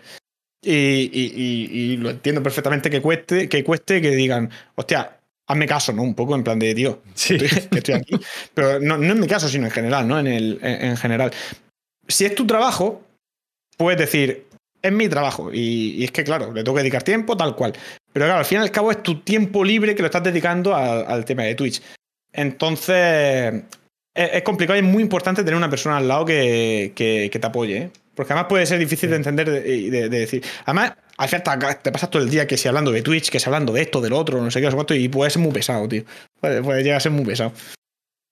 [0.61, 5.18] Y, lo entiendo perfectamente que cueste, que cueste que digan, hostia,
[5.50, 6.03] hazme caso, ¿no?
[6.03, 7.38] Un poco en plan de, tío, sí.
[7.38, 8.16] que estoy aquí.
[8.53, 10.19] Pero no, no, en mi caso, sino en general, ¿no?
[10.19, 11.32] En, el, en, general.
[12.08, 13.02] Si es tu trabajo,
[13.76, 14.45] puedes decir,
[14.82, 15.50] es mi trabajo.
[15.52, 17.74] Y, es que, claro, le tengo que dedicar tiempo, tal cual.
[18.14, 20.76] Pero claro, al fin y al cabo es tu tiempo libre que lo estás dedicando
[20.76, 21.82] al tema de Twitch.
[22.32, 23.64] Entonces,
[24.14, 27.78] es, complicado y es muy importante tener una persona al lado que, que, te apoye.
[27.78, 27.92] ¿eh?
[28.14, 30.44] Porque además puede ser difícil de entender y de, decir.
[30.66, 33.45] Además, al final te pasas todo el día que si hablando de Twitch, que si
[33.48, 35.51] hablando de esto, del otro, no sé qué, no sé cuánto, y puede ser muy
[35.51, 36.03] pesado, tío.
[36.39, 37.51] Puede, llegar a ser muy pesado.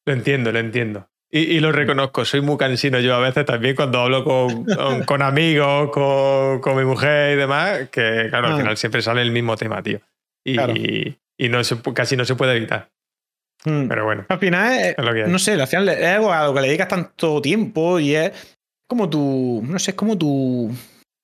[0.05, 1.09] Lo entiendo, lo entiendo.
[1.29, 4.63] Y, lo reconozco, soy muy cansino yo a veces también cuando hablo con,
[5.03, 8.57] con, amigos, con, con, mi mujer y demás, que claro, al ah.
[8.57, 9.99] final siempre sale el mismo tema, tío.
[10.45, 10.57] Y,
[11.37, 11.59] y no
[11.93, 12.89] casi no se puede evitar.
[13.65, 13.89] Hmm.
[13.89, 14.25] Pero bueno.
[14.29, 14.95] Al final,
[15.27, 18.31] no sé, al final es algo a lo que le dedicas tanto tiempo y es
[18.87, 20.73] como tu, no sé, es como tu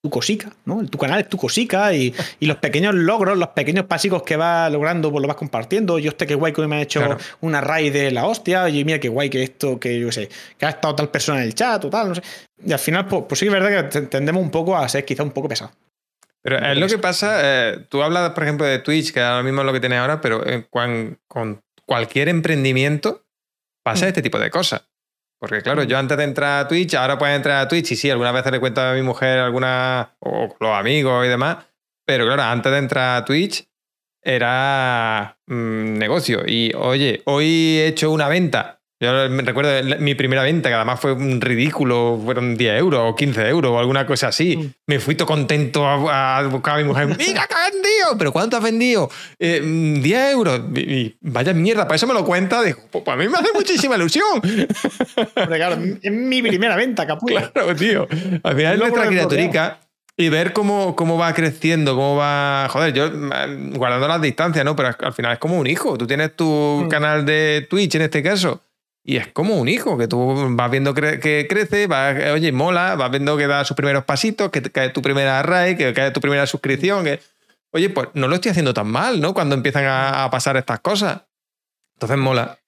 [0.04, 0.86] tu cosica, ¿no?
[0.86, 5.10] Tu canal es tu cosica y, los pequeños logros, los pequeños pasicos que vas logrando,
[5.10, 5.98] pues lo vas compartiendo.
[5.98, 9.00] Yo este que guay que me ha hecho una raíz de la hostia, y mira
[9.00, 11.86] qué guay que esto, que yo sé, que ha estado tal persona en el chat
[11.86, 12.22] o tal, no sé.
[12.66, 15.24] Y al final, pues, pues sí es verdad que tendemos un poco a ser quizá
[15.24, 15.72] un poco pesado.
[16.42, 19.62] Pero es lo que pasa, eh, tú hablas, por ejemplo, de Twitch, que ahora mismo
[19.62, 21.18] es lo que tiene ahora, pero eh, con
[21.86, 23.24] cualquier emprendimiento
[23.84, 24.08] pasa mm.
[24.10, 24.84] este tipo de cosas.
[25.44, 28.10] Porque claro, yo antes de entrar a Twitch, ahora puedo entrar a Twitch y sí,
[28.10, 31.66] algunas veces le cuento a mi mujer alguna, o los amigos y demás,
[32.06, 33.68] pero claro, antes de entrar a Twitch
[34.22, 36.44] era mm, negocio.
[36.48, 41.00] Y oye, hoy he hecho una venta yo me recuerdo mi primera venta, que además
[41.00, 44.58] fue un ridículo, fueron 10 euros o 15 euros o alguna cosa así.
[44.58, 44.74] Mm.
[44.88, 47.08] Me fui todo contento a, buscar a mi mujer.
[47.18, 48.18] ¡Mira que has vendido!
[48.18, 49.10] ¿Pero cuánto has vendido?
[49.40, 49.62] 10
[50.06, 50.62] eh, euros.
[50.76, 52.64] Y, vaya mierda, para eso me lo cuenta.
[52.64, 54.42] Digo, pues para mí me hace muchísima ilusión.
[55.34, 57.52] Porque claro, es mi primera venta, capullo.
[57.52, 58.08] Claro, tío.
[58.44, 59.80] Al final es nuestra criaturica
[60.16, 62.68] y ver cómo, cómo va creciendo, cómo va.
[62.70, 64.76] Joder, yo mm, guardando las distancias, ¿no?
[64.76, 65.98] Pero al final es como un hijo.
[65.98, 66.88] Tú tienes tu Mm.
[66.90, 68.62] canal de Twitch en este caso.
[69.06, 73.12] Y es como un hijo, que tú vas viendo que crece, vas, oye, mola, vas
[73.12, 76.48] viendo que da sus primeros pasitos, que cae tu primera raid, que cae tu primera
[76.48, 77.04] suscripción.
[77.04, 77.20] Que,
[77.72, 79.34] oye, pues no lo estoy haciendo tan mal, ¿no?
[79.34, 81.24] Cuando empiezan a, a pasar estas cosas.
[81.96, 82.63] Entonces mola.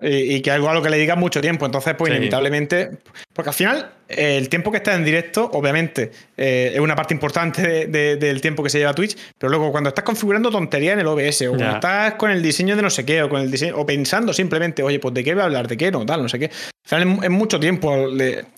[0.00, 1.66] Y, y que algo a lo que le digas mucho tiempo.
[1.66, 2.16] Entonces, pues Sí.
[2.16, 2.90] inevitablemente.
[3.32, 7.14] Porque al final, eh, el tiempo que estás en directo, obviamente, eh, es una parte
[7.14, 9.16] importante de- de- del tiempo que se lleva Twitch.
[9.36, 12.76] Pero luego, cuando estás configurando tonterías en el OBS, o cuando estás con el diseño
[12.76, 15.34] de no sé qué, o con el diseño, o pensando simplemente, oye, pues de qué
[15.34, 16.44] voy a hablar, de qué no, tal, no sé qué.
[16.46, 17.96] Al final es, es mucho tiempo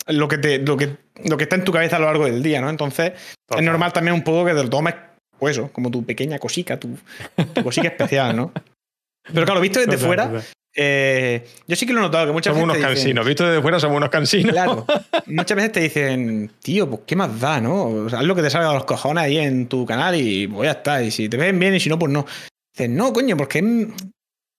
[0.09, 0.91] lo, que te, lo, que,
[1.25, 2.69] lo que está en tu cabeza a lo largo del día, ¿no?
[2.69, 3.13] Entonces,
[3.49, 3.65] Total.
[3.65, 4.95] es normal también un poco que te lo tomes,
[5.39, 6.99] pues eso, como tu pequeña cosica, tu,
[7.55, 8.53] tu cosica especial, ¿no?
[9.33, 10.45] Pero claro, visto desde Total, fuera, total.
[10.75, 12.87] Eh, yo sí que lo he notado, que muchas Somos unos veces.
[12.89, 13.27] te dicen- cansinos.
[13.27, 14.53] Visto desde fuera, somos unos cansinos.
[14.53, 14.87] Claro.
[15.27, 17.85] Muchas veces te dicen, tío, pues qué más da, ¿no?
[17.87, 20.47] O sea, haz lo que te salga de los cojones ahí en tu canal y
[20.47, 21.03] pues ya está.
[21.03, 22.25] Y si te ven bien y si no, pues no.
[22.73, 23.65] Dices, no, coño, porque es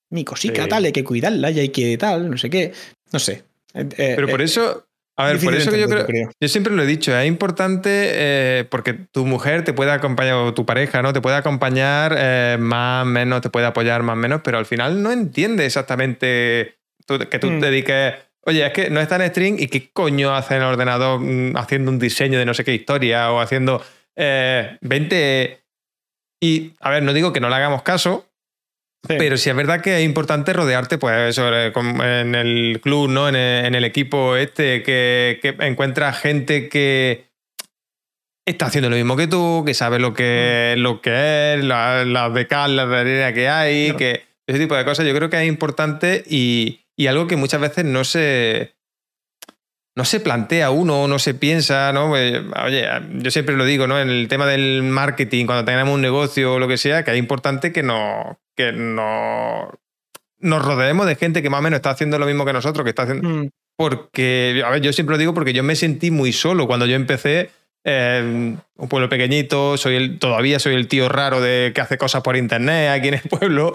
[0.09, 0.69] mi cosica Sí.
[0.69, 2.73] tal, hay que cuidarla y hay que tal, no sé qué.
[3.13, 3.43] No sé.
[3.73, 4.85] Eh, eh, Pero por eso,
[5.17, 6.29] a ver, por eso que yo creo, yo creo.
[6.39, 10.53] yo siempre lo he dicho, es importante eh, porque tu mujer te puede acompañar, o
[10.53, 11.13] tu pareja, ¿no?
[11.13, 15.11] Te puede acompañar eh, más, menos, te puede apoyar más, menos, pero al final no
[15.11, 17.59] entiende exactamente tú- que tú Mm.
[17.59, 18.13] te dediques.
[18.43, 21.55] Oye, es que no está en stream y qué coño hace en el ordenador mm,
[21.57, 23.83] haciendo un diseño de no sé qué historia o haciendo
[24.15, 25.59] eh, 20.
[26.41, 28.25] Y, a ver, no digo que no le hagamos caso,
[29.07, 29.15] sí.
[29.17, 33.27] pero sí es verdad que es importante rodearte, pues eso, eh, en el club, ¿no?
[33.29, 37.25] En el, en el equipo este, que, que encuentras gente que
[38.47, 42.33] está haciendo lo mismo que tú, que sabe lo que, lo que es, la- las
[42.33, 43.97] de cal, las de arena que hay, Claro.
[43.99, 47.61] que ese tipo de cosas yo creo que es importante y, y algo que muchas
[47.61, 48.73] veces no se
[49.95, 52.07] no se plantea uno, no se piensa, ¿no?
[52.09, 52.87] Pues, Oye,
[53.19, 53.99] yo siempre lo digo, ¿no?
[53.99, 57.17] En el tema del marketing, cuando tengamos un negocio o lo que sea, que es
[57.17, 59.71] importante que no, que no
[60.39, 62.89] nos rodeemos de gente que más o menos está haciendo lo mismo que nosotros, que
[62.89, 63.27] está haciendo.
[63.29, 66.85] Mm, Porque, a ver, yo siempre lo digo porque yo me sentí muy solo cuando
[66.85, 67.49] yo empecé.
[67.83, 72.21] eh, un pueblo pequeñito, soy el, todavía soy el tío raro de que hace cosas
[72.21, 73.73] por internet aquí en el pueblo.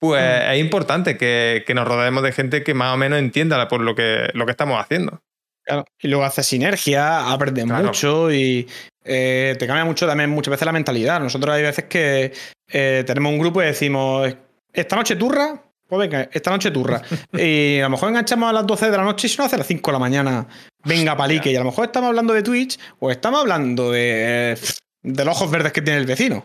[0.00, 0.52] Pues Mm.
[0.52, 3.96] es importante que, que nos rodeemos de gente que más o menos entienda por lo
[3.96, 5.20] que, lo que estamos haciendo.
[5.64, 5.84] claro.
[6.00, 7.86] Y luego haces sinergia, aprendes Claro.
[7.88, 8.68] mucho y
[9.04, 11.18] eh, te cambia mucho también muchas veces la mentalidad.
[11.20, 12.32] Nosotros hay veces que
[12.68, 14.34] eh, tenemos un grupo y decimos,
[14.72, 17.02] esta noche turra, pues venga, esta noche turra.
[17.32, 19.56] y a lo mejor enganchamos a las 12 de la noche y si no hace
[19.56, 20.48] a las 5 de la mañana,
[20.84, 21.50] venga palique.
[21.50, 24.58] Y a lo mejor estamos hablando de Twitch o estamos hablando de,
[25.02, 26.44] de los ojos verdes que tiene el vecino.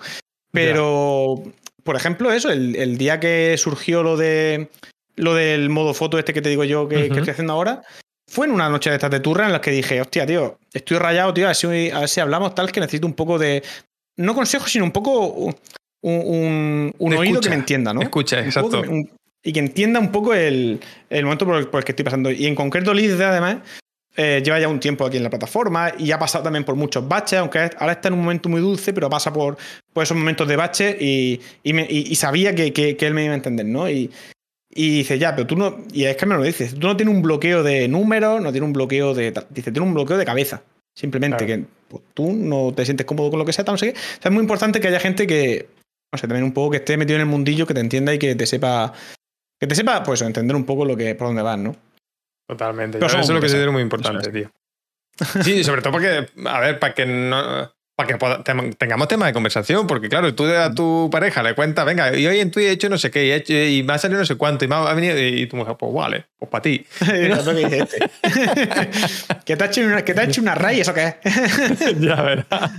[0.51, 1.43] Pero,
[1.83, 4.69] por ejemplo, eso, el, el día que surgió lo de
[5.15, 7.83] lo del modo foto este que te digo yo que, que estoy haciendo ahora,
[8.27, 10.97] fue en una noche de estas de turra en las que dije, hostia, tío, estoy
[10.97, 13.63] rayado, tío, a ver si, a ver si hablamos tal que necesito un poco de,
[14.17, 15.53] no consejos, sino un poco
[16.03, 18.01] un, oído que me entienda, ¿no?
[18.01, 18.81] Escucha, exacto.
[18.81, 19.09] un-
[19.45, 22.31] y que entienda un poco el, el momento por el, por el que estoy pasando.
[22.31, 23.57] Y en concreto, Liz, además,
[24.15, 27.05] eh, lleva ya un tiempo aquí en la plataforma y ha pasado también por muchos
[27.07, 29.57] baches, aunque ahora está en un momento muy dulce, pero pasa por,
[29.91, 33.13] por esos momentos de bache y, y, me- y- y sabía que, que- que él
[33.13, 33.89] me iba a entender, ¿no?
[33.89, 34.11] Y,
[34.75, 35.77] y dice, ya, pero tú no.
[35.91, 38.65] Y es que me lo dices, tú no tienes un bloqueo de números, no tienes
[38.67, 39.31] un bloqueo de.
[39.49, 40.63] Dice, tienes un bloqueo de cabeza.
[40.95, 41.63] Simplemente Claro.
[41.63, 43.89] que pues, tú no te sientes cómodo con lo que sea, no sé qué.
[43.91, 45.67] Entonces es muy importante que haya gente que,
[46.13, 48.19] no sé, también un poco que esté metido en el mundillo, que te entienda y
[48.19, 48.93] que te sepa.
[49.59, 51.75] Que te sepa, pues, entender un poco lo que, por dónde vas, ¿no?
[52.47, 52.97] Totalmente.
[52.99, 54.51] Pero Yo somos eso es lo que considero muy importante, tío.
[55.43, 57.71] Sí, sobre todo porque, a ver, para que no.
[57.95, 61.85] Para que poda- tengamos tema de conversación, porque claro, tú a tu pareja le cuentas,
[61.85, 63.93] venga, y hoy en Twitch he hecho no sé qué, y, he hecho- y me
[63.93, 66.49] ha salido no sé cuánto, y me ha venido, y tu mujer, pues vale, pues
[66.49, 66.83] para ti.
[69.45, 71.99] Que te ha hecho una, que te ha hecho una ray, ¿eso qué es?
[71.99, 72.71] ya verás.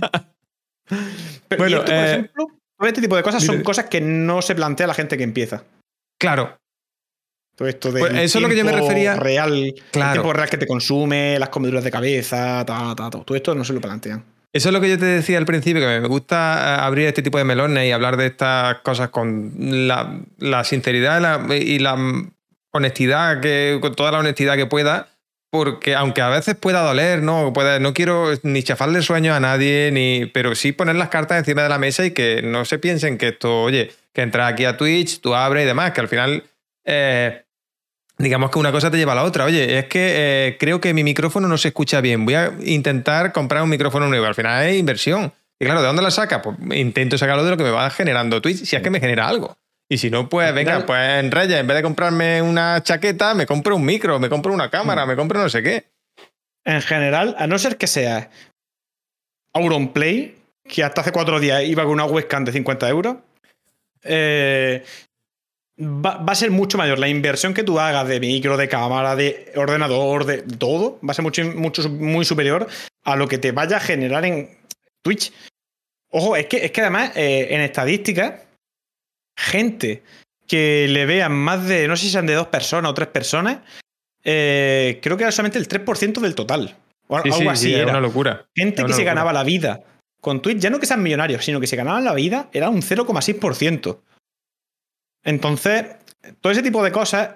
[1.47, 2.47] Pero, Bueno, y esto, por eh, ejemplo,
[2.77, 5.63] todo este tipo de cosas son cosas que no se plantea la gente que empieza.
[6.19, 6.57] Claro,
[7.57, 10.11] Todo esto de Pues eso es lo que yo me refería- real, el Claro.
[10.13, 13.63] tiempo real que te consume, las comeduras de cabeza, ta, ta, ta, todo esto no
[13.63, 14.25] se lo plantean.
[14.51, 17.21] Eso es lo que yo te decía al principio, que me gusta eh, abrir este
[17.21, 21.79] tipo de melones y hablar de estas cosas con la, la sinceridad y la, y
[21.79, 21.95] la
[22.73, 25.07] honestidad, que, con toda la honestidad que pueda,
[25.55, 29.89] porque aunque a veces pueda doler, no, pueda, no quiero ni chafarle sueños a nadie,
[29.91, 33.17] ni, pero sí poner las cartas encima de la mesa y que no se piensen
[33.17, 36.43] que esto, oye, que entras aquí a Twitch, tú abres y demás, que al final...
[36.83, 37.41] eh,
[38.17, 39.45] digamos que una cosa te lleva a la otra.
[39.45, 42.25] Oye, es que eh, creo que mi micrófono no se escucha bien.
[42.25, 44.25] Voy a intentar comprar un micrófono nuevo.
[44.25, 45.33] Al final es inversión.
[45.59, 46.41] Y claro, ¿de dónde la saca?
[46.41, 49.27] Pues intento sacarlo de lo que me va generando Twitch, si es que me genera
[49.27, 49.57] algo.
[49.87, 53.45] Y si no, pues venga, pues en Reyes, en vez de comprarme una chaqueta, me
[53.45, 55.85] compro un micro, me compro una cámara, me compro no sé qué.
[56.63, 58.27] En general, a no ser que seas
[59.53, 63.17] Auronplay, que hasta hace cuatro días iba con una webcam de 50 euros,
[64.03, 64.83] eh,
[65.79, 66.97] va, va a ser mucho mayor.
[66.97, 71.13] La inversión que tú hagas de micro, de cámara, de ordenador, de todo, va a
[71.13, 72.67] ser mucho, mucho muy superior
[73.03, 74.57] a lo que te vaya a generar en
[75.03, 75.31] Twitch.
[76.09, 78.45] Ojo, es que, es que además, eh, en estadísticas,
[79.35, 80.03] gente
[80.47, 83.59] que le vean más de, no sé si sean de dos personas o tres personas,
[84.23, 86.75] eh, creo que era solamente el 3% del total.
[87.07, 87.91] O Sí, algo sí, así sí, era.
[87.91, 88.45] una locura.
[88.55, 89.83] Gente que se ganaba la vida
[90.21, 92.81] con Twitch, ya no que sean millonarios, sino que se ganaban la vida, era un
[92.81, 94.01] 0,6%.
[95.23, 95.85] Entonces,
[96.41, 97.29] todo ese tipo de cosas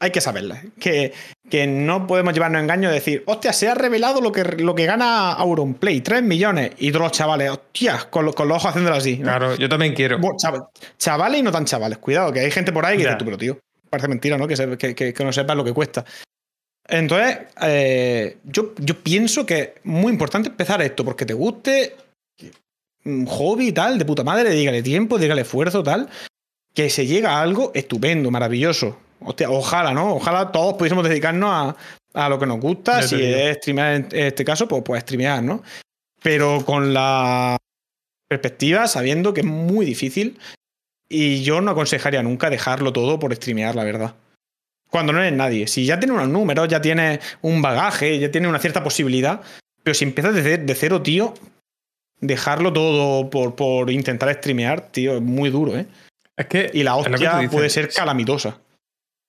[0.00, 0.62] hay que saberlas.
[0.78, 1.12] Que,
[1.48, 4.86] que no podemos llevarnos engaño de decir, hostia, se ha revelado lo que, lo que
[4.86, 6.72] gana Auronplay, 3 millones.
[6.78, 9.18] Y todos los chavales, hostia, con, los- con los ojos haciéndolo así.
[9.18, 10.18] Claro, yo también quiero.
[10.18, 13.10] Bueno, chav- chavales y no tan chavales, cuidado, que hay gente por ahí que Ya.
[13.10, 13.58] dice tú, pero tío,
[13.88, 14.46] parece mentira, ¿no?
[14.48, 16.04] Que, se- que, que- que no sepas lo que cuesta.
[16.86, 21.96] Entonces, eh, yo, yo pienso que es muy importante empezar esto, porque te guste
[23.06, 26.08] un hobby y tal, de puta madre, dígale tiempo, dígale esfuerzo, tal,
[26.74, 28.98] que se llega a algo estupendo, maravilloso.
[29.24, 30.14] Hostia, ojalá, ¿no?
[30.16, 33.02] Ojalá todos pudiésemos dedicarnos a, a lo que nos gusta.
[33.02, 35.62] Si es streamear en este caso, pues, pues streamear, ¿no?
[36.22, 37.56] Pero con la
[38.28, 40.38] perspectiva, sabiendo que es muy difícil.
[41.08, 44.14] Y yo no aconsejaría nunca dejarlo todo por streamear, la verdad.
[44.90, 45.66] Cuando no eres nadie.
[45.66, 49.40] Si ya tienes unos números, ya tienes un bagaje, ya tienes una cierta posibilidad.
[49.82, 51.34] Pero si empiezas de, de cero, tío,
[52.20, 55.86] dejarlo todo por, por intentar streamear, tío, es muy duro, ¿eh?
[56.36, 56.70] Es que.
[56.72, 58.58] Y la que hostia puede ser calamitosa.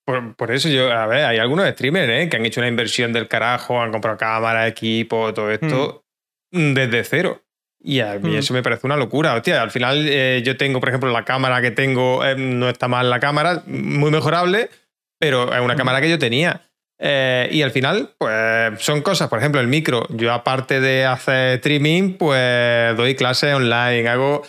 [0.06, 2.28] Por, por eso yo, a ver, hay algunos streamers ¿eh?
[2.30, 6.04] que han hecho una inversión del carajo, han comprado cámara, equipo, todo esto
[6.52, 7.42] mm, desde cero.
[7.82, 8.36] Y a mí Mm.
[8.38, 9.34] eso me parece una locura.
[9.34, 12.88] Hostia, al final eh, yo tengo, por ejemplo, la cámara que tengo, eh, no está
[12.88, 14.70] mal la cámara, muy mejorable,
[15.18, 15.78] pero es una Mm.
[15.78, 16.62] cámara que yo tenía.
[16.98, 20.06] Eh, y al final, pues son cosas, por ejemplo, el micro.
[20.10, 24.42] Yo aparte de hacer streaming, pues doy clases online, hago...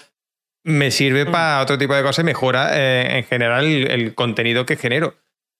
[0.63, 1.31] Me sirve Mm.
[1.31, 5.15] para otro tipo de cosas y mejora eh, en general el, el contenido que genero.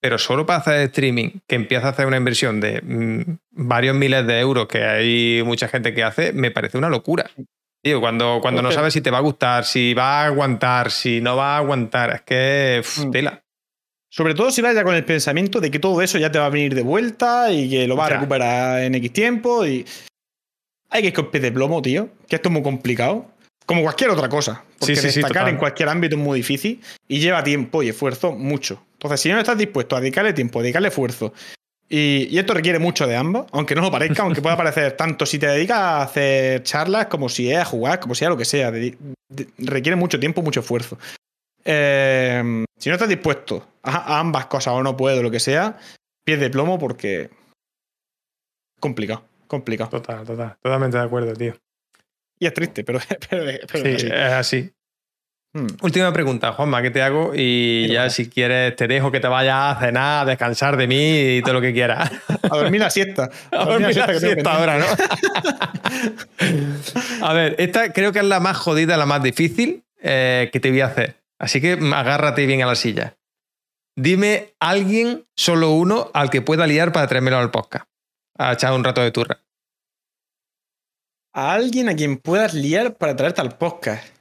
[0.08, 4.26] Pero solo para hacer streaming, que empieza a hacer una inversión de mm, varios miles
[4.26, 7.30] de euros, que hay mucha gente que hace, me parece una locura.
[7.84, 11.20] Tío, cuando, cuando no sabes si te va a gustar, si va a aguantar, si
[11.20, 13.12] no va a aguantar, es que pf, Mm.
[13.12, 13.44] tela.
[14.10, 16.46] Sobre todo si vas ya con el pensamiento de que todo eso ya te va
[16.46, 19.68] a venir de vuelta y que lo vas a recuperar en X tiempo.
[19.68, 19.86] Y
[20.90, 22.08] hay que ir con pie de plomo, tío.
[22.30, 23.26] Que esto es muy complicado.
[23.66, 24.64] Como cualquier otra cosa.
[24.80, 25.50] Porque Sí, sí, sí, destacar total.
[25.54, 28.82] en cualquier ámbito es muy difícil y lleva tiempo y esfuerzo mucho.
[28.98, 31.34] Entonces, si no estás dispuesto a dedicarle tiempo, a dedicarle esfuerzo,
[31.90, 35.26] y, y esto requiere mucho de ambos, aunque no lo parezca, aunque pueda parecer tanto
[35.26, 38.44] si te dedicas a hacer charlas como si es a jugar, como sea lo que
[38.46, 38.98] sea, de-
[39.60, 40.98] requiere mucho tiempo, mucho esfuerzo.
[41.64, 45.78] Eh, si no estás dispuesto a, a ambas cosas o no puedo, lo que sea,
[46.26, 47.30] pies de plomo porque.
[48.80, 49.90] Complicado, complicado.
[49.90, 50.56] Total, total.
[50.62, 51.56] Totalmente de acuerdo, tío.
[52.40, 54.08] Y es triste, pero, pero, pero Sí, es así.
[54.08, 54.72] es así.
[55.54, 55.68] Hmm.
[55.82, 57.32] Última pregunta, Juanma, ¿qué te hago?
[57.34, 61.38] Y ya si quieres te dejo que te vayas a cenar, a descansar de mí
[61.38, 62.12] y todo lo que quieras.
[62.28, 63.30] A dormir la siesta.
[63.52, 64.86] A dormir la que tengo siesta ahora, ¿no?
[67.26, 70.70] a ver, esta creo que es la más jodida, la más difícil eh, que te
[70.70, 71.16] voy a hacer.
[71.40, 73.16] Así que agárrate bien a la silla.
[73.96, 77.88] Dime alguien, solo uno, al que pueda liar para traérmelo al podcast.
[78.38, 79.40] A echar un rato de turra.
[81.34, 84.17] A alguien a quien puedas liar para traerte al podcast.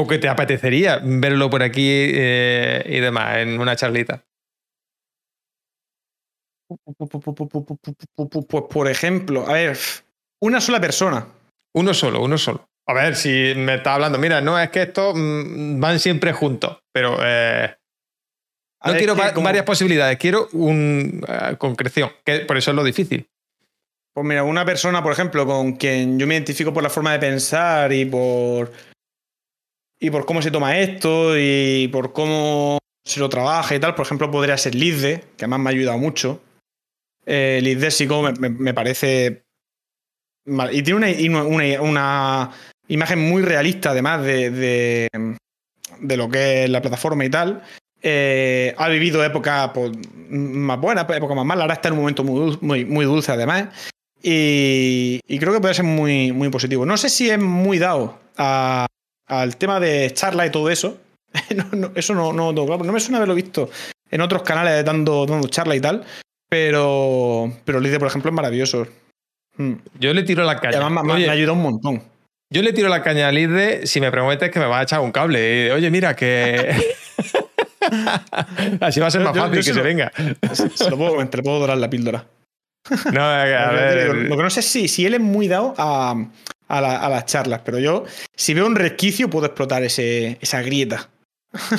[0.00, 4.24] O que te apetecería verlo por aquí eh, y demás, en una charlita.
[8.48, 9.76] Pues, por ejemplo, a ver,
[10.42, 11.26] una sola persona.
[11.74, 12.68] Uno solo, uno solo.
[12.86, 16.78] A ver, si me está hablando, mira, no, es que estos mm, van siempre juntos,
[16.92, 17.74] pero eh,
[18.84, 22.84] no ver, quiero va- como- varias posibilidades, quiero una concreción, que por eso es lo
[22.84, 23.28] difícil.
[24.14, 27.18] Pues mira, una persona, por ejemplo, con quien yo me identifico por la forma de
[27.18, 28.72] pensar y por.
[30.00, 33.94] Y por cómo se toma esto y por cómo se lo trabaja y tal.
[33.94, 36.40] Por ejemplo, podría ser Lizde, que además me ha ayudado mucho.
[37.26, 39.42] Eh, Lizde sí como me, parece.
[40.46, 41.42] mal- Y tiene una,
[41.80, 42.50] una-
[42.88, 47.62] imagen muy realista, además, de, de, lo que es la plataforma y tal.
[48.00, 49.90] Eh, ha vivido épocas pues,
[50.30, 51.62] más buenas, épocas más malas.
[51.62, 53.68] Ahora está en un momento muy, dul- muy, muy dulce, además.
[54.22, 56.86] Y, y creo que puede ser muy, muy positivo.
[56.86, 58.86] No sé si es muy dado a-
[59.28, 60.98] al tema de charla y todo eso.
[61.54, 63.68] No, no, eso no, no, no, no me suena haberlo visto
[64.10, 66.04] en otros canales dando, dando charla y tal.
[66.48, 68.86] Pero, pero Lidia, por ejemplo, es maravilloso.
[69.58, 69.72] Mm.
[70.00, 70.78] Yo le tiro la caña.
[70.80, 72.02] además me, Oye, me ayuda un montón.
[72.50, 75.00] yo le tiro la caña a Lizde si me prometes que me va a echar
[75.00, 75.70] un cable.
[75.72, 76.74] Oye, mira, que.
[78.80, 80.12] Así va a ser más yo- fácil yo que se se lo- venga.
[80.74, 82.24] Se lo puedo comentar, le puedo dorar la píldora.
[83.12, 84.14] No, a ver.
[84.14, 86.14] Lo que no sé es si, si él es muy dado a,
[86.68, 90.62] a, la- a las charlas, pero yo, si veo un resquicio, puedo explotar ese, esa
[90.62, 91.08] grieta.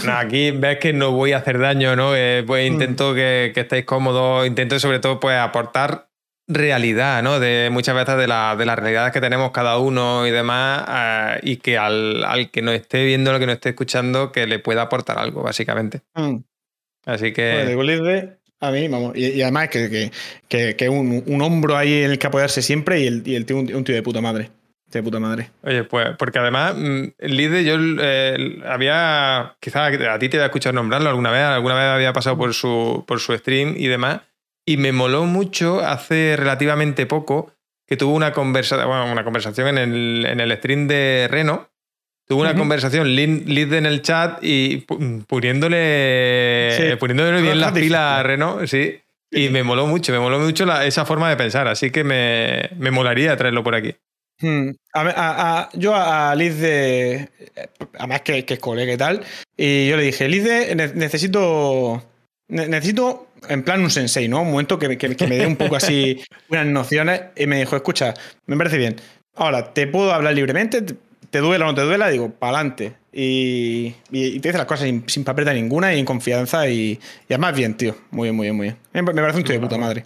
[0.03, 2.15] No, aquí ves que no voy a hacer daño, ¿no?
[2.15, 2.45] Eh, Mm.
[2.47, 6.07] pues intento que, que estéis cómodos, intento sobre todo pues aportar
[6.47, 7.39] realidad, ¿no?
[7.39, 11.39] De muchas veces de, la- de las realidades que tenemos cada uno y demás, eh,
[11.43, 14.57] y que al, al que no esté viendo, lo que no esté escuchando, que le
[14.57, 16.01] pueda aportar algo, básicamente.
[16.15, 16.37] Mm.
[17.05, 17.41] Así Bueno, que...
[17.65, 19.15] de Golizde, a mí, vamos.
[19.15, 20.11] Y, y además que,
[20.47, 23.45] que, que, un, un hombro ahí en el que apoyarse siempre y el, y el
[23.45, 24.49] tío, un, un tío de puta madre.
[24.91, 25.51] De puta madre.
[25.61, 30.73] Oye, pues, porque además, mm, Lide, yo eh, había, quizás a ti te había escuchado
[30.73, 34.21] nombrarlo alguna vez, alguna vez había pasado por su, por su stream y demás,
[34.65, 37.53] y me moló mucho hace relativamente poco
[37.85, 41.69] que tuvo una, conversa, bueno, una conversación en el, en el stream de Reno,
[42.27, 44.85] tuvo una conversación Lide en el chat y
[45.27, 46.95] poniéndole, Sí.
[46.97, 47.89] poniéndole bien las Difícil.
[47.89, 48.99] pilas a Reno, sí.
[49.31, 52.69] Y me moló mucho, me moló mucho la- esa forma de pensar, así que me,
[52.77, 53.95] me molaría traerlo por aquí.
[54.41, 54.69] Hmm.
[54.93, 57.29] A ver, a- a- yo a, Liz de.
[57.97, 59.21] Además que, que es colega y tal.
[59.57, 62.03] Y yo le dije, Liz de, ne- necesito.
[62.47, 64.41] ne- Necesito, en plan, un sensei, ¿no?
[64.41, 67.21] Un momento que, que- que me dé un poco así unas nociones.
[67.35, 68.13] Y me dijo, escucha,
[68.45, 68.95] me parece bien.
[69.35, 70.81] Ahora, te puedo hablar libremente,
[71.29, 72.93] te, duela o no te duela, digo, para adelante.
[73.11, 76.67] Y, y- y te dice las cosas sin, sin papeleta ninguna y en confianza.
[76.69, 76.91] Y,
[77.27, 77.95] y además, bien, tío.
[78.11, 78.77] Muy bien, muy bien, muy bien.
[78.93, 80.05] Me, me parece un tío de puta madre.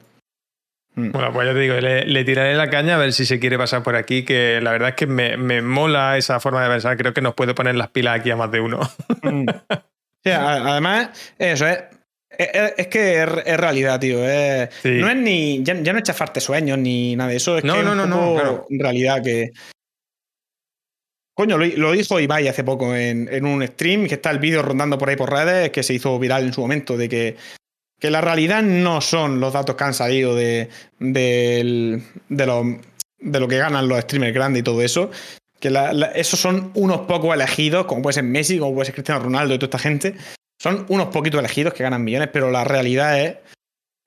[0.95, 1.11] Hmm.
[1.11, 3.57] Bueno, pues ya te digo, le, le tiraré la caña a ver si se quiere
[3.57, 6.97] pasar por aquí, que la verdad es que me, me mola esa forma de pensar.
[6.97, 8.79] Creo que nos puede poner las pilas aquí a más de uno.
[9.23, 9.45] Mm.
[10.25, 11.79] Sí, además, eso es.
[12.29, 14.23] Es, es que es, es realidad, tío.
[14.25, 14.91] es- Sí.
[15.01, 15.61] No es ni.
[15.63, 17.57] Ya, ya no es chafarte sueños ni nada de eso.
[17.57, 18.65] Es No, que no, no, no, claro.
[18.69, 19.51] realidad que.
[21.35, 24.61] Coño, lo, lo dijo Ibai hace poco en, en un stream, que está el vídeo
[24.61, 27.35] rondando por ahí por redes, que se hizo viral en su momento, de que,
[28.03, 30.67] que la realidad no son los datos que han salido de,
[30.99, 32.65] de, los-
[33.17, 35.09] de lo que ganan los streamers grandes y todo eso.
[35.61, 38.95] Que la- la- esos son unos pocos elegidos, como puede ser Messi, como puede ser
[38.95, 40.15] Cristiano Ronaldo y toda esta gente.
[40.61, 43.37] Son unos poquitos elegidos que ganan millones, pero la realidad es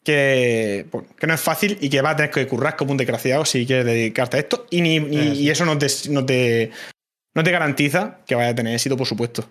[0.04, 2.98] que, bueno, que no es fácil y que vas a tener que currar como un
[2.98, 4.66] desgraciado si quieres dedicarte a esto.
[4.68, 5.42] Y, ni, ni- sí.
[5.44, 6.70] y eso no te, no, te,
[7.34, 9.48] no te garantiza que vaya a tener éxito, por supuesto.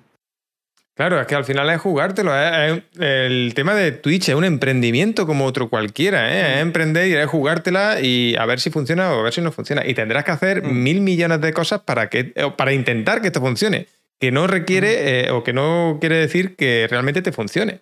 [0.95, 2.31] Claro, es que al final es jugártelo.
[2.33, 6.33] es- es- el tema de Twitch es un emprendimiento como otro cualquiera.
[6.33, 6.53] ¿eh?
[6.55, 9.51] Es emprender y es jugártela y a ver si funciona o a ver si no
[9.51, 9.85] funciona.
[9.85, 10.83] Y tendrás que hacer Mm.
[10.83, 12.23] mil millones de cosas para, que,
[12.55, 13.87] para intentar que esto funcione.
[14.21, 17.81] Que no requiere eh, o que no quiere decir que realmente te funcione.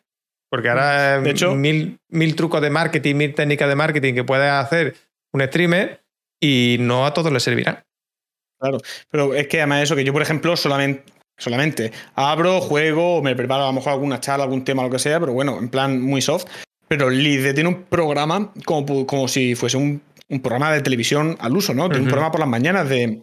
[0.50, 4.24] Porque ahora De eh, hecho- mil, mil trucos de marketing, mil técnicas de marketing que
[4.24, 4.96] puedes hacer
[5.32, 6.02] un streamer
[6.42, 7.86] y no a todos les servirá.
[8.60, 8.80] Claro.
[9.12, 11.04] Pero es que además eso, que yo, por ejemplo, solamente,
[11.38, 15.20] solamente abro, juego, me preparo a lo mejor alguna charla, algún tema, lo que sea,
[15.20, 16.46] pero bueno, en plan muy soft.
[16.88, 21.56] Pero Lide tiene un programa como, como si fuese un, un programa de televisión al
[21.56, 21.90] uso, ¿no?
[21.90, 23.22] Tiene un programa por las mañanas de,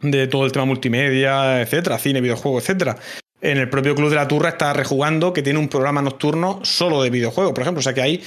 [0.00, 2.96] de todo el tema multimedia, etcétera, cine, videojuegos, etcétera.
[3.40, 7.02] En el propio Club de la Turra está rejugando que tiene un programa nocturno solo
[7.02, 7.80] de videojuegos, por ejemplo.
[7.80, 8.22] O sea que hay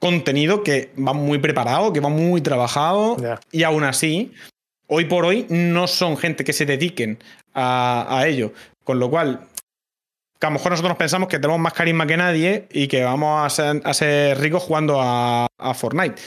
[0.00, 3.16] contenido que va muy preparado, que va muy trabajado
[3.52, 4.32] y aún así,
[4.86, 7.18] hoy por hoy no son gente que se dediquen
[7.54, 8.52] a, ello.
[8.82, 9.40] Con lo cual,
[10.38, 13.46] que a lo mejor nosotros pensamos que tenemos más carisma que nadie y que vamos
[13.46, 16.20] a ser, a ser ricos jugando a, a Fortnite.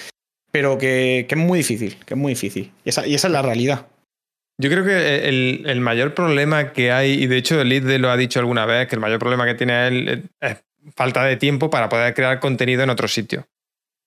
[0.52, 2.72] Pero que, que es muy difícil, que es muy difícil.
[2.84, 3.88] Y esa, y esa es la realidad.
[4.60, 8.10] Yo creo que el, el mayor problema que hay, y de hecho el Lead lo
[8.10, 10.58] ha dicho alguna vez, que el mayor problema que tiene él es
[10.96, 13.46] falta de tiempo para poder crear contenido en otro sitio.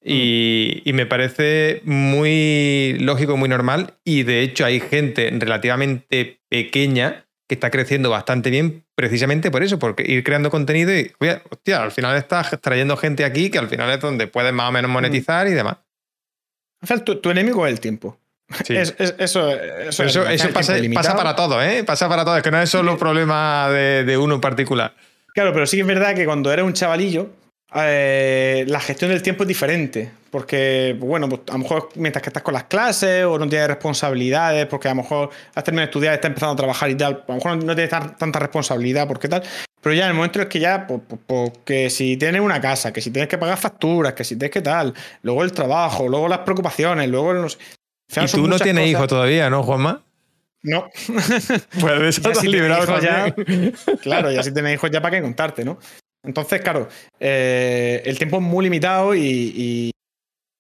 [0.03, 3.95] Y, y me parece muy lógico, muy normal.
[4.05, 9.79] Y de hecho hay gente relativamente pequeña que está creciendo bastante bien precisamente por eso,
[9.79, 13.69] porque ir creando contenido y, oye, hostia, al final estás trayendo gente aquí que al
[13.69, 15.77] final es donde puedes más o menos monetizar y demás.
[16.81, 18.17] Al final, tu, tu enemigo es el tiempo.
[18.65, 18.75] Sí.
[18.77, 20.05] Es- es- eso, eso,
[20.95, 21.85] pasa, para todo, ¿eh?
[21.85, 22.37] Pasa para todo.
[22.37, 24.95] Es que no es solo problema de, de uno en particular.
[25.35, 27.31] Claro, pero sí que es verdad que cuando eres un chavalillo,
[27.75, 30.11] eh, la gestión del tiempo es diferente.
[30.31, 33.67] Porque, bueno, pues a lo mejor mientras que estás con las clases o no tienes
[33.67, 37.25] responsabilidades, porque a lo mejor has terminado de estudiar, estás empezando a trabajar y tal,
[37.27, 39.43] a lo mejor no tienes tan- tanta responsabilidad, porque tal.
[39.81, 41.01] Pero ya en el momento es que ya, pues,
[41.65, 44.61] que si tienes una casa, que si tienes que pagar facturas, que si tienes que
[44.63, 47.59] tal, luego el trabajo, luego las preocupaciones, luego no sé.
[48.23, 50.01] Y tú no tienes hijos todavía, ¿no, Juanma?
[50.63, 50.89] No.
[51.81, 53.75] Pues de eso Ya te has si tienes librado hijos ya- también.
[54.03, 55.79] Claro, ya si tienes hijos ya para qué contarte, ¿no?
[56.23, 59.21] Entonces, claro, eh, el tiempo es muy limitado y,
[59.57, 59.91] y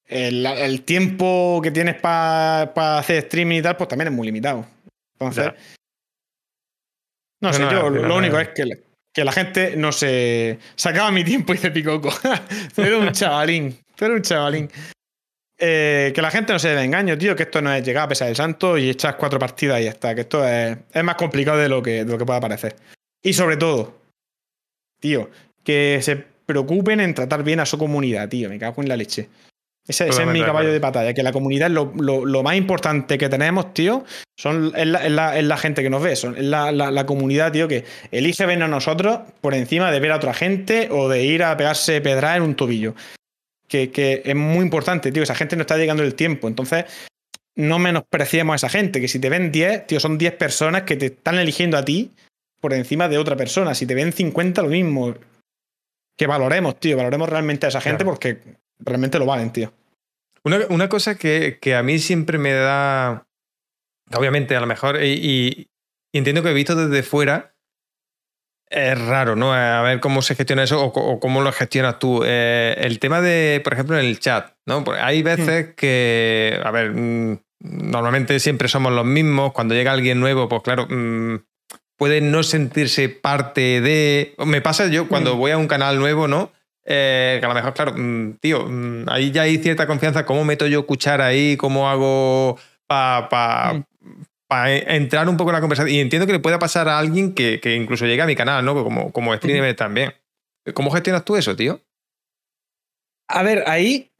[0.08, 4.66] el, el tiempo que tienes para hacer streaming y tal, pues también es muy limitado.
[5.14, 5.54] Entonces, Ya.
[7.42, 8.76] no No, sé, no, yo lo único es que, la-
[9.14, 10.58] que la gente no se...
[10.76, 12.08] Sacaba mi tiempo y se picoco.
[12.76, 14.70] eres un chavalín, eres un chavalín.
[15.58, 18.08] eh, que la gente no se dé engaño, tío, que esto no es llegar a
[18.08, 21.16] pesar del santo y echar cuatro partidas y ya está, que esto es, es más
[21.16, 22.76] complicado de lo, que, de lo que pueda parecer.
[23.22, 23.98] Y sobre todo,
[25.00, 25.28] tío,
[25.64, 26.16] que se
[26.46, 29.28] preocupen en tratar bien a su comunidad, tío, me cago en la leche.
[29.88, 32.54] Ese, ese es mi caballo de batalla, que la comunidad es lo, lo- lo más
[32.56, 34.04] importante que tenemos, tío,
[34.38, 37.50] son, es, la, es la- es la gente que nos ve, son, es la comunidad,
[37.50, 41.24] tío, que elige vernos a nosotros por encima de ver a otra gente o de
[41.24, 42.94] ir a pegarse pedra en un tobillo.
[43.68, 46.84] Que, que es muy importante, tío, esa gente no está llegando el tiempo, entonces
[47.56, 50.96] no menospreciemos a esa gente, que si te ven 10, tío, son 10 personas que
[50.96, 52.10] te están eligiendo a ti
[52.60, 55.14] por encima de otra persona, si te ven 50, lo mismo.
[56.20, 58.10] Que valoremos, tío, valoremos realmente a esa gente Claro.
[58.12, 58.42] porque
[58.78, 59.72] realmente lo valen, tío.
[60.44, 63.26] Una, una cosa que, que a mí siempre me da.
[64.14, 65.02] Obviamente, a lo mejor.
[65.02, 65.66] Y, y-
[66.12, 67.54] y entiendo que he visto desde fuera.
[68.68, 69.54] Es raro, ¿no?
[69.54, 72.22] A ver cómo se gestiona eso o, cómo lo gestionas tú.
[72.26, 74.84] Eh, el tema de, por ejemplo, en el chat, ¿no?
[74.84, 76.60] Porque hay veces que.
[76.62, 76.90] A ver.
[76.92, 79.54] mm, Normalmente siempre somos los mismos.
[79.54, 80.86] Cuando llega alguien nuevo, pues claro.
[82.00, 84.34] Mm, puede no sentirse parte de.
[84.46, 85.38] Me pasa yo cuando Mm.
[85.38, 86.50] voy a un canal nuevo, ¿no?
[86.84, 90.24] Eh, que a lo mejor, claro, mm, tío, mm, ahí ya hay cierta confianza.
[90.24, 91.56] ¿Cómo meto yo cuchara ahí?
[91.56, 93.84] ¿Cómo hago para Mm.
[94.88, 95.94] entrar un poco en la conversación?
[95.94, 98.64] Y entiendo que le pueda pasar a alguien que, que incluso llegue a mi canal,
[98.64, 98.74] ¿no?
[98.82, 100.12] Como, como streamer también.
[100.74, 101.80] ¿Cómo gestionas tú eso, tío?
[103.28, 104.10] A ver, ahí.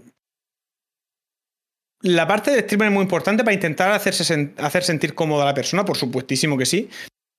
[2.02, 5.46] La parte de streamer es muy importante para intentar hacerse sen- hacer sentir cómoda a
[5.46, 6.88] la persona, por supuestísimo que sí.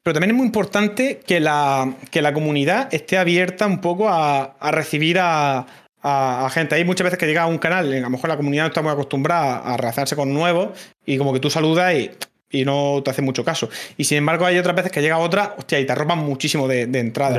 [0.04, 4.56] Pero también es muy importante que la, que la comunidad esté abierta un poco a,
[4.60, 5.60] a recibir a,
[6.02, 6.76] a- a gente.
[6.76, 8.82] Hay muchas veces que llega a un canal, a lo mejor la comunidad no está
[8.82, 10.70] muy acostumbrada a rezarse con nuevos
[11.06, 12.10] y como que tú saludas y,
[12.50, 13.70] y no te hace mucho caso.
[13.98, 16.88] Y sin embargo hay otras veces que llega otra, hostia, y te arropan muchísimo de,
[16.88, 17.36] de entrada.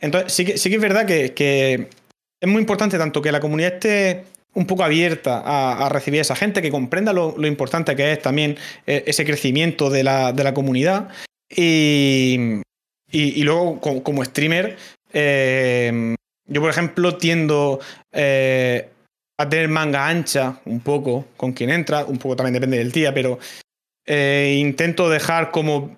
[0.00, 1.88] Entonces, sí que, sí que es verdad que, que
[2.40, 6.22] es muy importante tanto que la comunidad esté un poco abierta a, a recibir a
[6.22, 10.32] esa gente, que comprenda lo, lo importante que es también eh, ese crecimiento de la,
[10.32, 11.08] de la comunidad.
[11.54, 12.60] Y,
[13.10, 14.76] y- y luego, co- como, streamer,
[15.12, 16.14] eh,
[16.46, 17.80] yo, por ejemplo, tiendo
[18.12, 18.88] eh,
[19.38, 23.12] a tener manga ancha un poco con quien entra, un poco también depende del día,
[23.14, 23.38] pero
[24.06, 25.96] eh, intento dejar como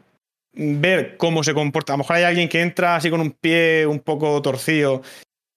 [0.56, 1.92] ver cómo se comporta.
[1.92, 5.02] A lo mejor hay alguien que entra así con un pie un poco torcido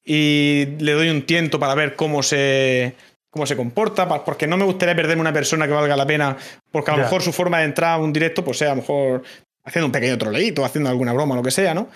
[0.04, 2.94] y le doy un tiento para ver cómo se,
[3.30, 6.38] cómo se comporta, porque no me gustaría perderme una persona que valga la pena,
[6.72, 7.04] porque a lo Ya.
[7.06, 9.24] mejor su forma de entrar a un directo pues sea a lo mejor
[9.68, 11.90] haciendo un pequeño troleíto, haciendo alguna broma, lo que sea, ¿no?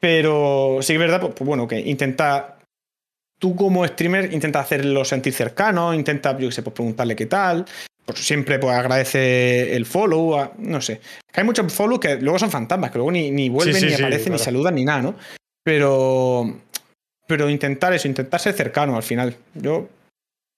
[0.00, 2.58] Pero sí que es verdad, pues, pues bueno, que intenta
[3.38, 7.66] tú como streamer intenta hacerlo sentir cercano, intenta, yo qué sé, pues preguntarle qué tal,
[8.04, 11.00] pues siempre pues agradece el follow, a- no sé.
[11.32, 13.86] Que hay muchos follow que luego son fantasmas, que luego ni, ni vuelven, Sí, sí,
[13.86, 15.14] ni sí, aparecen, ni saludan, ni nada, ¿no?
[15.62, 16.60] Pero,
[17.26, 19.36] pero intentar eso, intentar ser cercano al final.
[19.54, 19.88] Yo,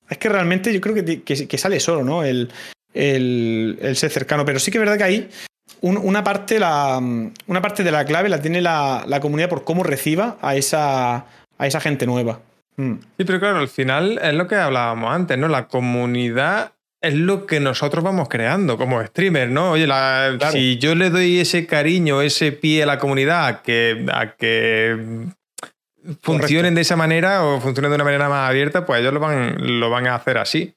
[0.08, 2.22] es que realmente yo creo que, que, que sale solo, ¿no?
[2.22, 2.48] El,
[2.94, 5.30] el, el ser cercano, pero sí que es verdad que ahí
[5.80, 6.98] un- una, parte la,
[7.46, 11.16] una parte de la clave la tiene la, la comunidad por cómo reciba a esa,
[11.58, 12.40] a esa gente nueva.
[12.76, 12.94] Mm.
[13.16, 15.48] Sí, pero claro, al final es lo que hablábamos antes, ¿no?
[15.48, 19.72] La comunidad es lo que nosotros vamos creando como streamer, ¿no?
[19.72, 20.52] Oye, la- Claro.
[20.52, 25.26] si yo le doy ese cariño, ese pie a la comunidad a que, a que
[26.22, 29.56] funcionen de esa manera o funcionen de una manera más abierta, pues ellos lo van,
[29.80, 30.74] lo van a hacer así.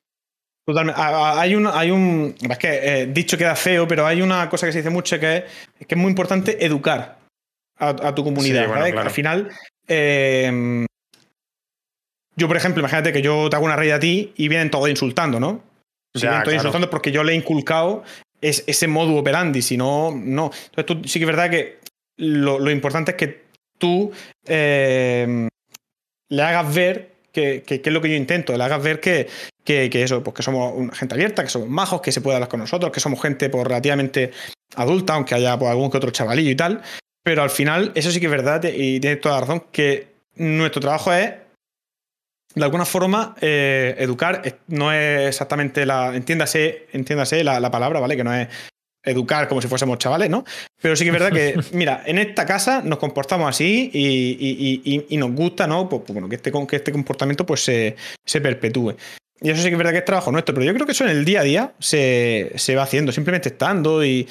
[0.71, 1.01] Totalmente.
[1.01, 2.35] Hay un, hay un.
[2.49, 5.37] Es que eh, dicho queda feo, pero hay una cosa que se dice mucho que
[5.79, 7.17] es, que es muy importante educar
[7.77, 8.61] a, a tu comunidad.
[8.61, 8.91] Sí, bueno, ¿vale?
[8.91, 9.07] claro.
[9.07, 9.49] Al final.
[9.87, 10.85] eh,
[12.35, 14.89] yo, por ejemplo, imagínate que yo te hago una raid a ti y vienen todos
[14.89, 15.61] insultando, ¿no?
[16.15, 16.55] Si Ya, vienen todos claro.
[16.55, 18.03] insultando porque yo le he inculcado
[18.39, 20.49] es, ese modo operandi, si no, no.
[20.73, 21.79] Entonces, tú, sí que es verdad que
[22.17, 23.43] lo, lo importante es que
[23.77, 24.11] tú
[24.47, 25.47] eh,
[26.29, 29.27] le hagas ver que, que- es lo que yo intento, le hagas ver que,
[29.63, 32.49] que, eso, pues que somos una gente abierta, que somos majos, que se puede hablar
[32.49, 34.31] con nosotros, que somos gente pues, relativamente
[34.75, 36.81] adulta, aunque haya pues, algún que otro chavalillo y tal.
[37.23, 40.81] Pero al final, eso sí que es verdad y tienes toda la razón, que nuestro
[40.81, 41.33] trabajo es,
[42.55, 44.41] de alguna forma, eh, educar.
[44.67, 46.15] No es exactamente la.
[46.15, 48.17] Entiéndase, entiéndase la, la palabra, ¿vale?
[48.17, 48.47] Que no es
[49.03, 50.43] educar como si fuésemos chavales, ¿no?
[50.81, 54.07] Pero sí que es verdad que, mira, en esta casa nos comportamos así y,
[54.39, 55.89] y- y- y- y nos gusta, ¿no?
[55.89, 58.95] Pues, pues bueno, que este, que este comportamiento pues se, se perpetúe.
[59.41, 61.03] Y eso sí que es verdad que es trabajo nuestro, pero yo creo que eso
[61.03, 64.27] en el día a día se, se va haciendo, simplemente estando y,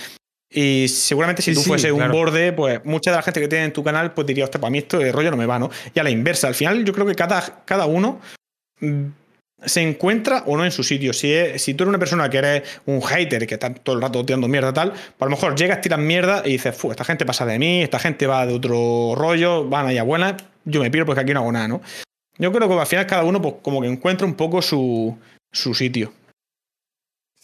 [0.48, 3.64] y seguramente si tú sí, fuese un borde, pues mucha de la gente que tiene
[3.64, 5.68] en tu canal pues diría, hostia, para mí esto de rollo no me va, ¿no?
[5.92, 8.20] Y a la inversa, al final yo creo que cada, cada uno
[8.80, 9.02] mm,
[9.64, 11.12] se encuentra o no en su sitio.
[11.12, 14.02] Si, es- si tú eres una persona que eres un hater, que está todo el
[14.02, 17.24] rato tirando mierda tal, pues a lo mejor llegas, tiras mierda y dices, esta gente
[17.26, 21.06] pasa de mí, esta gente va de otro rollo, van allá buenas, yo me piro
[21.06, 21.80] porque aquí no hago nada, ¿no?
[22.38, 25.18] Yo creo que al final cada uno pues como que encuentra un poco su,
[25.52, 26.12] su sitio.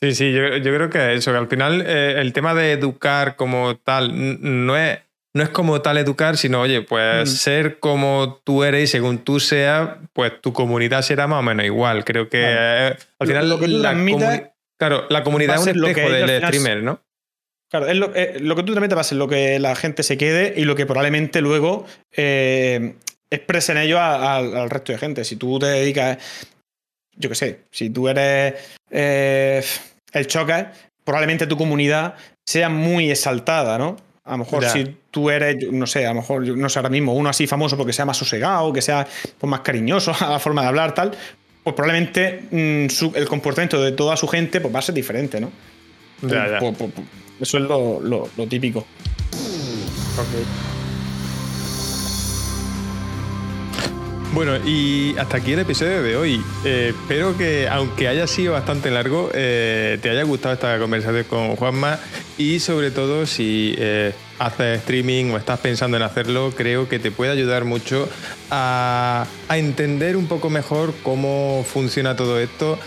[0.00, 3.76] Sí, sí, yo, creo que eso, que al final eh, el tema de educar como
[3.78, 4.10] tal
[4.64, 4.98] no es,
[5.36, 7.36] no es como tal educar, sino, oye, pues mm.
[7.36, 11.66] ser como tú eres y según tú seas, pues tu comunidad será más o menos
[11.66, 12.06] igual.
[12.06, 13.92] Creo que al final lo, que la,
[14.78, 17.02] claro, la comunidad es un espejo del streamer, ¿no?
[17.70, 20.02] Claro, es lo, eh, lo, que tú transmites va a ser lo que la gente
[20.04, 21.84] se quede y lo que probablemente luego
[22.16, 22.94] eh,
[23.28, 25.24] expresen ellos al resto de gente.
[25.24, 26.16] Si tú te dedicas,
[27.14, 28.54] yo qué sé, si tú eres
[28.90, 29.62] eh,
[30.12, 30.70] el choker,
[31.04, 32.14] probablemente tu comunidad
[32.46, 33.96] sea muy exaltada, ¿no?
[34.26, 37.14] A lo mejor si tú eres, no sé, a lo mejor, no sé, ahora mismo,
[37.14, 39.06] uno así famoso porque sea más sosegado, que sea
[39.38, 41.12] pues, más cariñoso a la forma de hablar, tal,
[41.62, 45.50] pues probablemente mm, el comportamiento de toda su gente pues, va a ser diferente, ¿no?
[46.22, 46.90] Ya, pues, pues,
[47.40, 48.80] eso es lo, lo, lo típico.
[48.80, 50.75] Ok.
[54.32, 56.42] Bueno, y hasta aquí el episodio de hoy.
[56.64, 61.56] Eh, espero que, aunque haya sido bastante largo, eh, te haya gustado esta conversación con
[61.56, 61.98] Juanma
[62.36, 67.10] y sobre todo si eh, haces streaming o estás pensando en hacerlo, creo que te
[67.10, 68.08] puede ayudar mucho
[68.50, 72.78] a, a entender un poco mejor cómo funciona todo esto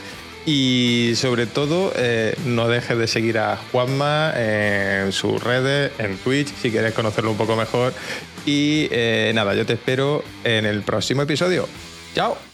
[0.45, 6.53] y sobre todo, eh, no dejes de seguir a Juanma en sus redes, en Twitch,
[6.61, 7.93] si quieres conocerlo un poco mejor.
[8.45, 11.67] Y eh, nada, yo te espero en el próximo episodio.
[12.15, 12.48] ¡Chao!